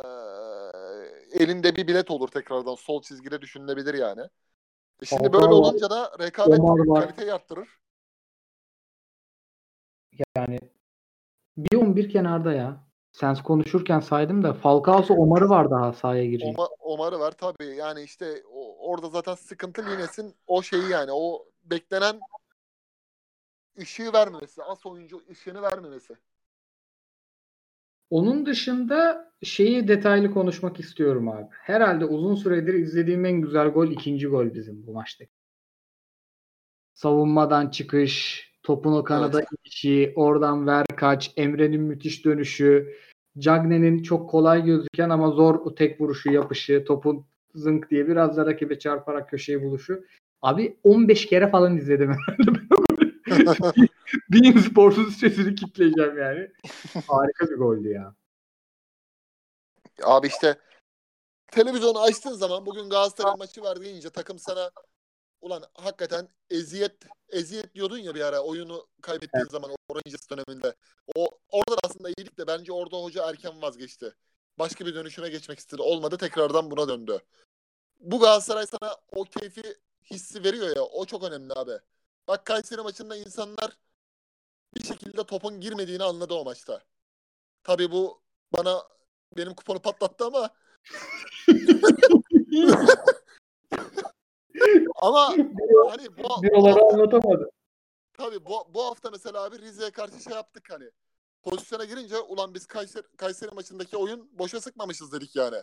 elinde 1.33 1.77
bir 1.77 1.89
bilet 1.89 2.11
olur 2.11 2.29
tekrardan. 2.29 2.75
Sol 2.75 3.03
çizgide 3.03 3.41
düşünülebilir 3.41 3.95
yani. 3.95 4.23
E 5.03 5.07
şimdi 5.07 5.23
Hakan 5.23 5.41
böyle 5.41 5.55
olunca 5.55 5.91
da 5.91 6.13
rekabet 6.19 6.61
var. 6.61 7.01
kaliteyi 7.01 7.33
arttırır. 7.33 7.69
Yani 10.37 10.61
bir 11.57 11.77
11 11.77 12.09
kenarda 12.11 12.53
ya. 12.53 12.87
Sen 13.17 13.35
konuşurken 13.35 14.01
saydım 14.01 14.43
da 14.43 14.55
Falcao'su 14.55 15.15
Omar'ı 15.15 15.49
var 15.49 15.71
daha 15.71 15.93
sahaya 15.93 16.27
girecek. 16.27 16.59
Oma, 16.59 16.69
Omar'ı 16.81 17.19
var 17.19 17.33
tabii. 17.33 17.77
Yani 17.77 18.03
işte 18.03 18.43
o- 18.53 18.91
orada 18.91 19.09
zaten 19.09 19.35
sıkıntı 19.35 19.83
Lines'in 19.83 20.35
o 20.47 20.63
şeyi 20.63 20.89
yani 20.91 21.11
o 21.13 21.47
beklenen 21.65 22.21
ışığı 23.79 24.13
vermemesi. 24.13 24.63
As 24.63 24.87
oyuncu 24.87 25.23
ışığını 25.31 25.63
vermemesi. 25.63 26.15
Onun 28.11 28.47
dışında 28.47 29.33
şeyi 29.43 29.89
detaylı 29.89 30.31
konuşmak 30.31 30.81
istiyorum 30.81 31.29
abi. 31.29 31.49
Herhalde 31.51 32.05
uzun 32.05 32.35
süredir 32.35 32.75
izlediğim 32.75 33.25
en 33.25 33.41
güzel 33.41 33.69
gol 33.69 33.89
ikinci 33.89 34.27
gol 34.27 34.55
bizim 34.55 34.87
bu 34.87 34.93
maçtaki. 34.93 35.33
Savunmadan 36.95 37.71
çıkış, 37.71 38.45
topun 38.67 38.93
o 38.93 39.05
kanada 39.05 39.41
inişi, 39.41 40.13
oradan 40.17 40.67
ver 40.67 40.87
kaç, 40.97 41.33
Emre'nin 41.37 41.81
müthiş 41.81 42.25
dönüşü, 42.25 42.97
Cagne'nin 43.39 44.03
çok 44.03 44.31
kolay 44.31 44.65
gözüken 44.65 45.11
ama 45.11 45.31
zor 45.31 45.55
o 45.55 45.75
tek 45.75 46.01
vuruşu 46.01 46.33
yapışı, 46.33 46.85
topun 46.85 47.27
zınk 47.55 47.91
diye 47.91 48.09
biraz 48.09 48.37
da 48.37 48.47
rakibe 48.47 48.79
çarparak 48.79 49.31
köşeyi 49.31 49.63
buluşu. 49.63 50.05
Abi 50.43 50.77
15 50.85 51.27
kere 51.27 51.51
falan 51.51 51.77
izledim 51.77 52.11
herhalde. 53.25 53.89
Bein 54.33 54.59
Sports'un 54.59 55.11
sitesini 55.11 55.55
kitleyeceğim 55.55 56.19
yani. 56.19 56.51
Harika 57.09 57.47
bir 57.51 57.57
goldü 57.57 57.89
ya. 57.89 58.15
Abi 60.03 60.27
işte 60.27 60.59
televizyonu 61.53 62.01
açtığın 62.01 62.33
zaman 62.33 62.67
bugün 62.67 62.91
Galatasaray 62.91 63.35
maçı 63.39 63.63
var 63.63 63.81
deyince 63.81 64.11
takım 64.11 64.39
sana 64.39 64.71
ulan 65.47 65.65
hakikaten 65.75 66.29
eziyet 66.51 67.07
eziyet 67.29 67.75
diyordun 67.75 67.99
ya 67.99 68.15
bir 68.15 68.21
ara 68.21 68.41
oyunu 68.41 68.87
kaybettiğin 69.03 69.47
zaman 69.51 69.71
o 69.71 69.95
Rangers 69.95 70.31
döneminde. 70.31 70.75
O 71.17 71.29
orada 71.51 71.73
da 71.73 71.79
aslında 71.85 72.09
iyiydik 72.09 72.39
de 72.39 72.47
bence 72.47 72.73
orada 72.73 72.97
hoca 72.97 73.29
erken 73.29 73.63
vazgeçti. 73.63 74.15
Başka 74.59 74.87
bir 74.87 74.95
dönüşüme 74.95 75.29
geçmek 75.29 75.59
istedi. 75.59 75.83
Olmadı 75.83 76.19
tekrardan 76.19 76.71
buna 76.71 76.89
döndü. 76.89 77.19
Bu 78.01 78.21
Galatasaray 78.21 78.67
sana 78.67 78.97
o 79.13 79.25
keyfi 79.25 79.63
hissi 80.11 80.45
veriyor 80.45 80.77
ya. 80.77 80.83
O 80.83 81.05
çok 81.05 81.25
önemli 81.25 81.53
abi. 81.57 81.79
Bak 82.29 82.47
Kayseri 82.47 82.81
maçında 82.81 83.17
insanlar 83.17 83.79
bir 84.75 84.85
şekilde 84.85 85.25
topun 85.25 85.61
girmediğini 85.61 86.05
anladı 86.05 86.35
o 86.35 86.45
maçta. 86.45 86.83
Tabii 87.65 87.91
bu 87.91 88.23
bana 88.53 88.83
benim 89.37 89.55
kuponu 89.55 89.83
patlattı 89.83 90.25
ama 90.25 90.51
ama 95.03 95.29
hani 95.91 96.09
bu, 96.19 96.43
Bir 96.43 96.51
bu 96.51 96.69
anlatamadı. 96.93 97.51
tabii 98.13 98.45
bu, 98.47 98.75
bu 98.75 98.85
hafta 98.85 99.11
mesela 99.11 99.45
abi 99.45 99.59
Rize'ye 99.59 99.91
karşı 99.91 100.23
şey 100.23 100.33
yaptık 100.33 100.65
hani. 100.71 100.85
Pozisyona 101.43 101.85
girince 101.85 102.19
ulan 102.19 102.55
biz 102.55 102.67
Kayseri, 102.67 103.03
Kayseri 103.17 103.51
maçındaki 103.55 103.97
oyun 103.97 104.31
boşa 104.39 104.61
sıkmamışız 104.61 105.13
dedik 105.13 105.37
yani. 105.37 105.57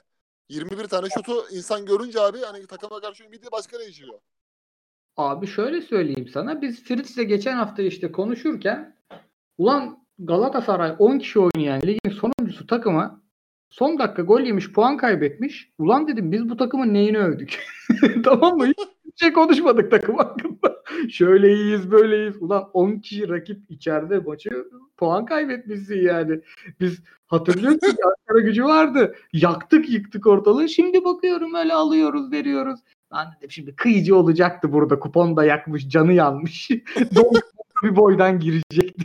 21 0.49 0.87
tane 0.87 1.07
şutu 1.09 1.49
insan 1.51 1.85
görünce 1.85 2.21
abi 2.21 2.37
hani 2.41 2.67
takıma 2.67 3.01
karşı 3.01 3.23
ümidi 3.23 3.47
başka 3.51 3.79
değişiyor. 3.79 4.19
Abi 5.17 5.47
şöyle 5.47 5.81
söyleyeyim 5.81 6.29
sana. 6.33 6.61
Biz 6.61 6.83
Fritz'le 6.83 7.27
geçen 7.27 7.55
hafta 7.55 7.81
işte 7.81 8.11
konuşurken 8.11 8.97
ulan 9.57 10.05
Galatasaray 10.19 10.95
10 10.99 11.19
kişi 11.19 11.39
oynayan 11.39 11.81
ligin 11.81 12.11
sonuncusu 12.11 12.67
takıma 12.67 13.22
son 13.73 13.99
dakika 13.99 14.21
gol 14.21 14.41
yemiş 14.41 14.71
puan 14.71 14.97
kaybetmiş. 14.97 15.71
Ulan 15.77 16.07
dedim 16.07 16.31
biz 16.31 16.49
bu 16.49 16.57
takımın 16.57 16.93
neyini 16.93 17.17
övdük? 17.17 17.59
tamam 18.23 18.57
mı? 18.57 18.65
Hiçbir 18.65 18.83
şey 19.15 19.33
konuşmadık 19.33 19.91
takım 19.91 20.17
hakkında. 20.17 20.83
Şöyle 21.09 21.53
iyiyiz 21.53 21.91
böyleyiz. 21.91 22.41
Ulan 22.41 22.69
10 22.73 22.99
kişi 22.99 23.29
rakip 23.29 23.71
içeride 23.71 24.19
maçı 24.19 24.49
puan 24.97 25.25
kaybetmişsin 25.25 26.01
yani. 26.01 26.39
Biz 26.79 27.03
hatırlıyorsun 27.27 27.79
ki 27.79 28.03
Ankara 28.05 28.45
gücü 28.45 28.63
vardı. 28.63 29.15
Yaktık 29.33 29.89
yıktık 29.89 30.27
ortalığı. 30.27 30.69
Şimdi 30.69 31.05
bakıyorum 31.05 31.55
öyle 31.55 31.73
alıyoruz 31.73 32.31
veriyoruz. 32.31 32.79
Lan 33.13 33.27
dedim 33.37 33.51
şimdi 33.51 33.75
kıyıcı 33.75 34.15
olacaktı 34.15 34.73
burada. 34.73 34.99
Kupon 34.99 35.37
da 35.37 35.45
yakmış 35.45 35.89
canı 35.89 36.13
yanmış. 36.13 36.69
bir 37.83 37.95
boydan 37.95 38.39
girecekti. 38.39 39.03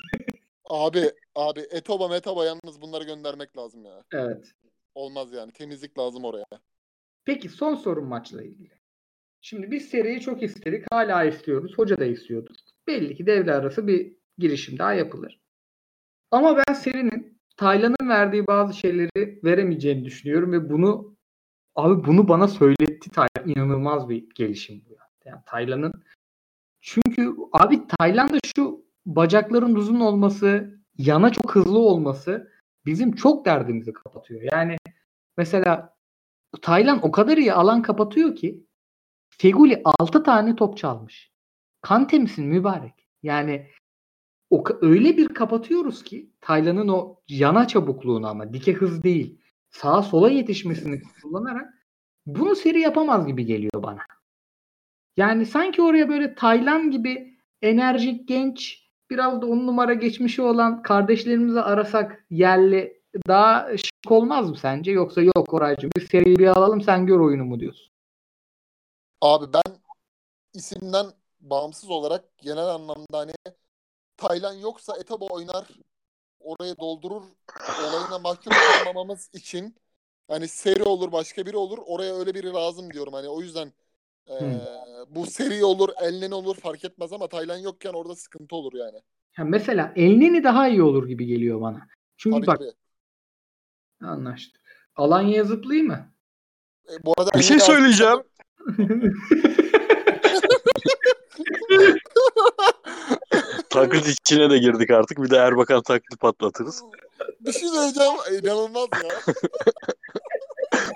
Abi 0.65 1.03
abi 1.39 1.61
Etoba 1.71 2.09
Metoba 2.09 2.45
yalnız 2.45 2.83
bunları 2.83 3.05
göndermek 3.05 3.57
lazım 3.57 3.85
ya. 3.85 4.03
Evet. 4.13 4.53
Olmaz 4.95 5.33
yani. 5.33 5.53
Temizlik 5.53 5.99
lazım 5.99 6.25
oraya. 6.25 6.47
Peki 7.25 7.49
son 7.49 7.75
sorun 7.75 8.05
maçla 8.05 8.43
ilgili. 8.43 8.79
Şimdi 9.41 9.71
biz 9.71 9.89
seriyi 9.89 10.21
çok 10.21 10.43
istedik. 10.43 10.85
Hala 10.91 11.25
istiyoruz. 11.25 11.73
Hoca 11.77 11.99
da 11.99 12.05
istiyordu. 12.05 12.53
Belli 12.87 13.17
ki 13.17 13.27
devre 13.27 13.55
arası 13.55 13.87
bir 13.87 14.17
girişim 14.39 14.79
daha 14.79 14.95
yapılır. 14.95 15.41
Ama 16.31 16.57
ben 16.57 16.75
serinin 16.75 17.41
Taylan'ın 17.57 18.09
verdiği 18.09 18.47
bazı 18.47 18.75
şeyleri 18.75 19.41
veremeyeceğini 19.45 20.05
düşünüyorum 20.05 20.53
ve 20.53 20.71
bunu 20.71 21.17
abi 21.75 22.07
bunu 22.07 22.29
bana 22.29 22.49
söyletti 22.49 23.11
Taylan. 23.11 23.49
İnanılmaz 23.49 24.09
bir 24.09 24.31
gelişim 24.35 24.85
bu. 24.89 24.97
Yani 25.25 25.43
Taylan'ın 25.47 25.93
çünkü 26.81 27.35
abi 27.53 27.87
Tayland'da 27.87 28.39
şu 28.57 28.85
bacakların 29.07 29.75
uzun 29.75 30.01
olması, 30.01 30.78
yana 30.99 31.33
çok 31.33 31.55
hızlı 31.55 31.79
olması 31.79 32.53
bizim 32.87 33.15
çok 33.15 33.45
derdimizi 33.45 33.93
kapatıyor. 33.93 34.41
Yani 34.53 34.77
mesela 35.37 35.97
Taylan 36.63 37.07
o 37.07 37.11
kadar 37.11 37.37
iyi 37.37 37.53
alan 37.53 37.83
kapatıyor 37.83 38.37
ki 38.37 38.67
Feguli 39.29 39.83
6 39.85 40.23
tane 40.23 40.57
top 40.57 40.77
çalmış. 40.77 41.33
Kante 41.81 42.19
misin 42.19 42.47
mübarek? 42.47 43.09
Yani 43.23 43.67
o 44.51 44.65
öyle 44.81 45.17
bir 45.17 45.29
kapatıyoruz 45.29 46.05
ki 46.05 46.33
Taylan'ın 46.41 46.89
o 46.89 47.21
yana 47.29 47.67
çabukluğunu 47.69 48.29
ama 48.29 48.53
dike 48.53 48.73
hız 48.73 49.03
değil 49.03 49.41
sağa 49.71 50.03
sola 50.03 50.31
yetişmesini 50.31 51.03
kullanarak 51.23 51.75
bunu 52.27 52.57
seri 52.57 52.81
yapamaz 52.81 53.27
gibi 53.27 53.47
geliyor 53.47 53.83
bana. 53.83 54.01
Yani 55.17 55.47
sanki 55.47 55.83
oraya 55.83 56.09
böyle 56.09 56.35
Taylan 56.35 56.91
gibi 56.91 57.39
enerjik 57.63 58.29
genç 58.29 58.88
biraz 59.11 59.43
da 59.43 59.47
on 59.47 59.67
numara 59.67 59.95
geçmişi 59.95 60.43
olan 60.43 60.83
kardeşlerimizi 60.83 61.61
arasak 61.61 62.27
yerli 62.31 63.03
daha 63.29 63.77
şık 63.77 64.13
olmaz 64.13 64.51
mı 64.51 64.57
sence? 64.57 64.91
Yoksa 64.91 65.23
yok 65.23 65.55
Oraycığım 65.55 65.91
bir 65.97 66.09
seriyi 66.09 66.37
bir 66.39 66.47
alalım 66.47 66.81
sen 66.81 67.07
gör 67.07 67.21
oyunu 67.21 67.45
mu 67.45 67.61
diyorsun? 67.61 67.93
Abi 69.21 69.53
ben 69.53 69.77
isimden 70.55 71.07
bağımsız 71.41 71.91
olarak 71.91 72.39
genel 72.39 72.67
anlamda 72.67 73.19
hani 73.19 73.33
Taylan 74.17 74.55
yoksa 74.55 74.97
Etaba 74.97 75.25
oynar 75.25 75.69
orayı 76.41 76.77
doldurur 76.77 77.23
olayına 77.89 78.19
mahkum 78.19 78.53
olmamamız 78.81 79.31
için 79.35 79.77
hani 80.29 80.49
seri 80.49 80.83
olur 80.83 81.13
başka 81.13 81.47
biri 81.47 81.57
olur 81.57 81.79
oraya 81.87 82.15
öyle 82.15 82.35
biri 82.35 82.53
lazım 82.53 82.93
diyorum 82.93 83.13
hani 83.13 83.29
o 83.29 83.41
yüzden 83.41 83.73
hmm. 84.29 84.61
bu 85.11 85.27
seri 85.27 85.65
olur 85.65 85.89
Elneni 86.03 86.35
olur 86.35 86.57
fark 86.57 86.85
etmez 86.85 87.13
ama 87.13 87.29
Taylan 87.29 87.59
yokken 87.59 87.93
orada 87.93 88.17
sıkıntı 88.17 88.57
olur 88.57 88.73
yani. 88.75 89.03
Ya 89.39 89.45
mesela 89.45 89.93
Elneni 89.97 90.45
daha 90.45 90.69
iyi 90.69 90.83
olur 90.83 91.09
gibi 91.09 91.27
geliyor 91.27 91.61
bana. 91.61 91.89
Çünkü 92.17 92.37
tabii, 92.37 92.47
bak 92.47 92.59
tabii. 92.59 94.11
anlaştık. 94.11 94.63
Alanya'ya 94.97 95.45
zıplayayım 95.45 95.87
mı? 95.87 96.13
E, 96.89 96.93
bu 97.05 97.15
arada 97.19 97.39
bir 97.39 97.43
şey 97.43 97.61
söyleyeceğim. 97.61 98.23
taklit 103.71 104.09
içine 104.09 104.51
de 104.51 104.59
girdik 104.59 104.91
artık. 104.91 105.23
Bir 105.23 105.31
de 105.31 105.37
Erbakan 105.37 105.83
taklidi 105.83 106.17
patlatırız. 106.17 106.83
Bir 107.41 107.53
şey 107.53 107.69
söyleyeceğim. 107.69 108.13
İnanılmaz 108.43 108.89
ya. 109.05 109.35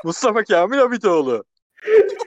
Mustafa 0.05 0.45
Kamil 0.45 0.83
Abitoğlu. 0.83 1.45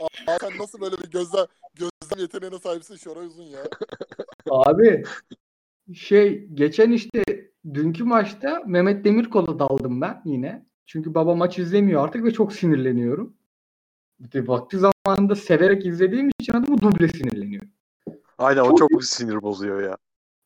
Abi 0.00 0.38
sen 0.40 0.58
nasıl 0.58 0.80
böyle 0.80 0.98
bir 0.98 1.10
gözlem, 1.10 1.46
gözlem 1.74 2.18
yeteneğine 2.18 2.58
sahipsin 2.58 2.96
Şoray 2.96 3.26
Uzun 3.26 3.44
ya. 3.44 3.62
Abi 4.50 5.04
şey 5.94 6.46
geçen 6.54 6.90
işte 6.90 7.22
dünkü 7.74 8.04
maçta 8.04 8.62
Mehmet 8.66 9.04
Demirkol'a 9.04 9.58
daldım 9.58 10.00
ben 10.00 10.22
yine. 10.24 10.66
Çünkü 10.86 11.14
baba 11.14 11.34
maç 11.34 11.58
izlemiyor 11.58 12.04
artık 12.04 12.24
ve 12.24 12.32
çok 12.32 12.52
sinirleniyorum. 12.52 13.36
İşte 14.20 14.48
vakti 14.48 14.78
zamanında 14.78 15.34
severek 15.36 15.86
izlediğim 15.86 16.30
için 16.40 16.52
adamı 16.52 16.80
duble 16.80 17.08
sinirleniyorum. 17.08 17.70
Aynen 18.38 18.60
o 18.60 18.76
çok 18.76 19.04
sinir 19.04 19.42
bozuyor 19.42 19.82
ya. 19.82 19.96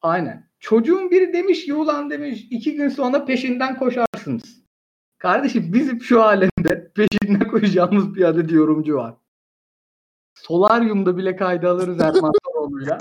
Aynen. 0.02 0.50
Çocuğun 0.60 1.10
biri 1.10 1.32
demiş 1.32 1.64
ki 1.64 1.74
ulan 1.74 2.10
demiş 2.10 2.46
iki 2.50 2.74
gün 2.74 2.88
sonra 2.88 3.24
peşinden 3.24 3.78
koşarsınız. 3.78 4.64
Kardeşim 5.18 5.72
bizim 5.72 6.00
şu 6.00 6.22
alemde 6.22 6.92
peşinden 6.94 7.48
koşacağımız 7.48 8.14
bir 8.14 8.24
adet 8.24 8.52
yorumcu 8.52 8.94
var. 8.94 9.14
Solaryum'da 10.46 11.16
bile 11.16 11.36
kayda 11.36 11.70
alırız 11.70 12.00
Erman 12.00 12.32
Toroğlu'yla. 12.44 12.98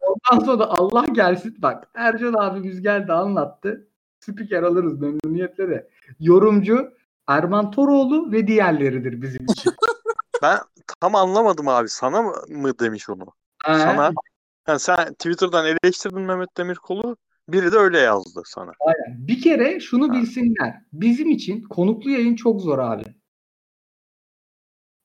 Ondan 0.00 0.44
sonra 0.44 0.58
da 0.58 0.70
Allah 0.70 1.04
gelsin 1.12 1.56
bak 1.58 1.88
Ercan 1.94 2.34
abimiz 2.34 2.82
geldi 2.82 3.12
anlattı. 3.12 3.88
Spiker 4.20 4.62
alırız 4.62 5.00
memnuniyetle 5.00 5.68
de. 5.68 5.90
Yorumcu 6.20 6.92
Erman 7.28 7.70
Toroğlu 7.70 8.32
ve 8.32 8.46
diğerleridir 8.46 9.22
bizim 9.22 9.44
için. 9.44 9.72
ben 10.42 10.58
tam 11.00 11.14
anlamadım 11.14 11.68
abi. 11.68 11.88
Sana 11.88 12.22
mı 12.22 12.78
demiş 12.80 13.10
onu? 13.10 13.26
Ee, 13.68 13.74
sana 13.74 14.12
yani 14.68 14.80
sen 14.80 15.12
Twitter'dan 15.12 15.66
eleştirdin 15.66 16.20
Mehmet 16.20 16.56
Demirkol'u. 16.56 17.16
Biri 17.48 17.72
de 17.72 17.76
öyle 17.76 17.98
yazdı 17.98 18.42
sana. 18.44 18.72
Aynen. 18.80 19.28
Bir 19.28 19.42
kere 19.42 19.80
şunu 19.80 20.08
ha. 20.08 20.12
bilsinler. 20.12 20.82
Bizim 20.92 21.30
için 21.30 21.62
konuklu 21.62 22.10
yayın 22.10 22.36
çok 22.36 22.60
zor 22.60 22.78
abi. 22.78 23.04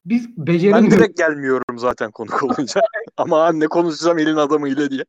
Biz 0.06 0.38
beceremiyoruz. 0.38 0.92
Ben 0.92 1.00
direkt 1.00 1.18
gelmiyorum 1.18 1.78
zaten 1.78 2.12
konuk 2.12 2.44
olunca. 2.44 2.82
Ama 3.18 3.44
anne 3.46 3.68
konuşacağım 3.68 4.20
elin 4.20 4.36
adamıyla 4.36 4.90
diye. 4.90 5.06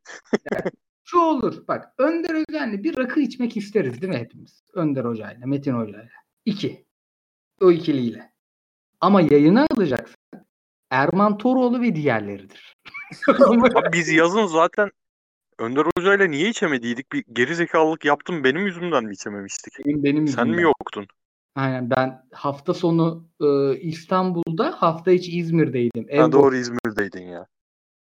yani, 0.51 0.71
şu 1.03 1.19
olur. 1.19 1.67
Bak 1.67 1.93
Önder 1.97 2.43
Özen'le 2.49 2.83
bir 2.83 2.97
rakı 2.97 3.19
içmek 3.19 3.57
isteriz 3.57 4.01
değil 4.01 4.13
mi 4.13 4.19
hepimiz? 4.19 4.63
Önder 4.73 5.05
Hoca'yla, 5.05 5.47
Metin 5.47 5.73
Hoca'yla. 5.73 6.09
İki. 6.45 6.85
O 7.61 7.71
ikiliyle. 7.71 8.33
Ama 9.01 9.21
yayına 9.21 9.67
alacaksan 9.71 10.15
Erman 10.89 11.37
Toroğlu 11.37 11.81
ve 11.81 11.95
diğerleridir. 11.95 12.77
Abi 13.27 13.93
biz 13.93 14.09
yazın 14.09 14.45
zaten 14.45 14.91
Önder 15.59 15.85
Hoca 15.97 16.15
ile 16.15 16.31
niye 16.31 16.49
içemediydik? 16.49 17.11
Bir 17.11 17.23
geri 17.33 17.55
zekalılık 17.55 18.05
yaptım 18.05 18.43
benim 18.43 18.65
yüzümden 18.65 19.03
mi 19.03 19.13
içememiştik? 19.13 19.73
Benim, 19.85 20.03
benim 20.03 20.27
Sen 20.27 20.47
mi 20.47 20.61
yoktun? 20.61 21.07
Aynen 21.55 21.89
ben 21.89 22.25
hafta 22.31 22.73
sonu 22.73 23.27
e, 23.41 23.79
İstanbul'da 23.79 24.71
hafta 24.71 25.11
içi 25.11 25.37
İzmir'deydim. 25.37 26.07
Ha, 26.17 26.31
doğru 26.31 26.55
İzmir'deydin 26.55 27.23
ya. 27.23 27.47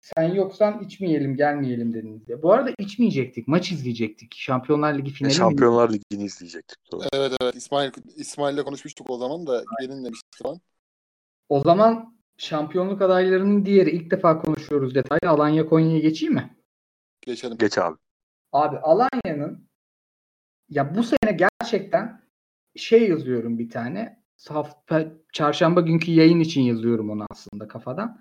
Sen 0.02 0.34
yoksan 0.34 0.84
içmeyelim 0.84 1.36
gelmeyelim 1.36 1.93
dediniz 1.93 2.30
ya. 2.30 2.43
Bu 2.43 2.54
arada 2.54 2.72
içmeyecektik. 2.80 3.47
Maç 3.47 3.72
izleyecektik. 3.72 4.36
Şampiyonlar 4.36 4.93
Ligi 4.97 5.12
finali. 5.12 5.32
E, 5.32 5.36
Şampiyonlar 5.36 5.89
mi? 5.89 5.95
Ligi'ni 5.95 6.24
izleyecektik. 6.24 6.78
Doğru. 6.91 7.04
Evet 7.14 7.34
evet 7.41 7.56
İsmail 7.56 7.91
İsmail'le 8.16 8.64
konuşmuştuk 8.64 9.10
o 9.10 9.18
zaman 9.18 9.47
da 9.47 9.64
gelin 9.82 10.06
demiştik 10.06 10.43
falan. 10.43 10.62
O 11.49 11.62
zaman 11.62 12.18
şampiyonluk 12.38 13.02
adaylarının 13.02 13.66
diğeri 13.66 13.89
ilk 13.89 14.12
defa 14.12 14.41
konuşuyoruz 14.41 14.95
detaylı. 14.95 15.30
Alanya 15.30 15.66
Konya'ya 15.66 15.99
geçeyim 15.99 16.34
mi? 16.34 16.58
Geçelim. 17.22 17.58
Geç 17.58 17.78
abi. 17.78 17.97
Abi 18.52 18.78
Alanya'nın 18.78 19.68
ya 20.70 20.95
bu 20.95 21.04
sene 21.04 21.38
gerçekten 21.62 22.20
şey 22.82 23.09
yazıyorum 23.09 23.59
bir 23.59 23.69
tane. 23.69 24.21
Hafta, 24.49 25.11
çarşamba 25.34 25.82
günkü 25.82 26.11
yayın 26.11 26.39
için 26.39 26.61
yazıyorum 26.61 27.09
onu 27.09 27.25
aslında 27.32 27.67
kafadan. 27.67 28.19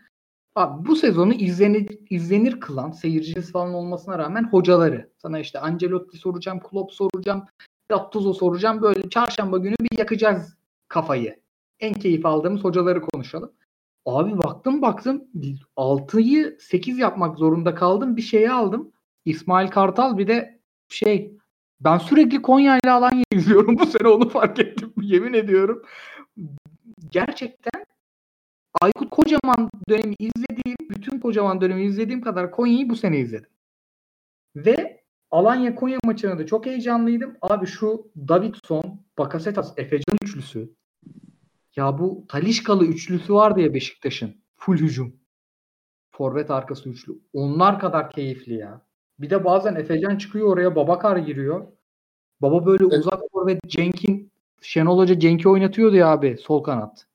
Abi 0.56 0.88
bu 0.88 0.96
sezonu 0.96 1.32
izlenir, 1.32 1.98
izlenir 2.10 2.60
kılan 2.60 2.90
seyircisi 2.90 3.52
falan 3.52 3.74
olmasına 3.74 4.18
rağmen 4.18 4.44
hocaları. 4.44 5.10
Sana 5.18 5.38
işte 5.38 5.58
Ancelotti 5.58 6.18
soracağım, 6.18 6.60
Klopp 6.60 6.92
soracağım, 6.92 7.44
Gattuso 7.88 8.32
soracağım. 8.32 8.82
Böyle 8.82 9.10
çarşamba 9.10 9.58
günü 9.58 9.74
bir 9.80 9.98
yakacağız 9.98 10.56
kafayı. 10.88 11.40
En 11.80 11.94
keyif 11.94 12.26
aldığımız 12.26 12.64
hocaları 12.64 13.00
konuşalım. 13.00 13.52
Abi 14.06 14.38
baktım 14.38 14.82
baktım 14.82 15.24
6'yı 15.76 16.56
8 16.60 16.98
yapmak 16.98 17.38
zorunda 17.38 17.74
kaldım. 17.74 18.16
Bir 18.16 18.22
şeyi 18.22 18.50
aldım. 18.50 18.92
İsmail 19.24 19.68
Kartal 19.68 20.18
bir 20.18 20.26
de 20.26 20.60
şey 20.88 21.39
ben 21.80 21.98
sürekli 21.98 22.42
Konya 22.42 22.78
ile 22.84 22.90
Alanya 22.90 23.24
izliyorum 23.32 23.78
bu 23.78 23.86
sene 23.86 24.08
onu 24.08 24.28
fark 24.28 24.58
ettim. 24.58 24.92
Yemin 25.02 25.32
ediyorum. 25.32 25.82
Gerçekten 27.10 27.84
Aykut 28.80 29.10
Kocaman 29.10 29.70
dönemi 29.88 30.14
izlediğim, 30.18 30.76
bütün 30.90 31.20
Kocaman 31.20 31.60
dönemi 31.60 31.84
izlediğim 31.84 32.20
kadar 32.20 32.50
Konya'yı 32.50 32.88
bu 32.88 32.96
sene 32.96 33.18
izledim. 33.18 33.50
Ve 34.56 35.04
Alanya 35.30 35.74
Konya 35.74 35.98
maçına 36.04 36.38
da 36.38 36.46
çok 36.46 36.66
heyecanlıydım. 36.66 37.36
Abi 37.42 37.66
şu 37.66 38.10
Davidson, 38.16 39.04
Bakasetas, 39.18 39.72
Efecan 39.76 40.16
üçlüsü 40.22 40.74
ya 41.76 41.98
bu 41.98 42.24
Talişkalı 42.28 42.84
üçlüsü 42.84 43.34
vardı 43.34 43.60
ya 43.60 43.74
Beşiktaş'ın. 43.74 44.34
Full 44.56 44.76
hücum. 44.76 45.20
forvet 46.10 46.50
arkası 46.50 46.88
üçlü. 46.88 47.12
Onlar 47.32 47.78
kadar 47.78 48.10
keyifli 48.10 48.54
ya. 48.54 48.86
Bir 49.20 49.30
de 49.30 49.44
bazen 49.44 49.74
Efecan 49.74 50.16
çıkıyor 50.18 50.48
oraya 50.48 50.76
Babakar 50.76 51.16
giriyor. 51.16 51.66
Baba 52.42 52.66
böyle 52.66 52.84
Evet. 52.84 52.98
uzak 52.98 53.20
forvet 53.32 53.60
Cenk'in 53.66 54.32
Şenol 54.60 54.98
Hoca 54.98 55.18
Cenk'i 55.18 55.48
oynatıyordu 55.48 55.96
ya 55.96 56.08
abi 56.08 56.36
sol 56.38 56.62
kanat. 56.62 57.06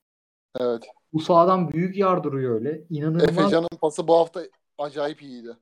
Evet. 0.60 0.88
Bu 1.12 1.20
sağdan 1.20 1.72
büyük 1.72 1.96
yardırıyor 1.96 2.54
öyle. 2.54 2.82
İnanılmaz. 2.90 3.22
Efecan'ın 3.28 3.68
pası 3.80 4.08
bu 4.08 4.16
hafta 4.16 4.40
acayip 4.78 5.22
iyiydi. 5.22 5.56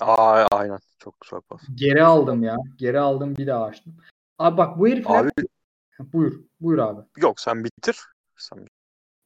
Aa, 0.00 0.46
aynen. 0.50 0.78
Çok 0.98 1.20
güzel 1.20 1.40
pas. 1.40 1.60
Geri 1.74 2.04
aldım 2.04 2.42
ya. 2.42 2.56
Geri 2.76 3.00
aldım 3.00 3.36
bir 3.36 3.46
daha 3.46 3.64
açtım. 3.64 3.94
Abi 4.38 4.56
bak 4.56 4.78
bu 4.78 4.88
herifler 4.88 5.20
Abi 5.20 5.30
buyur. 6.12 6.40
Buyur 6.60 6.78
abi. 6.78 7.00
yok 7.16 7.40
sen 7.40 7.64
bitir. 7.64 7.98
Sen. 8.36 8.66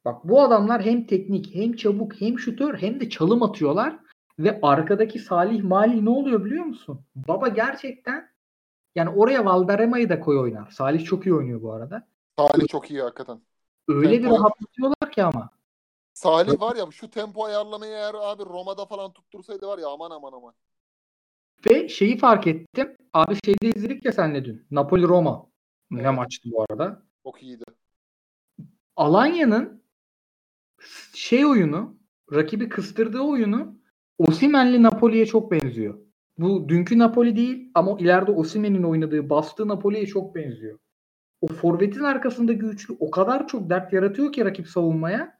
Bak 0.04 0.24
bu 0.28 0.42
adamlar 0.42 0.82
hem 0.84 1.06
teknik 1.06 1.54
hem 1.54 1.72
çabuk 1.76 2.20
hem 2.20 2.38
şutör 2.38 2.74
hem 2.78 3.00
de 3.00 3.08
çalım 3.08 3.42
atıyorlar 3.42 3.98
ve 4.42 4.58
arkadaki 4.62 5.18
Salih 5.18 5.62
Mali 5.62 6.04
ne 6.04 6.10
oluyor 6.10 6.44
biliyor 6.44 6.64
musun? 6.64 7.00
Baba 7.14 7.48
gerçekten 7.48 8.32
yani 8.94 9.10
oraya 9.10 9.44
Valderrama'yı 9.44 10.08
da 10.08 10.20
koy 10.20 10.38
oynar. 10.38 10.70
Salih 10.70 11.04
çok 11.04 11.26
iyi 11.26 11.34
oynuyor 11.34 11.62
bu 11.62 11.72
arada. 11.72 12.08
Salih 12.38 12.66
çok 12.68 12.90
iyi 12.90 13.02
hakikaten. 13.02 13.40
Öyle 13.88 14.18
bir 14.18 14.24
Tempo- 14.24 14.38
rahatlatıyorlar 14.38 15.12
ki 15.12 15.24
ama. 15.24 15.50
Salih 16.14 16.60
var 16.60 16.76
ya 16.76 16.86
şu 16.90 17.10
tempo 17.10 17.44
ayarlamayı 17.44 17.92
eğer 17.92 18.14
abi 18.14 18.42
Roma'da 18.44 18.86
falan 18.86 19.12
tuttursaydı 19.12 19.66
var 19.66 19.78
ya 19.78 19.88
aman 19.88 20.10
aman 20.10 20.32
aman. 20.32 20.54
Ve 21.70 21.88
şeyi 21.88 22.18
fark 22.18 22.46
ettim. 22.46 22.96
Abi 23.12 23.34
şeyde 23.44 23.68
izledik 23.78 24.04
ya 24.04 24.12
senle 24.12 24.44
dün. 24.44 24.66
Napoli 24.70 25.02
Roma. 25.08 25.46
Ne 25.90 26.10
maçtı 26.10 26.50
bu 26.52 26.62
arada. 26.62 27.02
Çok 27.24 27.42
iyiydi. 27.42 27.64
Alanya'nın 28.96 29.82
şey 31.14 31.46
oyunu, 31.46 31.96
rakibi 32.32 32.68
kıstırdığı 32.68 33.20
oyunu 33.20 33.81
Osimhen'li 34.18 34.82
Napoli'ye 34.82 35.26
çok 35.26 35.52
benziyor. 35.52 35.98
Bu 36.38 36.68
dünkü 36.68 36.98
Napoli 36.98 37.36
değil 37.36 37.70
ama 37.74 37.96
ileride 37.98 38.30
Osimhen'in 38.30 38.82
oynadığı, 38.82 39.30
bastığı 39.30 39.68
Napoli'ye 39.68 40.06
çok 40.06 40.34
benziyor. 40.34 40.78
O 41.40 41.46
forvetin 41.46 42.02
arkasındaki 42.02 42.60
üçlü 42.60 42.96
o 43.00 43.10
kadar 43.10 43.48
çok 43.48 43.70
dert 43.70 43.92
yaratıyor 43.92 44.32
ki 44.32 44.44
rakip 44.44 44.68
savunmaya. 44.68 45.38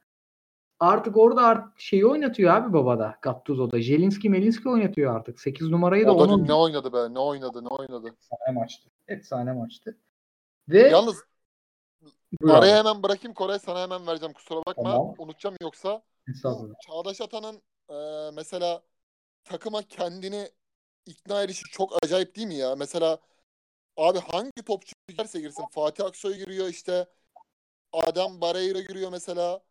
Artık 0.79 1.17
orada 1.17 1.41
artık 1.41 1.79
şeyi 1.79 2.05
oynatıyor 2.05 2.53
abi 2.53 2.73
babada. 2.73 3.17
Gattuso'da. 3.21 3.81
Jelinski 3.81 4.29
Melinski 4.29 4.69
oynatıyor 4.69 5.15
artık. 5.15 5.39
8 5.39 5.69
numarayı 5.69 6.05
da 6.05 6.15
O 6.15 6.19
da 6.19 6.23
onun 6.23 6.47
ne 6.47 6.53
oynadı 6.53 6.93
be? 6.93 7.13
Ne 7.13 7.19
oynadı? 7.19 7.63
Ne 7.63 7.67
oynadı? 7.67 8.07
efsane 8.07 8.59
maçtı. 8.59 8.89
Efsane 9.07 9.53
maçtı. 9.53 9.97
Ve 10.69 10.79
Yalnız 10.79 11.23
Buyur 12.41 12.53
abi. 12.53 12.59
araya 12.59 12.77
hemen 12.77 13.03
bırakayım 13.03 13.33
Koray 13.33 13.59
sana 13.59 13.81
hemen 13.81 14.07
vereceğim. 14.07 14.33
Kusura 14.33 14.59
bakma. 14.67 14.91
Tamam. 14.91 15.13
Unutacağım 15.17 15.55
yoksa. 15.61 16.01
Estağfurullah. 16.29 16.75
Çağdaş 16.87 17.21
Atan'ın 17.21 17.61
e, 17.89 17.95
mesela 18.33 18.83
takıma 19.43 19.83
kendini 19.83 20.49
ikna 21.05 21.43
edişi 21.43 21.63
çok 21.71 22.05
acayip 22.05 22.35
değil 22.35 22.47
mi 22.47 22.55
ya? 22.55 22.75
Mesela 22.75 23.17
abi 23.97 24.19
hangi 24.19 24.63
topçu 24.65 24.95
girerse 25.09 25.41
girsin 25.41 25.65
Fatih 25.71 26.05
Aksoy 26.05 26.37
giriyor 26.37 26.67
işte 26.67 27.07
Adam 27.93 28.41
Barreira 28.41 28.81
giriyor 28.81 29.11
mesela. 29.11 29.61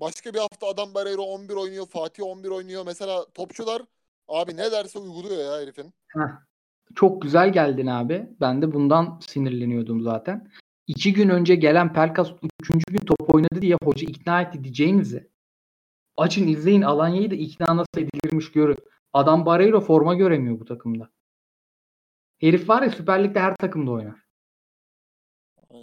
Başka 0.00 0.34
bir 0.34 0.38
hafta 0.38 0.66
Adam 0.66 0.94
Barreira 0.94 1.22
11 1.22 1.54
oynuyor. 1.54 1.86
Fatih 1.86 2.24
11 2.24 2.48
oynuyor. 2.48 2.86
Mesela 2.86 3.26
topçular 3.34 3.82
abi 4.28 4.56
ne 4.56 4.72
derse 4.72 4.98
uyguluyor 4.98 5.44
ya 5.44 5.60
herifin. 5.60 5.92
Heh. 6.08 6.48
Çok 6.94 7.22
güzel 7.22 7.52
geldin 7.52 7.86
abi. 7.86 8.28
Ben 8.40 8.62
de 8.62 8.72
bundan 8.72 9.20
sinirleniyordum 9.28 10.02
zaten. 10.02 10.50
İki 10.86 11.12
gün 11.12 11.28
önce 11.28 11.54
gelen 11.54 11.92
Pelkas 11.92 12.30
üçüncü 12.62 12.84
gün 12.92 13.00
top 13.06 13.34
oynadı 13.34 13.62
diye 13.62 13.76
hoca 13.84 14.06
ikna 14.08 14.42
etti 14.42 14.64
diyeceğinizi. 14.64 15.30
Açın 16.18 16.48
izleyin 16.48 16.82
Alanya'yı 16.82 17.30
da 17.30 17.34
ikna 17.34 17.76
nasıl 17.76 17.98
edilirmiş 17.98 18.52
görün. 18.52 18.76
Adam 19.12 19.46
Barreiro 19.46 19.80
forma 19.80 20.14
göremiyor 20.14 20.60
bu 20.60 20.64
takımda. 20.64 21.08
Herif 22.40 22.68
var 22.68 22.82
ya 22.82 22.90
Süper 22.90 23.24
Lig'de 23.24 23.40
her 23.40 23.56
takımda 23.56 23.90
oynar. 23.90 24.14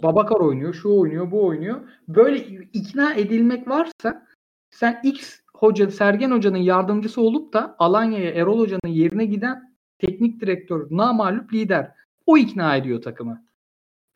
Babakar 0.02 0.40
oynuyor, 0.40 0.74
şu 0.74 0.98
oynuyor, 1.00 1.30
bu 1.30 1.46
oynuyor. 1.46 1.88
Böyle 2.08 2.38
ikna 2.72 3.14
edilmek 3.14 3.68
varsa 3.68 4.26
sen 4.70 5.00
X 5.02 5.40
hoca, 5.54 5.90
Sergen 5.90 6.30
Hoca'nın 6.30 6.58
yardımcısı 6.58 7.20
olup 7.20 7.52
da 7.52 7.76
Alanya'ya 7.78 8.30
Erol 8.30 8.58
Hoca'nın 8.58 8.92
yerine 8.92 9.24
giden 9.24 9.76
teknik 9.98 10.40
direktör, 10.40 10.86
namalup 10.90 11.52
lider. 11.52 11.92
O 12.26 12.38
ikna 12.38 12.76
ediyor 12.76 13.02
takımı. 13.02 13.45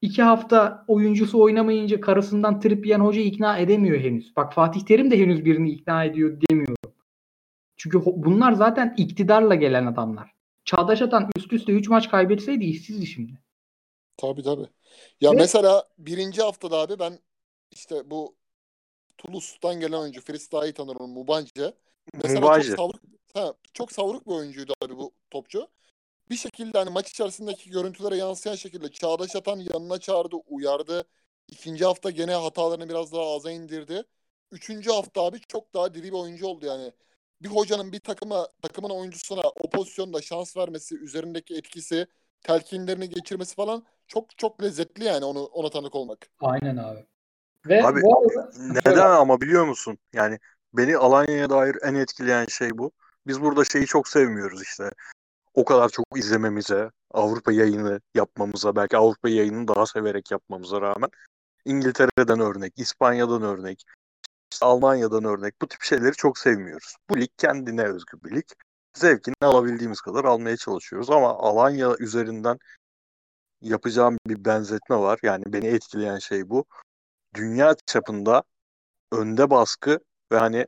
İki 0.03 0.23
hafta 0.23 0.85
oyuncusu 0.89 1.43
oynamayınca 1.43 2.01
karısından 2.01 2.61
trip 2.61 2.87
yiyen 2.87 3.01
hoca 3.01 3.21
ikna 3.21 3.59
edemiyor 3.59 4.01
henüz. 4.01 4.37
Bak 4.37 4.55
Fatih 4.55 4.81
Terim 4.81 5.11
de 5.11 5.19
henüz 5.19 5.45
birini 5.45 5.71
ikna 5.71 6.05
ediyor 6.05 6.41
demiyorum. 6.51 6.77
Çünkü 7.77 8.01
bunlar 8.05 8.53
zaten 8.53 8.95
iktidarla 8.97 9.55
gelen 9.55 9.87
adamlar. 9.87 10.31
Çağdaş 10.65 11.03
Atan 11.03 11.31
üst 11.37 11.53
üste 11.53 11.73
3 11.73 11.89
maç 11.89 12.11
kaybetseydi 12.11 12.65
işsizdi 12.65 13.07
şimdi. 13.07 13.33
Tabii 14.17 14.43
tabii. 14.43 14.67
Ya 15.21 15.33
Ve- 15.33 15.37
mesela 15.37 15.89
birinci 15.99 16.43
haftada 16.43 16.77
abi 16.79 16.99
ben 16.99 17.19
işte 17.71 18.11
bu 18.11 18.35
Toulouse'dan 19.19 19.81
gelen 19.81 19.99
oyuncu 19.99 20.21
Frista'yı 20.21 20.75
tanırım 20.75 21.11
Mubanje. 21.11 21.75
Mesela 22.23 22.41
Mubanje. 22.41 22.69
çok 22.69 22.77
savruk, 22.77 23.01
ha, 23.35 23.55
çok 23.75 23.93
savruk 23.93 24.27
bir 24.27 24.33
oyuncuydu 24.33 24.73
abi 24.85 24.97
bu 24.97 25.13
topçu. 25.31 25.69
Bir 26.31 26.37
şekilde 26.37 26.79
hani 26.79 26.91
maç 26.91 27.11
içerisindeki 27.11 27.71
görüntülere 27.71 28.17
yansıyan 28.17 28.55
şekilde 28.55 28.91
Çağdaş 28.91 29.37
Atan 29.37 29.57
yanına 29.57 29.99
çağırdı, 29.99 30.37
uyardı. 30.37 31.05
İkinci 31.49 31.85
hafta 31.85 32.11
gene 32.11 32.35
hatalarını 32.35 32.89
biraz 32.89 33.13
daha 33.13 33.37
aza 33.37 33.51
indirdi. 33.51 34.03
Üçüncü 34.53 34.91
hafta 34.91 35.23
abi 35.23 35.41
çok 35.41 35.75
daha 35.75 35.95
diri 35.95 36.05
bir 36.05 36.13
oyuncu 36.13 36.47
oldu 36.47 36.67
yani. 36.67 36.93
Bir 37.43 37.49
hocanın 37.49 37.93
bir 37.93 38.01
takıma, 38.01 38.49
takımın 38.63 38.91
oyuncusuna 38.91 39.41
o 39.41 39.71
pozisyonda 39.71 40.23
şans 40.23 40.57
vermesi, 40.57 40.99
üzerindeki 40.99 41.55
etkisi, 41.55 42.07
telkinlerini 42.43 43.09
geçirmesi 43.09 43.55
falan 43.55 43.85
çok 44.07 44.39
çok 44.39 44.63
lezzetli 44.63 45.05
yani 45.05 45.25
onu 45.25 45.45
ona 45.45 45.71
tanık 45.71 45.95
olmak. 45.95 46.31
Aynen 46.41 46.77
abi. 46.77 47.07
Ve 47.67 47.87
Abi, 47.87 48.03
bu 48.03 48.19
arada 48.19 48.51
Neden 48.59 49.11
ama 49.11 49.41
biliyor 49.41 49.67
musun? 49.67 49.99
Yani 50.13 50.39
beni 50.73 50.97
Alanya'ya 50.97 51.51
dair 51.51 51.77
en 51.83 51.95
etkileyen 51.95 52.47
şey 52.47 52.71
bu. 52.79 52.93
Biz 53.27 53.41
burada 53.41 53.65
şeyi 53.65 53.87
çok 53.87 54.09
sevmiyoruz 54.09 54.63
işte. 54.63 54.91
O 55.55 55.65
kadar 55.65 55.89
çok 55.89 56.07
izlememize, 56.17 56.91
Avrupa 57.11 57.53
yayını 57.53 58.01
yapmamıza, 58.15 58.77
belki 58.77 58.97
Avrupa 58.97 59.29
yayını 59.29 59.69
daha 59.69 59.87
severek 59.87 60.31
yapmamıza 60.31 60.81
rağmen 60.81 61.11
İngiltere'den 61.65 62.41
örnek, 62.41 62.73
İspanya'dan 62.77 63.43
örnek, 63.43 63.85
işte 64.53 64.67
Almanya'dan 64.67 65.25
örnek 65.25 65.55
bu 65.63 65.69
tip 65.69 65.83
şeyleri 65.83 66.13
çok 66.13 66.39
sevmiyoruz. 66.39 66.95
Bu 67.11 67.21
lig 67.21 67.31
kendine 67.37 67.83
özgü 67.83 68.19
bir 68.25 68.37
lig. 68.37 68.45
Zevkini 68.97 69.35
alabildiğimiz 69.43 70.01
kadar 70.01 70.25
almaya 70.25 70.57
çalışıyoruz 70.57 71.11
ama 71.11 71.29
Alanya 71.39 71.97
üzerinden 71.99 72.59
yapacağım 73.61 74.19
bir 74.27 74.45
benzetme 74.45 74.97
var. 74.97 75.19
Yani 75.23 75.45
beni 75.47 75.67
etkileyen 75.67 76.19
şey 76.19 76.49
bu. 76.49 76.65
Dünya 77.35 77.77
çapında 77.87 78.43
önde 79.13 79.51
baskı 79.51 80.01
ve 80.33 80.39
hani 80.39 80.67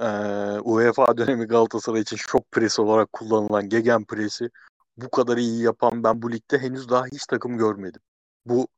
eee, 0.00 0.58
UEFA 0.64 1.16
dönemi 1.16 1.44
Galatasaray 1.46 2.00
için 2.00 2.16
şok 2.16 2.52
pres 2.52 2.78
olarak 2.78 3.12
kullanılan 3.12 3.68
gegen 3.68 4.04
presi 4.04 4.50
bu 4.96 5.10
kadar 5.10 5.36
iyi 5.36 5.62
yapan 5.62 6.04
ben 6.04 6.22
bu 6.22 6.32
ligde 6.32 6.58
henüz 6.58 6.88
daha 6.88 7.06
hiç 7.06 7.26
takım 7.26 7.58
görmedim. 7.58 8.00
Bu 8.46 8.68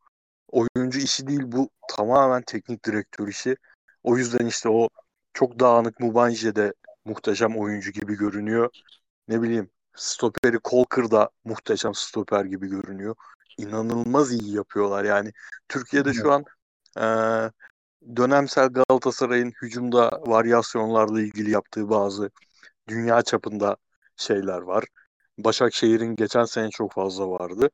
oyuncu 0.49 0.99
işi 0.99 1.27
değil 1.27 1.43
bu 1.45 1.71
tamamen 1.89 2.43
teknik 2.43 2.85
direktör 2.85 3.29
işi. 3.29 3.57
O 4.03 4.17
yüzden 4.17 4.47
işte 4.47 4.69
o 4.69 4.89
çok 5.35 5.61
dağınık 5.61 6.01
Mubanje 6.01 6.57
de 6.57 6.73
muhteşem 7.05 7.57
oyuncu 7.57 7.91
gibi 7.91 8.17
görünüyor. 8.17 8.71
Ne 9.29 9.43
bileyim 9.43 9.71
stoperi 9.97 10.59
Kolkır 10.59 11.11
da 11.11 11.31
muhteşem 11.45 11.95
stoper 11.95 12.45
gibi 12.45 12.69
görünüyor. 12.69 13.15
İnanılmaz 13.59 14.33
iyi 14.33 14.55
yapıyorlar 14.57 15.05
yani. 15.05 15.33
Türkiye'de 15.69 16.13
şu 16.15 16.33
an 16.33 16.45
eee, 16.97 17.51
dönemsel 18.17 18.69
Galatasaray'ın 18.69 19.53
hücumda 19.63 20.23
varyasyonlarla 20.27 21.21
ilgili 21.21 21.51
yaptığı 21.51 21.91
bazı 21.91 22.31
dünya 22.89 23.23
çapında 23.23 23.77
şeyler 24.17 24.59
var. 24.63 24.85
Başakşehir'in 25.39 26.17
geçen 26.17 26.45
sene 26.45 26.71
çok 26.71 26.93
fazla 26.93 27.31
vardı. 27.31 27.71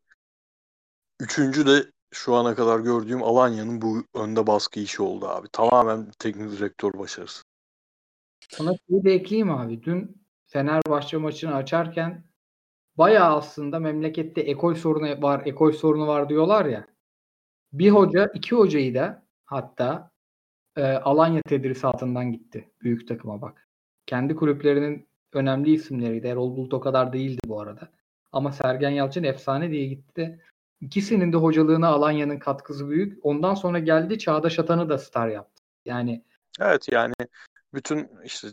Üçüncü 1.20 1.66
de 1.66 1.90
şu 2.12 2.34
ana 2.34 2.54
kadar 2.54 2.80
gördüğüm 2.80 3.22
Alanya'nın 3.22 3.82
bu 3.82 4.04
önde 4.14 4.46
baskı 4.46 4.80
işi 4.80 5.02
oldu 5.02 5.28
abi. 5.28 5.48
Tamamen 5.52 6.10
teknik 6.18 6.50
direktör 6.50 6.92
başarısı. 6.98 7.42
sana 8.50 8.72
şeyi 8.88 9.04
de 9.04 9.12
ekleyeyim 9.12 9.50
abi. 9.50 9.82
Dün 9.82 10.22
Fenerbahçe 10.46 11.16
maçını 11.16 11.54
açarken 11.54 12.24
bayağı 12.98 13.36
aslında 13.36 13.78
memlekette 13.78 14.40
ekol 14.40 14.74
sorunu 14.74 15.22
var, 15.22 15.42
ekol 15.46 15.72
sorunu 15.72 16.06
var 16.06 16.28
diyorlar 16.28 16.64
ya. 16.64 16.86
Bir 17.72 17.90
hoca, 17.90 18.30
iki 18.34 18.56
hocayı 18.56 18.94
da 18.94 19.26
hatta 19.44 20.11
e, 20.76 20.82
Alanya 20.82 21.42
tedrisatından 21.42 22.32
gitti. 22.32 22.70
Büyük 22.82 23.08
takıma 23.08 23.40
bak. 23.40 23.68
Kendi 24.06 24.36
kulüplerinin 24.36 25.08
önemli 25.32 25.72
isimleriydi. 25.72 26.26
Erol 26.26 26.56
Bulut 26.56 26.74
o 26.74 26.80
kadar 26.80 27.12
değildi 27.12 27.40
bu 27.46 27.60
arada. 27.60 27.88
Ama 28.32 28.52
Sergen 28.52 28.90
Yalçın 28.90 29.24
efsane 29.24 29.70
diye 29.70 29.86
gitti. 29.86 30.40
İkisinin 30.80 31.32
de 31.32 31.36
hocalığına 31.36 31.88
Alanya'nın 31.88 32.38
katkısı 32.38 32.90
büyük. 32.90 33.26
Ondan 33.26 33.54
sonra 33.54 33.78
geldi 33.78 34.18
Çağdaş 34.18 34.58
Atan'ı 34.58 34.88
da 34.88 34.98
star 34.98 35.28
yaptı. 35.28 35.62
Yani 35.84 36.24
Evet 36.60 36.88
yani 36.92 37.14
bütün 37.74 38.08
işte 38.24 38.48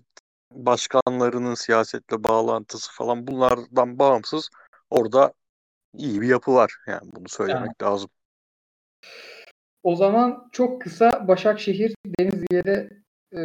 başkanlarının 0.51 1.53
siyasetle 1.53 2.23
bağlantısı 2.23 2.91
falan 2.91 3.27
bunlardan 3.27 3.99
bağımsız 3.99 4.49
orada 4.89 5.33
iyi 5.93 6.21
bir 6.21 6.27
yapı 6.27 6.53
var. 6.53 6.77
Yani 6.87 7.09
bunu 7.15 7.29
söylemek 7.29 7.83
lazım. 7.83 8.09
O 9.83 9.95
zaman 9.95 10.49
çok 10.51 10.81
kısa 10.81 11.27
Başakşehir 11.27 11.95
Denizli'ye 12.19 12.89
e, 13.35 13.41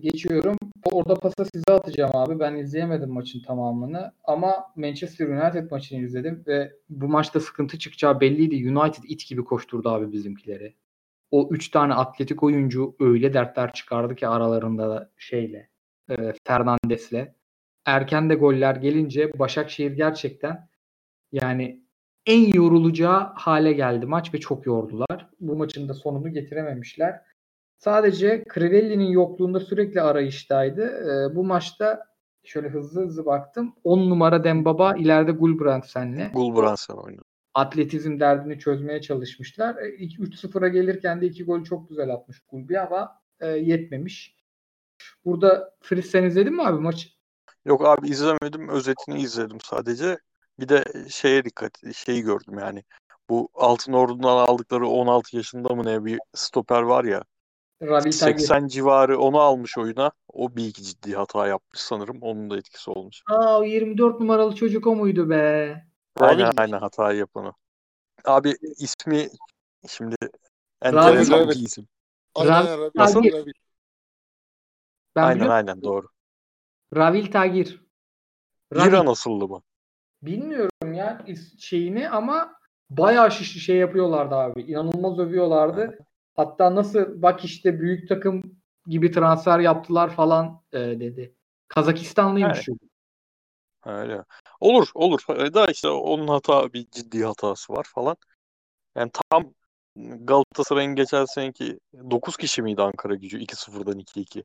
geçiyorum. 0.00 0.56
Orada 0.92 1.14
pasa 1.14 1.44
size 1.44 1.72
atacağım 1.72 2.16
abi. 2.16 2.38
Ben 2.38 2.54
izleyemedim 2.54 3.10
maçın 3.10 3.42
tamamını. 3.42 4.12
Ama 4.24 4.72
Manchester 4.76 5.28
United 5.28 5.70
maçını 5.70 6.04
izledim 6.04 6.44
ve 6.46 6.72
bu 6.88 7.08
maçta 7.08 7.40
sıkıntı 7.40 7.78
çıkacağı 7.78 8.20
belliydi. 8.20 8.78
United 8.78 9.04
it 9.08 9.26
gibi 9.28 9.44
koşturdu 9.44 9.88
abi 9.88 10.12
bizimkileri. 10.12 10.74
O 11.30 11.48
üç 11.50 11.68
tane 11.68 11.94
atletik 11.94 12.42
oyuncu 12.42 12.96
öyle 13.00 13.34
dertler 13.34 13.72
çıkardı 13.72 14.14
ki 14.14 14.28
aralarında 14.28 14.90
da 14.90 15.10
şeyle 15.16 15.68
e, 16.10 16.32
Fernandes'le. 16.46 17.34
Erken 17.86 18.30
de 18.30 18.34
goller 18.34 18.76
gelince 18.76 19.38
Başakşehir 19.38 19.92
gerçekten 19.92 20.68
yani 21.32 21.83
en 22.26 22.52
yorulacağı 22.52 23.32
hale 23.34 23.72
geldi 23.72 24.06
maç 24.06 24.34
ve 24.34 24.40
çok 24.40 24.66
yordular. 24.66 25.30
Bu 25.40 25.56
maçın 25.56 25.88
da 25.88 25.94
sonunu 25.94 26.32
getirememişler. 26.32 27.20
Sadece 27.78 28.44
Crivelli'nin 28.54 29.10
yokluğunda 29.10 29.60
sürekli 29.60 30.00
arayıştaydı. 30.00 30.82
E, 30.82 31.36
bu 31.36 31.44
maçta 31.44 32.04
şöyle 32.44 32.68
hızlı 32.68 33.04
hızlı 33.06 33.26
baktım. 33.26 33.74
10 33.84 34.10
numara 34.10 34.44
Dembaba 34.44 34.96
ileride 34.96 35.32
Gulbrandsen'le. 35.32 36.32
Gulbrandsen 36.32 36.94
oynadı. 36.94 37.24
Atletizm 37.54 38.20
derdini 38.20 38.58
çözmeye 38.58 39.00
çalışmışlar. 39.00 39.76
E, 39.76 39.88
3-0'a 39.88 40.68
gelirken 40.68 41.20
de 41.20 41.26
iki 41.26 41.44
gol 41.44 41.64
çok 41.64 41.88
güzel 41.88 42.10
atmış 42.10 42.40
Gulbi 42.48 42.80
ama 42.80 43.12
e, 43.40 43.46
yetmemiş. 43.48 44.36
Burada 45.24 45.74
Fritz 45.80 46.06
sen 46.06 46.24
izledin 46.24 46.54
mi 46.54 46.62
abi 46.62 46.80
maçı? 46.82 47.08
Yok 47.64 47.86
abi 47.86 48.08
izlemedim. 48.08 48.68
Özetini 48.68 49.22
izledim 49.22 49.58
sadece. 49.60 50.18
Bir 50.58 50.68
de 50.68 50.84
şeye 51.08 51.44
dikkat, 51.44 51.94
şeyi 51.94 52.22
gördüm 52.22 52.58
yani. 52.58 52.84
Bu 53.28 53.48
Altın 53.54 53.92
Ordu'dan 53.92 54.36
aldıkları 54.36 54.88
16 54.88 55.36
yaşında 55.36 55.74
mı 55.74 55.84
ne 55.84 56.04
bir 56.04 56.18
stoper 56.34 56.82
var 56.82 57.04
ya. 57.04 57.24
Rabil 57.82 58.10
80 58.10 58.66
civarı 58.66 59.18
onu 59.18 59.40
almış 59.40 59.78
oyuna. 59.78 60.12
O 60.32 60.56
bir 60.56 60.66
iki 60.66 60.82
ciddi 60.82 61.14
hata 61.14 61.46
yapmış 61.46 61.80
sanırım. 61.80 62.18
Onun 62.20 62.50
da 62.50 62.56
etkisi 62.56 62.90
olmuş. 62.90 63.22
Aa 63.28 63.58
o 63.60 63.64
24 63.64 64.20
numaralı 64.20 64.54
çocuk 64.54 64.86
o 64.86 64.96
muydu 64.96 65.30
be? 65.30 65.84
Aynen 66.20 66.52
aynen 66.56 66.78
hata 66.78 67.12
yapanı. 67.12 67.52
Abi 68.24 68.54
ismi 68.78 69.28
şimdi 69.88 70.16
Rabil. 70.84 70.96
enteresan 70.96 71.48
bir 71.48 71.54
isim. 71.54 71.88
Aynen. 72.34 72.90
Nasıl? 72.94 73.24
Rabil. 73.24 73.52
Ben 75.16 75.22
Aynen 75.22 75.34
biliyorum. 75.34 75.54
aynen 75.54 75.82
doğru. 75.82 76.08
Ravil 76.96 77.30
Tagir. 77.30 77.84
Ravil. 78.74 78.88
İran 78.88 79.06
asıllı 79.06 79.48
mı? 79.48 79.62
Bilmiyorum 80.26 80.92
ya 80.94 81.24
şeyini 81.58 82.10
ama 82.10 82.54
bayağı 82.90 83.30
şiş 83.30 83.64
şey 83.64 83.76
yapıyorlardı 83.76 84.34
abi. 84.34 84.62
İnanılmaz 84.62 85.18
övüyorlardı. 85.18 85.98
Hatta 86.36 86.74
nasıl 86.74 87.22
bak 87.22 87.44
işte 87.44 87.80
büyük 87.80 88.08
takım 88.08 88.42
gibi 88.86 89.10
transfer 89.10 89.58
yaptılar 89.58 90.10
falan 90.10 90.62
e, 90.72 90.78
dedi. 90.78 91.34
Kazakistanlıymış. 91.68 92.68
Evet. 92.68 92.78
Öyle. 93.86 94.24
Olur 94.60 94.88
olur. 94.94 95.20
Da 95.28 95.66
işte 95.66 95.88
onun 95.88 96.28
hata 96.28 96.72
bir 96.72 96.86
ciddi 96.90 97.24
hatası 97.24 97.72
var 97.72 97.86
falan. 97.94 98.16
Yani 98.96 99.10
tam 99.30 99.54
Galatasaray'ın 99.96 100.94
geçen 100.94 101.24
seneki 101.24 101.78
9 102.10 102.36
kişi 102.36 102.62
miydi 102.62 102.82
Ankara 102.82 103.14
gücü 103.14 103.38
2-0'dan 103.38 103.98
2-2. 103.98 104.44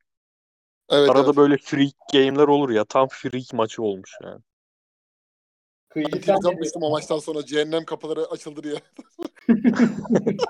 Evet, 0.89 1.09
Arada 1.09 1.25
evet. 1.25 1.37
böyle 1.37 1.57
freak 1.57 1.93
game'ler 2.13 2.47
olur 2.47 2.69
ya 2.69 2.85
tam 2.85 3.07
freak 3.11 3.53
maçı 3.53 3.83
olmuş 3.83 4.17
yani. 4.23 4.41
Kıyıcı 5.89 6.21
sen 6.23 6.33
atmıştım 6.33 6.83
o 6.83 6.89
maçtan 6.89 7.19
sonra 7.19 7.45
cehennem 7.45 7.85
kapıları 7.85 8.25
açıldı 8.25 8.63
diye. 8.63 8.75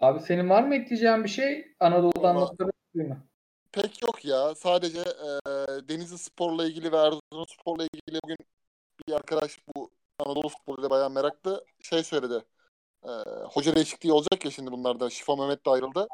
Abi 0.00 0.20
senin 0.20 0.50
var 0.50 0.62
mı 0.62 0.74
ekleyeceğin 0.74 1.24
bir 1.24 1.28
şey? 1.28 1.74
Notları 2.40 2.70
değil 2.94 3.08
mi? 3.08 3.22
Pek 3.72 4.02
yok 4.02 4.24
ya. 4.24 4.54
Sadece 4.54 5.00
e, 5.00 5.28
Denizli 5.88 6.18
Spor'la 6.18 6.66
ilgili 6.66 6.92
ve 6.92 6.96
Erzurum 6.96 7.46
Spor'la 7.48 7.84
ilgili 7.84 8.20
bugün 8.24 8.36
bir 9.08 9.12
arkadaş 9.12 9.58
bu 9.68 9.90
Anadolu 10.18 10.50
Spor'uyla 10.50 10.90
bayağı 10.90 11.10
meraklı 11.10 11.64
şey 11.82 12.02
söyledi. 12.02 12.44
E, 13.04 13.10
hoca 13.50 13.76
değişikliği 13.76 14.12
olacak 14.12 14.44
ya 14.44 14.50
şimdi 14.50 14.72
bunlarda. 14.72 15.10
Şifa 15.10 15.36
Mehmet 15.36 15.66
de 15.66 15.70
ayrıldı. 15.70 16.08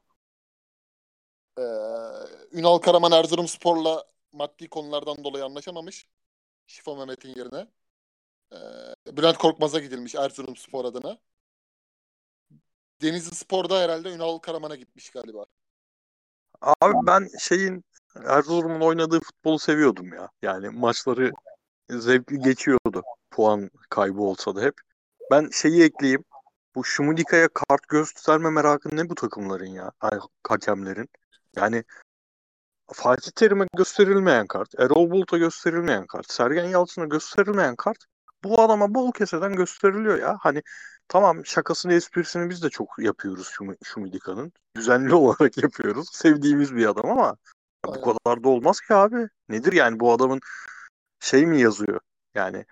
E, 1.58 1.62
Ünal 2.52 2.78
Karaman 2.78 3.12
Erzurum 3.12 3.48
Spor'la 3.48 4.04
maddi 4.32 4.68
konulardan 4.68 5.24
dolayı 5.24 5.44
anlaşamamış. 5.44 6.06
Şifa 6.66 6.94
Mehmet'in 6.94 7.28
yerine. 7.28 7.66
E, 8.52 8.58
Bülent 9.16 9.38
Korkmaz'a 9.38 9.78
gidilmiş 9.78 10.14
Erzurum 10.14 10.56
Spor 10.56 10.84
adına. 10.84 11.18
Denizli 13.02 13.34
Spor'da 13.34 13.80
herhalde 13.80 14.12
Ünal 14.12 14.38
Karaman'a 14.38 14.76
gitmiş 14.76 15.10
galiba. 15.10 15.46
Abi 16.60 17.06
ben 17.06 17.28
şeyin 17.40 17.84
Erzurum'un 18.16 18.80
oynadığı 18.80 19.20
futbolu 19.20 19.58
seviyordum 19.58 20.12
ya. 20.12 20.28
Yani 20.42 20.68
maçları 20.68 21.32
zevkli 21.90 22.38
geçiyordu. 22.38 23.02
Puan 23.30 23.70
kaybı 23.90 24.22
olsa 24.22 24.56
da 24.56 24.62
hep. 24.62 24.74
Ben 25.30 25.48
şeyi 25.52 25.82
ekleyeyim. 25.82 26.24
Bu 26.74 26.84
Şumudika'ya 26.84 27.48
kart 27.48 27.88
gösterme 27.88 28.50
merakı 28.50 28.96
ne 28.96 29.08
bu 29.08 29.14
takımların 29.14 29.66
ya? 29.66 29.92
Ay, 30.00 30.18
hakemlerin. 30.48 31.08
Yani 31.56 31.84
Fatih 32.92 33.30
Terim'e 33.30 33.66
gösterilmeyen 33.76 34.46
kart, 34.46 34.74
Erol 34.78 35.10
Bulut'a 35.10 35.38
gösterilmeyen 35.38 36.06
kart, 36.06 36.32
Sergen 36.32 36.64
Yalçın'a 36.64 37.04
gösterilmeyen 37.04 37.76
kart 37.76 37.98
bu 38.44 38.60
adama 38.60 38.94
bol 38.94 39.12
keseden 39.12 39.52
gösteriliyor 39.52 40.18
ya. 40.18 40.38
Hani 40.40 40.62
tamam 41.08 41.46
şakasını 41.46 41.92
esprisini 41.92 42.50
biz 42.50 42.62
de 42.62 42.70
çok 42.70 42.88
yapıyoruz 42.98 43.48
şu 43.48 43.76
Şumidika'nın. 43.84 44.52
Düzenli 44.76 45.14
olarak 45.14 45.62
yapıyoruz. 45.62 46.08
Sevdiğimiz 46.12 46.76
bir 46.76 46.86
adam 46.86 47.10
ama 47.10 47.26
ya 47.26 47.36
bu 47.86 47.92
Aynen. 47.92 48.04
kadar 48.04 48.44
da 48.44 48.48
olmaz 48.48 48.80
ki 48.80 48.94
abi. 48.94 49.28
Nedir 49.48 49.72
yani 49.72 50.00
bu 50.00 50.12
adamın 50.12 50.40
şey 51.20 51.46
mi 51.46 51.60
yazıyor? 51.60 52.00
Yani 52.34 52.64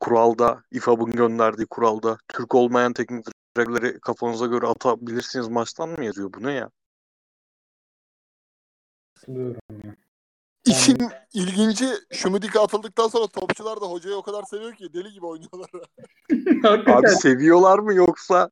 kuralda, 0.00 0.62
İFAB'ın 0.70 1.10
gönderdiği 1.10 1.66
kuralda 1.66 2.18
Türk 2.28 2.54
olmayan 2.54 2.92
teknik 2.92 3.26
direktörleri 3.26 4.00
kafanıza 4.00 4.46
göre 4.46 4.66
atabilirsiniz 4.66 5.48
maçtan 5.48 5.88
mı 5.88 6.04
yazıyor? 6.04 6.32
Bu 6.32 6.42
ne 6.42 6.52
ya? 6.52 6.70
Katılıyorum 9.26 9.60
ya. 9.84 9.96
İşin 10.64 10.98
ilginci 11.32 11.86
Şumidika 12.12 12.62
atıldıktan 12.62 13.08
sonra 13.08 13.26
topçular 13.26 13.80
da 13.80 13.86
hocayı 13.86 14.16
o 14.16 14.22
kadar 14.22 14.42
seviyor 14.42 14.74
ki 14.74 14.92
deli 14.92 15.12
gibi 15.12 15.26
oynuyorlar. 15.26 15.70
Abi 16.96 17.08
seviyorlar 17.08 17.78
mı 17.78 17.94
yoksa 17.94 18.50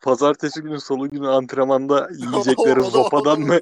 pazartesi 0.00 0.62
günü 0.62 0.80
salı 0.80 1.08
günü 1.08 1.28
antrenmanda 1.28 2.08
yiyecekleri 2.18 2.82
zopadan 2.82 3.40
mı? 3.40 3.58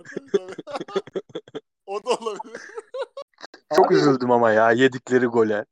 o 1.86 2.04
da 2.04 2.10
olabilir. 2.10 2.60
Çok 3.76 3.86
Abi- 3.86 3.94
üzüldüm 3.94 4.30
ama 4.30 4.52
ya 4.52 4.70
yedikleri 4.70 5.26
gole. 5.26 5.64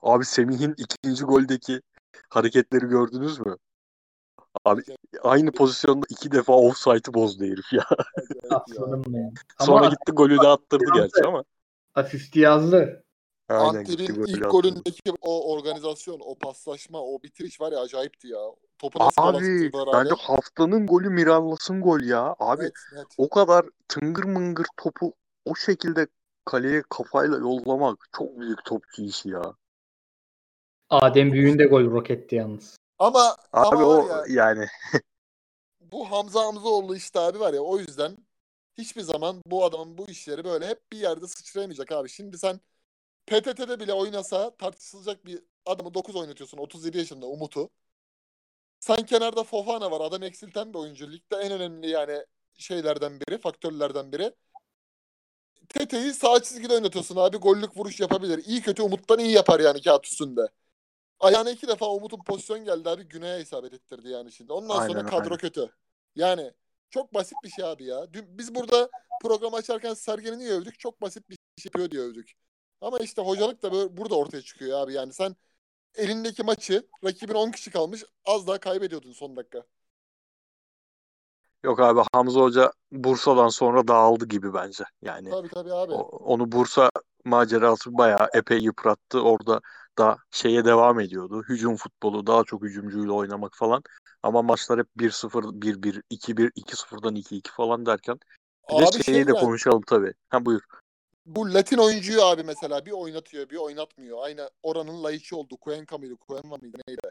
Abi 0.00 0.24
Semih'in 0.24 0.74
ikinci 0.78 1.24
goldeki 1.24 1.80
hareketleri 2.28 2.86
gördünüz 2.86 3.40
mü? 3.40 3.56
Abi 4.64 4.82
aynı 5.22 5.52
pozisyonda 5.52 6.06
iki 6.08 6.32
defa 6.32 6.52
offside'ı 6.52 7.14
bozdu 7.14 7.44
herif 7.44 7.72
ya. 7.72 7.84
Aslanım. 8.50 9.04
Sonra 9.60 9.78
Ama 9.78 9.88
gitti 9.88 10.12
golü 10.12 10.38
de 10.38 10.48
attırdı 10.48 10.84
gerçi 10.94 11.24
ama. 11.26 11.44
asisti 11.94 12.40
yazdı. 12.40 13.04
Golü 13.48 13.82
ilk 13.82 14.10
attırdı. 14.10 14.48
golündeki 14.48 15.12
o 15.20 15.52
organizasyon, 15.52 16.20
o 16.24 16.34
paslaşma, 16.34 17.02
o 17.02 17.22
bitiriş 17.22 17.60
var 17.60 17.72
ya 17.72 17.80
acayipti 17.80 18.28
ya. 18.28 18.38
Topu 18.78 18.98
nasıl 18.98 19.22
Abi 19.22 19.70
bence 19.72 20.14
haftanın 20.18 20.86
golü 20.86 21.10
Mirallas'ın 21.10 21.80
gol 21.80 22.00
ya. 22.00 22.36
Abi 22.38 22.62
Evet, 22.62 22.72
evet. 22.94 23.06
o 23.18 23.28
kadar 23.28 23.66
tıngır 23.88 24.24
mıngır 24.24 24.66
topu 24.76 25.12
o 25.44 25.54
şekilde 25.54 26.06
kaleye 26.44 26.82
kafayla 26.90 27.38
yollamak 27.38 28.08
çok 28.16 28.40
büyük 28.40 28.64
topçu 28.64 29.02
işi 29.02 29.28
ya. 29.28 29.42
Adem 30.90 31.32
Büyük'ün 31.32 31.58
de 31.58 31.64
gol 31.64 31.90
roketti 31.90 32.36
yalnız. 32.36 32.76
Ama, 33.00 33.36
Abi 33.52 33.76
ama 33.76 33.86
o 33.86 34.08
ya, 34.08 34.24
yani 34.28 34.66
bu 35.80 36.10
Hamza 36.10 36.44
Hamzaoğlu 36.44 36.96
işte 36.96 37.20
abi 37.20 37.40
var 37.40 37.54
ya 37.54 37.60
o 37.60 37.78
yüzden 37.78 38.16
hiçbir 38.78 39.02
zaman 39.02 39.42
bu 39.46 39.64
adamın 39.64 39.98
bu 39.98 40.10
işleri 40.10 40.44
böyle 40.44 40.66
hep 40.68 40.92
bir 40.92 40.98
yerde 40.98 41.26
sıçrayamayacak 41.26 41.92
abi. 41.92 42.08
Şimdi 42.08 42.38
sen 42.38 42.60
PTT'de 43.26 43.80
bile 43.80 43.92
oynasa 43.92 44.56
tartışılacak 44.56 45.26
bir 45.26 45.42
adamı 45.66 45.94
9 45.94 46.16
oynatıyorsun 46.16 46.58
37 46.58 46.98
yaşında 46.98 47.26
Umut'u. 47.26 47.70
Sen 48.80 49.06
kenarda 49.06 49.44
Fofana 49.44 49.90
var 49.90 50.00
adam 50.00 50.22
eksilten 50.22 50.74
bir 50.74 50.78
oyuncu. 50.78 51.12
Ligde 51.12 51.36
en 51.36 51.52
önemli 51.52 51.90
yani 51.90 52.26
şeylerden 52.58 53.20
biri, 53.20 53.38
faktörlerden 53.38 54.12
biri. 54.12 54.32
Tete'yi 55.68 56.14
sağ 56.14 56.42
çizgide 56.42 56.74
oynatıyorsun 56.74 57.16
abi. 57.16 57.36
Gollük 57.36 57.76
vuruş 57.76 58.00
yapabilir. 58.00 58.44
İyi 58.46 58.62
kötü 58.62 58.82
Umut'tan 58.82 59.18
iyi 59.18 59.32
yapar 59.32 59.60
yani 59.60 59.82
kağıt 59.82 60.06
üstünde. 60.06 60.48
Ayağına 61.20 61.50
iki 61.50 61.68
defa 61.68 61.86
Umut'un 61.86 62.18
pozisyon 62.22 62.64
geldi 62.64 62.88
abi. 62.88 63.02
Güney'e 63.02 63.40
isabet 63.40 63.74
ettirdi 63.74 64.08
yani 64.08 64.32
şimdi. 64.32 64.52
Ondan 64.52 64.74
sonra 64.74 64.98
Aynen, 64.98 65.06
kadro 65.06 65.24
aynen. 65.24 65.36
kötü. 65.36 65.70
Yani 66.16 66.52
çok 66.90 67.14
basit 67.14 67.36
bir 67.44 67.48
şey 67.48 67.64
abi 67.64 67.84
ya. 67.84 68.12
Dün, 68.12 68.38
biz 68.38 68.54
burada 68.54 68.90
programı 69.22 69.56
açarken 69.56 69.94
Sergen'i 69.94 70.50
övdük? 70.52 70.78
Çok 70.78 71.02
basit 71.02 71.30
bir 71.30 71.34
şey 71.34 71.64
yapıyor 71.64 71.90
diye 71.90 72.02
övdük. 72.02 72.32
Ama 72.80 72.98
işte 72.98 73.22
hocalık 73.22 73.62
da 73.62 73.72
böyle 73.72 73.96
burada 73.96 74.14
ortaya 74.14 74.42
çıkıyor 74.42 74.80
abi. 74.80 74.92
Yani 74.92 75.12
sen 75.12 75.36
elindeki 75.94 76.42
maçı 76.42 76.86
rakibin 77.04 77.34
10 77.34 77.50
kişi 77.50 77.70
kalmış 77.70 78.04
az 78.24 78.46
daha 78.46 78.58
kaybediyordun 78.58 79.12
son 79.12 79.36
dakika. 79.36 79.64
Yok 81.64 81.80
abi 81.80 82.00
Hamza 82.12 82.40
Hoca 82.40 82.72
Bursa'dan 82.92 83.48
sonra 83.48 83.88
dağıldı 83.88 84.26
gibi 84.26 84.54
bence. 84.54 84.84
Yani 85.02 85.30
Tabii 85.30 85.48
tabii 85.48 85.72
abi. 85.72 85.92
o- 85.92 86.18
onu 86.34 86.52
Bursa 86.52 86.90
macerası 87.24 87.98
bayağı 87.98 88.28
epey 88.34 88.58
yıprattı. 88.58 89.20
Orada 89.22 89.60
da 89.98 90.16
şeye 90.30 90.64
devam 90.64 91.00
ediyordu. 91.00 91.42
Hücum 91.48 91.76
futbolu, 91.76 92.26
daha 92.26 92.44
çok 92.44 92.62
hücumcuyla 92.62 93.12
oynamak 93.12 93.56
falan. 93.56 93.82
Ama 94.22 94.42
maçlar 94.42 94.78
hep 94.78 94.86
1-0, 94.96 95.62
1-1, 95.62 96.02
2-1, 96.10 96.50
2-0'dan 96.56 97.14
2-2 97.16 97.50
falan 97.50 97.86
derken. 97.86 98.18
Bir 98.70 98.74
de 98.74 98.86
Abi 98.86 98.92
şeyi 98.92 99.04
şey 99.04 99.26
de 99.26 99.30
yani, 99.30 99.40
konuşalım 99.40 99.82
tabii. 99.86 100.14
Ha 100.28 100.44
buyur. 100.44 100.60
bu 101.26 101.54
Latin 101.54 101.78
oyuncuyu 101.78 102.22
abi 102.22 102.42
mesela 102.42 102.86
bir 102.86 102.92
oynatıyor 102.92 103.50
bir 103.50 103.56
oynatmıyor. 103.56 104.18
Aynı 104.22 104.50
oranın 104.62 105.04
Laiç'i 105.04 105.34
oldu. 105.34 105.56
Cuenca 105.64 105.98
mıydı? 105.98 106.14
Cuenca 106.28 106.48
mıydı? 106.48 106.78
Neydi? 106.88 107.10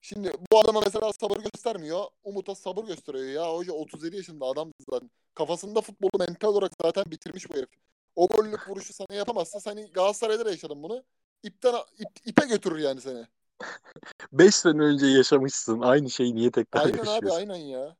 Şimdi 0.00 0.32
bu 0.52 0.58
adama 0.60 0.80
mesela 0.84 1.12
sabır 1.12 1.36
göstermiyor. 1.36 2.04
Umut'a 2.24 2.54
sabır 2.54 2.84
gösteriyor 2.84 3.24
ya. 3.24 3.54
Hoca 3.54 3.72
37 3.72 4.16
yaşında 4.16 4.46
adam 4.46 4.72
zaten. 4.90 5.10
Kafasında 5.34 5.80
futbolu 5.80 6.10
mental 6.18 6.48
olarak 6.48 6.72
zaten 6.82 7.04
bitirmiş 7.06 7.50
bu 7.50 7.54
herif. 7.54 7.68
O 8.16 8.28
gollük 8.28 8.68
vuruşu 8.68 8.92
sana 8.92 9.16
yapamazsa 9.16 9.60
sen 9.60 9.92
Galatasaray'da 9.92 10.44
da 10.44 10.50
yaşadın 10.50 10.82
bunu. 10.82 11.04
İpten 11.42 11.74
ip, 11.98 12.08
ipe 12.26 12.46
götürür 12.46 12.78
yani 12.78 13.00
seni. 13.00 13.26
5 14.32 14.54
sene 14.54 14.82
önce 14.82 15.06
yaşamışsın. 15.06 15.80
Aynı 15.80 16.10
şeyi 16.10 16.34
niye 16.34 16.50
tekrar 16.50 16.80
Aynen 16.80 16.92
abi 16.98 17.06
yaşıyorsun? 17.08 17.36
aynen 17.36 17.56
ya. 17.56 17.96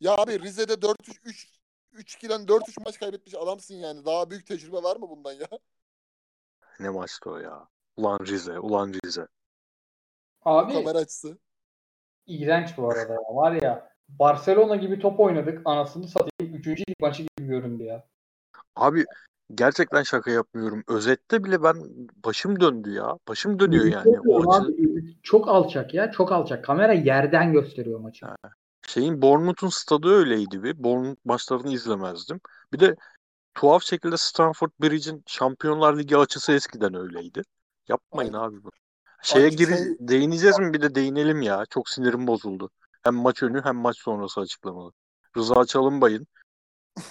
Ya 0.00 0.12
abi 0.16 0.40
Rize'de 0.42 0.72
4-3 0.72 1.20
3 1.24 1.48
3-2'den 1.92 2.40
4-3 2.48 2.84
maç 2.84 2.98
kaybetmiş 3.00 3.34
adamsın 3.34 3.74
yani. 3.74 4.04
Daha 4.04 4.30
büyük 4.30 4.46
tecrübe 4.46 4.82
var 4.82 4.96
mı 4.96 5.10
bundan 5.10 5.32
ya? 5.32 5.46
Ne 6.80 6.88
maçtı 6.90 7.30
o 7.30 7.36
ya? 7.38 7.68
Ulan 7.96 8.18
Rize, 8.26 8.58
ulan 8.58 8.94
Rize. 9.04 9.26
Abi 10.42 10.72
Kamera 10.72 10.98
açısı. 10.98 11.38
iğrenç 12.26 12.76
bu 12.78 12.90
arada 12.90 13.12
ya. 13.12 13.18
Var 13.30 13.52
ya 13.52 13.92
Barcelona 14.08 14.76
gibi 14.76 14.98
top 14.98 15.20
oynadık. 15.20 15.62
Anasını 15.64 16.08
satayım. 16.08 16.54
Üçüncü 16.54 16.82
lig 16.88 16.96
maçı 17.00 17.22
gibi 17.22 17.46
göründü 17.48 17.82
ya. 17.84 18.08
Abi 18.76 19.04
gerçekten 19.54 20.02
şaka 20.02 20.30
yapmıyorum. 20.30 20.84
Özette 20.88 21.44
bile 21.44 21.62
ben 21.62 21.76
başım 22.24 22.60
döndü 22.60 22.90
ya. 22.90 23.18
Başım 23.28 23.58
dönüyor 23.58 23.84
yani 23.84 24.20
o 24.20 24.42
maçı. 24.42 24.72
Abi, 24.72 25.16
çok 25.22 25.48
alçak 25.48 25.94
ya. 25.94 26.10
Çok 26.10 26.32
alçak. 26.32 26.64
Kamera 26.64 26.92
yerden 26.92 27.52
gösteriyor 27.52 28.00
maçı. 28.00 28.26
Şeyin 28.86 29.22
Bournemouth'un 29.22 29.68
stadı 29.68 30.08
öyleydi 30.08 30.62
bir. 30.62 30.82
Bournemouth 30.82 31.20
maçlarını 31.24 31.72
izlemezdim. 31.72 32.40
Bir 32.72 32.80
de 32.80 32.96
tuhaf 33.54 33.82
şekilde 33.82 34.16
Stamford 34.16 34.70
Bridge'in 34.82 35.22
Şampiyonlar 35.26 35.98
Ligi 35.98 36.16
açısı 36.16 36.52
eskiden 36.52 36.94
öyleydi. 36.94 37.42
Yapmayın 37.88 38.32
Aynen. 38.32 38.46
abi 38.46 38.64
bu. 38.64 38.70
Şeye 39.22 39.44
Ay, 39.44 39.56
şey- 39.56 39.96
değineceğiz 40.00 40.58
mi? 40.58 40.72
Bir 40.72 40.80
de 40.80 40.94
değinelim 40.94 41.42
ya. 41.42 41.64
Çok 41.70 41.88
sinirim 41.88 42.26
bozuldu. 42.26 42.70
Hem 43.02 43.14
maç 43.14 43.42
önü 43.42 43.60
hem 43.64 43.76
maç 43.76 43.98
sonrası 43.98 44.40
açıklamalı. 44.40 44.92
Rıza 45.36 45.64
Çalınbay'ın 45.64 46.26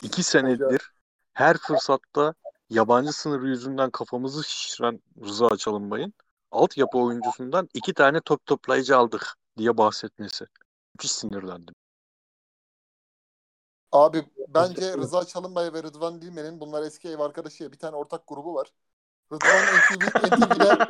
iki 0.01 0.23
senedir 0.23 0.91
her 1.37 1.57
fırsatta 1.57 2.33
yabancı 2.69 3.13
sınırı 3.13 3.47
yüzünden 3.47 3.89
kafamızı 3.89 4.43
şişiren 4.43 5.01
Rıza 5.25 5.57
Çalınbay'ın 5.57 6.13
altyapı 6.51 6.97
oyuncusundan 6.97 7.69
iki 7.73 7.93
tane 7.93 8.21
top 8.21 8.45
toplayıcı 8.45 8.97
aldık 8.97 9.33
diye 9.57 9.77
bahsetmesi. 9.77 10.45
Müthiş 10.95 11.11
sinirlendim. 11.11 11.75
Abi 13.91 14.25
bence 14.47 14.97
Rıza 14.97 15.25
Çalınbay 15.25 15.73
ve 15.73 15.83
Rıdvan 15.83 16.21
Dilmen'in 16.21 16.59
bunlar 16.59 16.83
eski 16.83 17.09
ev 17.09 17.19
arkadaşı 17.19 17.63
ya 17.63 17.71
bir 17.71 17.77
tane 17.77 17.95
ortak 17.95 18.27
grubu 18.27 18.53
var. 18.55 18.71
Rıdvan 19.31 19.63
NTV, 19.63 20.05
NTV'de 20.27 20.87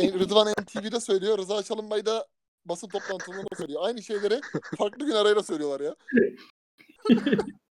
e, 0.00 0.12
Rıdvan 0.12 0.52
NTV'de 0.60 1.00
söylüyor. 1.00 1.38
Rıza 1.38 1.62
Çalınbay 1.62 2.06
da 2.06 2.26
basın 2.64 2.88
toplantılarında 2.88 3.56
söylüyor. 3.56 3.80
Aynı 3.84 4.02
şeyleri 4.02 4.40
farklı 4.78 5.06
gün 5.06 5.14
arayla 5.14 5.42
söylüyorlar 5.42 5.80
ya. 5.80 5.96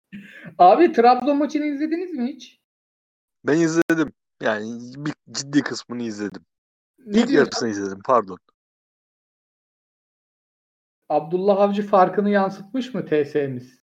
Abi 0.58 0.92
Trabzon 0.92 1.38
maçını 1.38 1.66
izlediniz 1.66 2.12
mi 2.14 2.26
hiç? 2.26 2.60
Ben 3.44 3.60
izledim. 3.60 4.12
Yani 4.42 4.80
bir 5.06 5.14
ciddi 5.30 5.62
kısmını 5.62 6.02
izledim. 6.02 6.46
Ne 7.06 7.20
İlk 7.20 7.32
yarısını 7.32 7.68
izledim 7.70 8.00
pardon. 8.06 8.38
Abdullah 11.08 11.60
Avcı 11.60 11.82
farkını 11.86 12.30
yansıtmış 12.30 12.94
mı 12.94 13.06
TS'miz? 13.06 13.80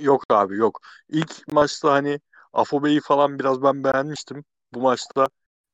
Yok 0.00 0.24
abi 0.30 0.56
yok. 0.56 0.80
İlk 1.08 1.48
maçta 1.52 1.92
hani 1.92 2.20
Afobe'yi 2.52 3.00
falan 3.00 3.38
biraz 3.38 3.62
ben 3.62 3.84
beğenmiştim. 3.84 4.44
Bu 4.74 4.80
maçta 4.80 5.28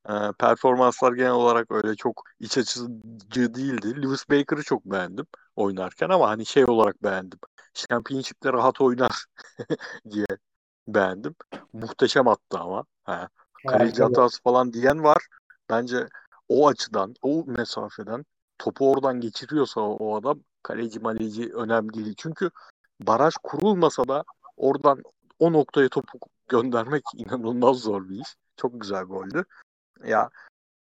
e, 0.08 0.12
performanslar 0.38 1.12
genel 1.12 1.30
olarak 1.32 1.70
öyle 1.72 1.96
çok 1.96 2.24
iç 2.40 2.58
açıcı 2.58 3.54
değildi. 3.54 4.02
Lewis 4.02 4.30
Baker'ı 4.30 4.62
çok 4.62 4.84
beğendim 4.84 5.26
oynarken 5.56 6.08
ama 6.10 6.28
hani 6.30 6.46
şey 6.46 6.64
olarak 6.64 7.02
beğendim. 7.04 7.38
Championship'te 7.74 8.52
rahat 8.52 8.80
oynar 8.80 9.24
diye 10.10 10.26
beğendim. 10.88 11.34
Muhteşem 11.72 12.28
attı 12.28 12.58
ama. 12.58 12.84
He. 13.04 13.28
Kaleci 13.68 14.02
hatası 14.02 14.42
falan 14.42 14.72
diyen 14.72 15.04
var. 15.04 15.26
Bence 15.70 16.08
o 16.48 16.68
açıdan, 16.68 17.14
o 17.22 17.44
mesafeden 17.46 18.24
topu 18.58 18.92
oradan 18.92 19.20
geçiriyorsa 19.20 19.80
o, 19.80 19.96
o 19.96 20.16
adam 20.16 20.40
kaleci 20.62 21.00
maleci 21.00 21.52
önemli 21.54 21.94
değil. 21.94 22.14
Çünkü 22.18 22.50
baraj 23.00 23.34
kurulmasa 23.42 24.08
da 24.08 24.24
oradan 24.56 25.02
o 25.38 25.52
noktaya 25.52 25.88
topu 25.88 26.18
göndermek 26.48 27.02
inanılmaz 27.16 27.78
zor 27.78 28.08
bir 28.08 28.20
iş. 28.20 28.36
Çok 28.56 28.80
güzel 28.80 29.04
goldü. 29.04 29.44
Ya 30.04 30.30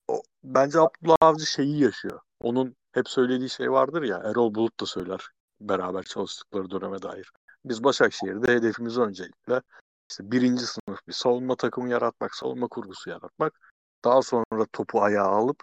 o, 0.08 0.22
bence 0.44 0.80
Abdullah 0.80 1.16
Avcı 1.20 1.46
şeyi 1.46 1.82
yaşıyor. 1.82 2.20
Onun 2.40 2.76
hep 2.92 3.08
söylediği 3.08 3.50
şey 3.50 3.72
vardır 3.72 4.02
ya 4.02 4.18
Erol 4.18 4.54
Bulut 4.54 4.80
da 4.80 4.86
söyler 4.86 5.33
beraber 5.60 6.02
çalıştıkları 6.02 6.70
döneme 6.70 7.02
dair. 7.02 7.32
Biz 7.64 7.84
Başakşehir'de 7.84 8.54
hedefimiz 8.54 8.98
öncelikle 8.98 9.62
işte 10.10 10.30
birinci 10.30 10.66
sınıf 10.66 11.06
bir 11.08 11.12
savunma 11.12 11.56
takımı 11.56 11.88
yaratmak, 11.88 12.34
savunma 12.34 12.68
kurgusu 12.68 13.10
yaratmak. 13.10 13.72
Daha 14.04 14.22
sonra 14.22 14.66
topu 14.72 15.02
ayağa 15.02 15.24
alıp 15.24 15.62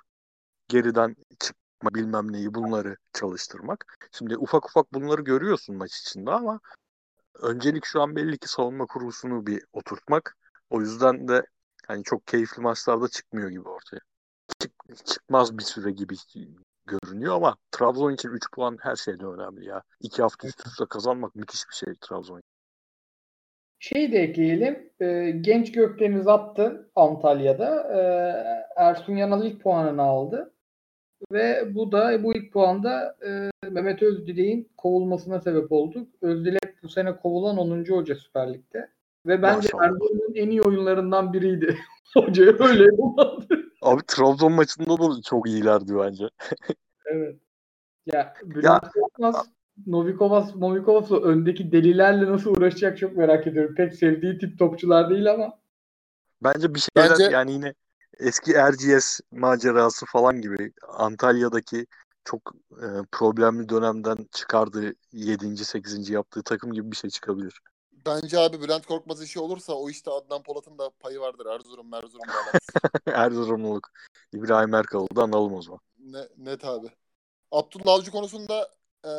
geriden 0.67 1.15
çıkma 1.39 1.93
bilmem 1.95 2.31
neyi 2.31 2.53
bunları 2.53 2.97
çalıştırmak. 3.13 4.07
Şimdi 4.11 4.37
ufak 4.37 4.65
ufak 4.65 4.93
bunları 4.93 5.21
görüyorsun 5.21 5.75
maç 5.75 5.97
içinde 5.97 6.31
ama 6.31 6.59
öncelik 7.35 7.85
şu 7.85 8.01
an 8.01 8.15
belli 8.15 8.37
ki 8.37 8.47
savunma 8.47 8.85
kurgusunu 8.85 9.47
bir 9.47 9.63
oturtmak. 9.73 10.37
O 10.69 10.81
yüzden 10.81 11.27
de 11.27 11.45
hani 11.87 12.03
çok 12.03 12.27
keyifli 12.27 12.61
maçlarda 12.61 13.07
çıkmıyor 13.07 13.49
gibi 13.49 13.69
ortaya. 13.69 13.99
Çık- 14.59 15.05
çıkmaz 15.05 15.57
bir 15.57 15.63
süre 15.63 15.91
gibi 15.91 16.15
görünüyor 16.99 17.35
ama 17.35 17.55
Trabzon 17.71 18.13
için 18.13 18.29
3 18.29 18.51
puan 18.51 18.77
her 18.81 18.95
şeyden 18.95 19.33
önemli 19.33 19.65
ya. 19.65 19.83
2 19.99 20.21
hafta 20.21 20.47
üst 20.47 20.67
üste 20.67 20.85
kazanmak 20.89 21.35
müthiş 21.35 21.61
bir 21.69 21.75
şey 21.75 21.95
Trabzon 22.01 22.37
için. 22.37 22.51
Şey 23.79 24.11
de 24.11 24.19
ekleyelim. 24.19 24.89
e, 24.99 25.31
genç 25.41 25.71
Gökdeniz 25.71 26.27
attı 26.27 26.91
Antalya'da. 26.95 27.83
E, 27.93 28.01
Ersun 28.81 29.15
Yanal 29.15 29.45
ilk 29.45 29.61
puanını 29.63 30.01
aldı. 30.01 30.53
Ve 31.31 31.75
bu 31.75 31.91
da 31.91 32.23
bu 32.23 32.35
ilk 32.35 32.53
puanda 32.53 33.17
e, 33.25 33.51
Mehmet 33.69 34.03
Özdilek'in 34.03 34.69
kovulmasına 34.77 35.39
sebep 35.39 35.71
oldu. 35.71 36.07
Özdilek 36.21 36.83
bu 36.83 36.89
sene 36.89 37.15
kovulan 37.17 37.57
10. 37.57 37.85
hoca 37.85 38.15
Süper 38.15 38.53
Lig'de. 38.53 38.89
Ve 39.27 39.41
bence. 39.41 39.69
Erzurum'un 39.83 40.33
en 40.35 40.49
iyi 40.49 40.61
oyunlarından 40.61 41.33
biriydi. 41.33 41.77
Hocaya 42.13 42.51
öyle 42.59 42.87
kullandı. 42.87 43.60
Abi 43.81 44.01
Trabzon 44.07 44.51
maçında 44.51 44.97
da 44.97 45.21
çok 45.21 45.47
iyilerdi 45.47 45.95
bence. 45.97 46.29
Evet. 47.05 47.35
Ya 48.05 48.33
Korkmaz, 48.93 49.49
Novikovas, 49.87 50.55
Novikovas'la 50.55 51.21
öndeki 51.21 51.71
delilerle 51.71 52.31
nasıl 52.31 52.51
uğraşacak 52.51 52.97
çok 52.97 53.17
merak 53.17 53.47
ediyorum. 53.47 53.75
Pek 53.75 53.93
sevdiği 53.93 54.37
tip 54.37 54.59
topçular 54.59 55.09
değil 55.09 55.31
ama. 55.31 55.59
Bence 56.43 56.75
bir 56.75 56.79
şeyler 56.79 57.11
Bence- 57.11 57.31
yani 57.31 57.51
yine 57.51 57.73
eski 58.19 58.53
Erciyes 58.53 59.19
macerası 59.31 60.05
falan 60.05 60.41
gibi 60.41 60.73
Antalya'daki 60.87 61.85
çok 62.25 62.53
e, 62.71 62.87
problemli 63.11 63.69
dönemden 63.69 64.17
çıkardığı 64.31 64.93
7. 65.11 65.65
8. 65.65 66.09
yaptığı 66.09 66.43
takım 66.43 66.73
gibi 66.73 66.91
bir 66.91 66.95
şey 66.95 67.09
çıkabilir. 67.09 67.59
Bence 68.05 68.39
abi 68.39 68.61
Bülent 68.61 68.85
Korkmaz 68.85 69.23
işi 69.23 69.39
olursa 69.39 69.73
o 69.73 69.89
işte 69.89 70.11
Adnan 70.11 70.43
Polat'ın 70.43 70.77
da 70.77 70.89
payı 70.89 71.19
vardır. 71.19 71.45
Erzurum, 71.45 71.89
Merzurum. 71.91 72.25
Erzurumluluk 73.05 73.91
İbrahim 74.33 74.73
Erkal'ı 74.73 75.15
da 75.15 75.23
analım 75.23 75.53
o 75.53 75.61
zaman. 75.61 75.79
Ne, 75.99 76.27
net 76.37 76.65
abi. 76.65 76.87
Abdullah 77.51 77.93
Avcı 77.93 78.11
konusunda 78.11 78.69
e, 79.05 79.11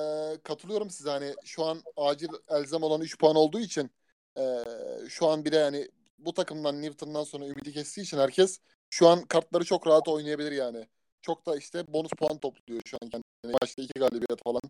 katılıyorum 0.43 0.91
size. 0.91 1.11
Hani 1.11 1.35
şu 1.45 1.64
an 1.64 1.83
acil 1.97 2.28
elzem 2.49 2.83
olan 2.83 3.01
3 3.01 3.18
puan 3.18 3.37
olduğu 3.37 3.61
için 3.61 3.91
e, 4.39 4.64
şu 5.09 5.26
an 5.28 5.45
bir 5.45 5.53
de 5.53 5.57
yani 5.57 5.89
bu 6.18 6.35
takımdan 6.35 6.83
Newton'dan 6.83 7.24
sonra 7.24 7.47
ümidi 7.47 7.72
kestiği 7.72 8.05
için 8.05 8.18
herkes 8.18 8.59
şu 8.91 9.09
an 9.09 9.22
kartları 9.24 9.64
çok 9.64 9.87
rahat 9.87 10.09
oynayabilir 10.09 10.53
yani. 10.53 10.89
Çok 11.22 11.47
da 11.47 11.57
işte 11.57 11.93
bonus 11.93 12.11
puan 12.11 12.39
topluyor 12.39 12.80
şu 12.87 12.97
an 13.03 13.09
kendine. 13.09 13.57
Maçta 13.62 13.83
iki 13.83 14.01
galibiyet 14.01 14.45
falan. 14.45 14.62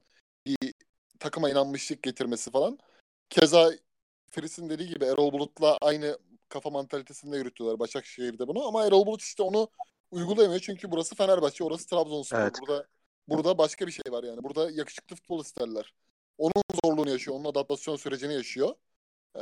Bir 0.46 0.74
takıma 1.18 1.50
inanmışlık 1.50 2.02
getirmesi 2.02 2.50
falan. 2.50 2.78
Keza 3.30 3.72
Fris'in 4.32 4.70
dediği 4.70 4.88
gibi 4.88 5.04
Erol 5.04 5.32
Bulut'la 5.32 5.78
aynı 5.80 6.18
kafa 6.48 6.70
mantalitesinde 6.70 7.36
yürütüyorlar 7.36 7.78
Başakşehir'de 7.78 8.48
bunu 8.48 8.66
ama 8.66 8.86
Erol 8.86 9.06
Bulut 9.06 9.22
işte 9.22 9.42
onu 9.42 9.68
uygulayamıyor 10.10 10.60
çünkü 10.60 10.90
burası 10.90 11.14
Fenerbahçe, 11.14 11.64
orası 11.64 11.86
Trabzonspor. 11.88 12.38
Evet. 12.38 12.56
Burada 12.60 12.86
burada 13.28 13.58
başka 13.58 13.86
bir 13.86 13.92
şey 13.92 14.12
var 14.12 14.24
yani. 14.24 14.42
Burada 14.42 14.70
yakışıklı 14.70 15.16
futbol 15.16 15.44
isterler. 15.44 15.94
Onun 16.38 16.62
zorluğunu 16.84 17.10
yaşıyor, 17.10 17.36
onun 17.36 17.44
adaptasyon 17.44 17.96
sürecini 17.96 18.34
yaşıyor. 18.34 18.74
Ee, 19.36 19.40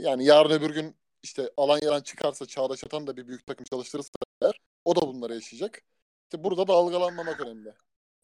yani 0.00 0.24
yarın 0.24 0.50
öbür 0.50 0.70
gün 0.70 0.96
işte 1.22 1.50
Alanya'dan 1.56 2.00
çıkarsa 2.00 2.46
Çağdaş 2.46 2.84
Atan 2.84 3.06
da 3.06 3.16
bir 3.16 3.28
büyük 3.28 3.46
takım 3.46 3.64
çalıştırırsa 3.64 4.10
eğer, 4.42 4.60
o 4.84 4.96
da 4.96 5.00
bunları 5.00 5.34
yaşayacak. 5.34 5.82
İşte 6.24 6.44
burada 6.44 6.68
dalgalanmamak 6.68 7.40
önemli. 7.40 7.74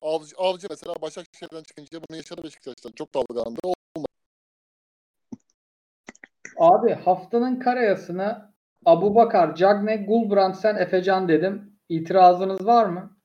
Avcı, 0.00 0.36
avcı 0.36 0.66
mesela 0.70 0.94
Başakşehir'den 1.02 1.62
çıkınca 1.62 2.00
bunu 2.08 2.16
yaşadı 2.16 2.42
Beşiktaş'tan. 2.42 2.92
Çok 2.92 3.14
dalgalandı. 3.14 3.60
O 3.62 3.74
Abi 6.58 6.92
haftanın 6.92 7.58
karayasına 7.58 8.54
Abu 8.84 9.14
Bakar, 9.14 9.56
Cagne, 9.56 9.96
Gulbrandsen, 9.96 10.76
Efecan 10.76 11.28
dedim. 11.28 11.78
İtirazınız 11.88 12.66
var 12.66 12.86
mı? 12.86 13.16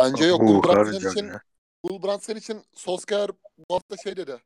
Bence 0.00 0.24
yok. 0.24 0.40
Gulbrandsen 0.40 1.10
için, 1.10 1.26
ya. 1.26 1.40
Gulbrandsen 1.84 2.36
için 2.36 2.62
Solskjaer 2.72 3.30
bu 3.58 3.74
hafta 3.74 3.96
şey 3.96 4.16
dedi. 4.16 4.36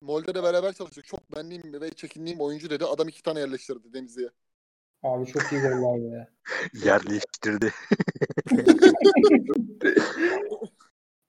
Molde'de 0.00 0.42
beraber 0.42 0.72
çalıştık. 0.72 1.04
Çok 1.04 1.34
beğendiğim 1.34 1.80
ve 1.80 1.90
çekindiğim 1.90 2.40
oyuncu 2.40 2.70
dedi. 2.70 2.84
Adam 2.84 3.08
iki 3.08 3.22
tane 3.22 3.40
yerleştirdi 3.40 3.92
Denizli'ye. 3.92 4.30
Abi 5.02 5.26
çok 5.26 5.52
iyi 5.52 5.60
goller 5.60 6.12
be. 6.12 6.28
Yer 6.84 7.06
değiştirdi. 7.06 7.72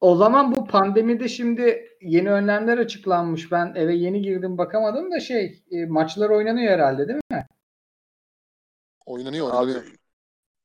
O 0.05 0.15
zaman 0.15 0.55
bu 0.55 0.67
pandemide 0.67 1.27
şimdi 1.27 1.89
yeni 2.01 2.31
önlemler 2.31 2.77
açıklanmış. 2.77 3.51
Ben 3.51 3.73
eve 3.75 3.95
yeni 3.95 4.21
girdim 4.21 4.57
bakamadım 4.57 5.11
da 5.11 5.19
şey 5.19 5.63
e, 5.71 5.85
maçlar 5.85 6.29
oynanıyor 6.29 6.73
herhalde 6.73 7.07
değil 7.07 7.19
mi? 7.31 7.45
Oynanıyor 9.05 9.49
Abi 9.51 9.71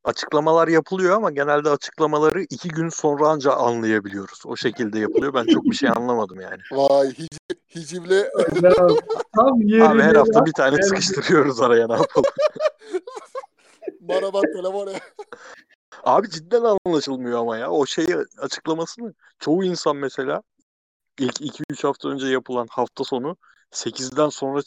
açıklamalar 0.05 0.69
yapılıyor 0.69 1.17
ama 1.17 1.31
genelde 1.31 1.71
açıklamaları 1.71 2.43
iki 2.43 2.69
gün 2.69 2.89
sonra 2.89 3.29
anca 3.29 3.53
anlayabiliyoruz. 3.53 4.43
O 4.47 4.57
şekilde 4.57 4.99
yapılıyor. 4.99 5.35
Ben 5.35 5.47
çok 5.47 5.65
bir 5.65 5.75
şey 5.75 5.89
anlamadım 5.89 6.41
yani. 6.41 6.63
Vay 6.73 7.09
hici, 7.09 7.39
hicivli 7.75 8.25
Tam 9.37 9.55
Abi 9.55 9.73
yerinde 9.73 10.03
her 10.03 10.15
hafta 10.15 10.39
ya. 10.39 10.47
bir 10.47 10.53
tane 10.53 10.83
sıkıştırıyoruz 10.83 11.61
araya 11.61 11.87
ne 11.87 11.93
yapalım. 11.93 12.31
Marabat 14.01 14.43
telefonu. 14.43 14.91
Abi 16.05 16.31
cidden 16.31 16.77
anlaşılmıyor 16.87 17.39
ama 17.41 17.57
ya. 17.59 17.71
O 17.71 17.87
şeyi 17.87 18.17
açıklamasını 18.39 19.15
çoğu 19.39 19.65
insan 19.65 19.97
mesela 19.97 20.43
ilk 21.19 21.41
2-3 21.41 21.85
hafta 21.85 22.09
önce 22.09 22.27
yapılan 22.27 22.67
hafta 22.71 23.05
sonu 23.05 23.37
8'den 23.71 24.29
sonra 24.29 24.63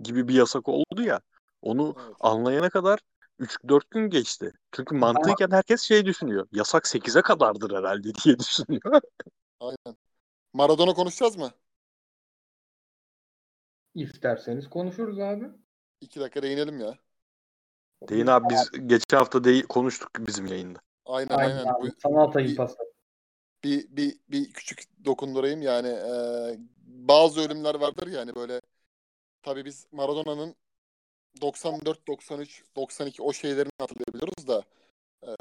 gibi 0.00 0.28
bir 0.28 0.34
yasak 0.34 0.68
oldu 0.68 1.02
ya. 1.02 1.20
Onu 1.62 1.94
Evet. 1.98 2.16
anlayana 2.20 2.70
kadar 2.70 3.00
3-4 3.38 3.90
gün 3.90 4.10
geçti. 4.10 4.52
Çünkü 4.72 4.94
mantıken 4.94 5.50
herkes 5.50 5.80
şey 5.82 6.06
düşünüyor. 6.06 6.48
Yasak 6.52 6.86
8'e 6.86 7.22
kadardır 7.22 7.76
herhalde 7.78 8.14
diye 8.14 8.38
düşünüyor. 8.38 9.00
Aynen. 9.60 9.96
Maradona 10.52 10.94
konuşacağız 10.94 11.36
mı? 11.36 11.50
İsterseniz 13.94 14.70
konuşuruz 14.70 15.18
abi. 15.18 15.50
İki 16.00 16.20
dakika 16.20 16.42
değinelim 16.42 16.80
ya. 16.80 16.98
Deyin 18.02 18.26
abi 18.26 18.54
biz 18.54 18.70
geçen 18.86 19.16
hafta 19.16 19.44
de 19.44 19.62
konuştuk 19.62 20.10
bizim 20.18 20.46
yayında. 20.46 20.78
Aynen 21.06 21.34
Aynen 21.34 21.56
aynen. 21.58 21.74
Bu, 21.82 21.88
Sana 22.02 22.22
atayım 22.22 22.50
bir- 22.50 22.56
pası. 22.56 22.76
bir, 23.64 23.96
bir, 23.96 24.18
bir 24.28 24.52
küçük 24.52 25.04
dokundurayım 25.04 25.62
yani 25.62 25.88
e, 25.88 26.12
bazı 26.86 27.40
ölümler 27.40 27.74
vardır 27.74 28.06
yani 28.06 28.34
böyle 28.34 28.60
tabii 29.42 29.64
biz 29.64 29.86
Maradona'nın 29.92 30.54
94, 31.40 32.08
93, 32.08 32.64
92 32.76 33.22
o 33.22 33.32
şeylerini 33.32 33.70
hatırlayabiliyoruz 33.78 34.48
da 34.48 34.62
e, 35.22 35.32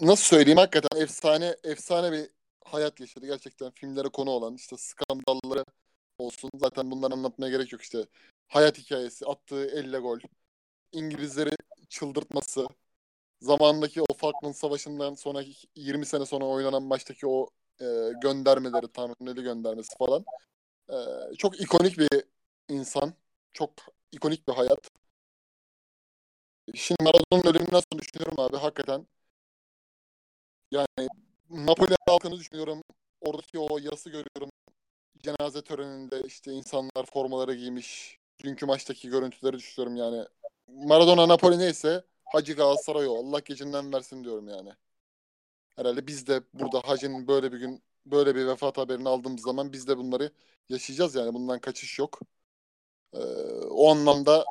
nasıl 0.00 0.24
söyleyeyim 0.24 0.58
hakikaten 0.58 1.00
efsane 1.02 1.56
efsane 1.64 2.12
bir 2.12 2.30
hayat 2.64 3.00
yaşadı 3.00 3.26
gerçekten 3.26 3.70
filmlere 3.70 4.08
konu 4.08 4.30
olan 4.30 4.54
işte 4.54 4.76
skandalları 4.78 5.64
olsun 6.18 6.50
zaten 6.54 6.90
bunları 6.90 7.12
anlatmaya 7.12 7.50
gerek 7.50 7.72
yok 7.72 7.82
işte 7.82 8.06
hayat 8.48 8.78
hikayesi 8.78 9.26
attığı 9.26 9.66
elle 9.66 9.98
gol 9.98 10.20
İngilizleri 10.92 11.50
çıldırtması 11.88 12.68
zamandaki 13.40 14.02
o 14.02 14.06
Falkland 14.16 14.54
Savaşı'ndan 14.54 15.14
sonra 15.14 15.44
20 15.76 16.06
sene 16.06 16.26
sonra 16.26 16.44
oynanan 16.46 16.82
maçtaki 16.82 17.26
o 17.26 17.48
e, 17.80 17.84
göndermeleri, 18.22 18.88
Tanrı'nın 18.92 19.34
göndermesi 19.44 19.96
falan. 19.98 20.24
E, 20.90 20.96
çok 21.38 21.60
ikonik 21.60 21.98
bir 21.98 22.08
insan. 22.68 23.14
Çok 23.52 23.70
ikonik 24.12 24.48
bir 24.48 24.52
hayat. 24.54 24.90
Şimdi 26.74 27.02
Maradona'nın 27.04 27.50
ölümünden 27.54 27.82
sonra 27.92 28.02
düşünüyorum 28.02 28.40
abi 28.40 28.56
hakikaten. 28.56 29.06
Yani 30.70 31.08
Napoli 31.50 31.94
halkını 32.08 32.36
düşünüyorum. 32.36 32.82
Oradaki 33.20 33.58
o 33.58 33.78
yası 33.78 34.10
görüyorum. 34.10 34.50
Cenaze 35.18 35.62
töreninde 35.62 36.22
işte 36.26 36.52
insanlar 36.52 37.06
formaları 37.12 37.54
giymiş. 37.54 38.17
Dünkü 38.44 38.66
maçtaki 38.66 39.08
görüntüleri 39.08 39.58
düşünüyorum 39.58 39.96
yani. 39.96 40.24
Maradona 40.68 41.28
Napoli 41.28 41.58
neyse 41.58 42.04
Hacı 42.24 42.52
Galatasaray 42.54 43.06
o. 43.08 43.14
Allah 43.14 43.38
gecinden 43.38 43.92
versin 43.92 44.24
diyorum 44.24 44.48
yani. 44.48 44.72
Herhalde 45.76 46.06
biz 46.06 46.26
de 46.26 46.42
burada 46.54 46.80
Hacı'nın 46.84 47.28
böyle 47.28 47.52
bir 47.52 47.58
gün 47.58 47.82
böyle 48.06 48.34
bir 48.34 48.46
vefat 48.46 48.78
haberini 48.78 49.08
aldığımız 49.08 49.42
zaman 49.42 49.72
biz 49.72 49.88
de 49.88 49.98
bunları 49.98 50.32
yaşayacağız 50.68 51.14
yani. 51.14 51.34
Bundan 51.34 51.60
kaçış 51.60 51.98
yok. 51.98 52.20
Ee, 53.14 53.18
o 53.70 53.90
anlamda 53.90 54.44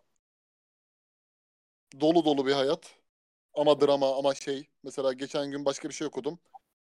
dolu 2.02 2.26
dolu 2.26 2.46
bir 2.46 2.52
hayat. 2.54 2.96
Ama 3.54 3.82
drama 3.82 4.18
ama 4.18 4.36
şey. 4.36 4.70
Mesela 4.84 5.14
geçen 5.14 5.52
gün 5.52 5.66
başka 5.66 5.90
bir 5.90 5.94
şey 5.94 6.08
okudum. 6.08 6.40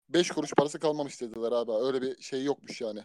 5 0.08 0.30
kuruş 0.30 0.52
parası 0.54 0.80
kalmamış 0.80 1.20
dediler 1.20 1.52
abi. 1.52 1.72
Öyle 1.72 2.02
bir 2.02 2.22
şey 2.22 2.44
yokmuş 2.44 2.80
yani. 2.80 3.04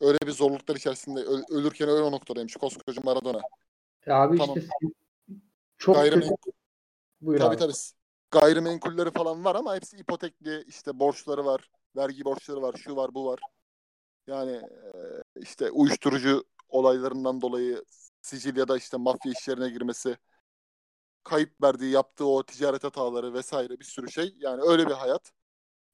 Öyle 0.00 0.18
bir 0.26 0.32
zorluklar 0.32 0.76
içerisinde 0.76 1.20
öl- 1.20 1.44
ölürken 1.50 1.88
öyle 1.88 2.02
o 2.02 2.12
noktadaymış. 2.12 2.56
Koskoca 2.56 3.02
Maradona. 3.04 3.40
Ya 4.06 4.16
abi 4.16 4.38
Tamam. 4.38 4.58
işte 4.58 4.68
çok 5.78 5.94
Gayrimenkul 5.94 6.36
kötü. 6.36 6.56
Buyur 7.20 7.38
Tabii 7.40 7.48
abi. 7.48 7.56
tabii. 7.56 7.72
Gayrimenkulleri 8.30 9.10
falan 9.10 9.44
var 9.44 9.54
ama 9.54 9.74
hepsi 9.74 9.96
ipotekli. 9.96 10.64
işte 10.68 10.98
borçları 10.98 11.44
var. 11.44 11.70
Vergi 11.96 12.24
borçları 12.24 12.62
var. 12.62 12.74
Şu 12.84 12.96
var 12.96 13.14
bu 13.14 13.26
var. 13.26 13.40
Yani 14.26 14.52
e, 14.52 14.90
işte 15.36 15.70
uyuşturucu 15.70 16.44
olaylarından 16.68 17.40
dolayı 17.40 17.84
Sicilya'da 18.22 18.76
işte 18.76 18.96
mafya 18.96 19.32
işlerine 19.32 19.68
girmesi, 19.68 20.16
kayıp 21.24 21.62
verdiği 21.62 21.92
yaptığı 21.92 22.26
o 22.26 22.42
ticaret 22.42 22.84
hataları 22.84 23.34
vesaire 23.34 23.80
bir 23.80 23.84
sürü 23.84 24.10
şey. 24.10 24.34
Yani 24.38 24.62
öyle 24.62 24.86
bir 24.86 24.92
hayat. 24.92 25.32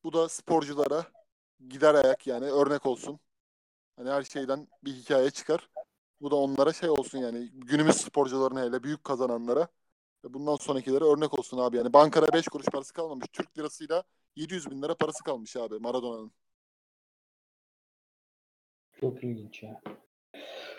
Bu 0.05 0.12
da 0.12 0.28
sporculara 0.28 1.07
gider 1.68 1.94
ayak 1.94 2.26
yani 2.26 2.44
örnek 2.50 2.86
olsun. 2.86 3.20
Hani 3.96 4.10
her 4.10 4.22
şeyden 4.22 4.68
bir 4.84 4.92
hikaye 4.92 5.30
çıkar. 5.30 5.68
Bu 6.20 6.30
da 6.30 6.36
onlara 6.36 6.72
şey 6.72 6.90
olsun 6.90 7.18
yani 7.18 7.50
günümüz 7.54 7.96
sporcularına 7.96 8.62
hele 8.62 8.82
büyük 8.82 9.04
kazananlara 9.04 9.68
ve 10.24 10.34
bundan 10.34 10.56
sonrakilere 10.56 11.04
örnek 11.04 11.38
olsun 11.38 11.58
abi. 11.58 11.76
Yani 11.76 11.92
bankara 11.92 12.26
5 12.32 12.48
kuruş 12.48 12.66
parası 12.66 12.92
kalmamış. 12.92 13.26
Türk 13.32 13.58
lirasıyla 13.58 14.02
700 14.36 14.70
bin 14.70 14.82
lira 14.82 14.94
parası 14.94 15.24
kalmış 15.24 15.56
abi 15.56 15.78
Maradona'nın. 15.78 16.32
Çok 19.00 19.24
ilginç 19.24 19.62
ya. 19.62 19.80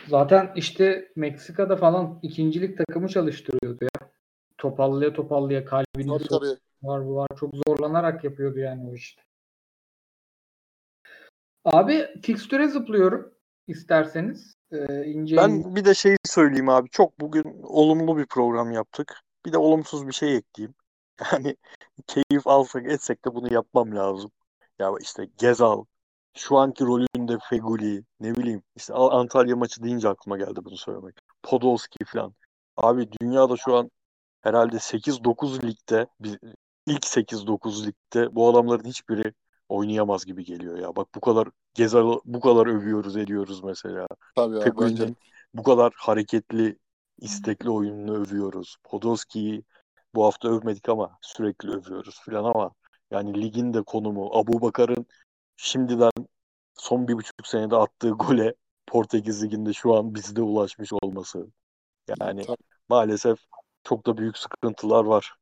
Zaten 0.08 0.52
işte 0.56 1.12
Meksika'da 1.16 1.76
falan 1.76 2.20
ikincilik 2.22 2.78
takımı 2.78 3.08
çalıştırıyordu 3.08 3.84
ya. 3.84 4.10
Topallaya 4.58 5.14
topallaya 5.14 5.66
kalbini 5.66 6.18
Tabii 6.18 6.28
tabii. 6.28 6.60
var 6.84 7.06
bu 7.06 7.16
var. 7.16 7.28
Çok 7.40 7.54
zorlanarak 7.68 8.24
yapıyordu 8.24 8.60
yani 8.60 8.90
o 8.90 8.94
işte. 8.96 9.22
Abi 11.66 12.08
fikstüre 12.22 12.68
zıplıyorum 12.68 13.34
isterseniz. 13.68 14.56
Ee, 14.72 15.06
ince 15.06 15.38
Ben 15.38 15.76
bir 15.76 15.86
de 15.86 15.94
şey 15.94 16.16
söyleyeyim 16.24 16.70
abi. 16.70 16.90
Çok 16.90 17.20
bugün 17.20 17.62
olumlu 17.64 18.18
bir 18.18 18.26
program 18.26 18.72
yaptık. 18.72 19.22
Bir 19.46 19.54
de 19.54 19.58
olumsuz 19.58 20.08
bir 20.08 20.14
şey 20.14 20.36
ekleyeyim. 20.36 20.76
Yani 21.32 21.56
keyif 22.08 22.48
alsak 22.48 22.86
etsek 22.86 23.26
de 23.26 23.36
bunu 23.36 23.54
yapmam 23.54 23.96
lazım. 23.96 24.32
Ya 24.80 24.92
işte 25.02 25.28
Gezal, 25.38 25.86
şu 26.38 26.58
anki 26.58 26.84
rolünde 26.84 27.38
Feguli, 27.50 28.04
ne 28.20 28.36
bileyim 28.36 28.64
işte 28.76 28.94
Al- 28.94 29.20
Antalya 29.20 29.56
maçı 29.56 29.84
deyince 29.84 30.10
aklıma 30.10 30.38
geldi 30.38 30.60
bunu 30.64 30.78
söylemek. 30.78 31.16
Podolski 31.44 32.06
falan. 32.06 32.34
Abi 32.78 33.10
dünyada 33.22 33.58
şu 33.58 33.76
an 33.76 33.92
herhalde 34.42 34.76
8-9 34.76 35.64
ligde 35.64 36.08
ilk 36.88 37.06
8-9 37.06 37.88
ligde 37.88 38.36
bu 38.36 38.50
adamların 38.50 38.86
hiçbiri 38.86 39.34
oynayamaz 39.70 40.26
gibi 40.26 40.46
geliyor 40.46 40.80
ya. 40.80 40.96
Bak 40.96 41.08
bu 41.16 41.20
kadar 41.20 41.48
Gezal'ı 41.74 42.22
bu 42.26 42.40
kadar 42.40 42.68
övüyoruz 42.68 43.18
ediyoruz 43.18 43.64
mesela. 43.64 44.08
Tabii 44.36 44.58
abi 44.58 44.72
bence. 44.82 45.14
Bu 45.54 45.64
kadar 45.64 45.94
hareketli, 45.98 46.78
istekli 47.18 47.70
oyununu 47.70 48.16
övüyoruz. 48.18 48.78
Podolski'yi 48.84 49.64
bu 50.16 50.26
hafta 50.26 50.50
övmedik 50.50 50.90
ama 50.90 51.18
sürekli 51.22 51.70
övüyoruz 51.70 52.22
filan 52.26 52.44
ama 52.44 52.72
yani 53.12 53.42
ligin 53.42 53.74
de 53.74 53.82
konumu, 53.82 54.30
Abu 54.34 54.62
Bakar'ın 54.62 55.06
şimdiden 55.58 56.12
son 56.74 57.08
bir 57.08 57.14
buçuk 57.14 57.48
senede 57.48 57.76
attığı 57.76 58.10
gole 58.10 58.56
Portekiz 58.88 59.44
Ligi'nde 59.44 59.74
şu 59.74 59.96
an 59.96 60.16
bizde 60.16 60.42
ulaşmış 60.42 60.94
olması. 60.94 61.48
Yani 62.20 62.46
Tabii. 62.46 62.58
maalesef 62.90 63.40
çok 63.84 64.06
da 64.06 64.18
büyük 64.18 64.38
sıkıntılar 64.38 65.06
var. 65.06 65.34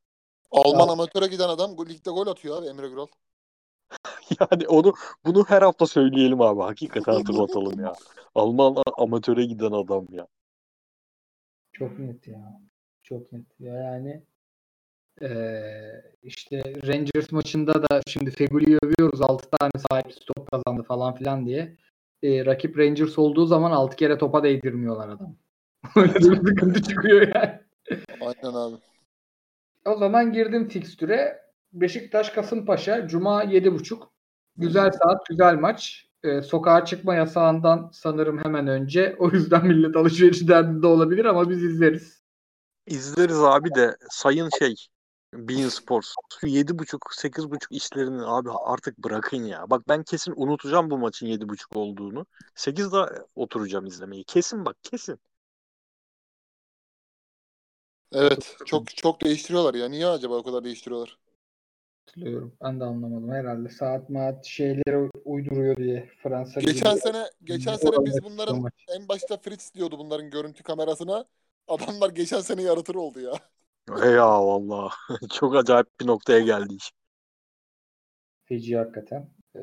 Alman 0.51 0.87
amatöre 0.87 1.27
giden 1.27 1.49
adam 1.49 1.71
ligde 1.71 2.11
gol 2.11 2.27
atıyor 2.27 2.61
abi 2.61 2.67
Emre 2.67 2.87
Güral. 2.87 3.07
Yani 4.39 4.67
onu 4.67 4.93
bunu 5.25 5.45
her 5.47 5.61
hafta 5.61 5.85
söyleyelim 5.85 6.41
abi. 6.41 6.61
Hakikaten 6.61 7.13
hatırlatalım 7.13 7.79
ya. 7.79 7.93
Alman 8.35 8.75
amatöre 8.97 9.45
giden 9.45 9.71
adam 9.71 10.07
ya. 10.11 10.27
Çok 11.73 11.99
net 11.99 12.27
ya. 12.27 12.61
Çok 13.03 13.31
net. 13.31 13.45
Ya 13.59 13.73
yani 13.73 14.23
eee, 15.21 16.03
işte 16.23 16.63
Rangers 16.87 17.31
maçında 17.31 17.89
da 17.89 18.01
şimdi 18.07 18.31
Feguli'yi 18.31 18.77
övüyoruz 18.83 19.21
6 19.21 19.49
tane 19.49 19.71
sahip 19.91 20.13
top 20.35 20.51
kazandı 20.51 20.83
falan 20.83 21.15
filan 21.15 21.45
diye. 21.45 21.77
Eee, 22.21 22.45
rakip 22.45 22.77
Rangers 22.77 23.19
olduğu 23.19 23.45
zaman 23.45 23.71
6 23.71 23.95
kere 23.95 24.17
topa 24.17 24.43
değdirmiyorlar 24.43 25.09
adam. 25.09 25.35
Öyle 25.95 26.15
bir 26.15 26.21
sıkıntı 26.21 26.83
çıkıyor 26.83 27.21
yani. 27.35 27.59
Aynen 28.21 28.57
abi. 28.57 28.75
O 29.85 29.97
zaman 29.97 30.33
girdim 30.33 30.67
fikstüre. 30.67 31.43
Beşiktaş 31.73 32.29
Kasımpaşa 32.29 33.07
Cuma 33.07 33.43
7.30. 33.43 34.12
Güzel 34.57 34.91
saat, 34.91 35.25
güzel 35.29 35.55
maç. 35.55 36.07
Ee, 36.23 36.41
sokağa 36.41 36.85
çıkma 36.85 37.15
yasağından 37.15 37.89
sanırım 37.93 38.43
hemen 38.43 38.67
önce. 38.67 39.15
O 39.19 39.29
yüzden 39.29 39.67
millet 39.67 39.95
alışveriş 39.95 40.47
derdinde 40.47 40.87
olabilir 40.87 41.25
ama 41.25 41.49
biz 41.49 41.63
izleriz. 41.63 42.23
İzleriz 42.87 43.39
abi 43.39 43.75
de 43.75 43.97
sayın 44.09 44.49
şey 44.59 44.75
Bein 45.33 45.69
Sports 45.69 46.13
şu 46.39 46.47
7.5 46.47 46.99
8.5 47.15 47.67
işlerini 47.69 48.23
abi 48.25 48.49
artık 48.51 48.97
bırakın 48.97 49.43
ya. 49.43 49.69
Bak 49.69 49.87
ben 49.87 50.03
kesin 50.03 50.33
unutacağım 50.35 50.89
bu 50.89 50.97
maçın 50.97 51.27
7.5 51.27 51.77
olduğunu. 51.77 52.25
8'de 52.55 53.25
oturacağım 53.35 53.85
izlemeyi. 53.85 54.23
Kesin 54.23 54.65
bak 54.65 54.77
kesin. 54.83 55.19
Evet. 58.11 58.57
Çok 58.65 58.97
çok 58.97 59.23
değiştiriyorlar 59.23 59.73
ya. 59.73 59.89
Niye 59.89 60.07
acaba 60.07 60.35
o 60.35 60.43
kadar 60.43 60.63
değiştiriyorlar? 60.63 61.17
Hatırlıyorum. 62.07 62.53
Ben 62.61 62.79
de 62.79 62.83
anlamadım. 62.83 63.31
Herhalde 63.31 63.69
saat 63.69 64.09
maat 64.09 64.45
şeyleri 64.45 65.09
uyduruyor 65.25 65.75
diye. 65.77 66.09
Fransa 66.23 66.59
Geçen 66.59 66.91
gibi- 66.91 67.01
sene 67.01 67.23
geçen 67.43 67.75
sene 67.75 68.05
biz 68.05 68.23
bunların 68.23 68.65
en 68.99 69.07
başta 69.07 69.37
Fritz 69.37 69.73
diyordu 69.73 69.95
bunların 69.99 70.29
görüntü 70.29 70.63
kamerasına. 70.63 71.25
Adamlar 71.67 72.09
geçen 72.09 72.41
sene 72.41 72.61
yaratır 72.61 72.95
oldu 72.95 73.19
ya. 73.19 73.33
Ya 74.09 74.45
valla. 74.45 74.89
Çok 75.33 75.55
acayip 75.55 75.87
bir 76.01 76.07
noktaya 76.07 76.39
geldi 76.39 76.73
iş. 76.75 76.91
Feci 78.45 78.77
hakikaten. 78.77 79.29
Ee, 79.55 79.59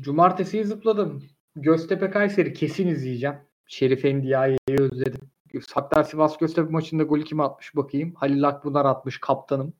cumartesiyi 0.00 0.64
zıpladım. 0.64 1.22
Göztepe 1.56 2.10
Kayseri 2.10 2.52
kesin 2.52 2.88
izleyeceğim. 2.88 3.36
Şerif 3.66 4.04
Endiaye'yi 4.04 4.80
özledim. 4.80 5.30
Hatta 5.74 6.04
Sivas 6.04 6.36
Göztepe 6.38 6.70
maçında 6.70 7.02
golü 7.02 7.24
kim 7.24 7.40
atmış 7.40 7.76
bakayım. 7.76 8.14
Halil 8.14 8.48
Akbunar 8.48 8.84
atmış 8.84 9.20
kaptanım. 9.20 9.74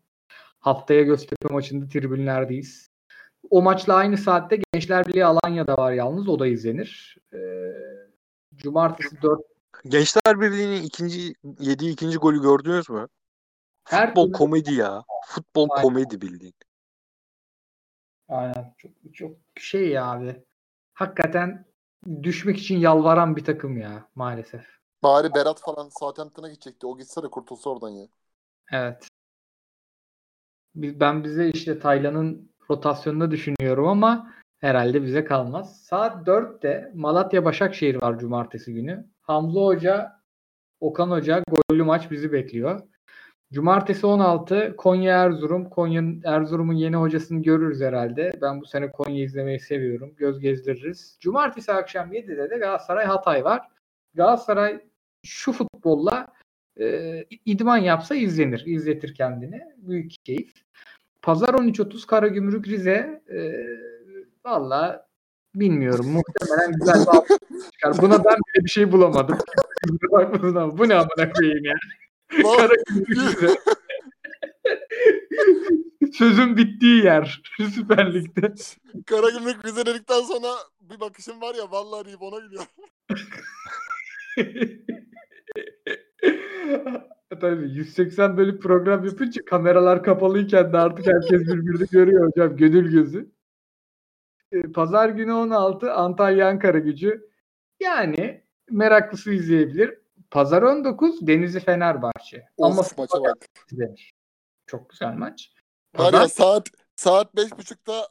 Haftaya 0.63 1.03
Göztepe 1.03 1.49
maçında 1.55 1.89
tribünlerdeyiz. 1.89 2.91
O 3.51 3.63
maçla 3.63 3.95
aynı 3.95 4.19
saatte 4.19 4.59
Gençler 4.73 5.07
Birliği 5.07 5.25
Alanya'da 5.25 5.77
var 5.77 5.93
yalnız. 5.93 6.29
O 6.29 6.39
da 6.39 6.47
izlenir. 6.47 7.17
Ee, 7.33 7.39
Cumartesi 8.55 9.23
4 9.23 9.41
Gençler 9.85 10.41
Birliği'nin 10.41 10.83
ikinci 10.83 11.35
yediği 11.59 11.93
ikinci 11.93 12.19
golü 12.19 12.43
gördünüz 12.43 12.91
mü? 12.91 13.09
Her 13.85 14.07
Futbol 14.07 14.25
türlü- 14.27 14.33
komedi 14.39 14.75
ya. 14.75 15.03
Futbol 15.27 15.69
Aynen. 15.71 15.83
komedi 15.83 16.21
bildiğin. 16.21 16.55
Aynen. 18.29 18.75
Çok, 18.79 18.91
çok 19.15 19.37
şey 19.61 19.89
ya 19.89 20.07
abi. 20.07 20.43
Hakikaten 20.95 21.65
düşmek 22.23 22.59
için 22.59 22.79
yalvaran 22.79 23.37
bir 23.37 23.45
takım 23.45 23.77
ya 23.77 24.09
maalesef. 24.15 24.67
Bari 25.03 25.35
Berat 25.35 25.61
falan 25.61 25.89
Southampton'a 26.01 26.49
gidecekti. 26.49 26.87
O 26.87 26.99
gitse 26.99 27.23
de 27.23 27.29
kurtulsa 27.29 27.71
oradan 27.71 27.89
ya. 27.89 28.07
Evet. 28.73 29.09
Ben 30.75 31.25
bize 31.25 31.49
işte 31.49 31.79
Taylan'ın 31.79 32.51
rotasyonunu 32.71 33.31
düşünüyorum 33.31 33.89
ama 33.89 34.33
herhalde 34.61 35.03
bize 35.03 35.25
kalmaz. 35.25 35.83
Saat 35.83 36.27
4'te 36.27 36.93
Malatya 36.95 37.45
Başakşehir 37.45 38.03
var 38.03 38.19
cumartesi 38.19 38.75
günü. 38.75 39.07
Hamza 39.21 39.61
Hoca, 39.61 40.13
Okan 40.81 41.11
Hoca 41.11 41.43
gollü 41.49 41.83
maç 41.83 42.11
bizi 42.11 42.33
bekliyor. 42.33 42.81
Cumartesi 43.53 44.07
16 44.07 44.77
Konya 44.77 45.25
Erzurum. 45.25 45.71
Konya'nın 45.71 46.23
Erzurum'un 46.25 46.73
yeni 46.73 46.97
hocasını 46.97 47.43
görürüz 47.43 47.81
herhalde. 47.81 48.33
Ben 48.43 48.61
bu 48.61 48.67
sene 48.67 48.93
Konya 48.93 49.25
izlemeyi 49.25 49.61
seviyorum. 49.61 50.15
Göz 50.17 50.41
gezdiririz. 50.41 51.17
Cumartesi 51.21 51.73
akşam 51.73 52.13
7'de 52.13 52.51
de 52.51 52.59
Galatasaray 52.59 53.07
Hatay 53.07 53.45
var. 53.45 53.69
Galatasaray 54.15 54.81
şu 55.25 55.53
futbolla 55.53 56.27
e, 56.81 57.25
idman 57.45 57.79
yapsa 57.79 58.15
izlenir. 58.15 58.63
izletir 58.67 59.15
kendini. 59.15 59.61
Büyük 59.77 60.13
keyif. 60.25 60.53
Pazar 61.23 61.49
13.30 61.49 62.07
Karagümrük 62.07 62.69
Rize. 62.69 63.23
E, 63.33 63.53
Valla 64.45 65.07
bilmiyorum. 65.55 66.07
Muhtemelen 66.09 66.73
güzel 66.73 66.95
bir 66.95 67.01
çıkar. 67.71 68.03
Buna 68.03 68.25
ben 68.25 68.37
bile 68.37 68.65
bir 68.65 68.71
şey 68.71 68.93
bulamadım. 68.93 69.39
Bu 70.79 70.89
ne 70.89 70.95
amına 70.95 71.33
koyayım 71.33 71.65
ya. 71.65 71.75
Karagümrük 72.43 73.11
Rize. 73.11 73.55
Sözün 76.13 76.57
bittiği 76.57 77.05
yer 77.05 77.43
Süper 77.75 78.15
Lig'de. 78.15 78.55
Karagümrük 79.07 79.65
bize 79.65 79.87
dedikten 79.87 80.21
sonra 80.21 80.49
bir 80.81 81.01
bakışım 81.01 81.41
var 81.41 81.55
ya 81.55 81.71
vallahi 81.71 82.05
deyip 82.05 82.23
ona 82.23 82.39
gülüyor. 82.39 82.65
Tabii 87.41 87.71
180 87.71 88.37
bölüm 88.37 88.61
program 88.61 89.05
yapınca 89.05 89.45
kameralar 89.45 90.03
kapalıyken 90.03 90.73
de 90.73 90.79
artık 90.79 91.07
herkes 91.07 91.41
birbirini 91.41 91.89
görüyor 91.91 92.31
hocam 92.31 92.57
gönül 92.57 92.93
gözü. 92.93 93.33
Ee, 94.53 94.63
Pazar 94.63 95.09
günü 95.09 95.33
16 95.33 95.93
Antalya 95.93 96.49
Ankara 96.49 96.79
gücü. 96.79 97.29
Yani 97.81 98.45
meraklısı 98.71 99.33
izleyebilir. 99.33 99.99
Pazar 100.31 100.63
19 100.63 101.27
Denizli 101.27 101.61
Fenerbahçe. 101.61 102.49
Ama 102.59 102.81
Of 102.81 102.99
maça 102.99 103.21
bak. 103.21 103.47
izlenir. 103.73 104.15
Çok 104.67 104.91
güzel 104.91 105.15
maç. 105.15 105.53
Var 105.97 106.05
Pazar 106.13 106.23
ya 106.23 106.29
saat 106.29 106.69
saat 106.97 107.37
beş 107.37 107.59
buçukta 107.59 108.09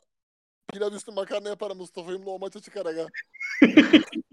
pilav 0.74 0.94
üstü 0.94 1.12
makarna 1.12 1.50
yaparım 1.50 1.78
Mustafa'yımla 1.78 2.30
o 2.30 2.40
maça 2.40 2.60
çıkar 2.60 2.86
aga. 2.86 3.08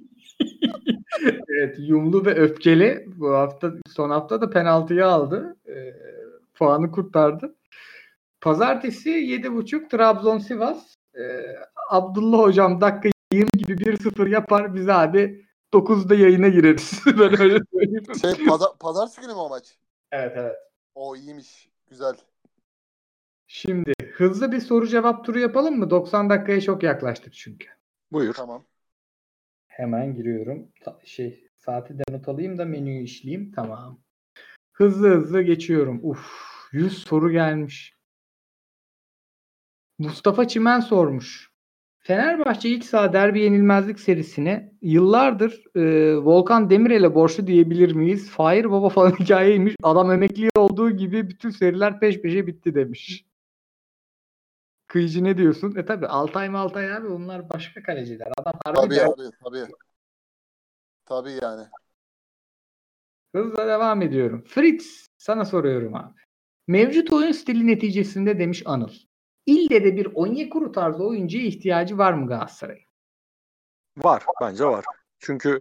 evet, 1.49 1.77
yumlu 1.79 2.27
ve 2.27 2.35
öfkeli. 2.35 3.05
Bu 3.07 3.35
hafta 3.35 3.73
son 3.89 4.11
hafta 4.11 4.41
da 4.41 4.51
penaltıyı 4.51 5.07
aldı. 5.07 5.57
Ee, 5.69 5.95
puanı 6.55 6.91
kurtardı. 6.91 7.55
Pazartesi 8.41 9.11
7.30 9.11 9.89
Trabzon 9.89 10.39
Sivas. 10.39 10.95
Ee, 11.15 11.57
Abdullah 11.91 12.39
hocam 12.39 12.81
dakika 12.81 13.09
20 13.33 13.51
gibi 13.51 13.73
1-0 13.73 14.29
yapar 14.29 14.75
biz 14.75 14.89
abi 14.89 15.47
9'da 15.73 16.15
yayına 16.15 16.49
gireriz. 16.49 17.01
ben 17.07 17.41
öyle 17.41 17.59
söyleyeyim. 17.73 18.05
Şey 18.21 18.47
pazar, 18.47 18.69
pazartesi 18.81 19.21
günü 19.21 19.33
mü 19.33 19.39
o 19.39 19.49
maç? 19.49 19.79
Evet 20.13 20.33
evet. 20.37 20.57
O 20.95 21.17
iyiymiş. 21.17 21.71
Güzel. 21.91 22.15
Şimdi 23.47 23.93
hızlı 24.13 24.53
bir 24.53 24.61
soru 24.61 24.87
cevap 24.87 25.25
turu 25.25 25.39
yapalım 25.39 25.79
mı? 25.79 25.91
90 25.91 26.31
dakikaya 26.31 26.61
çok 26.61 26.83
yaklaştık 26.83 27.35
çünkü. 27.35 27.69
Buyur. 28.13 28.35
Tamam. 28.35 28.65
Hemen 29.79 30.15
giriyorum. 30.15 30.69
Ta- 30.81 30.99
şey 31.05 31.45
saati 31.57 31.99
de 31.99 32.03
not 32.11 32.29
alayım 32.29 32.59
da 32.59 32.65
menüyü 32.65 33.03
işleyeyim. 33.03 33.53
Tamam. 33.53 34.01
Hızlı 34.73 35.09
hızlı 35.09 35.43
geçiyorum. 35.43 36.01
Uf, 36.03 36.27
100 36.73 36.99
soru 36.99 37.31
gelmiş. 37.31 37.95
Mustafa 39.99 40.49
Çimen 40.49 40.81
sormuş. 40.81 41.51
Fenerbahçe 41.99 42.69
ilk 42.69 42.85
saha 42.85 43.13
derbi 43.13 43.41
yenilmezlik 43.41 44.01
serisine 44.01 44.73
yıllardır 44.83 45.65
e, 45.77 46.17
Volkan 46.17 46.71
Demirel'e 46.71 47.15
borçlu 47.15 47.47
diyebilir 47.47 47.93
miyiz? 47.93 48.31
Fahir 48.31 48.71
Baba 48.71 48.89
falan 48.89 49.11
hikayeymiş. 49.21 49.75
Adam 49.83 50.13
emekli 50.13 50.49
olduğu 50.57 50.91
gibi 50.91 51.29
bütün 51.29 51.51
seriler 51.51 52.01
peş 52.01 52.21
peşe 52.21 52.47
bitti 52.47 52.75
demiş. 52.75 53.28
Kıyıcı 54.89 55.25
ne 55.25 55.39
diyorsun? 55.39 55.75
E 55.77 55.85
tabi 55.85 56.07
Altay 56.07 56.49
Maltay 56.49 56.93
abi 56.93 57.07
onlar 57.07 57.51
başka 57.51 57.83
kaleciler. 57.83 58.33
Adam 58.39 58.55
harbi 58.65 58.79
Tabii 58.79 59.01
abi 59.01 59.31
tabii. 59.45 59.73
Tabii 61.05 61.39
yani. 61.43 61.67
Hızla 63.35 63.67
devam 63.67 64.03
ediyorum. 64.03 64.45
Fritz 64.49 65.07
sana 65.19 65.45
soruyorum 65.45 65.95
abi. 65.95 66.19
Mevcut 66.67 67.13
oyun 67.13 67.33
stili 67.33 67.67
neticesinde 67.67 68.39
demiş 68.39 68.63
Anıl. 68.67 68.93
İlle 69.47 69.85
de 69.85 69.97
bir 69.97 70.09
Onyekuru 70.15 70.73
tarzı 70.73 71.05
oyuncuya 71.05 71.45
ihtiyacı 71.45 71.99
var 71.99 72.13
mı 72.13 72.29
Galatasaray? 72.29 72.81
Var. 73.97 74.23
Bence 74.41 74.65
var. 74.65 74.85
Çünkü 75.19 75.61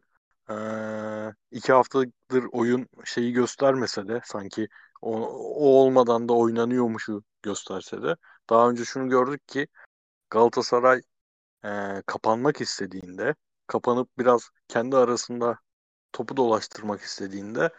eee, 0.49 1.33
iki 1.51 1.73
haftadır 1.73 2.45
oyun 2.51 2.87
şeyi 3.05 3.33
göstermese 3.33 4.07
de 4.07 4.21
sanki 4.23 4.67
o, 5.01 5.11
o 5.55 5.65
olmadan 5.65 6.29
da 6.29 6.33
oynanıyormuşu 6.33 7.23
gösterse 7.41 8.01
de 8.01 8.15
daha 8.49 8.69
önce 8.69 8.85
şunu 8.85 9.09
gördük 9.09 9.47
ki 9.47 9.67
Galatasaray 10.29 11.01
e, 11.65 12.01
kapanmak 12.05 12.61
istediğinde, 12.61 13.35
kapanıp 13.67 14.09
biraz 14.17 14.49
kendi 14.67 14.97
arasında 14.97 15.59
topu 16.13 16.37
dolaştırmak 16.37 17.01
istediğinde, 17.01 17.69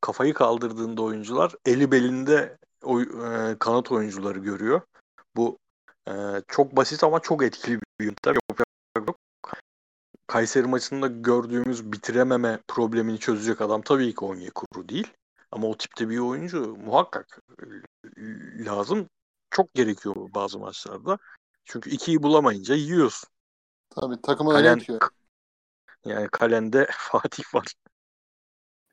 kafayı 0.00 0.34
kaldırdığında 0.34 1.02
oyuncular 1.02 1.54
eli 1.66 1.92
belinde 1.92 2.58
oy, 2.82 3.02
e, 3.02 3.58
kanat 3.58 3.92
oyuncuları 3.92 4.38
görüyor. 4.38 4.80
Bu 5.36 5.58
e, 6.08 6.12
çok 6.48 6.76
basit 6.76 7.04
ama 7.04 7.20
çok 7.20 7.42
etkili 7.42 7.80
bir 8.00 8.04
yöntem. 8.04 8.34
Kayseri 10.26 10.66
maçında 10.66 11.06
gördüğümüz 11.06 11.92
bitirememe 11.92 12.58
problemini 12.68 13.18
çözecek 13.18 13.60
adam 13.60 13.82
tabii 13.82 14.14
ki 14.14 14.24
Onyekuru 14.24 14.88
değil. 14.88 15.12
Ama 15.52 15.68
o 15.68 15.76
tipte 15.76 16.08
bir 16.08 16.18
oyuncu 16.18 16.76
muhakkak 16.76 17.40
lazım. 18.66 19.08
Çok 19.50 19.74
gerekiyor 19.74 20.14
bazı 20.34 20.58
maçlarda. 20.58 21.18
Çünkü 21.64 21.90
ikiyi 21.90 22.22
bulamayınca 22.22 22.74
yiyorsun. 22.74 23.28
Tabii 23.90 24.22
takımı 24.22 24.50
öyle 24.50 24.62
Kalen, 24.62 24.78
itiyor. 24.78 25.00
yani 26.04 26.28
kalende 26.28 26.86
Fatih 26.92 27.54
var. 27.54 27.66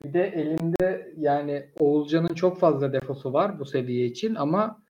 Bir 0.04 0.12
de 0.12 0.26
elinde 0.26 1.14
yani 1.16 1.70
Oğulcan'ın 1.78 2.34
çok 2.34 2.60
fazla 2.60 2.92
defosu 2.92 3.32
var 3.32 3.58
bu 3.58 3.64
seviye 3.64 4.06
için 4.06 4.34
ama 4.34 4.82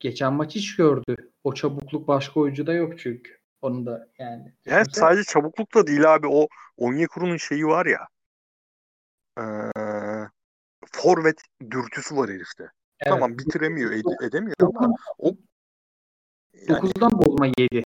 geçen 0.00 0.32
maç 0.32 0.54
hiç 0.54 0.76
gördü. 0.76 1.32
O 1.44 1.54
çabukluk 1.54 2.08
başka 2.08 2.40
oyuncuda 2.40 2.72
yok 2.72 2.98
çünkü. 2.98 3.40
Onu 3.62 3.86
da 3.86 4.08
yani. 4.18 4.54
Yani 4.64 4.84
düşünsene. 4.84 5.04
sadece 5.04 5.24
çabukluk 5.24 5.74
da 5.74 5.86
değil 5.86 6.14
abi. 6.14 6.26
O 6.26 6.48
Onyekuru'nun 6.76 7.36
şeyi 7.36 7.66
var 7.66 7.86
ya. 7.86 8.08
Ee, 9.38 9.42
forvet 10.92 11.42
dürtüsü 11.70 12.16
var 12.16 12.30
herifte. 12.30 12.70
Evet. 13.00 13.14
Tamam 13.14 13.38
bitiremiyor, 13.38 13.92
ed- 13.92 14.26
edemiyor 14.26 14.56
ama 14.60 14.94
o 15.18 15.34
yani 16.68 16.80
9'dan 16.80 17.10
bozma 17.12 17.46
7. 17.46 17.82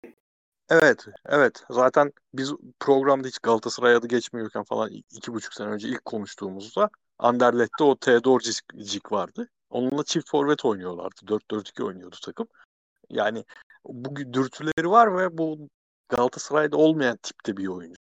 evet, 0.71 1.07
evet. 1.27 1.65
Zaten 1.71 2.13
biz 2.35 2.53
programda 2.81 3.29
hiç 3.29 3.39
Galatasaray 3.39 3.95
adı 3.95 4.07
geçmiyorken 4.07 4.63
falan 4.65 4.91
iki 4.91 5.35
buçuk 5.35 5.55
sene 5.55 5.69
önce 5.69 5.89
ilk 5.89 6.05
konuştuğumuzda 6.05 6.91
Anderlet'te 7.19 7.85
o 7.85 7.97
Theodor 7.97 8.41
Cik 8.85 9.13
vardı. 9.13 9.49
Onunla 9.71 10.05
çift 10.05 10.31
forvet 10.31 10.65
oynuyorlardı. 10.65 11.21
4-4-2 11.27 11.85
oynuyordu 11.85 12.17
takım. 12.25 12.47
Yani 13.11 13.45
bu 13.85 14.17
dürtüleri 14.17 14.91
var 14.91 15.19
ve 15.19 15.39
bu 15.39 15.69
Galatasaray'da 16.09 16.77
olmayan 16.77 17.17
tipte 17.23 17.57
bir 17.57 17.67
oyuncu. 17.67 17.97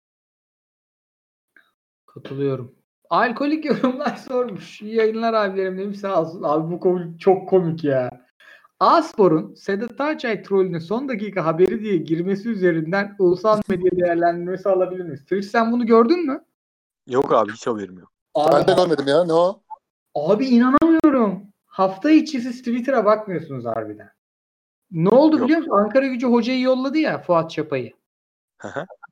Katılıyorum. 2.06 2.83
Alkolik 3.10 3.64
yorumlar 3.82 4.16
sormuş. 4.16 4.82
İyi 4.82 4.94
yayınlar 4.94 5.34
abilerim 5.34 5.78
demiş 5.78 5.98
sağ 5.98 6.20
olsun. 6.22 6.42
Abi 6.42 6.72
bu 6.72 6.80
komik, 6.80 7.20
çok 7.20 7.48
komik 7.48 7.84
ya. 7.84 8.24
A-Spor'un 8.80 9.54
Sedat 9.54 10.00
Ağaçay 10.00 10.42
trollüne 10.42 10.80
son 10.80 11.08
dakika 11.08 11.44
haberi 11.46 11.80
diye 11.80 11.96
girmesi 11.96 12.48
üzerinden 12.48 13.16
ulusal 13.18 13.60
medya 13.68 13.90
değerlendirmesi 13.90 14.68
alabilir 14.68 15.04
miyiz? 15.04 15.22
Twitch 15.22 15.46
sen 15.48 15.72
bunu 15.72 15.86
gördün 15.86 16.26
mü? 16.26 16.44
Yok 17.06 17.32
abi 17.32 17.52
hiç 17.52 17.66
haberim 17.66 17.98
yok. 17.98 18.12
Abi, 18.34 18.52
Ben 18.54 18.66
de 18.66 18.72
görmedim 18.82 19.06
ya. 19.08 19.24
Ne 19.24 19.32
o? 19.32 19.62
abi 20.14 20.46
inanamıyorum. 20.46 21.42
Hafta 21.66 22.10
içi 22.10 22.40
siz 22.40 22.58
Twitter'a 22.58 23.04
bakmıyorsunuz 23.04 23.64
harbiden. 23.66 24.10
Ne 24.90 25.08
oldu 25.08 25.36
Yok. 25.38 25.44
biliyor 25.44 25.58
musun? 25.60 25.76
Ankara 25.76 26.06
gücü 26.06 26.26
hocayı 26.26 26.60
yolladı 26.60 26.98
ya 26.98 27.18
Fuat 27.18 27.50
Çapay'ı. 27.50 27.92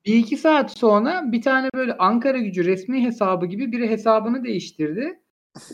Bir 0.07 0.17
iki 0.17 0.37
saat 0.37 0.79
sonra 0.79 1.33
bir 1.33 1.43
tane 1.43 1.69
böyle 1.75 1.97
Ankara 1.97 2.39
gücü 2.39 2.65
resmi 2.65 3.05
hesabı 3.05 3.47
gibi 3.47 3.73
biri 3.73 3.91
hesabını 3.91 4.45
değiştirdi. 4.45 5.21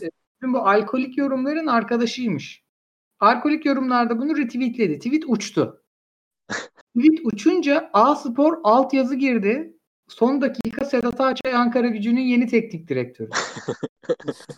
E, 0.01 0.09
Bütün 0.35 0.53
bu 0.53 0.57
alkolik 0.57 1.17
yorumların 1.17 1.67
arkadaşıymış. 1.67 2.63
Alkolik 3.19 3.65
yorumlarda 3.65 4.19
bunu 4.19 4.37
retweetledi. 4.37 4.99
Tweet 4.99 5.23
uçtu. 5.27 5.83
Tweet 6.97 7.19
uçunca 7.23 7.89
A 7.93 8.15
Spor 8.15 8.57
altyazı 8.63 9.15
girdi. 9.15 9.73
Son 10.07 10.41
dakika 10.41 10.85
Sedat 10.85 11.21
Ağaçay 11.21 11.53
Ankara 11.53 11.87
gücünün 11.87 12.21
yeni 12.21 12.47
teknik 12.47 12.87
direktörü. 12.87 13.29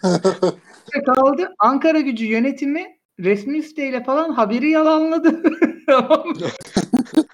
Kaldı 1.05 1.53
Ankara 1.59 1.99
gücü 1.99 2.25
yönetimi 2.25 2.99
resmi 3.19 3.63
siteyle 3.63 4.03
falan 4.03 4.31
haberi 4.31 4.69
yalanladı. 4.69 5.43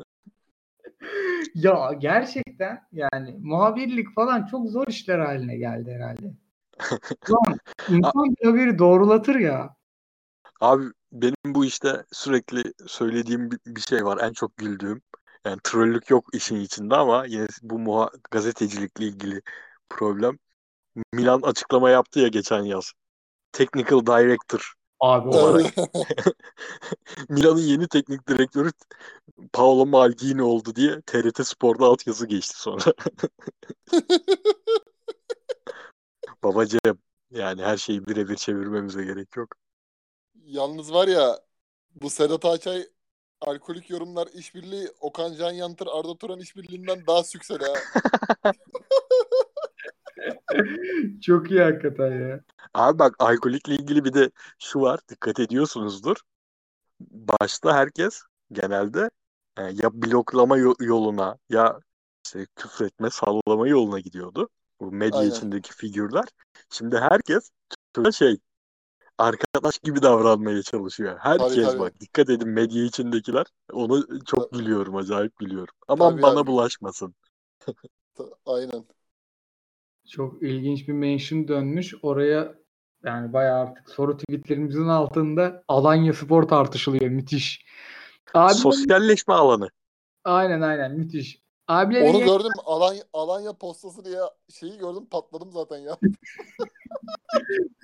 Ya 1.56 1.94
gerçekten 1.99 2.88
yani 2.91 3.36
muhabirlik 3.40 4.16
falan 4.16 4.45
çok 4.45 4.70
zor 4.70 4.88
işler 4.88 5.20
haline 5.20 5.58
geldi 5.58 5.91
herhalde. 5.91 6.34
Ulan 7.30 7.60
insan 7.90 8.36
bir 8.41 8.45
haberi 8.48 8.80
doğrulatır 8.80 9.36
ya. 9.36 9.76
Abi 10.62 10.84
benim 11.12 11.36
bu 11.45 11.66
işte 11.66 12.06
sürekli 12.12 12.74
söylediğim 12.88 13.52
bir- 13.52 13.60
bir 13.66 13.82
şey 13.82 14.06
var. 14.06 14.18
En 14.22 14.34
çok 14.34 14.58
güldüğüm. 14.58 15.02
Yani 15.45 15.60
trollük 15.64 16.10
yok 16.10 16.26
işin 16.34 16.56
içinde 16.56 16.95
ama 16.95 17.26
yine 17.26 17.48
bu 17.62 17.76
muha- 17.80 18.20
gazetecilikle 18.32 19.06
ilgili 19.06 19.41
problem. 19.90 20.38
Milan 21.14 21.41
açıklama 21.41 21.90
yaptı 21.90 22.20
ya 22.20 22.28
geçen 22.28 22.64
yaz. 22.64 22.91
Technical 23.52 24.06
Director 24.06 24.74
Abi 24.99 25.30
olarak. 25.30 25.74
Milan'ın 27.30 27.61
yeni 27.61 27.88
teknik 27.88 28.28
direktörü 28.28 28.72
Paolo 29.53 29.86
Maldini 29.86 30.44
oldu 30.44 30.76
diye 30.76 31.02
TRT 31.02 31.48
Spor'da 31.48 31.86
altyazı 31.86 32.28
geçti 32.28 32.60
sonra. 32.61 32.94
Babacığım 36.44 36.99
yani 37.32 37.64
her 37.64 37.78
şeyi 37.78 38.07
birebir 38.07 38.36
çevirmemize 38.36 39.03
gerek 39.03 39.36
yok. 39.36 39.56
Yalnız 40.45 40.94
var 40.94 41.07
ya 41.07 41.40
bu 42.02 42.10
Sedat 42.10 42.45
Ağaçay 42.45 42.88
alkolik 43.41 43.90
yorumlar 43.90 44.28
işbirliği 44.34 44.88
Okan 44.99 45.36
Can 45.36 45.52
Yantır 45.52 45.88
Arda 45.88 46.18
Turan 46.18 46.40
işbirliğinden 46.40 47.07
daha 47.07 47.24
sükseli 47.24 47.64
ha. 47.64 47.74
çok 51.22 51.52
iyi 51.52 51.60
hakikaten 51.61 52.11
ya. 52.30 52.41
Abi 52.73 52.99
bak 52.99 53.15
alkolikle 53.19 53.76
ilgili 53.76 54.06
bir 54.06 54.14
de 54.14 54.31
şu 54.60 54.81
var 54.81 54.99
dikkat 55.10 55.39
ediyorsunuzdur. 55.39 56.18
Başta 56.99 57.73
herkes 57.76 58.22
genelde 58.52 59.10
e, 59.57 59.64
ya 59.64 59.94
bloklama 59.94 60.57
yo- 60.57 60.76
yoluna 60.80 61.38
ya 61.49 61.80
işte 62.26 62.48
küfretme 62.56 63.10
sallama 63.10 63.68
yoluna 63.68 63.99
gidiyordu. 63.99 64.49
Bu 64.80 64.91
medya 64.91 65.19
Aynen. 65.19 65.31
içindeki 65.31 65.73
figürler. 65.73 66.26
Şimdi 66.69 66.98
herkes 66.98 67.52
şey 68.14 68.38
arkadaş 69.18 69.80
gibi 69.80 70.02
davranmaya 70.02 70.64
çalışıyor. 70.64 71.18
Herkes 71.22 71.49
Tabii, 71.49 71.61
tabii. 71.61 71.80
bak 71.80 71.99
dikkat 71.99 72.30
edin 72.30 72.49
medya 72.49 72.84
içindekiler. 72.84 73.45
Onu 73.73 74.06
çok 74.26 74.52
gülüyorum 74.53 74.95
acayip 74.95 75.35
gülüyorum. 75.38 75.73
Aman 75.88 76.11
Tabii 76.11 76.22
bana 76.22 76.39
abi. 76.39 76.48
bulaşmasın. 76.48 77.15
Aynen. 78.45 78.85
Çok 80.10 80.44
ilginç 80.44 80.88
bir 80.88 80.94
mention 80.94 81.48
dönmüş. 81.48 81.94
Oraya 82.02 82.56
yani 83.04 83.34
bayağı 83.34 83.60
artık 83.60 83.90
soru 83.90 84.18
tweetlerimizin 84.18 84.88
altında 84.88 85.64
Alanya 85.68 86.14
Spor 86.14 86.44
tartışılıyor. 86.44 87.12
Müthiş. 87.12 87.66
Abi 88.34 88.54
Sosyalleşme 88.54 89.34
alanı. 89.34 89.70
aynen 90.24 90.62
aynen 90.62 90.92
müthiş. 90.92 91.42
Abiler 91.68 92.02
Onu 92.02 92.20
gördüm 92.20 92.52
Alanya, 92.66 93.04
Alanya 93.14 93.54
postası 93.54 94.06
diye 94.06 94.20
şeyi 94.60 94.78
gördüm 94.78 95.06
patladım 95.12 95.52
zaten 95.52 95.78
ya. 95.78 95.98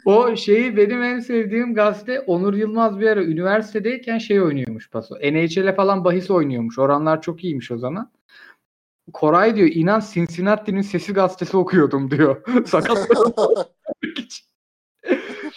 O 0.06 0.36
şeyi 0.36 0.78
benim 0.78 1.04
en 1.04 1.20
sevdiğim 1.20 1.74
gazete 1.76 2.20
Onur 2.20 2.54
Yılmaz 2.54 3.00
bir 3.00 3.08
ara 3.08 3.24
üniversitedeyken 3.24 4.18
şey 4.18 4.42
oynuyormuş 4.42 4.90
paso. 4.90 5.16
NHL'e 5.16 5.76
falan 5.76 6.06
bahis 6.06 6.32
oynuyormuş. 6.32 6.80
Oranlar 6.80 7.22
çok 7.22 7.44
iyiymiş 7.44 7.72
o 7.72 7.78
zaman. 7.78 8.12
Koray 9.14 9.56
diyor 9.56 9.68
inan 9.68 10.04
Cincinnati'nin 10.14 10.82
sesi 10.82 11.14
gazetesi 11.14 11.58
okuyordum 11.58 12.12
diyor. 12.12 12.66
Sakat 12.68 12.98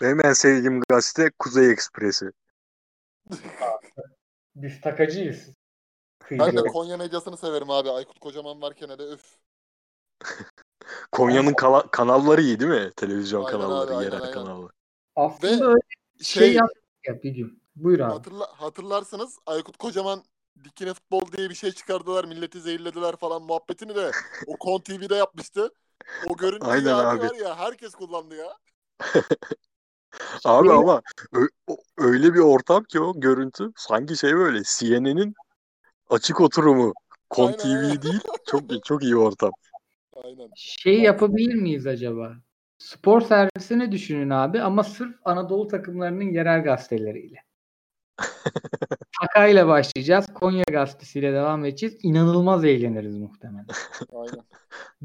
Benim 0.02 0.24
en 0.24 0.32
sevdiğim 0.32 0.80
gazete 0.88 1.30
Kuzey 1.38 1.70
Ekspresi. 1.70 2.30
Biz 4.56 4.80
takacıyız. 4.80 5.50
Ben 6.30 6.56
de 6.56 6.62
Konya 6.62 6.96
medyasını 6.96 7.36
severim 7.36 7.70
abi. 7.70 7.90
Aykut 7.90 8.18
Kocaman 8.18 8.62
varken 8.62 8.88
hele 8.88 9.02
öf. 9.02 9.36
Konya'nın 11.12 11.52
kala- 11.52 11.90
kanalları 11.90 12.42
iyi 12.42 12.60
değil 12.60 12.70
mi? 12.70 12.92
Televizyon 12.96 13.44
Aynen 13.44 13.60
kanalları, 13.60 13.96
abi, 13.96 14.04
yerel 14.04 14.20
aynen. 14.22 14.34
kanalları. 14.34 14.72
Aslında 15.16 15.60
Ve 15.60 15.64
öyle 15.64 15.80
şey, 16.22 16.42
Şey, 16.42 16.54
yaptık 16.54 16.82
ya 17.06 17.22
bir 17.22 17.30
gün. 17.30 17.62
Buyur 17.76 18.00
abi. 18.00 18.12
hatırla, 18.12 18.46
hatırlarsınız 18.52 19.38
Aykut 19.46 19.76
Kocaman 19.76 20.22
dikine 20.64 20.94
futbol 20.94 21.32
diye 21.36 21.50
bir 21.50 21.54
şey 21.54 21.72
çıkardılar. 21.72 22.24
Milleti 22.24 22.60
zehirlediler 22.60 23.16
falan 23.16 23.42
muhabbetini 23.42 23.94
de 23.94 24.10
o 24.46 24.56
Kon 24.56 24.80
TV'de 24.80 25.14
yapmıştı. 25.14 25.70
O 26.30 26.36
görüntüyü 26.36 26.70
Aynen 26.70 26.92
abi, 26.92 27.18
var 27.18 27.34
ya 27.34 27.58
herkes 27.58 27.92
kullandı 27.92 28.36
ya. 28.36 28.56
Abi 30.44 30.72
ama 30.72 31.02
ö- 31.32 31.76
öyle 31.98 32.34
bir 32.34 32.38
ortam 32.38 32.84
ki 32.84 33.00
o 33.00 33.20
görüntü 33.20 33.72
sanki 33.76 34.16
şey 34.16 34.34
böyle 34.34 34.62
CNN'in 34.64 35.34
açık 36.10 36.40
oturumu. 36.40 36.92
Kon 37.30 37.46
Aynen, 37.46 37.58
TV 37.58 38.02
değil. 38.02 38.20
Çok 38.46 38.62
çok 38.84 39.02
iyi 39.02 39.16
ortam. 39.16 39.50
Aynen. 40.24 40.50
Şey 40.56 41.00
yapabilir 41.00 41.54
miyiz 41.54 41.86
acaba? 41.86 42.32
Spor 42.78 43.20
servisini 43.20 43.92
düşünün 43.92 44.30
abi 44.30 44.62
ama 44.62 44.84
sırf 44.84 45.16
Anadolu 45.24 45.68
takımlarının 45.68 46.32
yerel 46.32 46.64
gazeteleriyle. 46.64 47.45
Taka 49.20 49.46
ile 49.46 49.66
başlayacağız. 49.66 50.26
Konya 50.34 50.64
gazetesiyle 50.70 51.32
devam 51.32 51.64
edeceğiz. 51.64 51.96
İnanılmaz 52.02 52.64
eğleniriz 52.64 53.16
muhtemelen. 53.16 53.66
Aynen. 54.12 54.44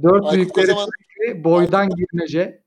Dört 0.03 0.25
Aykut 0.25 0.33
büyükleri 0.33 0.71
Kocaman- 0.71 1.43
boydan 1.43 1.89
girmece. 1.89 2.63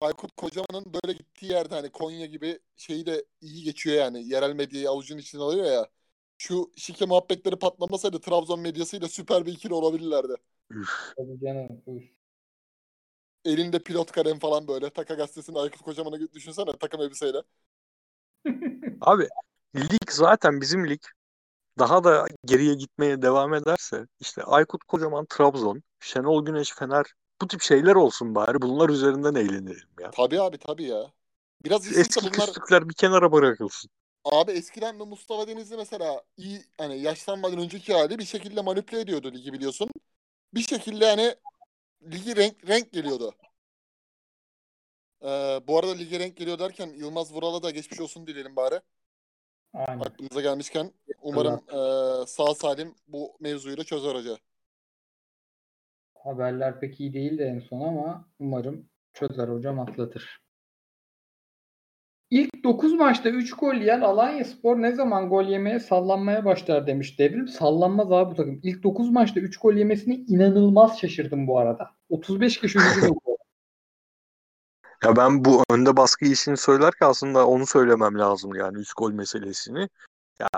Aykut 0.00 0.36
Kocaman'ın 0.36 0.84
böyle 0.94 1.12
gittiği 1.12 1.52
yerde 1.52 1.74
hani 1.74 1.90
Konya 1.90 2.26
gibi 2.26 2.58
şeyi 2.76 3.06
de 3.06 3.24
iyi 3.40 3.64
geçiyor 3.64 3.96
yani. 3.96 4.28
Yerel 4.28 4.52
medyayı 4.54 4.90
avucun 4.90 5.18
içine 5.18 5.42
alıyor 5.42 5.66
ya. 5.66 5.86
Şu 6.38 6.72
şike 6.76 7.06
muhabbetleri 7.06 7.56
patlamasaydı 7.56 8.20
Trabzon 8.20 8.60
medyasıyla 8.60 9.08
süper 9.08 9.46
bir 9.46 9.52
ikili 9.52 9.74
olabilirlerdi. 9.74 10.34
Üf. 10.70 10.88
Tabii 11.16 11.40
canım. 11.40 11.82
üf. 11.86 12.04
Elinde 13.44 13.78
pilot 13.78 14.12
kalem 14.12 14.38
falan 14.38 14.68
böyle. 14.68 14.90
Taka 14.90 15.14
gazetesinde 15.14 15.58
Aykut 15.58 15.82
Kocaman'ı 15.82 16.32
düşünsene 16.32 16.72
takım 16.80 17.00
elbiseyle. 17.00 17.42
Abi 19.00 19.28
lig 19.76 20.10
zaten 20.10 20.60
bizim 20.60 20.88
lig 20.88 21.00
daha 21.78 22.04
da 22.04 22.26
geriye 22.44 22.74
gitmeye 22.74 23.22
devam 23.22 23.54
ederse 23.54 24.06
işte 24.20 24.42
Aykut 24.42 24.84
Kocaman 24.84 25.26
Trabzon, 25.26 25.82
Şenol 26.00 26.44
Güneş 26.44 26.72
Fener 26.72 27.06
bu 27.42 27.48
tip 27.48 27.62
şeyler 27.62 27.94
olsun 27.94 28.34
bari. 28.34 28.62
Bunlar 28.62 28.88
üzerinden 28.88 29.34
eğlenelim 29.34 29.88
ya. 30.00 30.10
Tabii 30.10 30.40
abi 30.40 30.58
tabii 30.58 30.84
ya. 30.84 31.12
Biraz 31.64 31.98
Eski 31.98 32.20
bunlar 32.20 32.32
küslükler 32.32 32.88
bir 32.88 32.94
kenara 32.94 33.32
bırakılsın. 33.32 33.90
abi 34.24 34.52
eskiden 34.52 35.00
de 35.00 35.04
Mustafa 35.04 35.48
Denizli 35.48 35.76
mesela 35.76 36.22
iyi 36.36 36.62
hani 36.78 37.00
yaşlanmadan 37.00 37.58
önceki 37.58 37.94
hali 37.94 38.18
bir 38.18 38.24
şekilde 38.24 38.60
manipüle 38.60 39.00
ediyordu 39.00 39.32
ligi 39.32 39.52
biliyorsun. 39.52 39.90
Bir 40.54 40.62
şekilde 40.62 41.06
hani 41.06 41.34
ligi 42.12 42.36
renk 42.36 42.68
renk 42.68 42.92
geliyordu. 42.92 43.34
Ee, 45.22 45.60
bu 45.68 45.78
arada 45.78 45.92
lige 45.92 46.18
renk 46.18 46.36
geliyor 46.36 46.58
derken 46.58 46.86
Yılmaz 46.86 47.32
Vural'a 47.32 47.62
da 47.62 47.70
geçmiş 47.70 48.00
olsun 48.00 48.26
dileyelim 48.26 48.56
bari. 48.56 48.80
Aynen. 49.74 50.00
Aklımıza 50.00 50.40
gelmişken 50.40 50.90
umarım 51.22 51.60
eee, 51.72 52.26
sağ 52.26 52.54
salim 52.54 52.94
bu 53.08 53.36
mevzuyu 53.40 53.76
da 53.76 53.84
çözer 53.84 54.14
hoca. 54.14 54.36
Haberler 56.14 56.80
pek 56.80 57.00
iyi 57.00 57.12
değil 57.12 57.38
de 57.38 57.44
en 57.44 57.58
son 57.60 57.80
ama 57.80 58.28
umarım 58.38 58.88
çözer 59.12 59.48
hocam 59.48 59.80
atlatır. 59.80 60.40
İlk 62.30 62.64
9 62.64 62.92
maçta 62.92 63.28
3 63.30 63.52
gol 63.56 63.74
yiyen 63.74 64.00
Alanya 64.00 64.44
Spor 64.44 64.82
ne 64.82 64.92
zaman 64.92 65.28
gol 65.28 65.44
yemeye 65.44 65.80
sallanmaya 65.80 66.44
başlar 66.44 66.86
demiş 66.86 67.18
Devrim. 67.18 67.48
Sallanmaz 67.48 68.12
abi 68.12 68.30
bu 68.30 68.34
takım. 68.34 68.60
İlk 68.62 68.82
9 68.82 69.10
maçta 69.10 69.40
3 69.40 69.56
gol 69.56 69.74
yemesine 69.74 70.14
inanılmaz 70.14 70.98
şaşırdım 70.98 71.46
bu 71.46 71.58
arada. 71.58 71.90
35 72.08 72.60
kişi 72.60 72.78
hücum. 72.96 73.16
Ya 75.04 75.16
ben 75.16 75.44
bu 75.44 75.64
önde 75.70 75.96
baskı 75.96 76.24
işini 76.24 76.56
söylerken 76.56 77.06
aslında 77.06 77.46
onu 77.46 77.66
söylemem 77.66 78.18
lazım 78.18 78.54
yani 78.54 78.78
3 78.78 78.92
gol 78.96 79.12
meselesini. 79.12 79.88
Ya 80.40 80.48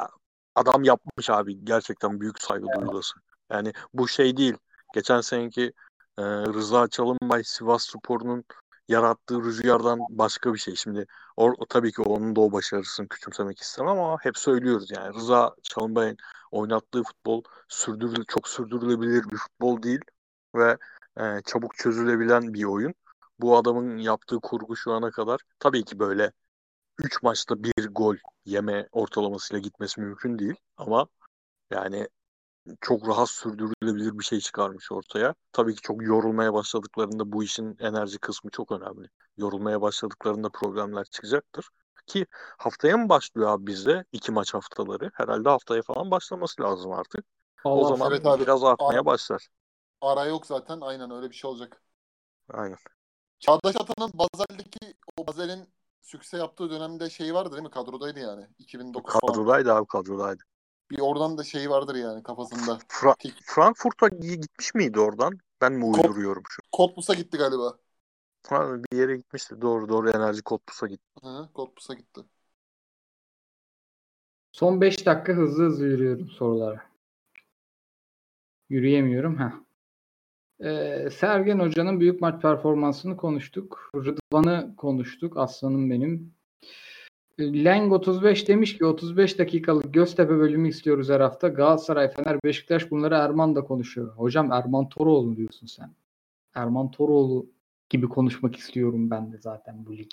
adam 0.54 0.84
yapmış 0.84 1.30
abi 1.30 1.64
gerçekten 1.64 2.20
büyük 2.20 2.42
saygı 2.42 2.66
duyulası. 2.76 3.14
Yani 3.50 3.72
bu 3.94 4.08
şey 4.08 4.36
değil. 4.36 4.56
Geçen 4.94 5.20
seneki 5.20 5.72
e, 6.18 6.22
Rıza 6.24 6.88
Çalınbay 6.88 7.44
Sivas 7.44 7.86
Spor'un 7.86 8.44
yarattığı 8.88 9.42
rüzgardan 9.42 10.00
başka 10.10 10.54
bir 10.54 10.58
şey. 10.58 10.76
Şimdi 10.76 11.06
o, 11.36 11.54
tabii 11.68 11.92
ki 11.92 12.02
onun 12.02 12.36
da 12.36 12.40
o 12.40 12.52
başarısını 12.52 13.08
küçümsemek 13.08 13.58
istemem 13.60 13.98
ama 13.98 14.18
hep 14.22 14.38
söylüyoruz 14.38 14.90
yani 14.90 15.14
Rıza 15.14 15.54
Çalınbay'ın 15.62 16.16
oynattığı 16.50 17.02
futbol 17.02 17.42
sürdürül 17.68 18.24
çok 18.24 18.48
sürdürülebilir 18.48 19.30
bir 19.30 19.36
futbol 19.36 19.82
değil 19.82 20.00
ve 20.56 20.76
e, 21.20 21.40
çabuk 21.46 21.76
çözülebilen 21.76 22.54
bir 22.54 22.64
oyun 22.64 22.94
bu 23.42 23.56
adamın 23.56 23.98
yaptığı 23.98 24.40
kurgu 24.40 24.76
şu 24.76 24.92
ana 24.92 25.10
kadar 25.10 25.40
tabii 25.58 25.84
ki 25.84 25.98
böyle 25.98 26.32
3 26.98 27.22
maçta 27.22 27.64
bir 27.64 27.88
gol 27.92 28.16
yeme 28.44 28.88
ortalamasıyla 28.92 29.60
gitmesi 29.60 30.00
mümkün 30.00 30.38
değil 30.38 30.54
ama 30.76 31.08
yani 31.72 32.08
çok 32.80 33.08
rahat 33.08 33.30
sürdürülebilir 33.30 34.18
bir 34.18 34.24
şey 34.24 34.40
çıkarmış 34.40 34.92
ortaya. 34.92 35.34
Tabii 35.52 35.74
ki 35.74 35.80
çok 35.82 36.02
yorulmaya 36.02 36.54
başladıklarında 36.54 37.32
bu 37.32 37.44
işin 37.44 37.76
enerji 37.80 38.18
kısmı 38.18 38.50
çok 38.50 38.72
önemli. 38.72 39.08
Yorulmaya 39.36 39.80
başladıklarında 39.82 40.48
problemler 40.50 41.04
çıkacaktır. 41.04 41.68
Ki 42.06 42.26
haftaya 42.58 42.96
mı 42.96 43.08
başlıyor 43.08 43.48
abi 43.50 43.66
bizde 43.66 44.04
iki 44.12 44.32
maç 44.32 44.54
haftaları? 44.54 45.10
Herhalde 45.14 45.48
haftaya 45.48 45.82
falan 45.82 46.10
başlaması 46.10 46.62
lazım 46.62 46.92
artık. 46.92 47.24
o 47.64 47.70
Allah 47.70 47.84
zaman 47.84 48.12
evet 48.12 48.26
abi. 48.26 48.42
biraz 48.46 48.64
artmaya 48.64 49.00
Ar- 49.00 49.06
başlar. 49.06 49.48
Ara 50.00 50.26
yok 50.26 50.46
zaten 50.46 50.80
aynen 50.80 51.10
öyle 51.10 51.30
bir 51.30 51.34
şey 51.34 51.50
olacak. 51.50 51.82
Aynen. 52.48 52.76
Çağdaş 53.40 53.76
Atan'ın 53.76 54.12
Bazel'deki 54.14 54.94
o 55.16 55.26
Bazel'in 55.26 55.68
sükse 56.02 56.36
yaptığı 56.36 56.70
dönemde 56.70 57.10
şey 57.10 57.34
vardı 57.34 57.52
değil 57.52 57.62
mi? 57.62 57.70
Kadrodaydı 57.70 58.18
yani. 58.20 58.46
2009 58.58 59.12
falan. 59.20 59.34
Kadrodaydı 59.34 59.74
abi 59.74 59.86
kadrodaydı. 59.86 60.42
Bir 60.90 60.98
oradan 61.00 61.38
da 61.38 61.44
şey 61.44 61.70
vardır 61.70 61.94
yani 61.94 62.22
kafasında. 62.22 62.78
Fra- 62.88 63.14
Tik. 63.18 63.34
Frankfurt'a 63.42 64.08
gitmiş 64.08 64.74
miydi 64.74 65.00
oradan? 65.00 65.38
Ben 65.60 65.72
mi 65.72 65.84
uyduruyorum 65.84 66.42
şu? 66.48 66.62
Kotbus'a 66.72 67.14
gitti 67.14 67.36
galiba. 67.36 67.78
Ha, 68.48 68.74
bir 68.92 68.96
yere 68.98 69.16
gitmişti. 69.16 69.60
Doğru 69.62 69.88
doğru 69.88 70.10
enerji 70.10 70.42
Kotbus'a 70.42 70.86
gitti. 70.86 71.04
Hı, 71.22 71.48
Kotbus'a 71.54 71.94
gitti. 71.94 72.20
Son 74.52 74.80
5 74.80 75.06
dakika 75.06 75.32
hızlı 75.32 75.64
hızlı 75.64 75.84
yürüyorum 75.86 76.28
sorulara. 76.30 76.90
Yürüyemiyorum. 78.70 79.36
ha. 79.36 79.52
Ee, 80.64 81.08
Sergen 81.12 81.58
Hoca'nın 81.58 82.00
büyük 82.00 82.20
maç 82.20 82.42
performansını 82.42 83.16
konuştuk. 83.16 83.90
Rıdvan'ı 83.94 84.74
konuştuk. 84.76 85.36
Aslanım 85.36 85.90
benim. 85.90 86.34
Ee, 87.38 87.64
Leng 87.64 87.92
35 87.92 88.48
demiş 88.48 88.78
ki 88.78 88.84
35 88.84 89.38
dakikalık 89.38 89.94
Göztepe 89.94 90.38
bölümü 90.38 90.68
istiyoruz 90.68 91.08
her 91.08 91.20
hafta. 91.20 91.48
Galatasaray, 91.48 92.10
Fener, 92.10 92.38
Beşiktaş 92.44 92.90
bunları 92.90 93.14
Erman 93.14 93.56
da 93.56 93.64
konuşuyor. 93.64 94.16
Hocam 94.16 94.52
Erman 94.52 94.88
Toroğlu 94.88 95.36
diyorsun 95.36 95.66
sen. 95.66 95.90
Erman 96.54 96.90
Toroğlu 96.90 97.46
gibi 97.90 98.08
konuşmak 98.08 98.56
istiyorum 98.56 99.10
ben 99.10 99.32
de 99.32 99.38
zaten 99.38 99.86
bu 99.86 99.96
lig. 99.96 100.10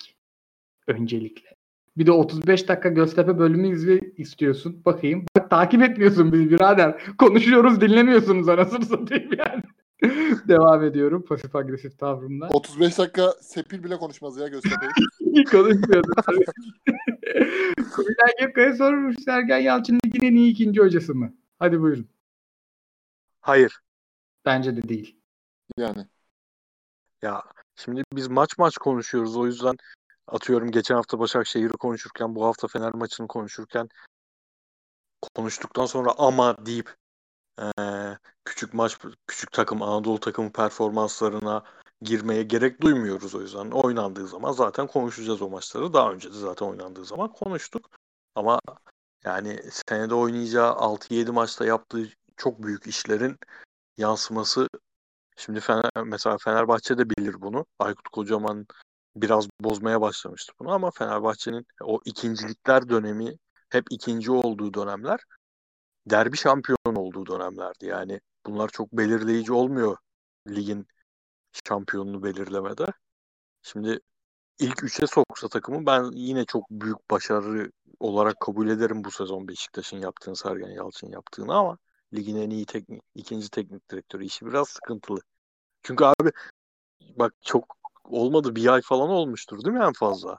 Öncelikle. 0.86 1.48
Bir 1.96 2.06
de 2.06 2.12
35 2.12 2.68
dakika 2.68 2.88
Göztepe 2.88 3.38
bölümü 3.38 3.68
izle 3.68 4.00
istiyorsun. 4.16 4.82
Bakayım. 4.84 5.24
Bak 5.36 5.50
takip 5.50 5.82
etmiyorsun 5.82 6.32
biz 6.32 6.50
birader. 6.50 7.02
Konuşuyoruz 7.18 7.80
dinlemiyorsunuz 7.80 8.48
anasını 8.48 8.84
satayım 8.84 9.30
yani. 9.38 9.62
Devam 10.48 10.84
ediyorum 10.84 11.24
pasif 11.24 11.56
agresif 11.56 11.98
tavrımla. 11.98 12.48
35 12.48 12.98
dakika 12.98 13.32
Sepil 13.40 13.84
bile 13.84 13.96
konuşmaz 13.96 14.36
ya 14.36 14.48
Göztepe'yi. 14.48 15.44
Konuşmuyordum 15.50 16.12
tabii. 16.26 16.44
Kubilay 17.94 18.32
Gökay'a 18.40 18.76
sormuş 18.76 19.16
Sergen 19.24 19.58
Yalçın 19.58 19.98
ligin 20.06 20.26
en 20.26 20.34
iyi 20.34 20.52
ikinci 20.52 20.80
hocası 20.80 21.14
mı? 21.14 21.34
Hadi 21.58 21.80
buyurun. 21.80 22.08
Hayır. 23.40 23.80
Bence 24.44 24.76
de 24.76 24.88
değil. 24.88 25.20
yani. 25.76 26.06
Ya 27.22 27.42
şimdi 27.76 28.02
biz 28.12 28.28
maç 28.28 28.58
maç 28.58 28.78
konuşuyoruz. 28.78 29.36
O 29.36 29.46
yüzden 29.46 29.76
atıyorum 30.26 30.70
geçen 30.70 30.94
hafta 30.94 31.18
Başakşehir'i 31.18 31.72
konuşurken 31.72 32.34
bu 32.34 32.44
hafta 32.44 32.68
Fener 32.68 32.94
maçını 32.94 33.28
konuşurken 33.28 33.88
konuştuktan 35.34 35.86
sonra 35.86 36.10
ama 36.18 36.66
deyip 36.66 36.94
küçük 38.44 38.74
maç 38.74 38.98
küçük 39.26 39.52
takım 39.52 39.82
Anadolu 39.82 40.20
takımı 40.20 40.52
performanslarına 40.52 41.64
girmeye 42.02 42.42
gerek 42.42 42.80
duymuyoruz 42.80 43.34
o 43.34 43.40
yüzden. 43.40 43.70
Oynandığı 43.70 44.28
zaman 44.28 44.52
zaten 44.52 44.86
konuşacağız 44.86 45.42
o 45.42 45.50
maçları. 45.50 45.92
Daha 45.92 46.12
önce 46.12 46.32
de 46.32 46.38
zaten 46.38 46.66
oynandığı 46.66 47.04
zaman 47.04 47.32
konuştuk. 47.32 47.90
Ama 48.34 48.60
yani 49.24 49.60
senede 49.70 50.14
oynayacağı 50.14 50.72
6-7 50.72 51.32
maçta 51.32 51.64
yaptığı 51.66 52.08
çok 52.36 52.62
büyük 52.62 52.86
işlerin 52.86 53.38
yansıması 53.96 54.68
Şimdi 55.38 55.60
Fener, 55.60 55.90
mesela 56.04 56.38
Fenerbahçe 56.38 56.98
de 56.98 57.10
bilir 57.10 57.40
bunu. 57.40 57.66
Aykut 57.78 58.08
Kocaman 58.08 58.66
biraz 59.16 59.48
bozmaya 59.60 60.00
başlamıştı 60.00 60.52
bunu 60.58 60.70
ama 60.70 60.90
Fenerbahçe'nin 60.90 61.66
o 61.82 62.00
ikincilikler 62.04 62.88
dönemi 62.88 63.36
hep 63.70 63.84
ikinci 63.90 64.30
olduğu 64.30 64.74
dönemler 64.74 65.20
derbi 66.10 66.36
şampiyon 66.36 66.94
olduğu 66.96 67.26
dönemlerdi. 67.26 67.86
Yani 67.86 68.20
bunlar 68.46 68.68
çok 68.68 68.92
belirleyici 68.92 69.52
olmuyor 69.52 69.96
ligin 70.48 70.86
şampiyonunu 71.68 72.22
belirlemede. 72.22 72.86
Şimdi 73.62 74.00
ilk 74.58 74.84
üçe 74.84 75.06
soksa 75.06 75.48
takımı 75.48 75.86
ben 75.86 76.10
yine 76.12 76.44
çok 76.44 76.70
büyük 76.70 77.10
başarı 77.10 77.72
olarak 78.00 78.40
kabul 78.40 78.68
ederim 78.68 79.04
bu 79.04 79.10
sezon 79.10 79.48
Beşiktaş'ın 79.48 79.98
yaptığını, 79.98 80.36
Sergen 80.36 80.70
Yalçın 80.70 81.08
yaptığını 81.08 81.54
ama 81.54 81.78
ligin 82.14 82.36
en 82.36 82.50
iyi 82.50 82.66
teknik, 82.66 83.02
ikinci 83.14 83.50
teknik 83.50 83.90
direktörü 83.90 84.24
işi 84.24 84.46
biraz 84.46 84.68
sıkıntılı. 84.68 85.20
Çünkü 85.82 86.04
abi 86.04 86.32
bak 87.16 87.34
çok 87.42 87.76
olmadı 88.04 88.56
bir 88.56 88.66
ay 88.66 88.82
falan 88.82 89.10
olmuştur 89.10 89.64
değil 89.64 89.76
mi 89.76 89.84
en 89.84 89.92
fazla? 89.92 90.38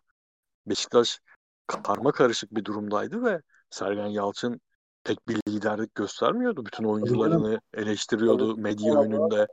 Beşiktaş 0.68 1.20
karma 1.68 2.12
karışık 2.12 2.56
bir 2.56 2.66
durumdaydı 2.66 3.24
ve 3.24 3.42
Sergen 3.70 4.08
Yalçın 4.08 4.62
pek 5.04 5.28
bir 5.28 5.36
liderlik 5.50 5.96
göstermiyordu. 5.96 6.66
Bütün 6.66 6.84
oyuncularını 6.84 7.62
eleştiriyordu 7.74 8.58
medya 8.58 9.02
önünde. 9.02 9.48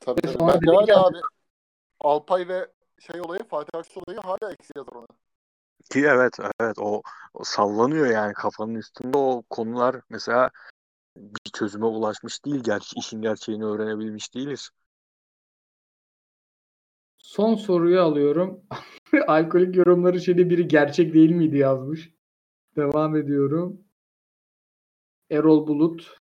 Tabii 0.00 0.20
tabii. 0.20 0.32
Sonra 0.38 0.54
Bence 0.54 0.70
hala 0.70 0.92
ya- 0.92 1.00
abi 1.00 1.18
Alpay 2.00 2.48
ve 2.48 2.68
şey 3.00 3.20
olayı 3.20 3.44
Fatih 3.48 3.78
Aksu 3.78 4.00
olayı 4.06 4.20
hala 4.20 4.52
eksi 4.52 4.72
yazar 4.76 4.92
ona. 4.92 5.06
Ki 5.90 6.04
evet 6.06 6.38
evet 6.60 6.78
o, 6.78 7.02
o 7.34 7.44
sallanıyor 7.44 8.06
yani 8.06 8.32
kafanın 8.32 8.74
üstünde 8.74 9.18
o 9.18 9.42
konular 9.50 9.96
mesela 10.10 10.50
bir 11.16 11.50
çözüme 11.54 11.86
ulaşmış 11.86 12.44
değil. 12.44 12.60
Gerçi 12.64 12.98
işin 12.98 13.22
gerçeğini 13.22 13.64
öğrenebilmiş 13.64 14.34
değiliz. 14.34 14.70
Son 17.18 17.54
soruyu 17.54 18.00
alıyorum. 18.00 18.60
Alkolik 19.26 19.76
yorumları 19.76 20.20
şeyde 20.20 20.50
biri 20.50 20.68
gerçek 20.68 21.14
değil 21.14 21.30
miydi 21.30 21.56
yazmış. 21.56 22.14
Devam 22.76 23.16
ediyorum. 23.16 23.84
Erol 25.32 25.66
Bulut. 25.66 26.16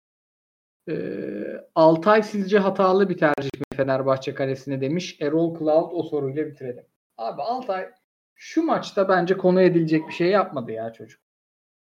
Ee, 0.88 1.66
Altay 1.74 2.22
sizce 2.22 2.58
hatalı 2.58 3.08
bir 3.08 3.18
tercih 3.18 3.50
mi 3.54 3.76
Fenerbahçe 3.76 4.34
kalesine 4.34 4.80
demiş. 4.80 5.16
Erol 5.20 5.58
Cloud 5.58 5.90
o 5.92 6.02
soruyla 6.02 6.46
bitirelim. 6.46 6.86
Abi 7.18 7.42
Altay 7.42 7.90
şu 8.34 8.62
maçta 8.62 9.08
bence 9.08 9.36
konu 9.36 9.60
edilecek 9.60 10.08
bir 10.08 10.12
şey 10.12 10.28
yapmadı 10.28 10.72
ya 10.72 10.92
çocuk. 10.92 11.20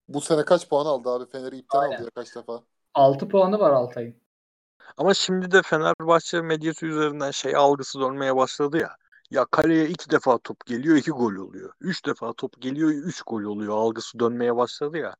Bu 0.08 0.20
sene 0.20 0.44
kaç 0.44 0.68
puan 0.68 0.86
aldı 0.86 1.10
abi? 1.10 1.26
Fener'i 1.30 1.56
iptal 1.56 1.78
Aynen. 1.80 1.96
aldı 1.96 2.04
ya 2.04 2.10
kaç 2.14 2.36
defa. 2.36 2.62
6 2.94 3.28
puanı 3.28 3.58
var 3.58 3.70
Altay'ın. 3.70 4.14
Ama 4.96 5.14
şimdi 5.14 5.50
de 5.50 5.62
Fenerbahçe 5.62 6.40
medyası 6.40 6.86
üzerinden 6.86 7.30
şey 7.30 7.56
algısı 7.56 8.00
dönmeye 8.00 8.36
başladı 8.36 8.78
ya. 8.78 8.96
Ya 9.30 9.44
kaleye 9.50 9.88
iki 9.88 10.10
defa 10.10 10.38
top 10.38 10.66
geliyor 10.66 10.96
iki 10.96 11.10
gol 11.10 11.34
oluyor. 11.34 11.72
Üç 11.80 12.06
defa 12.06 12.32
top 12.32 12.60
geliyor 12.62 12.90
üç 12.90 13.22
gol 13.26 13.42
oluyor 13.42 13.76
algısı 13.76 14.18
dönmeye 14.18 14.56
başladı 14.56 14.98
ya. 14.98 15.16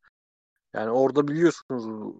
Yani 0.74 0.90
orada 0.90 1.28
biliyorsunuz 1.28 2.14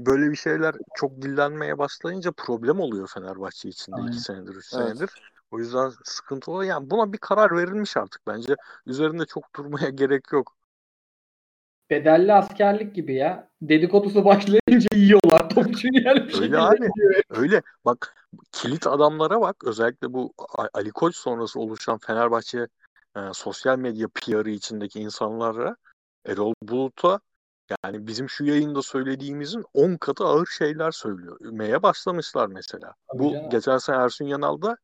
böyle 0.00 0.30
bir 0.30 0.36
şeyler 0.36 0.74
çok 0.94 1.22
dillenmeye 1.22 1.78
başlayınca 1.78 2.32
problem 2.36 2.80
oluyor 2.80 3.10
Fenerbahçe 3.14 3.68
içinde 3.68 3.96
Aynen. 3.96 4.08
iki 4.08 4.20
senedir, 4.20 4.54
üç 4.54 4.74
Evet. 4.74 4.96
senedir. 4.96 5.10
O 5.50 5.58
yüzden 5.58 5.92
sıkıntı 6.04 6.50
oluyor. 6.50 6.70
Yani 6.70 6.90
buna 6.90 7.12
bir 7.12 7.18
karar 7.18 7.56
verilmiş 7.56 7.96
artık 7.96 8.22
bence. 8.26 8.56
Üzerinde 8.86 9.26
çok 9.26 9.56
durmaya 9.56 9.90
gerek 9.90 10.32
yok. 10.32 10.56
Bedelli 11.90 12.32
askerlik 12.32 12.94
gibi 12.94 13.14
ya. 13.14 13.48
Dedikodusu 13.62 14.24
başlayınca 14.24 14.88
yiyorlar 14.94 15.50
topçu 15.54 15.88
yani. 15.92 16.28
bir 16.28 16.34
Öyle 16.34 16.38
şekilde 16.38 16.60
abi. 16.60 16.76
gidiyor. 16.76 17.22
Öyle 17.30 17.62
bak 17.84 18.28
kilit 18.52 18.86
adamlara 18.86 19.40
bak 19.40 19.64
özellikle 19.64 20.12
bu 20.12 20.32
Ali 20.74 20.90
Koç 20.90 21.16
sonrası 21.16 21.60
oluşan 21.60 21.98
Fenerbahçe 21.98 22.68
e, 23.16 23.20
sosyal 23.32 23.78
medya 23.78 24.08
PR'ı 24.08 24.50
içindeki 24.50 25.00
insanlara 25.00 25.76
Erol 26.26 26.54
Bulut'a 26.62 27.20
yani 27.84 28.06
bizim 28.06 28.28
şu 28.28 28.44
yayında 28.44 28.82
söylediğimizin 28.82 29.64
10 29.74 29.96
katı 29.96 30.24
ağır 30.24 30.46
şeyler 30.46 30.90
söylüyor. 30.90 31.38
Meye 31.40 31.82
başlamışlar 31.82 32.46
mesela. 32.46 32.94
Tabii 33.12 33.22
bu 33.22 33.32
canım. 33.32 33.50
geçen 33.50 33.78
sene 33.78 33.96
Ersun 33.96 34.24
Yanal'da 34.24 34.76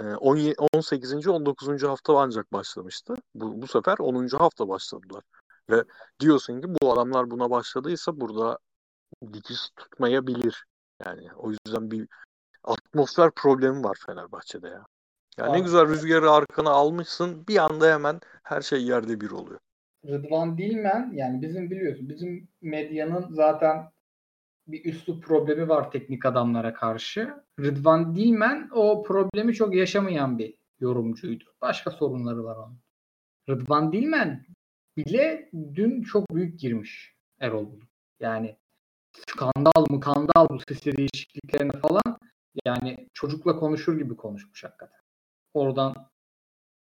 e, 0.00 0.04
17 0.04 0.54
18. 0.72 1.28
19. 1.28 1.82
hafta 1.82 2.18
ancak 2.18 2.52
başlamıştı. 2.52 3.14
Bu, 3.34 3.62
bu 3.62 3.66
sefer 3.66 3.96
10. 3.98 4.28
hafta 4.38 4.68
başladılar. 4.68 5.22
Ve 5.70 5.84
diyorsun 6.20 6.60
ki 6.60 6.68
bu 6.82 6.92
adamlar 6.92 7.30
buna 7.30 7.50
başladıysa 7.50 8.20
burada 8.20 8.58
dikiş 9.32 9.70
tutmayabilir. 9.76 10.64
Yani 11.04 11.28
o 11.36 11.50
yüzden 11.50 11.90
bir 11.90 12.08
atmosfer 12.64 13.30
problemi 13.30 13.84
var 13.84 13.98
Fenerbahçe'de 14.06 14.68
ya. 14.68 14.86
Ya 15.38 15.46
ne 15.46 15.60
güzel 15.60 15.88
rüzgarı 15.88 16.30
arkana 16.30 16.70
almışsın 16.70 17.46
bir 17.46 17.56
anda 17.56 17.92
hemen 17.92 18.20
her 18.42 18.60
şey 18.60 18.84
yerde 18.84 19.20
bir 19.20 19.30
oluyor. 19.30 19.60
Rıdvan 20.06 20.58
Dilmen 20.58 21.12
yani 21.14 21.42
bizim 21.42 21.70
biliyorsun 21.70 22.08
bizim 22.08 22.48
medyanın 22.60 23.26
zaten 23.30 23.90
bir 24.66 24.84
üslup 24.84 25.24
problemi 25.24 25.68
var 25.68 25.90
teknik 25.90 26.26
adamlara 26.26 26.74
karşı. 26.74 27.34
Rıdvan 27.60 28.16
Dilmen 28.16 28.70
o 28.72 29.02
problemi 29.02 29.54
çok 29.54 29.74
yaşamayan 29.74 30.38
bir 30.38 30.54
yorumcuydu. 30.80 31.44
Başka 31.60 31.90
sorunları 31.90 32.44
var 32.44 32.56
onun. 32.56 32.78
Rıdvan 33.48 33.92
Dilmen 33.92 34.46
bile 34.96 35.50
dün 35.74 36.02
çok 36.02 36.34
büyük 36.34 36.60
girmiş 36.60 37.14
Erol 37.40 37.66
Bulut. 37.72 37.90
Yani 38.20 38.56
skandal 39.12 39.86
mı 39.90 40.00
kandal 40.00 40.48
bu 40.48 40.58
sesi 40.68 40.96
değişikliklerine 40.96 41.72
falan 41.72 42.18
yani 42.64 43.08
çocukla 43.14 43.58
konuşur 43.58 43.98
gibi 43.98 44.16
konuşmuş 44.16 44.64
hakikaten. 44.64 45.00
Oradan 45.54 46.09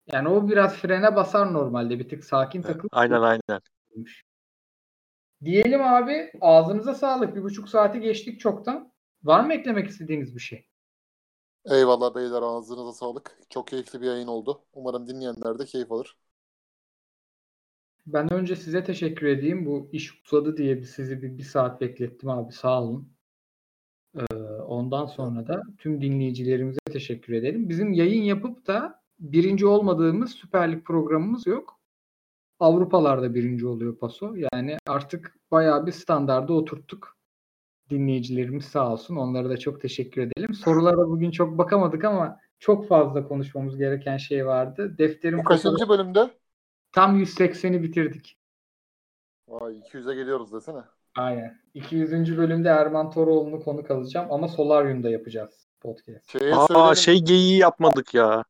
yani 0.07 0.27
o 0.27 0.49
biraz 0.49 0.75
frene 0.75 1.15
basar 1.15 1.53
normalde 1.53 1.99
bir 1.99 2.09
tık 2.09 2.23
sakin 2.25 2.61
takıl. 2.61 2.87
Aynen 2.91 3.21
aynen. 3.21 3.61
Diyelim 5.43 5.81
abi 5.81 6.31
ağzınıza 6.41 6.95
sağlık. 6.95 7.35
Bir 7.35 7.43
buçuk 7.43 7.69
saati 7.69 7.99
geçtik 7.99 8.39
çoktan. 8.39 8.91
Var 9.23 9.45
mı 9.45 9.53
eklemek 9.53 9.89
istediğiniz 9.89 10.35
bir 10.35 10.41
şey? 10.41 10.67
Eyvallah 11.65 12.15
beyler 12.15 12.41
ağzınıza 12.41 12.93
sağlık. 12.93 13.37
Çok 13.49 13.67
keyifli 13.67 14.01
bir 14.01 14.07
yayın 14.07 14.27
oldu. 14.27 14.61
Umarım 14.73 15.07
dinleyenler 15.07 15.59
de 15.59 15.65
keyif 15.65 15.91
alır. 15.91 16.17
Ben 18.05 18.33
önce 18.33 18.55
size 18.55 18.83
teşekkür 18.83 19.27
edeyim. 19.27 19.65
Bu 19.65 19.89
iş 19.91 20.23
uzadı 20.25 20.57
diye 20.57 20.77
bir- 20.77 20.85
sizi 20.85 21.21
bir, 21.21 21.37
bir 21.37 21.43
saat 21.43 21.81
beklettim 21.81 22.29
abi. 22.29 22.53
Sağ 22.53 22.83
olun. 22.83 23.13
Ee, 24.15 24.35
ondan 24.67 25.05
sonra 25.05 25.47
da 25.47 25.61
tüm 25.77 26.01
dinleyicilerimize 26.01 26.79
teşekkür 26.91 27.33
edelim. 27.33 27.69
Bizim 27.69 27.93
yayın 27.93 28.23
yapıp 28.23 28.67
da 28.67 29.00
birinci 29.21 29.65
olmadığımız 29.65 30.31
Süper 30.31 30.71
Lig 30.71 30.85
programımız 30.85 31.47
yok. 31.47 31.79
Avrupalarda 32.59 33.33
birinci 33.33 33.67
oluyor 33.67 33.97
Paso. 33.97 34.33
Yani 34.53 34.77
artık 34.87 35.35
bayağı 35.51 35.85
bir 35.85 35.91
standarda 35.91 36.53
oturttuk. 36.53 37.17
Dinleyicilerimiz 37.89 38.65
sağ 38.65 38.93
olsun. 38.93 39.15
Onlara 39.15 39.49
da 39.49 39.57
çok 39.57 39.81
teşekkür 39.81 40.21
edelim. 40.21 40.53
Sorulara 40.53 40.97
bugün 40.97 41.31
çok 41.31 41.57
bakamadık 41.57 42.03
ama 42.05 42.39
çok 42.59 42.87
fazla 42.87 43.27
konuşmamız 43.27 43.77
gereken 43.77 44.17
şey 44.17 44.45
vardı. 44.45 44.95
Defterim 44.97 45.39
Bu 45.39 45.43
kaçıncı 45.43 45.89
bölümde? 45.89 46.29
tam 46.91 47.21
180'i 47.21 47.83
bitirdik. 47.83 48.37
Vay 49.47 49.73
200'e 49.79 50.15
geliyoruz 50.15 50.53
desene. 50.53 50.81
Aynen. 51.17 51.59
200. 51.73 52.37
bölümde 52.37 52.69
Erman 52.69 53.11
Toroğlu'nu 53.11 53.63
konuk 53.63 53.91
alacağım 53.91 54.27
ama 54.31 54.47
Solaryum'da 54.47 55.09
yapacağız 55.09 55.67
podcast. 55.79 56.31
Şeye 56.31 56.55
Aa 56.55 56.67
söyleyelim. 56.67 56.95
şey 56.95 57.21
geyiği 57.21 57.57
yapmadık 57.57 58.13
ya. 58.13 58.43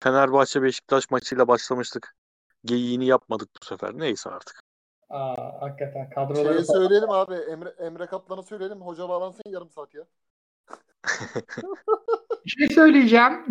Fenerbahçe 0.00 0.62
Beşiktaş 0.62 1.10
maçıyla 1.10 1.48
başlamıştık. 1.48 2.16
Geyiğini 2.64 3.06
yapmadık 3.06 3.48
bu 3.62 3.64
sefer. 3.64 3.90
Neyse 3.94 4.30
artık. 4.30 4.60
Aa, 5.10 5.60
hakikaten 5.60 6.10
kadroları 6.10 6.54
Şeyi 6.54 6.66
söyleyelim 6.66 7.10
abi. 7.10 7.34
Emre, 7.34 7.68
Emre 7.68 8.06
Kaplan'a 8.06 8.42
söyleyelim. 8.42 8.80
Hoca 8.80 9.08
bağlansın 9.08 9.42
yarım 9.46 9.70
saat 9.70 9.94
ya. 9.94 10.04
Bir 12.44 12.50
şey 12.50 12.68
söyleyeceğim. 12.68 13.46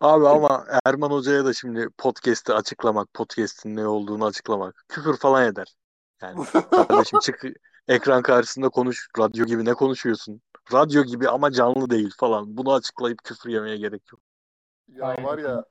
Abi 0.00 0.28
ama 0.28 0.66
Erman 0.84 1.10
Hoca'ya 1.10 1.44
da 1.44 1.52
şimdi 1.52 1.88
podcast'i 1.98 2.52
açıklamak, 2.54 3.14
podcast'in 3.14 3.76
ne 3.76 3.86
olduğunu 3.86 4.24
açıklamak. 4.24 4.84
Küfür 4.88 5.16
falan 5.16 5.44
eder. 5.46 5.74
Yani 6.22 6.44
kardeşim 6.70 7.18
çık 7.18 7.44
ekran 7.88 8.22
karşısında 8.22 8.68
konuş. 8.68 9.08
Radyo 9.18 9.46
gibi 9.46 9.64
ne 9.64 9.74
konuşuyorsun? 9.74 10.42
Radyo 10.72 11.04
gibi 11.04 11.28
ama 11.28 11.52
canlı 11.52 11.90
değil 11.90 12.10
falan. 12.18 12.56
Bunu 12.56 12.72
açıklayıp 12.72 13.24
küfür 13.24 13.50
yemeye 13.50 13.76
gerek 13.76 14.12
yok. 14.12 14.20
Ya 14.88 15.06
Aynen. 15.06 15.24
var 15.24 15.38
ya 15.38 15.64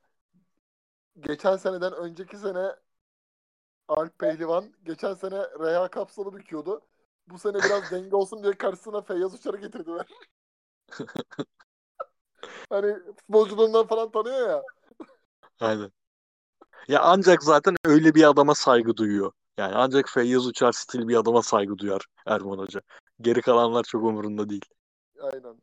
geçen 1.20 1.58
seneden 1.58 1.94
önceki 1.94 2.38
sene 2.38 2.76
Alp 3.88 4.20
Pehlivan 4.20 4.74
geçen 4.86 5.14
sene 5.14 5.36
Reha 5.36 5.88
Kapsal'ı 5.88 6.34
büküyordu. 6.34 6.82
Bu 7.28 7.40
sene 7.40 7.54
biraz 7.54 7.92
denge 7.92 8.16
olsun 8.16 8.44
diye 8.44 8.54
karşısına 8.54 9.02
Feyyaz 9.02 9.34
Uçar'ı 9.34 9.58
getirdiler. 9.58 10.06
hani 12.70 12.96
futbolculuğundan 13.16 13.88
falan 13.88 14.12
tanıyor 14.12 14.50
ya. 14.50 14.64
Aynen. 15.60 15.92
Ya 16.88 17.02
ancak 17.02 17.44
zaten 17.44 17.76
öyle 17.86 18.16
bir 18.16 18.30
adama 18.30 18.56
saygı 18.56 18.98
duyuyor. 18.98 19.32
Yani 19.58 19.76
ancak 19.76 20.10
Feyyaz 20.10 20.48
Uçar 20.48 20.72
stil 20.72 21.08
bir 21.08 21.16
adama 21.16 21.42
saygı 21.42 21.78
duyar 21.78 22.06
Erman 22.26 22.58
Hoca. 22.58 22.82
Geri 23.22 23.42
kalanlar 23.42 23.84
çok 23.84 24.04
umurunda 24.04 24.50
değil. 24.50 24.66
Aynen. 25.22 25.62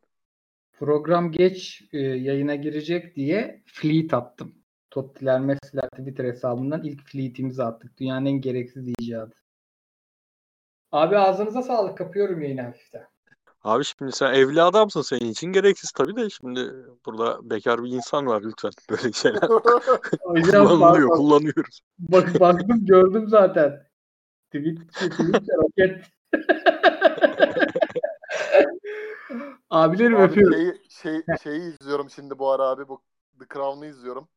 Program 0.73 1.31
geç 1.31 1.83
e, 1.93 1.97
yayına 1.97 2.55
girecek 2.55 3.15
diye 3.15 3.63
fleet 3.65 4.13
attım. 4.13 4.55
Tottiler 4.89 5.39
Messi'ler 5.39 5.89
Twitter 5.89 6.25
hesabından 6.25 6.83
ilk 6.83 7.03
fleetimizi 7.07 7.63
attık. 7.63 7.97
Dünyanın 7.99 8.25
en 8.25 8.41
gereksiz 8.41 8.87
icadı. 8.87 9.35
Abi 10.91 11.17
ağzınıza 11.17 11.61
sağlık. 11.61 11.97
Kapıyorum 11.97 12.41
yayını 12.41 12.61
hafiften. 12.61 13.07
Abi 13.63 13.83
şimdi 13.83 14.11
sen 14.11 14.33
evli 14.33 14.61
adamsın 14.61 15.01
senin 15.01 15.31
için 15.31 15.47
gereksiz 15.47 15.91
tabii 15.91 16.15
de 16.15 16.29
şimdi 16.29 16.73
burada 17.05 17.49
bekar 17.49 17.83
bir 17.83 17.89
insan 17.89 18.25
var 18.25 18.41
lütfen 18.43 18.71
böyle 18.89 19.11
şeyler 19.11 19.39
kullanılıyor 20.49 21.09
bak- 21.09 21.17
kullanıyoruz. 21.17 21.81
Bak 21.99 22.39
baktım 22.39 22.85
gördüm 22.85 23.29
zaten. 23.29 23.87
Tweet, 24.51 24.89
tweet 24.93 25.49
roket. 25.49 26.05
Abilerim 29.69 30.15
Abi 30.15 30.23
öpüyorum. 30.23 30.57
şeyi, 30.57 30.81
şey, 30.89 31.23
şeyi 31.43 31.73
izliyorum 31.73 32.09
şimdi 32.09 32.39
bu 32.39 32.51
ara 32.51 32.63
abi. 32.63 32.87
Bu 32.87 33.01
The 33.39 33.45
Crown'u 33.53 33.85
izliyorum. 33.85 34.27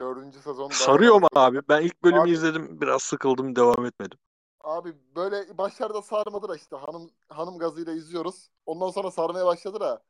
Dördüncü 0.00 0.38
sezon. 0.38 0.68
Sarıyor 0.68 1.20
mu 1.20 1.28
abi? 1.34 1.60
Ben 1.68 1.82
ilk 1.82 2.02
bölümü 2.02 2.20
Abi- 2.20 2.30
izledim 2.30 2.80
biraz 2.80 3.02
sıkıldım 3.02 3.56
devam 3.56 3.86
etmedim. 3.86 4.18
Abi 4.60 4.92
böyle 5.16 5.58
başlarda 5.58 6.02
sarmadı 6.02 6.48
da 6.48 6.56
işte 6.56 6.76
hanım 6.76 7.10
hanım 7.28 7.58
gazıyla 7.58 7.92
izliyoruz. 7.92 8.50
Ondan 8.66 8.90
sonra 8.90 9.10
sarmaya 9.10 9.46
başladı 9.46 9.80
da 9.80 10.02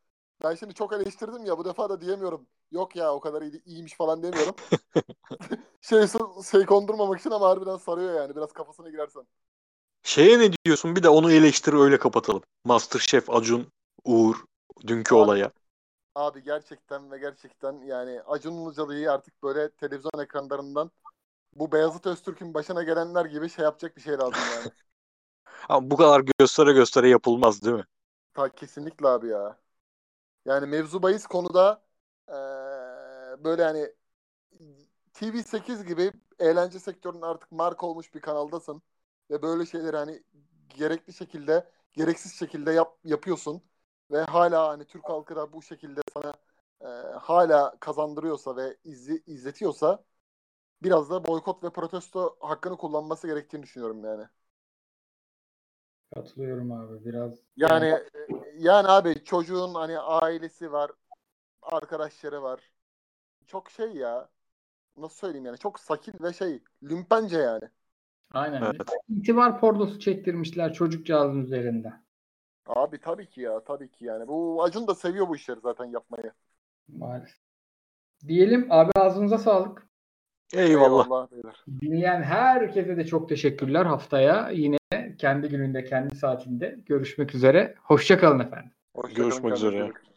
Ben 0.45 0.55
şimdi 0.55 0.75
çok 0.75 0.93
eleştirdim 0.93 1.45
ya 1.47 1.59
bu 1.59 1.65
defa 1.65 1.89
da 1.89 2.01
diyemiyorum. 2.01 2.47
Yok 2.71 2.97
ya 2.97 3.15
o 3.15 3.21
kadar 3.21 3.43
iyi, 3.43 3.63
iyiymiş 3.65 3.95
falan 3.95 4.23
demiyorum. 4.23 4.55
şey, 5.81 6.07
şey 6.51 6.67
kondurmamak 6.67 7.21
için 7.21 7.31
ama 7.31 7.49
harbiden 7.49 7.77
sarıyor 7.77 8.15
yani 8.15 8.37
biraz 8.37 8.53
kafasına 8.53 8.91
girersen. 8.91 9.27
Şeye 10.03 10.39
ne 10.39 10.51
diyorsun? 10.65 10.97
Bir 10.97 11.03
de 11.03 11.09
onu 11.09 11.33
eleştir 11.33 11.73
öyle 11.73 11.99
kapatalım. 11.99 12.43
Masterchef 12.65 13.31
Acun 13.31 13.67
Uğur 14.05 14.37
dünkü 14.87 15.15
Abi, 15.15 15.39
olaya. 15.39 15.53
Abi 16.17 16.43
gerçekten 16.45 17.11
ve 17.13 17.19
gerçekten 17.19 17.83
yani 17.83 18.23
Acun 18.23 18.55
Ilıcalı'yı 18.63 19.13
artık 19.13 19.43
böyle 19.45 19.71
televizyon 19.71 20.21
ekranlarından 20.25 20.91
bu 21.55 21.73
Beyazıt 21.73 22.07
Öztürk'ün 22.07 22.55
başına 22.55 22.83
gelenler 22.83 23.27
gibi 23.27 23.51
şey 23.51 23.65
yapacak 23.65 23.97
bir 23.97 24.03
şey 24.03 24.19
lazım 24.19 24.49
yani. 24.49 24.73
Ama 25.69 25.91
bu 25.91 25.97
kadar 25.97 26.23
göstere 26.41 26.73
göstere 26.73 27.09
yapılmaz 27.09 27.63
değil 27.63 27.77
mi? 27.77 27.85
Ta 28.35 28.49
kesinlikle 28.55 29.09
abi 29.09 29.29
ya. 29.29 29.59
Yani 30.47 30.67
mevzu 30.67 31.03
bahis 31.03 31.27
konuda 31.29 31.85
eee, 32.31 32.35
böyle 33.45 33.65
hani 33.65 33.93
TV8 35.15 35.85
gibi 35.87 36.13
eğlence 36.39 36.79
sektörünün 36.79 37.23
artık 37.23 37.53
marka 37.53 37.87
olmuş 37.87 38.15
bir 38.15 38.21
kanaldasın 38.21 38.83
ve 39.31 39.43
böyle 39.43 39.67
şeyleri 39.67 39.97
hani 39.97 40.23
gerekli 40.69 41.13
şekilde 41.13 41.71
gereksiz 41.93 42.35
şekilde 42.39 42.73
yap, 42.73 42.99
yapıyorsun 43.05 43.63
ve 44.15 44.23
hala 44.25 44.69
hani 44.69 44.87
Türk 44.87 45.11
halkı 45.11 45.37
da 45.37 45.55
bu 45.55 45.63
şekilde 45.63 46.03
sana 46.15 46.35
eee, 46.83 46.89
hala 47.23 47.79
kazandırıyorsa 47.81 48.57
ve 48.57 48.79
izli, 48.85 49.25
izletiyorsa 49.27 50.05
biraz 50.83 51.11
da 51.11 51.27
boykot 51.27 51.65
ve 51.65 51.71
protesto 51.71 52.37
hakkını 52.41 52.79
kullanması 52.79 53.29
gerektiğini 53.29 53.65
düşünüyorum 53.65 54.05
yani. 54.05 54.25
Katılıyorum 56.15 56.73
abi 56.73 57.05
biraz. 57.05 57.39
Yani 57.57 57.99
yani 58.59 58.89
abi 58.89 59.25
çocuğun 59.25 59.75
hani 59.75 59.99
ailesi 59.99 60.73
var, 60.73 60.91
arkadaşları 61.63 62.43
var. 62.43 62.73
Çok 63.47 63.71
şey 63.71 63.93
ya. 63.93 64.31
Nasıl 64.99 65.17
söyleyeyim 65.19 65.47
yani 65.47 65.59
çok 65.59 65.81
sakil 65.81 66.15
ve 66.25 66.35
şey 66.35 66.63
lümpence 66.85 67.39
yani. 67.39 67.71
Aynen. 68.31 68.71
Evet. 68.71 68.99
İtibar 69.09 69.61
pornosu 69.61 70.01
çektirmişler 70.01 70.73
çocukcağızın 70.73 71.41
üzerinde. 71.45 71.93
Abi 72.67 73.01
tabii 73.01 73.27
ki 73.27 73.41
ya 73.41 73.65
tabii 73.65 73.91
ki 73.91 74.05
yani. 74.05 74.29
Bu 74.29 74.63
Acun 74.63 74.87
da 74.87 74.95
seviyor 74.95 75.29
bu 75.29 75.37
işleri 75.37 75.61
zaten 75.61 75.85
yapmayı. 75.85 76.33
Maalesef. 76.89 77.37
Diyelim 78.29 78.67
abi 78.71 78.91
ağzınıza 78.97 79.39
sağlık. 79.39 79.87
Eyvallah. 80.55 81.31
beyler. 81.33 81.65
Dinleyen 81.81 82.23
herkese 82.23 82.97
de 82.97 83.07
çok 83.07 83.29
teşekkürler. 83.29 83.85
Haftaya 83.87 84.51
yine 84.51 84.77
kendi 85.19 85.49
gününde, 85.49 85.85
kendi 85.85 86.17
saatinde 86.17 86.77
görüşmek 86.87 87.35
üzere. 87.35 87.75
Hoşçakalın 87.83 88.41
efendim. 88.41 88.71
Hoşça 88.95 89.15
kalın, 89.17 89.29
Görüşmek 89.31 89.55
üzere. 89.57 89.89
bakın. 89.89 90.14